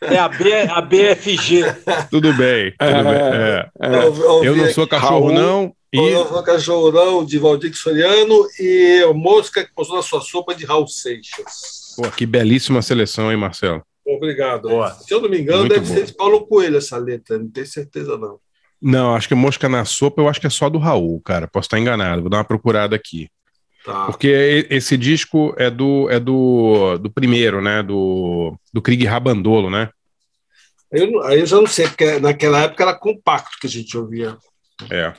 É 0.02 0.18
a, 0.18 0.28
B, 0.28 0.54
a 0.54 0.82
BFG. 0.82 1.64
Tudo 2.10 2.34
bem. 2.34 2.72
Tudo 2.72 3.04
bem. 3.04 3.14
é. 3.14 3.70
Eu- 3.82 4.16
eu 4.16 4.44
Eu 4.44 4.56
não 4.56 4.68
sou 4.74 4.88
cachorro, 4.88 5.28
Raul, 5.28 5.32
não. 5.32 5.76
E 5.94 5.98
Eu 5.98 6.28
sou 6.28 6.44
cachorrão 6.44 7.24
de 7.26 7.38
Valdir 7.38 7.76
Soriano 7.76 8.48
e 8.60 9.04
o 9.06 9.14
Mosca 9.14 9.64
que 9.64 9.74
postou 9.74 9.98
na 9.98 10.04
sua 10.04 10.22
sopa 10.22 10.54
de 10.56 10.66
Raul 10.66 10.88
Seixas. 10.88 11.94
Pô, 11.96 12.10
que 12.12 12.26
belíssima 12.26 12.82
seleção, 12.82 13.32
hein, 13.32 13.38
Marcelo? 13.38 13.84
Obrigado. 14.16 14.70
Se 15.02 15.14
eu 15.14 15.22
não 15.22 15.30
me 15.30 15.40
engano, 15.40 15.60
Muito 15.60 15.74
deve 15.74 15.86
boa. 15.86 15.98
ser 15.98 16.06
de 16.06 16.14
Paulo 16.16 16.46
Coelho 16.48 16.78
essa 16.78 16.98
letra, 16.98 17.38
não 17.38 17.50
tenho 17.50 17.68
certeza 17.68 18.18
não. 18.18 18.40
Não, 18.82 19.14
acho 19.16 19.28
que 19.28 19.36
mosca 19.36 19.68
na 19.68 19.84
sopa, 19.84 20.22
eu 20.22 20.30
acho 20.30 20.40
que 20.40 20.48
é 20.48 20.50
só 20.50 20.70
do 20.70 20.78
Raul, 20.78 21.20
cara. 21.22 21.48
Posso 21.48 21.66
estar 21.66 21.80
enganado, 21.80 22.22
vou 22.22 22.30
dar 22.30 22.38
uma 22.38 22.46
procurada 22.46 22.96
aqui. 22.96 23.30
Tá. 23.86 24.06
Porque 24.06 24.68
esse 24.70 24.96
disco 24.98 25.54
é 25.58 25.70
do 25.70 26.10
é 26.10 26.20
do, 26.20 26.98
do 26.98 27.10
primeiro, 27.10 27.62
né? 27.62 27.82
Do, 27.84 28.58
do 28.74 28.82
Krieg 28.82 29.06
Rabandolo, 29.06 29.70
né? 29.70 29.90
Eu, 30.92 31.22
aí 31.24 31.40
eu 31.40 31.46
já 31.46 31.58
não 31.58 31.68
sei, 31.68 31.88
porque 31.88 32.20
naquela 32.20 32.62
época 32.62 32.84
era 32.84 32.94
compacto 32.98 33.58
que 33.60 33.68
a 33.68 33.70
gente 33.70 33.98
ouvia. 33.98 34.38
É. 34.90 35.14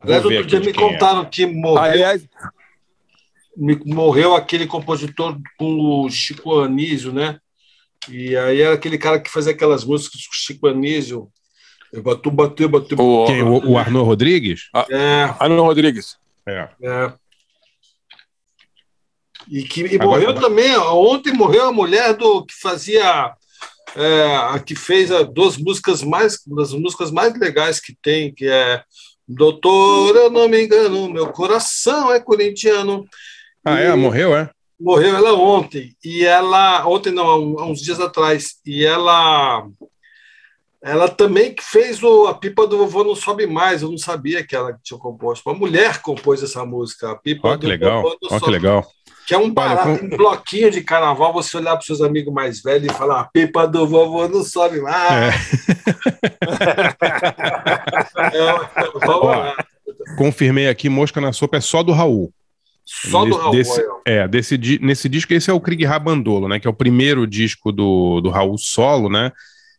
Aliás, 0.00 0.24
outro 0.24 0.44
dia 0.46 0.60
me 0.60 0.68
é. 0.70 0.72
contaram 0.72 1.24
que 1.24 1.46
morreu, 1.46 1.82
Aliás, 1.82 2.26
me- 3.56 3.80
morreu 3.84 4.34
aquele 4.34 4.66
compositor 4.66 5.38
com 5.58 6.04
o 6.04 6.10
Chico 6.10 6.58
Anísio, 6.60 7.12
né? 7.12 7.38
E 8.08 8.36
aí 8.36 8.60
era 8.60 8.74
aquele 8.74 8.98
cara 8.98 9.18
que 9.20 9.30
fazia 9.30 9.52
aquelas 9.52 9.84
músicas 9.84 10.22
com 10.26 10.32
o 10.32 10.36
Chico 10.36 10.66
Anísio. 10.68 11.28
Eu 11.92 12.02
batu, 12.02 12.30
bateu, 12.30 12.68
bateu. 12.68 12.96
Quem? 13.26 13.42
O, 13.42 13.70
o 13.72 13.78
Arnaud 13.78 14.06
Rodrigues? 14.06 14.68
É. 14.90 15.22
Arnaud 15.38 15.62
Rodrigues. 15.62 16.16
É. 16.46 16.68
É. 16.82 17.12
E 19.48 19.62
que 19.62 19.82
e 19.82 19.94
Agora- 19.96 20.06
morreu 20.20 20.34
também. 20.34 20.76
Ontem 20.76 21.32
morreu 21.32 21.66
a 21.68 21.72
mulher 21.72 22.14
do 22.14 22.44
que 22.44 22.54
fazia. 22.60 23.32
é, 23.94 24.36
a 24.36 24.58
que 24.58 24.74
fez 24.74 25.10
a, 25.12 25.22
duas 25.22 25.56
músicas 25.56 26.02
mais 26.02 26.38
das 26.46 26.72
músicas 26.72 27.10
mais 27.10 27.38
legais 27.38 27.80
que 27.80 27.94
tem, 28.02 28.34
que 28.34 28.46
é 28.46 28.82
Doutor, 29.28 30.14
eu 30.16 30.30
não 30.30 30.48
me 30.48 30.64
engano, 30.64 31.08
meu 31.08 31.28
coração 31.32 32.12
é 32.12 32.20
corintiano. 32.20 33.04
Ah, 33.64 33.80
E- 33.80 33.86
é? 33.86 33.94
Morreu, 33.96 34.36
é? 34.36 34.50
Morreu 34.78 35.16
ela 35.16 35.32
ontem. 35.34 35.94
E 36.04 36.24
ela. 36.24 36.86
Ontem 36.86 37.10
não, 37.12 37.24
há 37.58 37.64
uns 37.66 37.80
dias 37.80 37.98
atrás. 38.00 38.56
E 38.64 38.84
ela. 38.84 39.66
Ela 40.82 41.08
também 41.08 41.52
que 41.54 41.64
fez 41.64 42.00
o, 42.02 42.26
a 42.26 42.34
pipa 42.34 42.66
do 42.66 42.78
vovô 42.78 43.02
não 43.02 43.16
sobe 43.16 43.46
mais. 43.46 43.82
Eu 43.82 43.90
não 43.90 43.98
sabia 43.98 44.46
que 44.46 44.54
ela 44.54 44.78
tinha 44.82 44.98
composto. 44.98 45.48
Uma 45.48 45.58
mulher 45.58 46.00
compôs 46.02 46.42
essa 46.42 46.64
música. 46.64 47.10
A 47.10 47.16
pipa 47.16 47.48
Ó, 47.48 47.52
que 47.56 47.62
do 47.62 47.68
legal. 47.68 48.04
Ó, 48.30 48.40
que 48.40 48.50
legal. 48.50 48.86
Que 49.26 49.34
é 49.34 49.38
um 49.38 49.50
barato, 49.50 49.98
com- 49.98 50.04
um 50.06 50.08
bloquinho 50.10 50.70
de 50.70 50.82
carnaval, 50.82 51.32
você 51.32 51.56
olhar 51.56 51.72
para 51.72 51.80
os 51.80 51.86
seus 51.86 52.00
amigos 52.00 52.32
mais 52.32 52.62
velhos 52.62 52.92
e 52.92 52.96
falar: 52.96 53.20
a 53.22 53.24
pipa 53.24 53.66
do 53.66 53.84
vovô 53.88 54.28
não 54.28 54.44
sobe 54.44 54.80
mais. 54.80 55.34
É, 58.32 59.08
Ó, 59.08 59.26
lá. 59.26 59.56
Confirmei 60.16 60.68
aqui, 60.68 60.88
Mosca 60.88 61.20
na 61.20 61.32
Sopa 61.32 61.56
é 61.56 61.60
só 61.60 61.82
do 61.82 61.92
Raul. 61.92 62.32
Só 62.88 63.24
do 63.24 63.36
Raul, 63.36 63.50
desse- 63.50 63.84
ó. 63.84 63.98
é, 64.06 64.28
desse, 64.28 64.56
nesse 64.80 65.08
disco, 65.08 65.34
esse 65.34 65.50
é 65.50 65.52
o 65.52 65.60
Krieg 65.60 65.84
Rabandolo, 65.84 66.46
né? 66.48 66.60
Que 66.60 66.68
é 66.68 66.70
o 66.70 66.74
primeiro 66.74 67.26
disco 67.26 67.72
do, 67.72 68.20
do 68.20 68.30
Raul 68.30 68.56
solo, 68.56 69.08
né? 69.10 69.32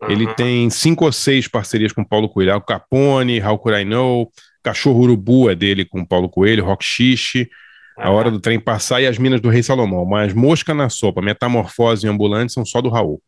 Ele 0.09 0.25
Aham. 0.25 0.33
tem 0.33 0.69
cinco 0.69 1.05
ou 1.05 1.11
seis 1.11 1.47
parcerias 1.47 1.91
com 1.93 2.03
Paulo 2.03 2.27
Coelho. 2.29 2.53
Al 2.53 2.61
Capone, 2.61 3.41
How 3.41 3.57
Could 3.57 3.81
I 3.81 3.85
Know, 3.85 4.29
Cachorro 4.61 4.99
Urubu 4.99 5.49
é 5.49 5.55
dele 5.55 5.85
com 5.85 6.05
Paulo 6.05 6.27
Coelho, 6.29 6.65
Rock 6.65 6.83
Xixi, 6.85 7.49
A 7.97 8.11
Hora 8.11 8.29
do 8.29 8.39
Trem 8.39 8.59
Passar 8.59 9.01
e 9.01 9.07
As 9.07 9.17
Minas 9.17 9.39
do 9.41 9.49
Rei 9.49 9.63
Salomão. 9.63 10.05
Mas 10.05 10.33
Mosca 10.33 10.73
na 10.73 10.89
Sopa, 10.89 11.21
Metamorfose 11.21 12.05
e 12.05 12.09
Ambulante 12.09 12.51
são 12.53 12.63
só 12.65 12.81
do 12.81 12.89
Raul. 12.89 13.21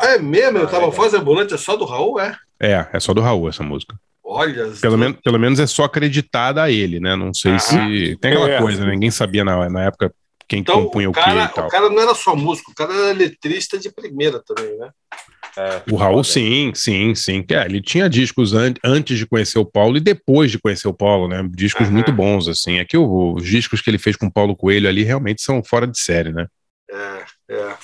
Ah, 0.00 0.10
é 0.14 0.18
mesmo? 0.18 0.58
Eu 0.58 0.68
tava 0.68 0.90
fazendo 0.92 1.22
ambulante, 1.22 1.52
é 1.52 1.58
só 1.58 1.76
do 1.76 1.84
Raul, 1.84 2.20
é? 2.20 2.36
É, 2.60 2.86
é 2.92 3.00
só 3.00 3.12
do 3.12 3.20
Raul 3.20 3.48
essa 3.48 3.64
música. 3.64 3.96
Olha, 4.30 4.70
Pelo, 4.82 4.98
men 4.98 5.14
pelo 5.14 5.38
menos 5.38 5.58
é 5.58 5.66
só 5.66 5.84
acreditada 5.84 6.62
a 6.62 6.70
ele, 6.70 7.00
né? 7.00 7.16
Não 7.16 7.32
sei 7.32 7.58
se. 7.58 8.14
Tem 8.20 8.30
aquela 8.30 8.50
É. 8.50 8.58
coisa, 8.58 8.84
né? 8.84 8.90
ninguém 8.92 9.10
sabia 9.10 9.42
na, 9.42 9.70
na 9.70 9.84
época 9.84 10.12
quem 10.46 10.60
então 10.60 10.84
compunha 10.84 11.08
o 11.08 11.12
o 11.12 11.14
quê 11.14 11.20
cara, 11.20 11.44
e 11.44 11.48
tal. 11.48 11.66
o 11.66 11.70
cara 11.70 11.88
não 11.88 11.98
era 12.02 12.14
só 12.14 12.36
músico, 12.36 12.70
o 12.70 12.74
cara 12.74 12.92
era 12.92 13.12
letrista 13.14 13.78
de 13.78 13.90
primeira 13.90 14.42
também, 14.44 14.76
né? 14.76 14.90
O 15.90 15.96
Raul, 15.96 16.22
sim, 16.22 16.72
sim, 16.74 17.14
sim. 17.14 17.44
É, 17.50 17.64
ele 17.64 17.80
tinha 17.80 18.08
discos 18.08 18.52
an 18.52 18.74
antes 18.84 19.16
de 19.18 19.26
conhecer 19.26 19.58
o 19.58 19.64
Paulo 19.64 19.96
e 19.96 20.00
depois 20.00 20.50
de 20.50 20.58
conhecer 20.58 20.86
o 20.88 20.94
Paulo, 20.94 21.26
né? 21.26 21.42
Discos 21.50 21.88
muito 21.88 22.12
bons, 22.12 22.48
assim. 22.48 22.78
É 22.78 22.84
que 22.84 22.96
o- 22.98 23.32
os 23.34 23.44
discos 23.46 23.80
que 23.80 23.88
ele 23.88 23.98
fez 23.98 24.14
com 24.14 24.26
o 24.26 24.32
Paulo 24.32 24.54
Coelho 24.54 24.88
ali 24.88 25.02
realmente 25.02 25.40
são 25.42 25.64
fora 25.64 25.86
de 25.86 25.98
série, 25.98 26.32
né? 26.32 26.46
É, 26.90 27.24
é. 27.54 27.74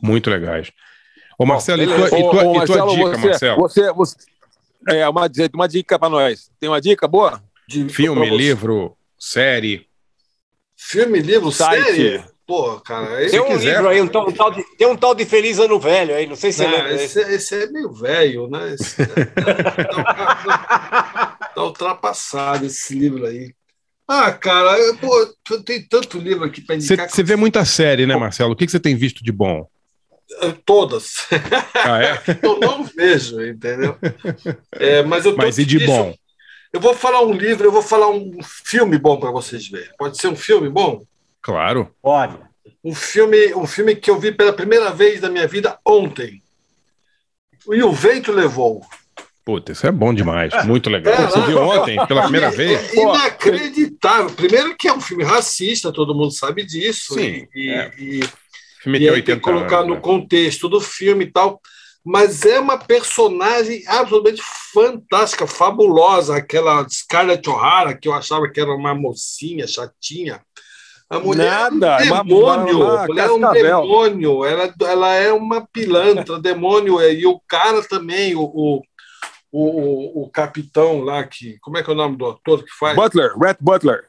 Muito 0.00 0.30
legais. 0.30 0.70
Ô, 1.38 1.44
Marcelo, 1.44 1.82
e 1.82 1.86
tua, 1.86 1.96
Beleza. 1.96 2.16
e 2.18 2.30
tua- 2.30 2.44
Ô, 2.44 2.52
ô, 2.52 2.62
e 2.62 2.66
tua 2.66 2.76
Marcelo, 2.78 2.90
dica, 2.90 3.10
você, 3.18 3.26
Marcelo? 3.26 3.60
Você, 3.60 3.92
você, 3.92 4.16
é, 4.88 5.08
uma, 5.08 5.28
dica- 5.28 5.56
uma 5.56 5.68
dica 5.68 5.98
pra 5.98 6.08
nós. 6.08 6.50
Tem 6.58 6.68
uma 6.68 6.80
dica 6.80 7.06
boa? 7.08 7.42
Filme, 7.88 8.36
livro, 8.36 8.96
série. 9.18 9.86
Filme, 10.76 11.20
livro, 11.20 11.52
Site. 11.52 11.84
série? 11.84 12.24
Pô, 12.46 12.80
cara. 12.80 13.30
Tem 13.30 13.38
um 13.40 13.56
livro 13.56 13.88
aí, 13.88 14.00
um 14.00 14.08
tal, 14.08 14.28
um 14.28 14.32
tal 14.32 14.50
de, 14.50 14.64
tem 14.76 14.88
um 14.88 14.96
tal 14.96 15.14
de 15.14 15.24
Feliz 15.24 15.60
Ano 15.60 15.78
Velho 15.78 16.14
aí, 16.16 16.26
não 16.26 16.34
sei 16.34 16.50
se 16.50 16.58
você 16.58 16.66
Não, 16.66 16.72
lembra. 16.72 16.94
esse, 16.94 17.20
esse 17.20 17.54
é 17.62 17.66
meio 17.70 17.92
velho, 17.92 18.48
né? 18.48 18.74
Esse, 18.74 19.06
tá, 19.06 19.14
tá 21.54 21.62
ultrapassado 21.62 22.66
esse 22.66 22.94
livro 22.94 23.26
aí. 23.26 23.54
Ah, 24.08 24.32
cara, 24.32 24.76
eu, 24.78 24.96
pô, 24.96 25.34
tem 25.64 25.86
tanto 25.86 26.18
livro 26.18 26.44
aqui 26.44 26.60
para 26.60 26.74
Você 26.80 26.94
indicar. 26.94 27.08
você 27.08 27.22
vê 27.22 27.36
muita 27.36 27.64
série, 27.64 28.06
né, 28.06 28.16
Marcelo? 28.16 28.52
O 28.52 28.56
que, 28.56 28.66
que 28.66 28.72
você 28.72 28.80
tem 28.80 28.96
visto 28.96 29.22
de 29.22 29.30
bom? 29.30 29.68
Todas. 30.64 31.26
Ah, 31.74 32.02
é? 32.02 32.22
eu 32.42 32.58
não 32.58 32.84
vejo, 32.84 33.40
entendeu? 33.44 33.96
É, 34.72 35.02
mas 35.02 35.24
eu 35.24 35.32
tô 35.32 35.38
Mas 35.38 35.58
e 35.58 35.64
de 35.64 35.84
bom? 35.84 36.14
Eu 36.72 36.80
vou 36.80 36.94
falar 36.94 37.22
um 37.22 37.32
livro, 37.32 37.66
eu 37.66 37.72
vou 37.72 37.82
falar 37.82 38.08
um 38.08 38.38
filme 38.42 38.96
bom 38.96 39.18
para 39.18 39.30
vocês 39.30 39.68
verem. 39.68 39.90
Pode 39.98 40.18
ser 40.18 40.28
um 40.28 40.36
filme 40.36 40.68
bom? 40.68 41.02
Claro. 41.42 41.92
Pode. 42.00 42.38
Um 42.84 42.94
filme, 42.94 43.54
um 43.54 43.66
filme 43.66 43.96
que 43.96 44.10
eu 44.10 44.18
vi 44.20 44.30
pela 44.32 44.52
primeira 44.52 44.90
vez 44.90 45.20
na 45.20 45.28
minha 45.28 45.48
vida 45.48 45.78
ontem. 45.84 46.40
E 47.68 47.82
o 47.82 47.92
vento 47.92 48.30
levou. 48.32 48.82
Puta, 49.44 49.72
isso 49.72 49.86
é 49.86 49.90
bom 49.90 50.14
demais. 50.14 50.52
Muito 50.64 50.88
legal. 50.88 51.12
É, 51.12 51.26
Você 51.26 51.40
viu 51.42 51.58
ontem, 51.60 52.06
pela 52.06 52.22
primeira 52.22 52.46
É 52.46 52.50
vez? 52.52 52.92
Inacreditável. 52.94 54.30
Primeiro 54.30 54.76
que 54.76 54.86
é 54.86 54.92
um 54.92 55.00
filme 55.00 55.24
racista, 55.24 55.92
todo 55.92 56.14
mundo 56.14 56.30
sabe 56.30 56.64
disso. 56.64 57.14
Sim, 57.14 57.48
E, 57.54 57.70
é. 57.70 57.92
e, 57.98 58.20
Filme 58.82 58.98
e 58.98 59.00
tem 59.00 59.08
aí 59.08 59.14
80 59.16 59.26
tem 59.26 59.36
que 59.36 59.42
colocar 59.42 59.76
anos, 59.78 59.88
no 59.88 59.94
né? 59.96 60.00
contexto 60.00 60.68
do 60.68 60.80
filme 60.80 61.24
e 61.24 61.30
tal. 61.32 61.60
Mas 62.04 62.46
é 62.46 62.58
uma 62.58 62.78
personagem 62.78 63.82
absolutamente 63.86 64.42
fantástica, 64.72 65.46
fabulosa. 65.46 66.36
Aquela 66.36 66.86
Scarlett 66.88 67.48
O'Hara, 67.48 67.94
que 67.94 68.08
eu 68.08 68.14
achava 68.14 68.48
que 68.50 68.58
era 68.60 68.70
uma 68.74 68.94
mocinha 68.94 69.66
chatinha. 69.66 70.40
A 71.10 71.18
mulher 71.18 71.70
Nada, 71.72 71.98
é 72.02 72.06
é 72.06 72.10
um 72.10 72.14
uma- 72.14 72.24
demônio. 72.24 72.78
uma- 72.80 73.20
é 73.20 73.30
um 73.30 73.52
demônio. 73.52 74.44
Ela, 74.46 74.74
ela 74.82 75.14
é 75.14 75.32
uma 75.32 75.66
pilantra, 75.70 76.38
demônio. 76.40 77.02
E 77.02 77.26
o 77.26 77.38
cara 77.46 77.82
também, 77.82 78.34
o, 78.34 78.42
o, 78.44 78.80
o, 79.52 80.22
o 80.22 80.30
capitão 80.30 81.00
lá, 81.00 81.22
que. 81.24 81.58
Como 81.60 81.76
é 81.76 81.82
que 81.82 81.90
é 81.90 81.92
o 81.92 81.96
nome 81.96 82.16
do 82.16 82.26
ator 82.26 82.64
que 82.64 82.70
faz? 82.78 82.94
Butler, 82.96 83.36
Red 83.36 83.56
Butler. 83.60 84.04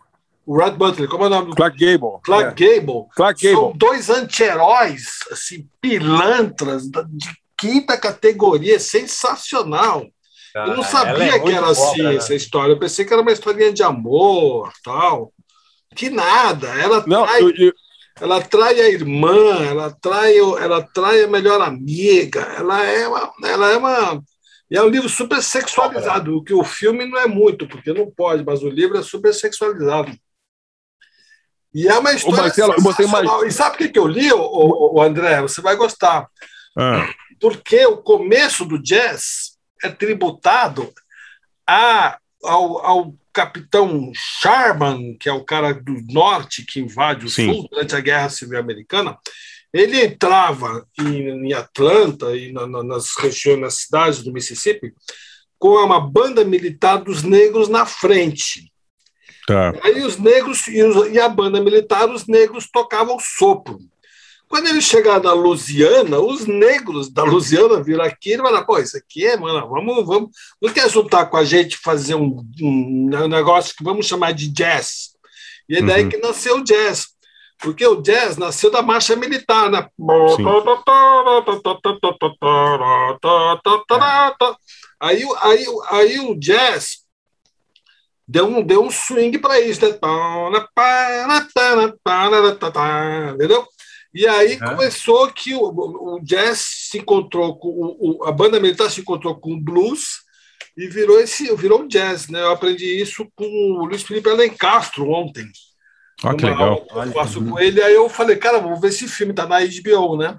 O 0.46 0.58
Red 0.58 0.72
Butler, 0.72 1.08
como 1.08 1.24
é 1.24 1.28
o 1.28 1.30
nome 1.30 1.50
do 1.50 1.56
Clark 1.56 1.78
Gable. 1.78 2.20
Clark 2.24 2.64
Gable. 2.64 3.06
Clark 3.16 3.40
São 3.40 3.62
Gable. 3.64 3.78
dois 3.78 4.10
anti-heróis, 4.10 5.20
assim, 5.32 5.68
pilantras 5.80 6.84
de 6.90 7.30
quinta 7.58 7.96
categoria, 7.98 8.80
sensacional. 8.80 10.08
eu 10.56 10.68
não 10.68 10.74
ela 10.76 10.84
sabia 10.84 11.36
é 11.36 11.40
que 11.40 11.52
era 11.52 11.62
boa, 11.62 11.72
assim 11.72 12.02
né? 12.02 12.16
essa 12.16 12.34
história. 12.34 12.74
Eu 12.74 12.80
pensei 12.80 13.06
que 13.06 13.14
era 13.14 13.22
uma 13.22 13.32
historinha 13.32 13.72
de 13.72 13.84
amor, 13.84 14.72
tal. 14.84 15.32
Que 15.96 16.10
nada. 16.10 16.68
Ela 16.70 17.02
trai, 17.02 17.72
ela 18.20 18.42
trai 18.42 18.82
a 18.82 18.90
irmã, 18.90 19.64
ela 19.64 19.92
trai, 19.92 20.38
ela 20.38 20.82
trai 20.82 21.24
a 21.24 21.28
melhor 21.28 21.62
amiga. 21.62 22.42
Ela 22.58 22.84
é 22.84 23.08
uma, 23.08 23.32
ela 23.44 23.72
é 23.72 23.78
uma 23.78 24.24
e 24.72 24.78
é 24.78 24.82
um 24.82 24.88
livro 24.88 25.10
super 25.10 25.44
sexualizado, 25.44 26.38
o 26.38 26.42
que 26.42 26.54
o 26.54 26.64
filme 26.64 27.06
não 27.06 27.20
é 27.20 27.28
muito, 27.28 27.68
porque 27.68 27.92
não 27.92 28.10
pode, 28.10 28.42
mas 28.46 28.64
o 28.64 28.70
livro 28.70 28.98
é 28.98 29.04
super 29.04 29.34
sexualizado. 29.34 30.18
E 31.74 31.88
é 31.88 31.98
uma 31.98 32.12
história 32.14 32.44
Marcelo. 32.84 33.46
E 33.46 33.52
sabe 33.52 33.76
o 33.76 33.78
que 33.78 33.90
que 33.90 34.00
eu 34.00 34.08
li, 34.08 34.32
o, 34.32 34.40
o, 34.40 34.96
o 34.96 35.02
André? 35.02 35.42
Você 35.42 35.62
vai 35.62 35.76
gostar. 35.76 36.28
Ah, 36.78 37.08
Porque 37.40 37.86
o 37.86 37.98
começo 37.98 38.66
do 38.66 38.78
jazz 38.82 39.58
é 39.84 39.90
tributado 39.90 40.92
a, 41.68 42.18
ao, 42.44 42.86
ao 42.86 43.16
capitão 43.34 44.12
Sharman, 44.14 45.16
que 45.18 45.30
é 45.30 45.34
o 45.34 45.44
cara 45.46 45.74
do 45.74 45.96
norte 46.10 46.66
que 46.66 46.80
invade 46.82 47.26
o 47.26 47.30
Sim. 47.30 47.54
sul 47.54 47.68
durante 47.72 47.96
a 47.96 48.00
Guerra 48.02 48.30
Civil 48.30 48.60
Americana. 48.60 49.18
Ele 49.74 50.04
entrava 50.04 50.86
em, 51.00 51.48
em 51.48 51.54
Atlanta 51.54 52.36
e 52.36 52.52
na- 52.52 52.68
na- 52.68 52.84
nas 52.84 53.16
regiões, 53.18 53.60
nas 53.62 53.76
cidades 53.76 54.22
do 54.22 54.34
Mississippi, 54.34 54.94
com 55.58 55.70
uma 55.70 56.00
banda 56.00 56.44
militar 56.44 56.98
dos 56.98 57.24
negros 57.24 57.70
na 57.70 57.86
frente. 57.86 58.71
Tá. 59.52 59.74
Aí 59.84 60.02
os 60.04 60.18
negros 60.18 60.68
e, 60.68 60.82
os- 60.84 61.12
e 61.12 61.20
a 61.20 61.28
banda 61.30 61.60
militar, 61.62 62.10
os 62.10 62.26
negros 62.28 62.70
tocavam 62.72 63.18
sopro. 63.20 63.80
Quando 64.48 64.68
ele 64.68 64.82
chegar 64.82 65.22
na 65.24 65.32
Louisiana, 65.32 66.20
os 66.20 66.46
negros 66.46 67.10
da 67.10 67.24
Louisiana 67.24 67.82
viram 67.82 68.04
aqui 68.04 68.34
e 68.34 68.38
falaram, 68.38 68.66
pô, 68.66 68.78
isso 68.80 68.98
aqui 68.98 69.26
é, 69.26 69.38
mano, 69.38 69.66
vamos, 69.70 70.06
vamos, 70.06 70.30
não 70.62 70.70
quer 70.74 70.90
juntar 70.90 71.28
com 71.28 71.38
a 71.38 71.44
gente 71.46 71.78
fazer 71.78 72.16
um, 72.16 72.44
um 72.62 73.28
negócio 73.30 73.74
que 73.78 73.84
vamos 73.84 74.06
chamar 74.06 74.34
de 74.34 74.50
jazz. 74.50 75.12
E 75.70 75.78
é 75.78 75.82
daí 75.82 76.04
Uhum. 76.04 76.10
que 76.10 76.18
nasceu 76.18 76.58
o 76.58 76.64
jazz. 76.66 77.08
Porque 77.60 77.86
o 77.86 78.02
jazz 78.02 78.36
nasceu 78.38 78.70
da 78.72 78.82
marcha 78.82 79.16
militar, 79.16 79.70
né? 79.70 79.88
Aí, 85.00 85.24
aí, 85.42 85.66
aí 85.92 86.20
o 86.20 86.36
jazz 86.38 87.01
deu 88.32 88.48
um, 88.48 88.64
deu 88.64 88.82
um 88.82 88.90
swing 88.90 89.38
para 89.38 89.60
isso, 89.60 89.82
né? 89.82 89.90
Entendeu? 93.34 93.68
E 94.14 94.26
aí 94.26 94.58
começou 94.58 95.28
que 95.32 95.54
o, 95.54 95.64
o 95.64 96.20
jazz 96.24 96.60
se 96.90 96.98
encontrou 96.98 97.58
com 97.58 97.70
o, 97.70 98.24
a 98.26 98.32
banda 98.32 98.60
militar 98.60 98.90
se 98.90 99.02
encontrou 99.02 99.36
com 99.36 99.54
o 99.54 99.62
blues 99.62 100.22
e 100.78 100.88
virou 100.88 101.20
esse 101.20 101.54
virou 101.56 101.82
um 101.82 101.88
jazz, 101.88 102.30
né? 102.30 102.42
Eu 102.42 102.52
aprendi 102.52 102.86
isso 102.86 103.28
com 103.36 103.46
o 103.46 103.86
Luiz 103.86 104.04
Felipe 104.04 104.30
Alencastro 104.30 105.10
ontem. 105.10 105.46
Ó, 106.24 106.34
que 106.34 106.46
legal. 106.46 106.88
Eu 106.90 107.12
faço 107.12 107.44
com 107.44 107.60
ele, 107.60 107.82
aí 107.82 107.94
eu 107.94 108.08
falei, 108.08 108.38
cara, 108.38 108.60
vou 108.60 108.80
ver 108.80 108.90
esse 108.90 109.08
filme, 109.08 109.34
tá 109.34 109.46
na 109.46 109.60
HBO, 109.60 110.18
né? 110.18 110.38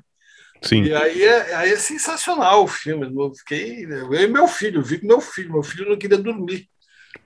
Sim. 0.63 0.85
E 0.85 0.95
aí 0.95 1.23
é, 1.23 1.55
aí 1.57 1.73
é 1.73 1.77
sensacional 1.77 2.65
o 2.65 2.69
filme. 2.69 3.05
Eu 3.05 3.33
fiquei. 3.35 3.85
Eu 3.85 4.15
e 4.15 4.27
meu 4.29 4.47
filho, 4.47 4.81
eu 4.81 4.85
vi 4.85 4.99
com 4.99 5.07
meu 5.07 5.21
filho. 5.21 5.53
Meu 5.53 5.63
filho 5.63 5.89
não 5.89 5.99
queria 5.99 6.19
dormir. 6.19 6.69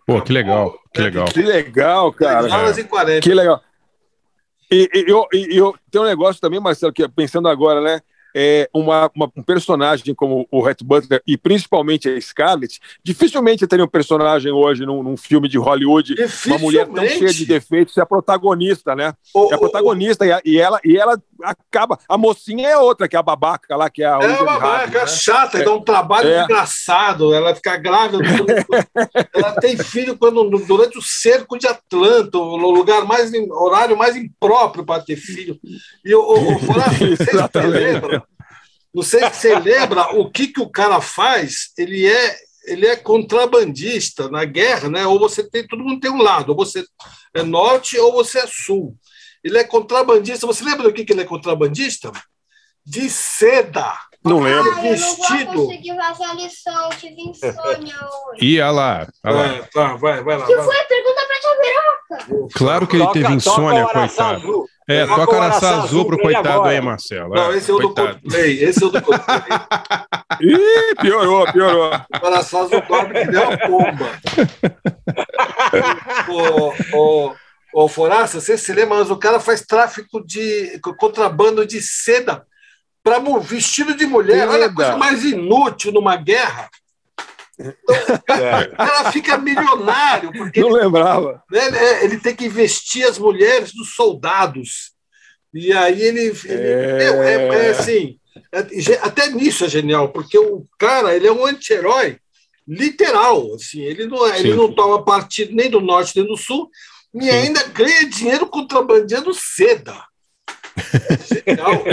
Pô, 0.07 0.21
que 0.23 0.33
legal, 0.33 0.79
que 0.95 1.01
legal. 1.01 1.27
Que 1.27 1.43
legal, 1.43 2.13
cara. 2.13 2.49
E 2.79 2.85
40. 2.85 3.21
Que 3.21 3.35
legal. 3.35 3.61
E, 4.71 4.89
e 4.95 5.05
eu, 5.11 5.27
e 5.33 5.57
eu 5.57 5.75
tenho 5.91 6.05
um 6.05 6.07
negócio 6.09 6.41
também, 6.41 6.59
Marcelo, 6.61 6.93
que 6.93 7.07
pensando 7.09 7.49
agora, 7.49 7.81
né? 7.81 8.01
é, 8.39 8.69
uma, 8.75 9.11
uma- 9.17 9.33
um 9.35 9.43
personagem 9.43 10.15
como 10.15 10.47
o 10.51 10.61
Rhett 10.61 10.85
Butler 10.85 11.23
e 11.27 11.39
principalmente 11.39 12.07
a 12.07 12.21
Scarlett, 12.21 12.79
dificilmente 13.03 13.67
teria 13.67 13.83
um 13.83 13.89
personagem 13.89 14.53
hoje 14.53 14.85
num, 14.85 15.03
num 15.03 15.17
filme 15.17 15.49
de 15.49 15.57
Hollywood, 15.57 16.15
uma 16.45 16.59
mulher 16.59 16.87
tão 16.87 17.03
cheia 17.09 17.33
de 17.33 17.47
defeitos, 17.47 17.95
ser 17.95 18.03
a 18.03 18.07
protagonista, 18.07 18.95
né? 18.95 19.15
é 19.51 19.55
a 19.55 19.59
protagonista 19.59 20.27
e, 20.27 20.33
a- 20.33 20.43
e 20.45 20.59
ela, 20.59 20.79
e 20.85 20.99
ela 20.99 21.19
acaba. 21.43 21.99
A 22.09 22.17
mocinha 22.17 22.69
é 22.69 22.77
outra, 22.77 23.09
que 23.09 23.17
é 23.17 23.19
a 23.19 23.23
babaca 23.23 23.77
lá, 23.77 23.91
que 23.91 24.03
é 24.03 24.07
a 24.07 24.19
É 24.21 24.41
uma 24.41 24.59
marca 24.59 25.01
né? 25.01 25.07
chata, 25.07 25.63
dá 25.65 25.73
um 25.73 25.83
trabalho 25.83 26.29
É. 26.29 26.39
desgraçado. 26.39 27.35
Ela 27.35 27.55
fica 27.55 27.77
grávida. 27.77 28.19
ela 29.35 29.53
tem 29.61 29.77
filho 29.77 30.17
quando, 30.17 30.49
durante 30.67 30.99
o 30.99 31.03
cerco 31.03 31.59
de 31.59 31.67
Atlanta, 31.67 32.39
o 32.39 32.57
lugar 32.57 33.05
mais 33.05 33.33
horário 33.51 33.97
mais 33.97 34.17
impróprio 34.17 34.85
para 34.85 35.03
ter 35.03 35.17
filho. 35.17 35.59
E 36.05 36.15
o, 36.15 36.21
o, 36.21 36.53
o 36.57 36.71
Horácio, 36.71 37.11
não 37.11 37.17
sei 37.17 37.27
se 37.27 37.33
você 37.33 37.67
lembra, 37.67 38.23
não 38.95 39.03
sei 39.03 39.21
se 39.31 39.35
você 39.35 39.59
lembra 39.59 40.17
o 40.17 40.31
que, 40.31 40.49
que 40.49 40.61
o 40.61 40.71
cara 40.71 41.01
faz. 41.01 41.71
Ele 41.77 42.07
é 42.07 42.37
ele 42.67 42.85
é 42.85 42.97
contrabandista 42.97 44.29
na 44.29 44.45
guerra, 44.45 44.89
né? 44.89 45.07
Ou 45.07 45.21
você 45.21 45.49
tem 45.49 45.67
todo 45.67 45.85
mundo 45.85 46.01
tem 46.01 46.11
um 46.11 46.21
lado, 46.21 46.51
ou 46.51 46.57
você 46.57 46.85
é 47.35 47.43
norte 47.43 47.97
ou 47.99 48.13
você 48.13 48.41
é 48.41 48.47
sul. 48.47 48.97
Ele 49.47 49.59
é 49.59 49.65
contrabandista. 49.65 50.47
Você 50.47 50.65
lembra 50.65 50.83
do 50.85 50.93
que, 50.93 51.05
que 51.05 51.13
ele 51.13 51.23
é 51.23 51.25
contrabandista? 51.25 52.11
De 52.85 53.09
seda. 53.09 53.93
Não 54.25 54.41
lembro. 54.41 54.73
Ai, 54.73 54.93
eu 54.95 54.99
não 54.99 55.17
vou 55.17 55.27
Vestido. 55.29 55.53
conseguir 55.67 55.97
fazer 55.97 56.25
a 56.25 56.35
lição, 56.35 56.91
tive 56.99 57.23
insônia 57.23 57.95
hoje. 58.33 58.45
Ih, 58.45 58.61
olha 58.61 58.71
lá, 58.73 59.07
olha 59.25 59.35
lá. 59.37 59.47
É, 59.47 59.63
tá, 59.73 59.95
vai, 59.97 60.23
vai 60.25 60.37
lá. 60.37 60.47
que 60.47 60.55
vai 60.57 60.65
foi 60.65 60.75
lá. 60.77 60.85
pergunta 60.85 61.23
pra 61.27 61.41
tia 61.41 61.57
Veroca? 61.63 62.49
Claro 62.55 62.87
que 62.89 62.97
ele 62.97 63.05
Toca- 63.05 63.21
teve 63.21 63.33
insônia, 63.35 63.85
o 63.85 63.89
Araçá 63.89 64.25
coitado. 64.25 64.37
Azul. 64.49 64.67
É, 64.89 65.05
Toca 65.07 65.21
toca 65.21 65.33
o 65.33 65.35
o 65.35 65.43
Araçá 65.43 65.57
araçá 65.57 65.69
azul 65.71 65.85
Azul 65.85 66.07
pro 66.07 66.19
coitado 66.19 66.49
agora. 66.49 66.71
aí, 66.71 66.81
Marcelo. 66.81 67.35
Não, 67.35 67.53
É, 67.53 67.57
esse 67.57 67.71
é 67.71 67.75
o 67.75 67.79
do. 67.79 67.95
Coldplay. 67.95 68.65
Esse 68.65 68.83
é 68.83 68.87
o 68.87 68.91
do 68.91 69.03
Coldplay. 69.03 69.41
Ih, 70.43 70.95
piorou, 71.01 71.53
piorou. 71.53 71.91
Agora 72.13 72.43
só 72.43 72.67
o 72.67 72.69
dorme 72.69 73.15
que 73.15 73.27
deu 73.27 73.43
uma 73.43 73.59
pomba. 73.59 74.11
o, 76.29 76.97
o, 77.29 77.35
o 77.85 77.89
Foraça, 77.89 78.41
você 78.41 78.57
se 78.57 78.73
lembra, 78.73 78.97
mas 78.99 79.11
o 79.11 79.17
cara 79.17 79.39
faz 79.39 79.61
tráfico 79.61 80.25
de 80.25 80.81
contrabando 80.99 81.67
de 81.67 81.83
seda 81.83 82.47
para 83.03 83.19
vestido 83.41 83.95
de 83.95 84.07
mulher. 84.07 84.49
Olha 84.49 84.67
a 84.67 84.75
coisa 84.75 84.97
mais 84.97 85.25
inútil 85.25 85.93
numa 85.93 86.17
guerra. 86.17 86.71
Então, 87.59 87.75
o 88.15 88.23
cara, 88.23 88.69
o 88.73 88.77
cara 88.77 89.13
fica 89.13 89.39
milionário, 89.39 90.33
porque 90.33 90.61
Não 90.61 90.71
lembrava. 90.71 91.43
né, 91.51 91.71
né, 91.71 92.05
ele 92.05 92.19
tem 92.19 92.35
que 92.35 92.49
vestir 92.49 93.05
as 93.05 93.19
mulheres 93.19 93.73
dos 93.73 93.95
soldados. 93.95 94.93
E 95.55 95.73
aí 95.73 96.01
ele. 96.03 96.21
ele- 96.21 96.45
É. 96.49 96.97
meu, 96.99 97.23
é, 97.23 97.67
é 97.67 97.71
assim. 97.71 98.19
é- 98.53 98.99
até 99.03 99.29
nisso 99.31 99.65
é 99.65 99.69
genial, 99.69 100.11
porque 100.11 100.39
o 100.39 100.67
cara 100.79 101.15
ele 101.15 101.27
é 101.27 101.33
um 101.33 101.47
anti-herói 101.47 102.19
literal. 102.67 103.55
Assim, 103.55 103.81
ele, 103.83 104.07
não, 104.07 104.27
é- 104.27 104.39
ele 104.41 104.55
não 104.55 104.73
toma 104.73 105.05
partido 105.05 105.55
nem 105.55 105.71
do 105.71 105.81
norte 105.81 106.19
nem 106.19 106.27
do 106.27 106.37
sul, 106.37 106.69
e 107.21 107.31
ainda 107.31 107.63
ganha 107.69 108.09
dinheiro 108.09 108.47
contrabandeando 108.47 109.33
seda. 109.35 109.95
É 110.77 111.17
genial. 111.57 111.85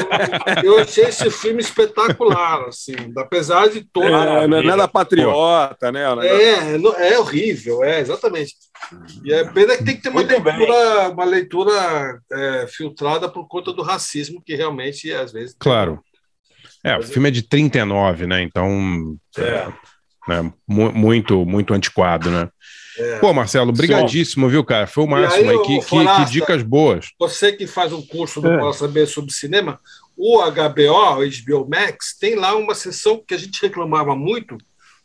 Eu 0.64 0.78
achei 0.80 1.04
esse 1.04 1.30
filme 1.30 1.60
espetacular, 1.60 2.66
assim, 2.68 2.94
apesar 3.16 3.68
de 3.68 3.84
toda. 3.84 4.08
É, 4.08 4.46
não 4.46 4.58
é 4.58 4.62
nada 4.62 4.88
patriota, 4.88 5.92
né? 5.92 6.02
É, 6.26 6.78
não- 6.78 6.94
é 6.96 7.18
horrível, 7.18 7.84
é, 7.84 8.00
exatamente. 8.00 8.54
E 9.24 9.32
é 9.32 9.44
pena 9.44 9.76
que 9.76 9.84
tem 9.84 9.96
que 9.96 10.02
ter 10.02 10.08
uma 10.08 10.22
Muito 10.22 10.40
bem. 10.40 10.56
leitura, 10.58 11.08
uma 11.10 11.24
leitura 11.24 12.20
é, 12.32 12.66
filtrada 12.68 13.28
por 13.28 13.46
conta 13.46 13.72
do 13.72 13.82
racismo, 13.82 14.42
que 14.44 14.54
realmente, 14.54 15.12
às 15.12 15.32
vezes. 15.32 15.54
Claro. 15.58 16.00
É, 16.82 16.96
o 16.96 17.02
filme 17.02 17.28
é 17.28 17.32
de 17.32 17.42
39, 17.42 18.26
né? 18.26 18.40
Então, 18.42 19.16
É. 19.36 19.68
né, 20.26 20.50
mu- 20.66 20.92
muito, 20.92 21.44
muito 21.44 21.74
antiquado, 21.74 22.30
né? 22.30 22.48
É. 23.00 23.18
Pô, 23.18 23.32
Marcelo, 23.32 23.72
brigadíssimo, 23.72 24.48
viu, 24.48 24.62
cara? 24.64 24.86
Foi 24.86 25.04
o 25.04 25.06
E 25.10 25.14
aí, 25.14 25.20
máximo 25.22 25.50
aí. 25.50 25.56
ô, 25.56 25.62
Que, 25.62 25.80
que- 25.80 26.30
dicas 26.30 26.62
boas. 26.62 27.10
Você 27.18 27.52
que 27.52 27.66
faz 27.66 27.92
um 27.92 28.02
curso 28.02 28.40
do 28.40 28.48
É. 28.48 28.58
Posso 28.58 28.80
Saber 28.80 29.06
sobre 29.06 29.32
cinema, 29.32 29.78
o 30.16 30.38
HBO, 30.40 31.18
o 31.18 31.24
HBO 31.24 31.68
Max, 31.68 32.16
tem 32.18 32.34
lá 32.34 32.54
uma 32.56 32.74
sessão 32.74 33.22
que 33.26 33.34
a 33.34 33.38
gente 33.38 33.60
reclamava 33.62 34.14
muito 34.14 34.58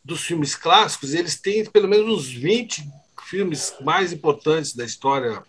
dos 0.04 0.22
filmes 0.22 0.56
clássicos, 0.56 1.14
e 1.14 1.18
eles 1.18 1.40
têm 1.40 1.66
pelo 1.66 1.88
menos 1.88 2.08
uns 2.08 2.28
20 2.32 2.84
filmes 3.28 3.74
mais 3.82 4.14
importantes 4.14 4.76
da 4.76 4.86
história 4.86 5.42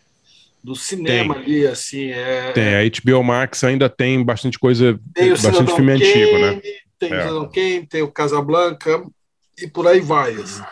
do 0.65 0.75
cinema 0.75 1.35
Tem. 1.35 1.43
ali, 1.45 1.67
assim. 1.67 2.11
É, 2.11 2.53
Tem, 2.53 2.75
a 2.75 2.81
HBO 2.85 3.23
Max 3.23 3.63
ainda 3.65 3.89
tem 3.89 4.25
bastante 4.25 4.59
coisa, 4.59 4.99
Tem 5.15 5.27
o 5.29 5.31
bastante 5.33 5.57
Cidadão 5.57 5.77
filme 5.77 5.93
antigo, 5.93 6.39
né? 6.39 6.51
Kane, 6.55 6.63
Tem 6.99 7.13
É. 7.13 7.19
o 7.19 7.23
Cidadão 7.23 7.49
Kane, 7.51 7.87
tem 7.87 8.03
o 8.03 8.11
Casablanca 8.11 9.03
e 9.61 9.67
por 9.69 9.87
aí 9.87 10.01
vai. 10.01 10.33
assim. 10.35 10.63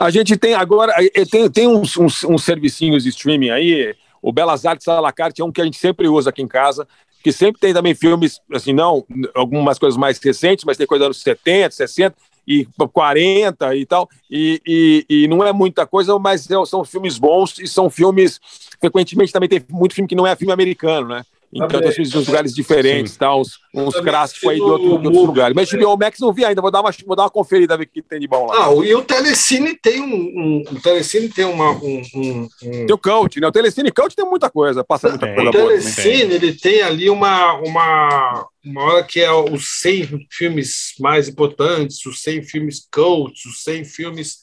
A 0.00 0.08
gente 0.08 0.34
tem 0.34 0.54
agora, 0.54 0.94
eh, 0.98 1.26
tem, 1.26 1.50
tem 1.50 1.68
uns, 1.68 1.94
uns, 1.98 2.24
uns 2.24 2.42
servicinhos 2.42 3.02
de 3.02 3.10
streaming 3.10 3.50
aí, 3.50 3.94
o 4.22 4.32
Belas 4.32 4.64
Artes 4.64 4.88
à 4.88 4.98
la 4.98 5.12
carte 5.12 5.42
é 5.42 5.44
um 5.44 5.52
que 5.52 5.60
a 5.60 5.64
gente 5.64 5.76
sempre 5.76 6.08
usa 6.08 6.30
aqui 6.30 6.40
em 6.40 6.48
casa, 6.48 6.88
que 7.22 7.30
sempre 7.30 7.60
tem 7.60 7.74
também 7.74 7.94
filmes, 7.94 8.40
assim, 8.50 8.72
não, 8.72 9.04
algumas 9.34 9.78
coisas 9.78 9.98
mais 9.98 10.18
recentes, 10.18 10.64
mas 10.64 10.78
tem 10.78 10.86
coisa 10.86 11.00
dos 11.00 11.16
anos 11.18 11.22
70, 11.22 11.70
60 11.72 12.16
e 12.48 12.66
40 12.94 13.76
e 13.76 13.84
tal, 13.84 14.08
e, 14.30 14.62
e, 14.66 15.06
e 15.24 15.28
não 15.28 15.44
é 15.44 15.52
muita 15.52 15.86
coisa, 15.86 16.18
mas 16.18 16.50
é- 16.50 16.64
são 16.64 16.82
filmes 16.82 17.18
bons 17.18 17.58
e 17.58 17.68
são 17.68 17.90
filmes, 17.90 18.40
frequentemente 18.80 19.32
também 19.34 19.50
tem 19.50 19.62
muito 19.68 19.94
filme 19.94 20.08
que 20.08 20.16
não 20.16 20.26
é 20.26 20.34
filme 20.34 20.52
americano, 20.52 21.08
né? 21.08 21.22
Então 21.52 21.66
de 21.80 22.16
uns 22.16 22.28
lugares 22.28 22.54
diferentes, 22.54 23.16
tá? 23.16 23.34
uns, 23.36 23.58
uns 23.74 23.94
clássicos 23.98 24.48
aí 24.48 24.54
de, 24.56 24.62
outro- 24.62 24.94
o 24.94 24.98
de 25.00 25.08
lugares. 25.08 25.54
Mas. 25.54 25.68
HBO 25.72 25.96
Max 25.96 26.20
não 26.20 26.32
vi 26.32 26.44
ainda, 26.44 26.62
vou 26.62 26.70
dar 26.70 26.80
uma, 26.80 26.90
vou 27.04 27.16
dar 27.16 27.24
uma 27.24 27.30
conferida, 27.30 27.76
ver 27.76 27.84
o 27.84 27.88
que 27.88 28.00
tem 28.00 28.20
de 28.20 28.28
bom 28.28 28.46
lá. 28.46 28.66
Ah, 28.68 28.74
e 28.84 28.94
o 28.94 29.02
Telecine 29.02 29.74
tem 29.74 30.00
um. 30.00 30.06
um- 30.14 30.62
o 30.70 30.80
Telecine 30.80 31.28
tem 31.28 31.44
uma. 31.44 31.72
Um, 31.72 32.02
um, 32.14 32.48
um- 32.62 32.86
Tem 32.86 32.92
o 32.92 32.98
Coach, 32.98 33.40
né? 33.40 33.48
O 33.48 33.52
Telecine 33.52 33.90
Coach 33.90 34.14
tem 34.14 34.24
muita 34.24 34.48
coisa, 34.48 34.84
passa 34.84 35.08
muita 35.08 35.26
Tem. 35.26 35.34
coisa 35.34 35.50
o 35.50 35.52
boa. 35.52 35.66
Telecine 35.68 36.34
ele 36.34 36.52
tem 36.52 36.82
ali 36.82 37.10
uma, 37.10 37.54
uma, 37.54 38.46
uma 38.64 38.82
hora 38.84 39.02
que 39.02 39.18
é 39.20 39.32
os 39.32 39.80
100 39.80 40.26
filmes 40.30 40.94
mais 41.00 41.28
importantes, 41.28 42.06
os 42.06 42.22
100 42.22 42.44
filmes 42.44 42.86
cults, 42.92 43.44
os 43.44 43.64
100 43.64 43.84
filmes 43.84 44.36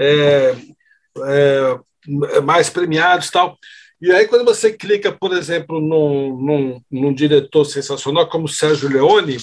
é, 0.00 0.54
é, 1.26 2.40
mais 2.40 2.70
premiados 2.70 3.28
e 3.28 3.32
tal. 3.32 3.58
E 4.00 4.12
aí, 4.12 4.26
quando 4.26 4.44
você 4.44 4.72
clica, 4.72 5.10
por 5.10 5.32
exemplo, 5.32 5.80
num, 5.80 6.36
num, 6.36 6.80
num 6.90 7.14
diretor 7.14 7.64
sensacional 7.64 8.28
como 8.28 8.46
Sérgio 8.48 8.88
Leone, 8.90 9.38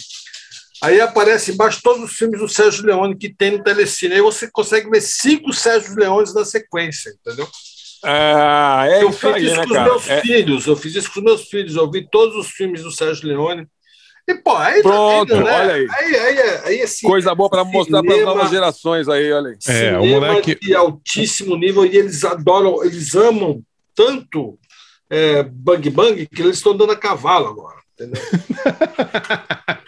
aí 0.82 1.02
aparece 1.02 1.52
embaixo 1.52 1.80
todos 1.84 2.04
os 2.04 2.14
filmes 2.14 2.40
do 2.40 2.48
Sérgio 2.48 2.86
Leone 2.86 3.18
que 3.18 3.34
tem 3.34 3.52
no 3.52 3.64
Telecine. 3.64 4.14
Aí 4.16 4.22
você 4.22 4.50
consegue 4.52 4.90
ver 4.90 5.02
cinco 5.02 5.52
Sérgio 5.52 5.96
Leones 5.96 6.34
na 6.36 6.46
sequência, 6.46 7.12
entendeu? 7.20 7.48
Ah, 8.04 8.86
é 8.88 9.02
eu 9.04 9.10
isso 9.10 9.20
fiz 9.20 9.36
aí, 9.36 9.44
isso 9.46 9.56
né, 9.56 9.64
com 9.64 9.70
os 9.70 9.74
cara? 9.78 9.90
meus 9.90 10.10
É- 10.10 10.22
filhos, 10.22 10.68
eu 10.68 10.76
fiz 10.76 10.96
isso 10.96 11.12
com 11.12 11.20
os 11.20 11.26
meus 11.26 11.44
filhos, 11.46 11.76
eu 11.76 11.90
vi 11.90 12.08
todos 12.10 12.36
os 12.36 12.48
filmes 12.52 12.84
do 12.84 12.92
Sérgio 12.92 13.28
Leone. 13.28 13.66
E, 14.28 14.36
pô, 14.36 14.56
aí 14.56 14.82
tá 14.84 14.90
Pronto, 14.90 15.34
vendo, 15.34 15.46
né? 15.46 15.52
olha 15.52 15.74
aí. 15.74 15.88
Aí, 15.90 16.16
aí, 16.16 16.40
aí, 16.66 16.82
assim, 16.82 17.08
Coisa 17.08 17.34
boa 17.34 17.50
para 17.50 17.64
mostrar 17.64 18.04
para 18.04 18.16
as 18.16 18.24
novas 18.24 18.50
gerações 18.52 19.10
aí, 19.10 19.32
olha 19.34 19.50
aí. 19.50 19.58
É, 19.68 19.98
o 19.98 20.02
cinema 20.02 20.20
moleque- 20.26 20.56
de 20.62 20.76
altíssimo 20.76 21.56
nível 21.58 21.86
e 21.86 21.98
eles 21.98 22.24
adoram, 22.24 22.84
eles 22.84 23.16
amam 23.16 23.62
tanto 23.96 24.60
é, 25.10 25.44
Bang 25.44 25.90
Bang 25.90 26.28
que 26.28 26.42
eles 26.42 26.58
estão 26.58 26.76
dando 26.76 26.92
a 26.92 26.98
cavalo 26.98 27.48
agora. 27.48 27.82
Entendeu? 27.94 28.22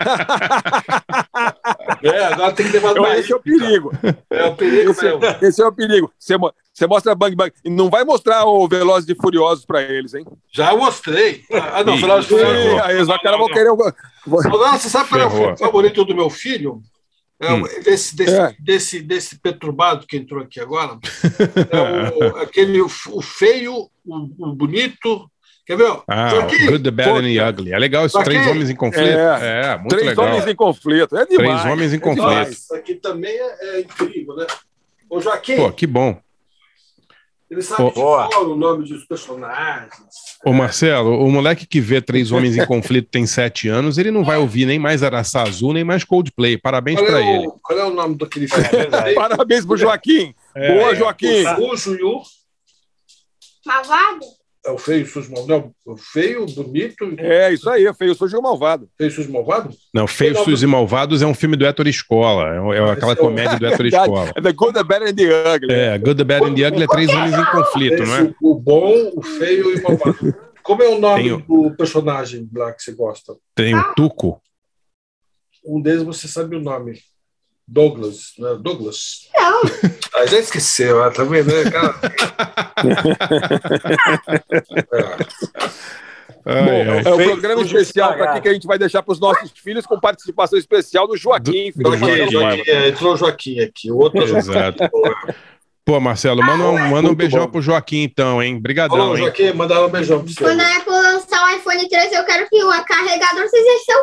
é, 2.04 2.26
agora 2.26 2.52
tem 2.54 2.66
que 2.68 2.74
levar 2.74 2.96
Eu- 2.96 3.02
mais. 3.02 3.20
esse 3.22 3.34
é 3.34 3.36
o 3.36 3.40
perigo. 3.40 3.92
É 4.30 4.46
o 4.46 4.56
perigo 4.56 4.92
Esse, 4.92 5.04
mesmo. 5.04 5.20
esse 5.42 5.62
é 5.62 5.66
o 5.66 5.72
perigo. 5.72 6.12
Você, 6.20 6.36
você 6.74 6.88
mostra 6.88 7.16
Bang 7.16 7.36
Bang 7.36 7.52
e 7.64 7.70
não 7.70 7.90
vai 7.90 8.04
mostrar 8.04 8.46
o 8.46 8.68
Velozes 8.68 9.10
e 9.10 9.16
Furiosos 9.16 9.66
para 9.66 9.82
eles, 9.82 10.14
hein? 10.14 10.26
Já 10.52 10.76
mostrei. 10.76 11.44
Ah, 11.52 11.84
não, 11.84 11.96
Ih, 11.96 12.02
Velozes 12.02 12.26
e 12.30 12.30
Furiosos. 12.30 12.82
aí 12.82 13.02
os 13.02 13.08
caras 13.22 13.40
vão 13.40 13.48
querer. 13.48 13.70
Agora, 13.70 13.96
você 14.78 14.90
sabe 14.90 15.10
qual 15.10 15.22
é 15.22 15.26
o 15.26 15.58
favorito 15.58 16.06
do 16.06 16.16
meu 16.16 16.30
filho? 16.30 16.82
É, 17.42 17.52
Hum. 17.54 17.64
desse, 17.84 18.16
desse, 18.16 18.34
É. 18.36 18.56
desse, 18.60 19.02
desse 19.02 19.40
perturbado 19.40 20.06
que 20.08 20.16
entrou 20.18 20.42
aqui 20.42 20.60
agora. 20.60 20.98
É 21.72 22.16
o, 22.18 22.38
aquele, 22.38 22.82
o, 22.82 22.90
o 23.12 23.22
feio, 23.22 23.90
o, 24.06 24.50
o 24.50 24.54
bonito. 24.54 25.30
Quer 25.66 25.78
ver? 25.78 26.00
Ah, 26.08 26.30
Joaquim, 26.30 26.66
Good, 26.68 26.84
the 26.84 26.92
Bad 26.92 27.10
and 27.10 27.24
the 27.34 27.50
Ugly. 27.50 27.74
É 27.74 27.80
legal 27.80 28.06
esses 28.06 28.14
Joaquim, 28.14 28.30
três 28.32 28.48
homens 28.48 28.70
em 28.70 28.76
conflito. 28.76 29.08
É. 29.18 29.72
É, 29.74 29.78
muito 29.78 29.90
Três 29.90 30.06
legal. 30.08 30.26
homens 30.28 30.48
em 30.48 30.56
conflito. 30.56 31.18
É 31.18 31.26
demais. 31.26 31.62
Três 31.62 31.74
homens 31.74 31.94
em 31.94 31.98
é 31.98 32.00
conflito. 32.00 32.52
Isso 32.52 32.76
aqui 32.76 32.96
também 32.96 33.32
é, 33.36 33.78
é 33.78 33.80
incrível, 33.82 34.36
né? 34.36 34.46
Ô, 35.10 35.20
Joaquim, 35.20 35.56
Pô, 35.56 35.72
que 35.72 35.88
bom. 35.88 36.20
Ele 37.50 37.62
sabe 37.62 37.92
qual 37.92 38.50
o 38.50 38.56
nome 38.56 38.88
dos 38.88 39.06
personagens. 39.06 39.94
Ô, 40.44 40.52
Marcelo, 40.52 41.24
o 41.24 41.32
moleque 41.32 41.68
que 41.68 41.80
vê 41.80 42.02
Três 42.02 42.32
Homens 42.32 42.58
em 42.58 42.66
Conflito 42.68 43.08
tem 43.10 43.26
sete 43.28 43.68
anos, 43.68 43.98
ele 43.98 44.10
não 44.10 44.24
vai 44.24 44.38
ouvir 44.38 44.66
nem 44.66 44.80
mais 44.80 45.04
Araçá 45.04 45.44
Azul, 45.44 45.74
nem 45.74 45.84
mais 45.84 46.04
Coldplay. 46.04 46.58
Parabéns 46.58 47.00
Qual 47.00 47.06
pra 47.08 47.22
é, 47.22 47.36
ele. 47.36 47.48
o, 47.48 47.52
qual 47.62 47.80
é 47.80 47.84
o 47.86 47.94
nome 47.94 48.18
daquele 48.18 48.48
filme? 48.48 48.64
Parabéns 49.14 49.66
pro 49.66 49.78
Joaquim. 49.78 50.34
É, 50.56 50.74
Boa, 50.74 50.92
é. 50.92 50.96
Joaquim. 50.96 51.46
O 51.60 51.78
Sujo 51.78 52.00
e 52.00 52.04
o. 52.04 52.22
Malvado? 53.66 54.26
É 54.66 54.72
o 54.72 54.78
feio, 54.78 55.06
sujo, 55.06 55.32
malvado. 55.32 55.72
Não, 55.86 55.94
o 55.94 55.98
feio, 55.98 56.46
bonito. 56.48 57.14
É, 57.20 57.54
isso 57.54 57.70
aí, 57.70 57.92
feio, 57.94 58.16
sujo 58.16 58.38
e 58.38 58.42
malvado. 58.42 58.90
Feio, 58.98 59.12
sujo, 59.12 59.32
malvado? 59.32 59.70
Não, 59.94 60.08
Feios, 60.08 60.40
Sujos 60.40 60.64
e 60.64 60.68
Malvados 60.68 61.22
é 61.22 61.26
um 61.28 61.34
filme 61.34 61.56
do 61.56 61.66
Héctor 61.66 61.88
Escola. 61.88 62.74
É, 62.74 62.78
é 62.80 62.92
aquela 62.92 63.16
comédia 63.16 63.60
do 63.60 63.66
Héctor 63.68 63.86
Escola. 63.88 64.32
É 64.36 64.42
The 64.42 64.52
Good, 64.54 64.74
The 64.74 64.84
Bad 64.84 65.06
and 65.10 65.16
The 65.16 65.56
Ugly. 65.56 65.74
É, 65.74 65.98
Good, 65.98 66.16
the 66.16 66.24
Bad 66.24 66.46
and 66.48 66.56
the 66.56 66.68
Ugly 66.68 66.84
é 66.84 66.88
três 66.88 67.10
homens 67.10 67.34
em 67.36 67.46
conflito, 67.52 68.04
não 68.04 68.16
é? 68.16 68.22
Esse, 68.24 68.36
O 68.42 68.56
bom, 68.56 69.12
o 69.16 69.22
feio 69.22 69.72
e 69.72 69.80
o 69.80 69.84
malvado. 69.84 70.36
Como 70.64 70.82
é 70.82 70.90
o 70.90 71.00
nome 71.00 71.24
Tem 71.24 71.32
o- 71.34 71.38
do 71.70 71.76
personagem 71.76 72.50
lá 72.56 72.74
que 72.74 72.82
você 72.82 72.92
gosta? 72.94 73.36
Tem 73.54 73.76
o 73.76 73.94
Tuco. 73.94 74.42
Um 75.64 75.80
deles 75.82 76.02
você 76.04 76.28
sabe 76.28 76.56
o 76.56 76.60
nome. 76.60 77.00
Douglas, 77.68 78.34
né? 78.38 78.56
Douglas. 78.62 79.28
Não. 79.36 79.62
Ah, 80.14 80.26
já 80.28 80.38
esqueceu, 80.40 81.04
ah, 81.04 81.10
tá 81.12 81.24
vendo? 81.24 81.48
né, 81.52 81.70
cara? 81.72 81.96
Bom, 86.46 86.52
Ai, 86.52 86.82
ai. 86.90 87.02
é 87.04 87.10
um 87.12 87.18
Feio, 87.18 87.32
programa 87.32 87.62
especial 87.64 88.12
aqui 88.22 88.42
que 88.42 88.50
a 88.50 88.54
gente 88.54 88.68
vai 88.68 88.78
deixar 88.78 89.02
para 89.02 89.12
os 89.12 89.20
nossos 89.20 89.50
filhos 89.52 89.84
com 89.84 90.00
participação 90.00 90.60
especial 90.60 91.08
do 91.08 91.18
Joaquim. 91.18 91.72
filho 91.72 91.90
do 91.90 91.98
Joaquim, 91.98 92.32
Joaquim, 92.32 92.62
é, 92.70 92.90
entrou 92.90 93.14
o 93.14 93.18
Joaquim 93.18 93.60
aqui. 93.62 93.92
O 93.92 93.98
outro 93.98 94.22
Exato. 94.24 94.84
Pô, 95.84 96.00
Marcelo, 96.00 96.44
manda 96.44 96.64
um, 96.64 96.88
manda 96.90 97.10
um 97.10 97.16
beijão 97.16 97.46
bom. 97.46 97.52
pro 97.54 97.62
Joaquim, 97.64 98.04
então, 98.04 98.44
hein? 98.44 98.60
Brigadão, 98.60 98.96
Falou, 98.96 99.18
hein? 99.18 99.24
Joaquim, 99.24 99.50
um 99.52 99.90
beijão 99.90 100.24
pra 100.24 100.34
Quando 100.38 100.60
você. 100.60 100.66
a 100.66 100.78
Apple 100.78 100.94
lançar 100.94 101.46
o 101.46 101.50
iPhone 101.58 101.90
13, 101.90 102.16
eu 102.16 102.26
quero 102.26 102.48
que 102.48 102.64
o 102.64 102.70
carregador 102.86 103.50
seja 103.50 103.80
seu. 103.86 103.98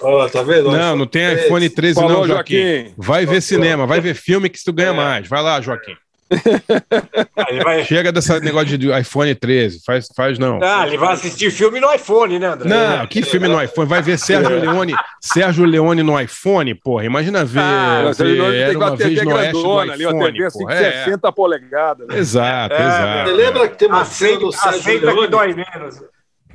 Olha, 0.00 0.30
tá 0.30 0.42
vendo? 0.42 0.70
Não, 0.72 0.96
não 0.96 1.06
tem 1.06 1.34
iPhone 1.34 1.68
13 1.68 1.94
Falou, 2.00 2.18
não, 2.20 2.26
Joaquim. 2.26 2.54
Joaquim. 2.56 2.94
Vai 2.96 3.26
ver 3.26 3.40
cinema, 3.42 3.86
vai 3.86 4.00
ver 4.00 4.14
filme 4.14 4.48
que 4.48 4.62
tu 4.64 4.72
ganha 4.72 4.92
mais. 4.92 5.28
Vai 5.28 5.42
lá, 5.42 5.60
Joaquim. 5.60 5.94
Vai, 7.62 7.84
Chega 7.84 8.10
desse 8.10 8.40
negócio 8.40 8.78
de 8.78 8.90
iPhone 8.90 9.34
13. 9.34 9.82
Faz, 9.84 10.06
faz 10.16 10.38
não. 10.38 10.58
ah, 10.62 10.86
ele 10.86 10.96
vai 10.96 11.12
assistir 11.12 11.50
filme 11.50 11.78
no 11.78 11.92
iPhone, 11.92 12.38
né, 12.38 12.46
André? 12.46 12.68
Não, 12.70 13.06
que 13.06 13.20
filme 13.22 13.46
no 13.48 13.62
iPhone? 13.62 13.86
Vai 13.86 14.00
ver 14.00 14.18
Sérgio 14.18 14.58
Leone, 14.58 14.94
Sérgio 15.20 15.66
Leone 15.66 16.02
no 16.02 16.18
iPhone, 16.18 16.74
porra. 16.74 17.04
Imagina 17.04 17.44
ver. 17.44 17.60
Ah, 17.60 18.04
você 18.06 18.24
ver 18.24 18.66
tem 18.68 18.76
uma 18.76 18.86
uma 18.88 18.96
TV 18.96 19.14
grandona 19.24 19.92
ali, 19.92 20.06
uma 20.06 20.32
TV 20.32 20.44
assim, 20.46 20.58
porra. 20.60 20.74
de 20.74 20.82
É. 20.84 21.04
60 21.04 21.32
polegadas. 21.32 22.08
né? 22.08 22.18
Exato, 22.18 22.74
É, 22.74 22.80
exato. 22.86 23.28
Você 23.30 23.36
lembra 23.36 23.68
que 23.68 23.76
tem 23.76 23.88
uma 23.88 24.04
cena 24.06 24.30
Aceita, 24.30 24.40
do 24.46 24.52
Sérgio 24.52 24.80
aceita 24.80 25.06
que 25.06 25.12
Leone? 25.12 25.28
dói 25.28 25.48
menos. 25.54 25.96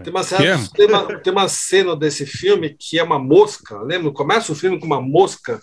Tem 0.04 0.12
uma, 0.12 0.24
cena, 0.24 0.70
tem, 0.74 0.88
uma, 0.88 1.20
tem 1.20 1.34
uma 1.34 1.48
cena 1.48 1.96
desse 1.96 2.26
filme 2.26 2.76
que 2.78 2.98
é 3.00 3.04
uma 3.04 3.20
mosca. 3.20 3.80
Lembra? 3.82 4.12
Começa 4.12 4.52
o 4.52 4.56
filme 4.56 4.80
com 4.80 4.86
uma 4.86 5.02
mosca 5.02 5.60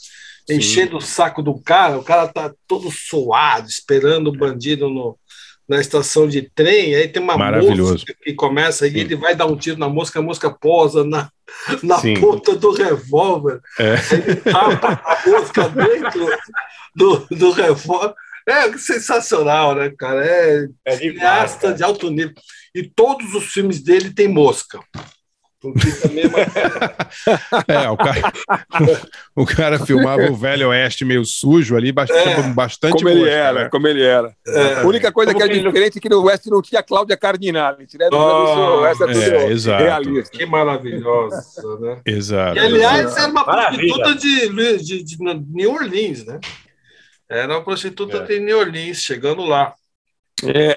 enchendo 0.49 0.97
o 0.97 1.01
saco 1.01 1.43
do 1.43 1.59
cara. 1.61 1.99
O 1.99 2.05
cara 2.05 2.29
tá 2.29 2.53
todo 2.67 2.91
suado, 2.91 3.69
esperando 3.69 4.29
o 4.29 4.37
bandido 4.37 4.89
no, 4.89 5.19
na 5.69 5.81
estação 5.81 6.29
de 6.29 6.43
trem. 6.55 6.95
Aí 6.95 7.09
tem 7.09 7.23
uma 7.23 7.37
mosca 7.37 8.15
que 8.23 8.35
começa 8.35 8.87
e 8.87 8.99
ele 8.99 9.17
vai 9.17 9.35
dar 9.35 9.47
um 9.47 9.57
tiro 9.57 9.79
na 9.79 9.89
mosca, 9.89 10.19
a 10.19 10.23
mosca 10.23 10.51
posa 10.51 11.05
na, 11.05 11.31
na 11.83 11.99
Sim. 11.99 12.21
ponta 12.21 12.55
do 12.55 12.73
revólver. 12.73 13.61
É. 13.79 13.95
Ele 14.13 14.37
tapa 14.37 15.01
a 15.05 15.29
mosca 15.29 15.69
dentro 15.69 16.27
do, 16.95 17.27
do 17.31 17.51
revólver. 17.51 18.15
É 18.47 18.71
sensacional, 18.77 19.75
né, 19.75 19.91
cara? 19.99 20.25
É, 20.25 20.69
É 20.85 20.97
cineasta 20.97 21.73
de 21.73 21.83
alto 21.83 22.11
nível. 22.11 22.35
E 22.75 22.83
todos 22.83 23.33
os 23.35 23.45
filmes 23.47 23.83
dele 23.83 24.13
tem 24.13 24.29
mosca. 24.29 24.79
É. 24.95 25.01
É, 27.67 27.89
o 27.89 27.97
cara, 27.97 28.33
o 29.35 29.47
cara 29.47 29.79
filmava 29.87 30.25
o 30.31 30.37
Velho 30.37 30.69
Oeste 30.69 31.07
meio 31.07 31.25
sujo 31.25 31.75
ali, 31.77 31.91
bastante, 31.91 32.29
É, 32.29 32.43
bastante 32.53 32.93
Como 32.97 33.09
ele 33.09 33.21
mosca, 33.21 33.33
era, 33.35 33.63
né? 33.65 33.69
como 33.71 33.89
ele 33.89 34.03
era. 34.03 34.37
É. 34.47 34.75
A 34.81 34.87
única 34.87 35.11
coisa 35.11 35.33
Como 35.33 35.43
que 35.43 35.51
é 35.51 35.55
ele- 35.57 35.67
diferente 35.67 35.97
é 35.97 36.01
que 36.03 36.09
no 36.11 36.23
West 36.25 36.45
não 36.47 36.61
tinha 36.61 36.83
Cláudia 36.83 37.17
Cardinale. 37.17 37.87
Né? 37.99 38.09
Oh, 38.13 38.17
o 38.17 38.81
West 38.83 39.01
é 39.01 39.07
tudo 39.07 39.23
é, 39.23 39.47
exato. 39.53 39.83
realista. 39.83 40.37
Que 40.37 40.45
maravilhosa, 40.45 41.43
né? 41.81 42.01
Exato. 42.05 42.57
E, 42.57 42.61
aliás, 42.61 43.17
era 43.17 43.29
uma 43.29 43.45
prostituta 43.45 44.15
de, 44.17 44.77
de, 44.85 45.03
de 45.03 45.17
New 45.49 45.73
Orleans, 45.73 46.27
né? 46.27 46.41
Era 47.27 47.55
uma 47.55 47.65
prostituta 47.65 48.19
É. 48.19 48.23
de 48.23 48.39
New 48.41 48.59
Orleans, 48.59 48.99
chegando 48.99 49.43
lá. 49.45 49.73
É, 50.43 50.77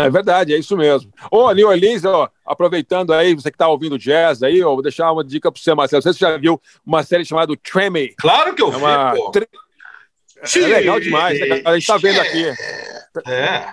é 0.00 0.10
verdade, 0.10 0.52
é 0.52 0.58
isso 0.58 0.76
mesmo. 0.76 1.12
Ô, 1.30 1.50
New 1.52 1.68
Orleans, 1.68 2.04
ó, 2.04 2.28
aproveitando 2.44 3.12
aí, 3.12 3.34
você 3.34 3.50
que 3.50 3.56
tá 3.56 3.68
ouvindo 3.68 3.98
jazz 3.98 4.42
aí, 4.42 4.62
ó, 4.62 4.72
vou 4.74 4.82
deixar 4.82 5.10
uma 5.12 5.24
dica 5.24 5.50
para 5.52 5.60
você, 5.60 5.74
Marcelo. 5.74 6.02
Você 6.02 6.12
já 6.12 6.36
viu 6.36 6.60
uma 6.84 7.02
série 7.02 7.24
chamada 7.24 7.54
Tremé? 7.56 8.08
Claro 8.18 8.54
que 8.54 8.62
eu 8.62 8.68
É 8.68 8.70
vi, 8.72 8.76
uma 8.76 9.14
pô. 9.14 9.30
tri- 9.30 9.48
É 10.54 10.58
legal 10.58 11.00
demais, 11.00 11.38
né? 11.40 11.62
A 11.64 11.74
gente 11.74 11.86
tá 11.86 11.96
vendo 11.96 12.20
aqui. 12.20 12.44
É. 13.26 13.68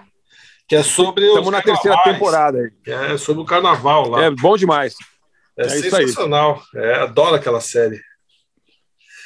Que 0.67 0.75
é 0.77 0.83
sobre 0.83 1.25
Estamos 1.25 1.47
os 1.47 1.51
na 1.51 1.61
terceira 1.61 1.95
carnavais. 1.97 2.13
temporada 2.17 2.57
aí. 2.59 2.71
É 3.13 3.17
sobre 3.17 3.41
o 3.43 3.45
carnaval 3.45 4.09
lá. 4.09 4.23
É 4.23 4.31
bom 4.31 4.55
demais. 4.57 4.95
É, 5.57 5.63
é 5.63 5.65
isso 5.67 5.95
aí. 5.95 6.07
sensacional. 6.07 6.61
É, 6.75 6.95
adoro 6.95 7.35
aquela 7.35 7.61
série. 7.61 7.99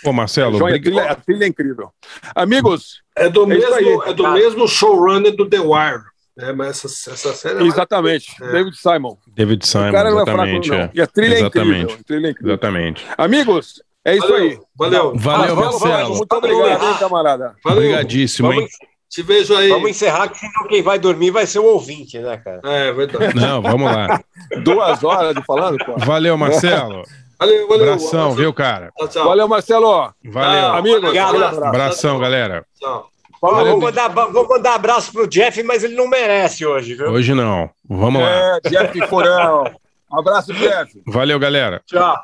Pô, 0.04 0.14
Marcelo, 0.14 0.66
a, 0.66 0.70
trilha, 0.80 1.12
a 1.12 1.16
trilha 1.16 1.44
é 1.44 1.48
incrível. 1.48 1.92
Amigos, 2.34 3.02
É 3.20 3.30
do, 3.30 3.44
É 3.44 3.46
mesmo, 3.48 3.76
aí. 3.76 4.00
é 4.08 4.14
do 4.14 4.32
mesmo 4.32 4.68
showrunner 4.68 5.36
do 5.36 5.48
The 5.48 5.60
Wire. 5.60 6.04
É, 6.40 6.54
mas 6.54 6.86
essa, 6.86 7.12
essa 7.12 7.34
série 7.34 7.64
é 7.64 7.68
exatamente, 7.68 8.34
É. 8.42 8.52
David 8.52 8.78
Simon. 8.78 9.18
David 9.28 9.68
Simon, 9.68 9.90
o 9.90 9.92
cara 9.92 10.10
não 10.10 10.22
é 10.22 10.26
fraco, 10.26 10.42
exatamente. 10.42 10.70
não. 10.70 10.78
é. 10.78 10.92
E 10.94 11.02
a 11.02 11.08
trilha 11.08 11.36
é 11.36 11.40
incrível. 11.42 11.72
Exatamente. 11.74 11.94
A 12.00 12.04
trilha 12.06 12.28
é 12.28 12.32
incrível. 12.32 12.52
Exatamente. 12.54 13.06
Amigos, 13.18 13.84
é 14.06 14.16
isso 14.16 14.28
Valeu, 14.28 14.38
aí. 14.44 14.60
Valeu. 14.78 15.14
Valeu, 15.18 15.56
Vamos, 15.56 15.82
Marcelo. 15.82 16.16
Muito 16.16 16.34
obrigado, 16.34 16.84
hein, 16.86 16.96
camarada. 16.98 17.56
Valeu. 17.64 17.80
Obrigadíssimo, 17.84 18.54
hein? 18.54 18.60
Vamos, 18.60 18.72
Te 19.10 19.22
vejo 19.22 19.54
aí. 19.58 19.68
vamos 19.68 19.90
encerrar, 19.90 20.30
que 20.30 20.38
senão 20.40 20.68
quem 20.70 20.82
vai 20.82 20.98
dormir 20.98 21.32
vai 21.32 21.46
ser 21.46 21.60
o 21.60 21.66
ouvinte, 21.66 22.18
né, 22.20 22.38
cara? 22.38 22.62
É 22.64 22.94
verdade. 22.94 23.36
Não, 23.36 23.62
vamos 23.62 23.92
lá. 23.92 24.22
Duas 24.64 25.04
horas 25.04 25.36
de 25.36 25.44
falando, 25.44 25.78
pô. 25.86 25.98
Valeu, 25.98 26.38
Marcelo. 26.38 27.04
Valeu, 27.40 27.68
valeu. 27.68 27.94
Abração, 27.94 28.32
viu, 28.32 28.54
cara? 28.54 28.92
Tchau, 28.98 29.08
tchau. 29.08 29.26
Valeu, 29.26 29.48
Marcelo. 29.48 30.14
Valeu. 30.26 30.74
Amigos, 30.74 31.04
Obrigado. 31.04 31.30
aquele 31.30 31.44
abraço. 31.46 31.66
Abração, 31.66 32.20
galera. 32.20 32.66
Tchau. 32.78 33.10
Vou, 33.42 33.56
Valeu, 33.56 33.72
vou 33.72 33.82
mandar, 33.82 34.08
vou 34.10 34.50
mandar 34.50 34.76
abraço 34.76 35.14
pro 35.14 35.26
Jeff, 35.26 35.64
mas 35.64 35.84
ele 35.84 35.96
não 35.96 36.10
merece 36.10 36.66
hoje, 36.66 36.96
viu? 36.96 37.10
Hoje 37.10 37.34
não. 37.34 37.70
Vamos 37.90 38.22
lá. 38.22 38.30
É, 38.30 38.60
Jeff 38.70 39.08
Furão. 39.08 39.64
Abraço, 40.12 40.54
Jeff. 40.54 41.02
Valeu, 41.08 41.40
galera. 41.40 41.82
Tchau. 41.86 42.20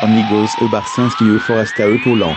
Amigos, 0.00 0.52
o 0.60 0.68
Barcinski 0.68 1.22
e 1.24 1.36
o 1.36 1.40
Forastal 1.40 1.90
Poulon. 2.02 2.34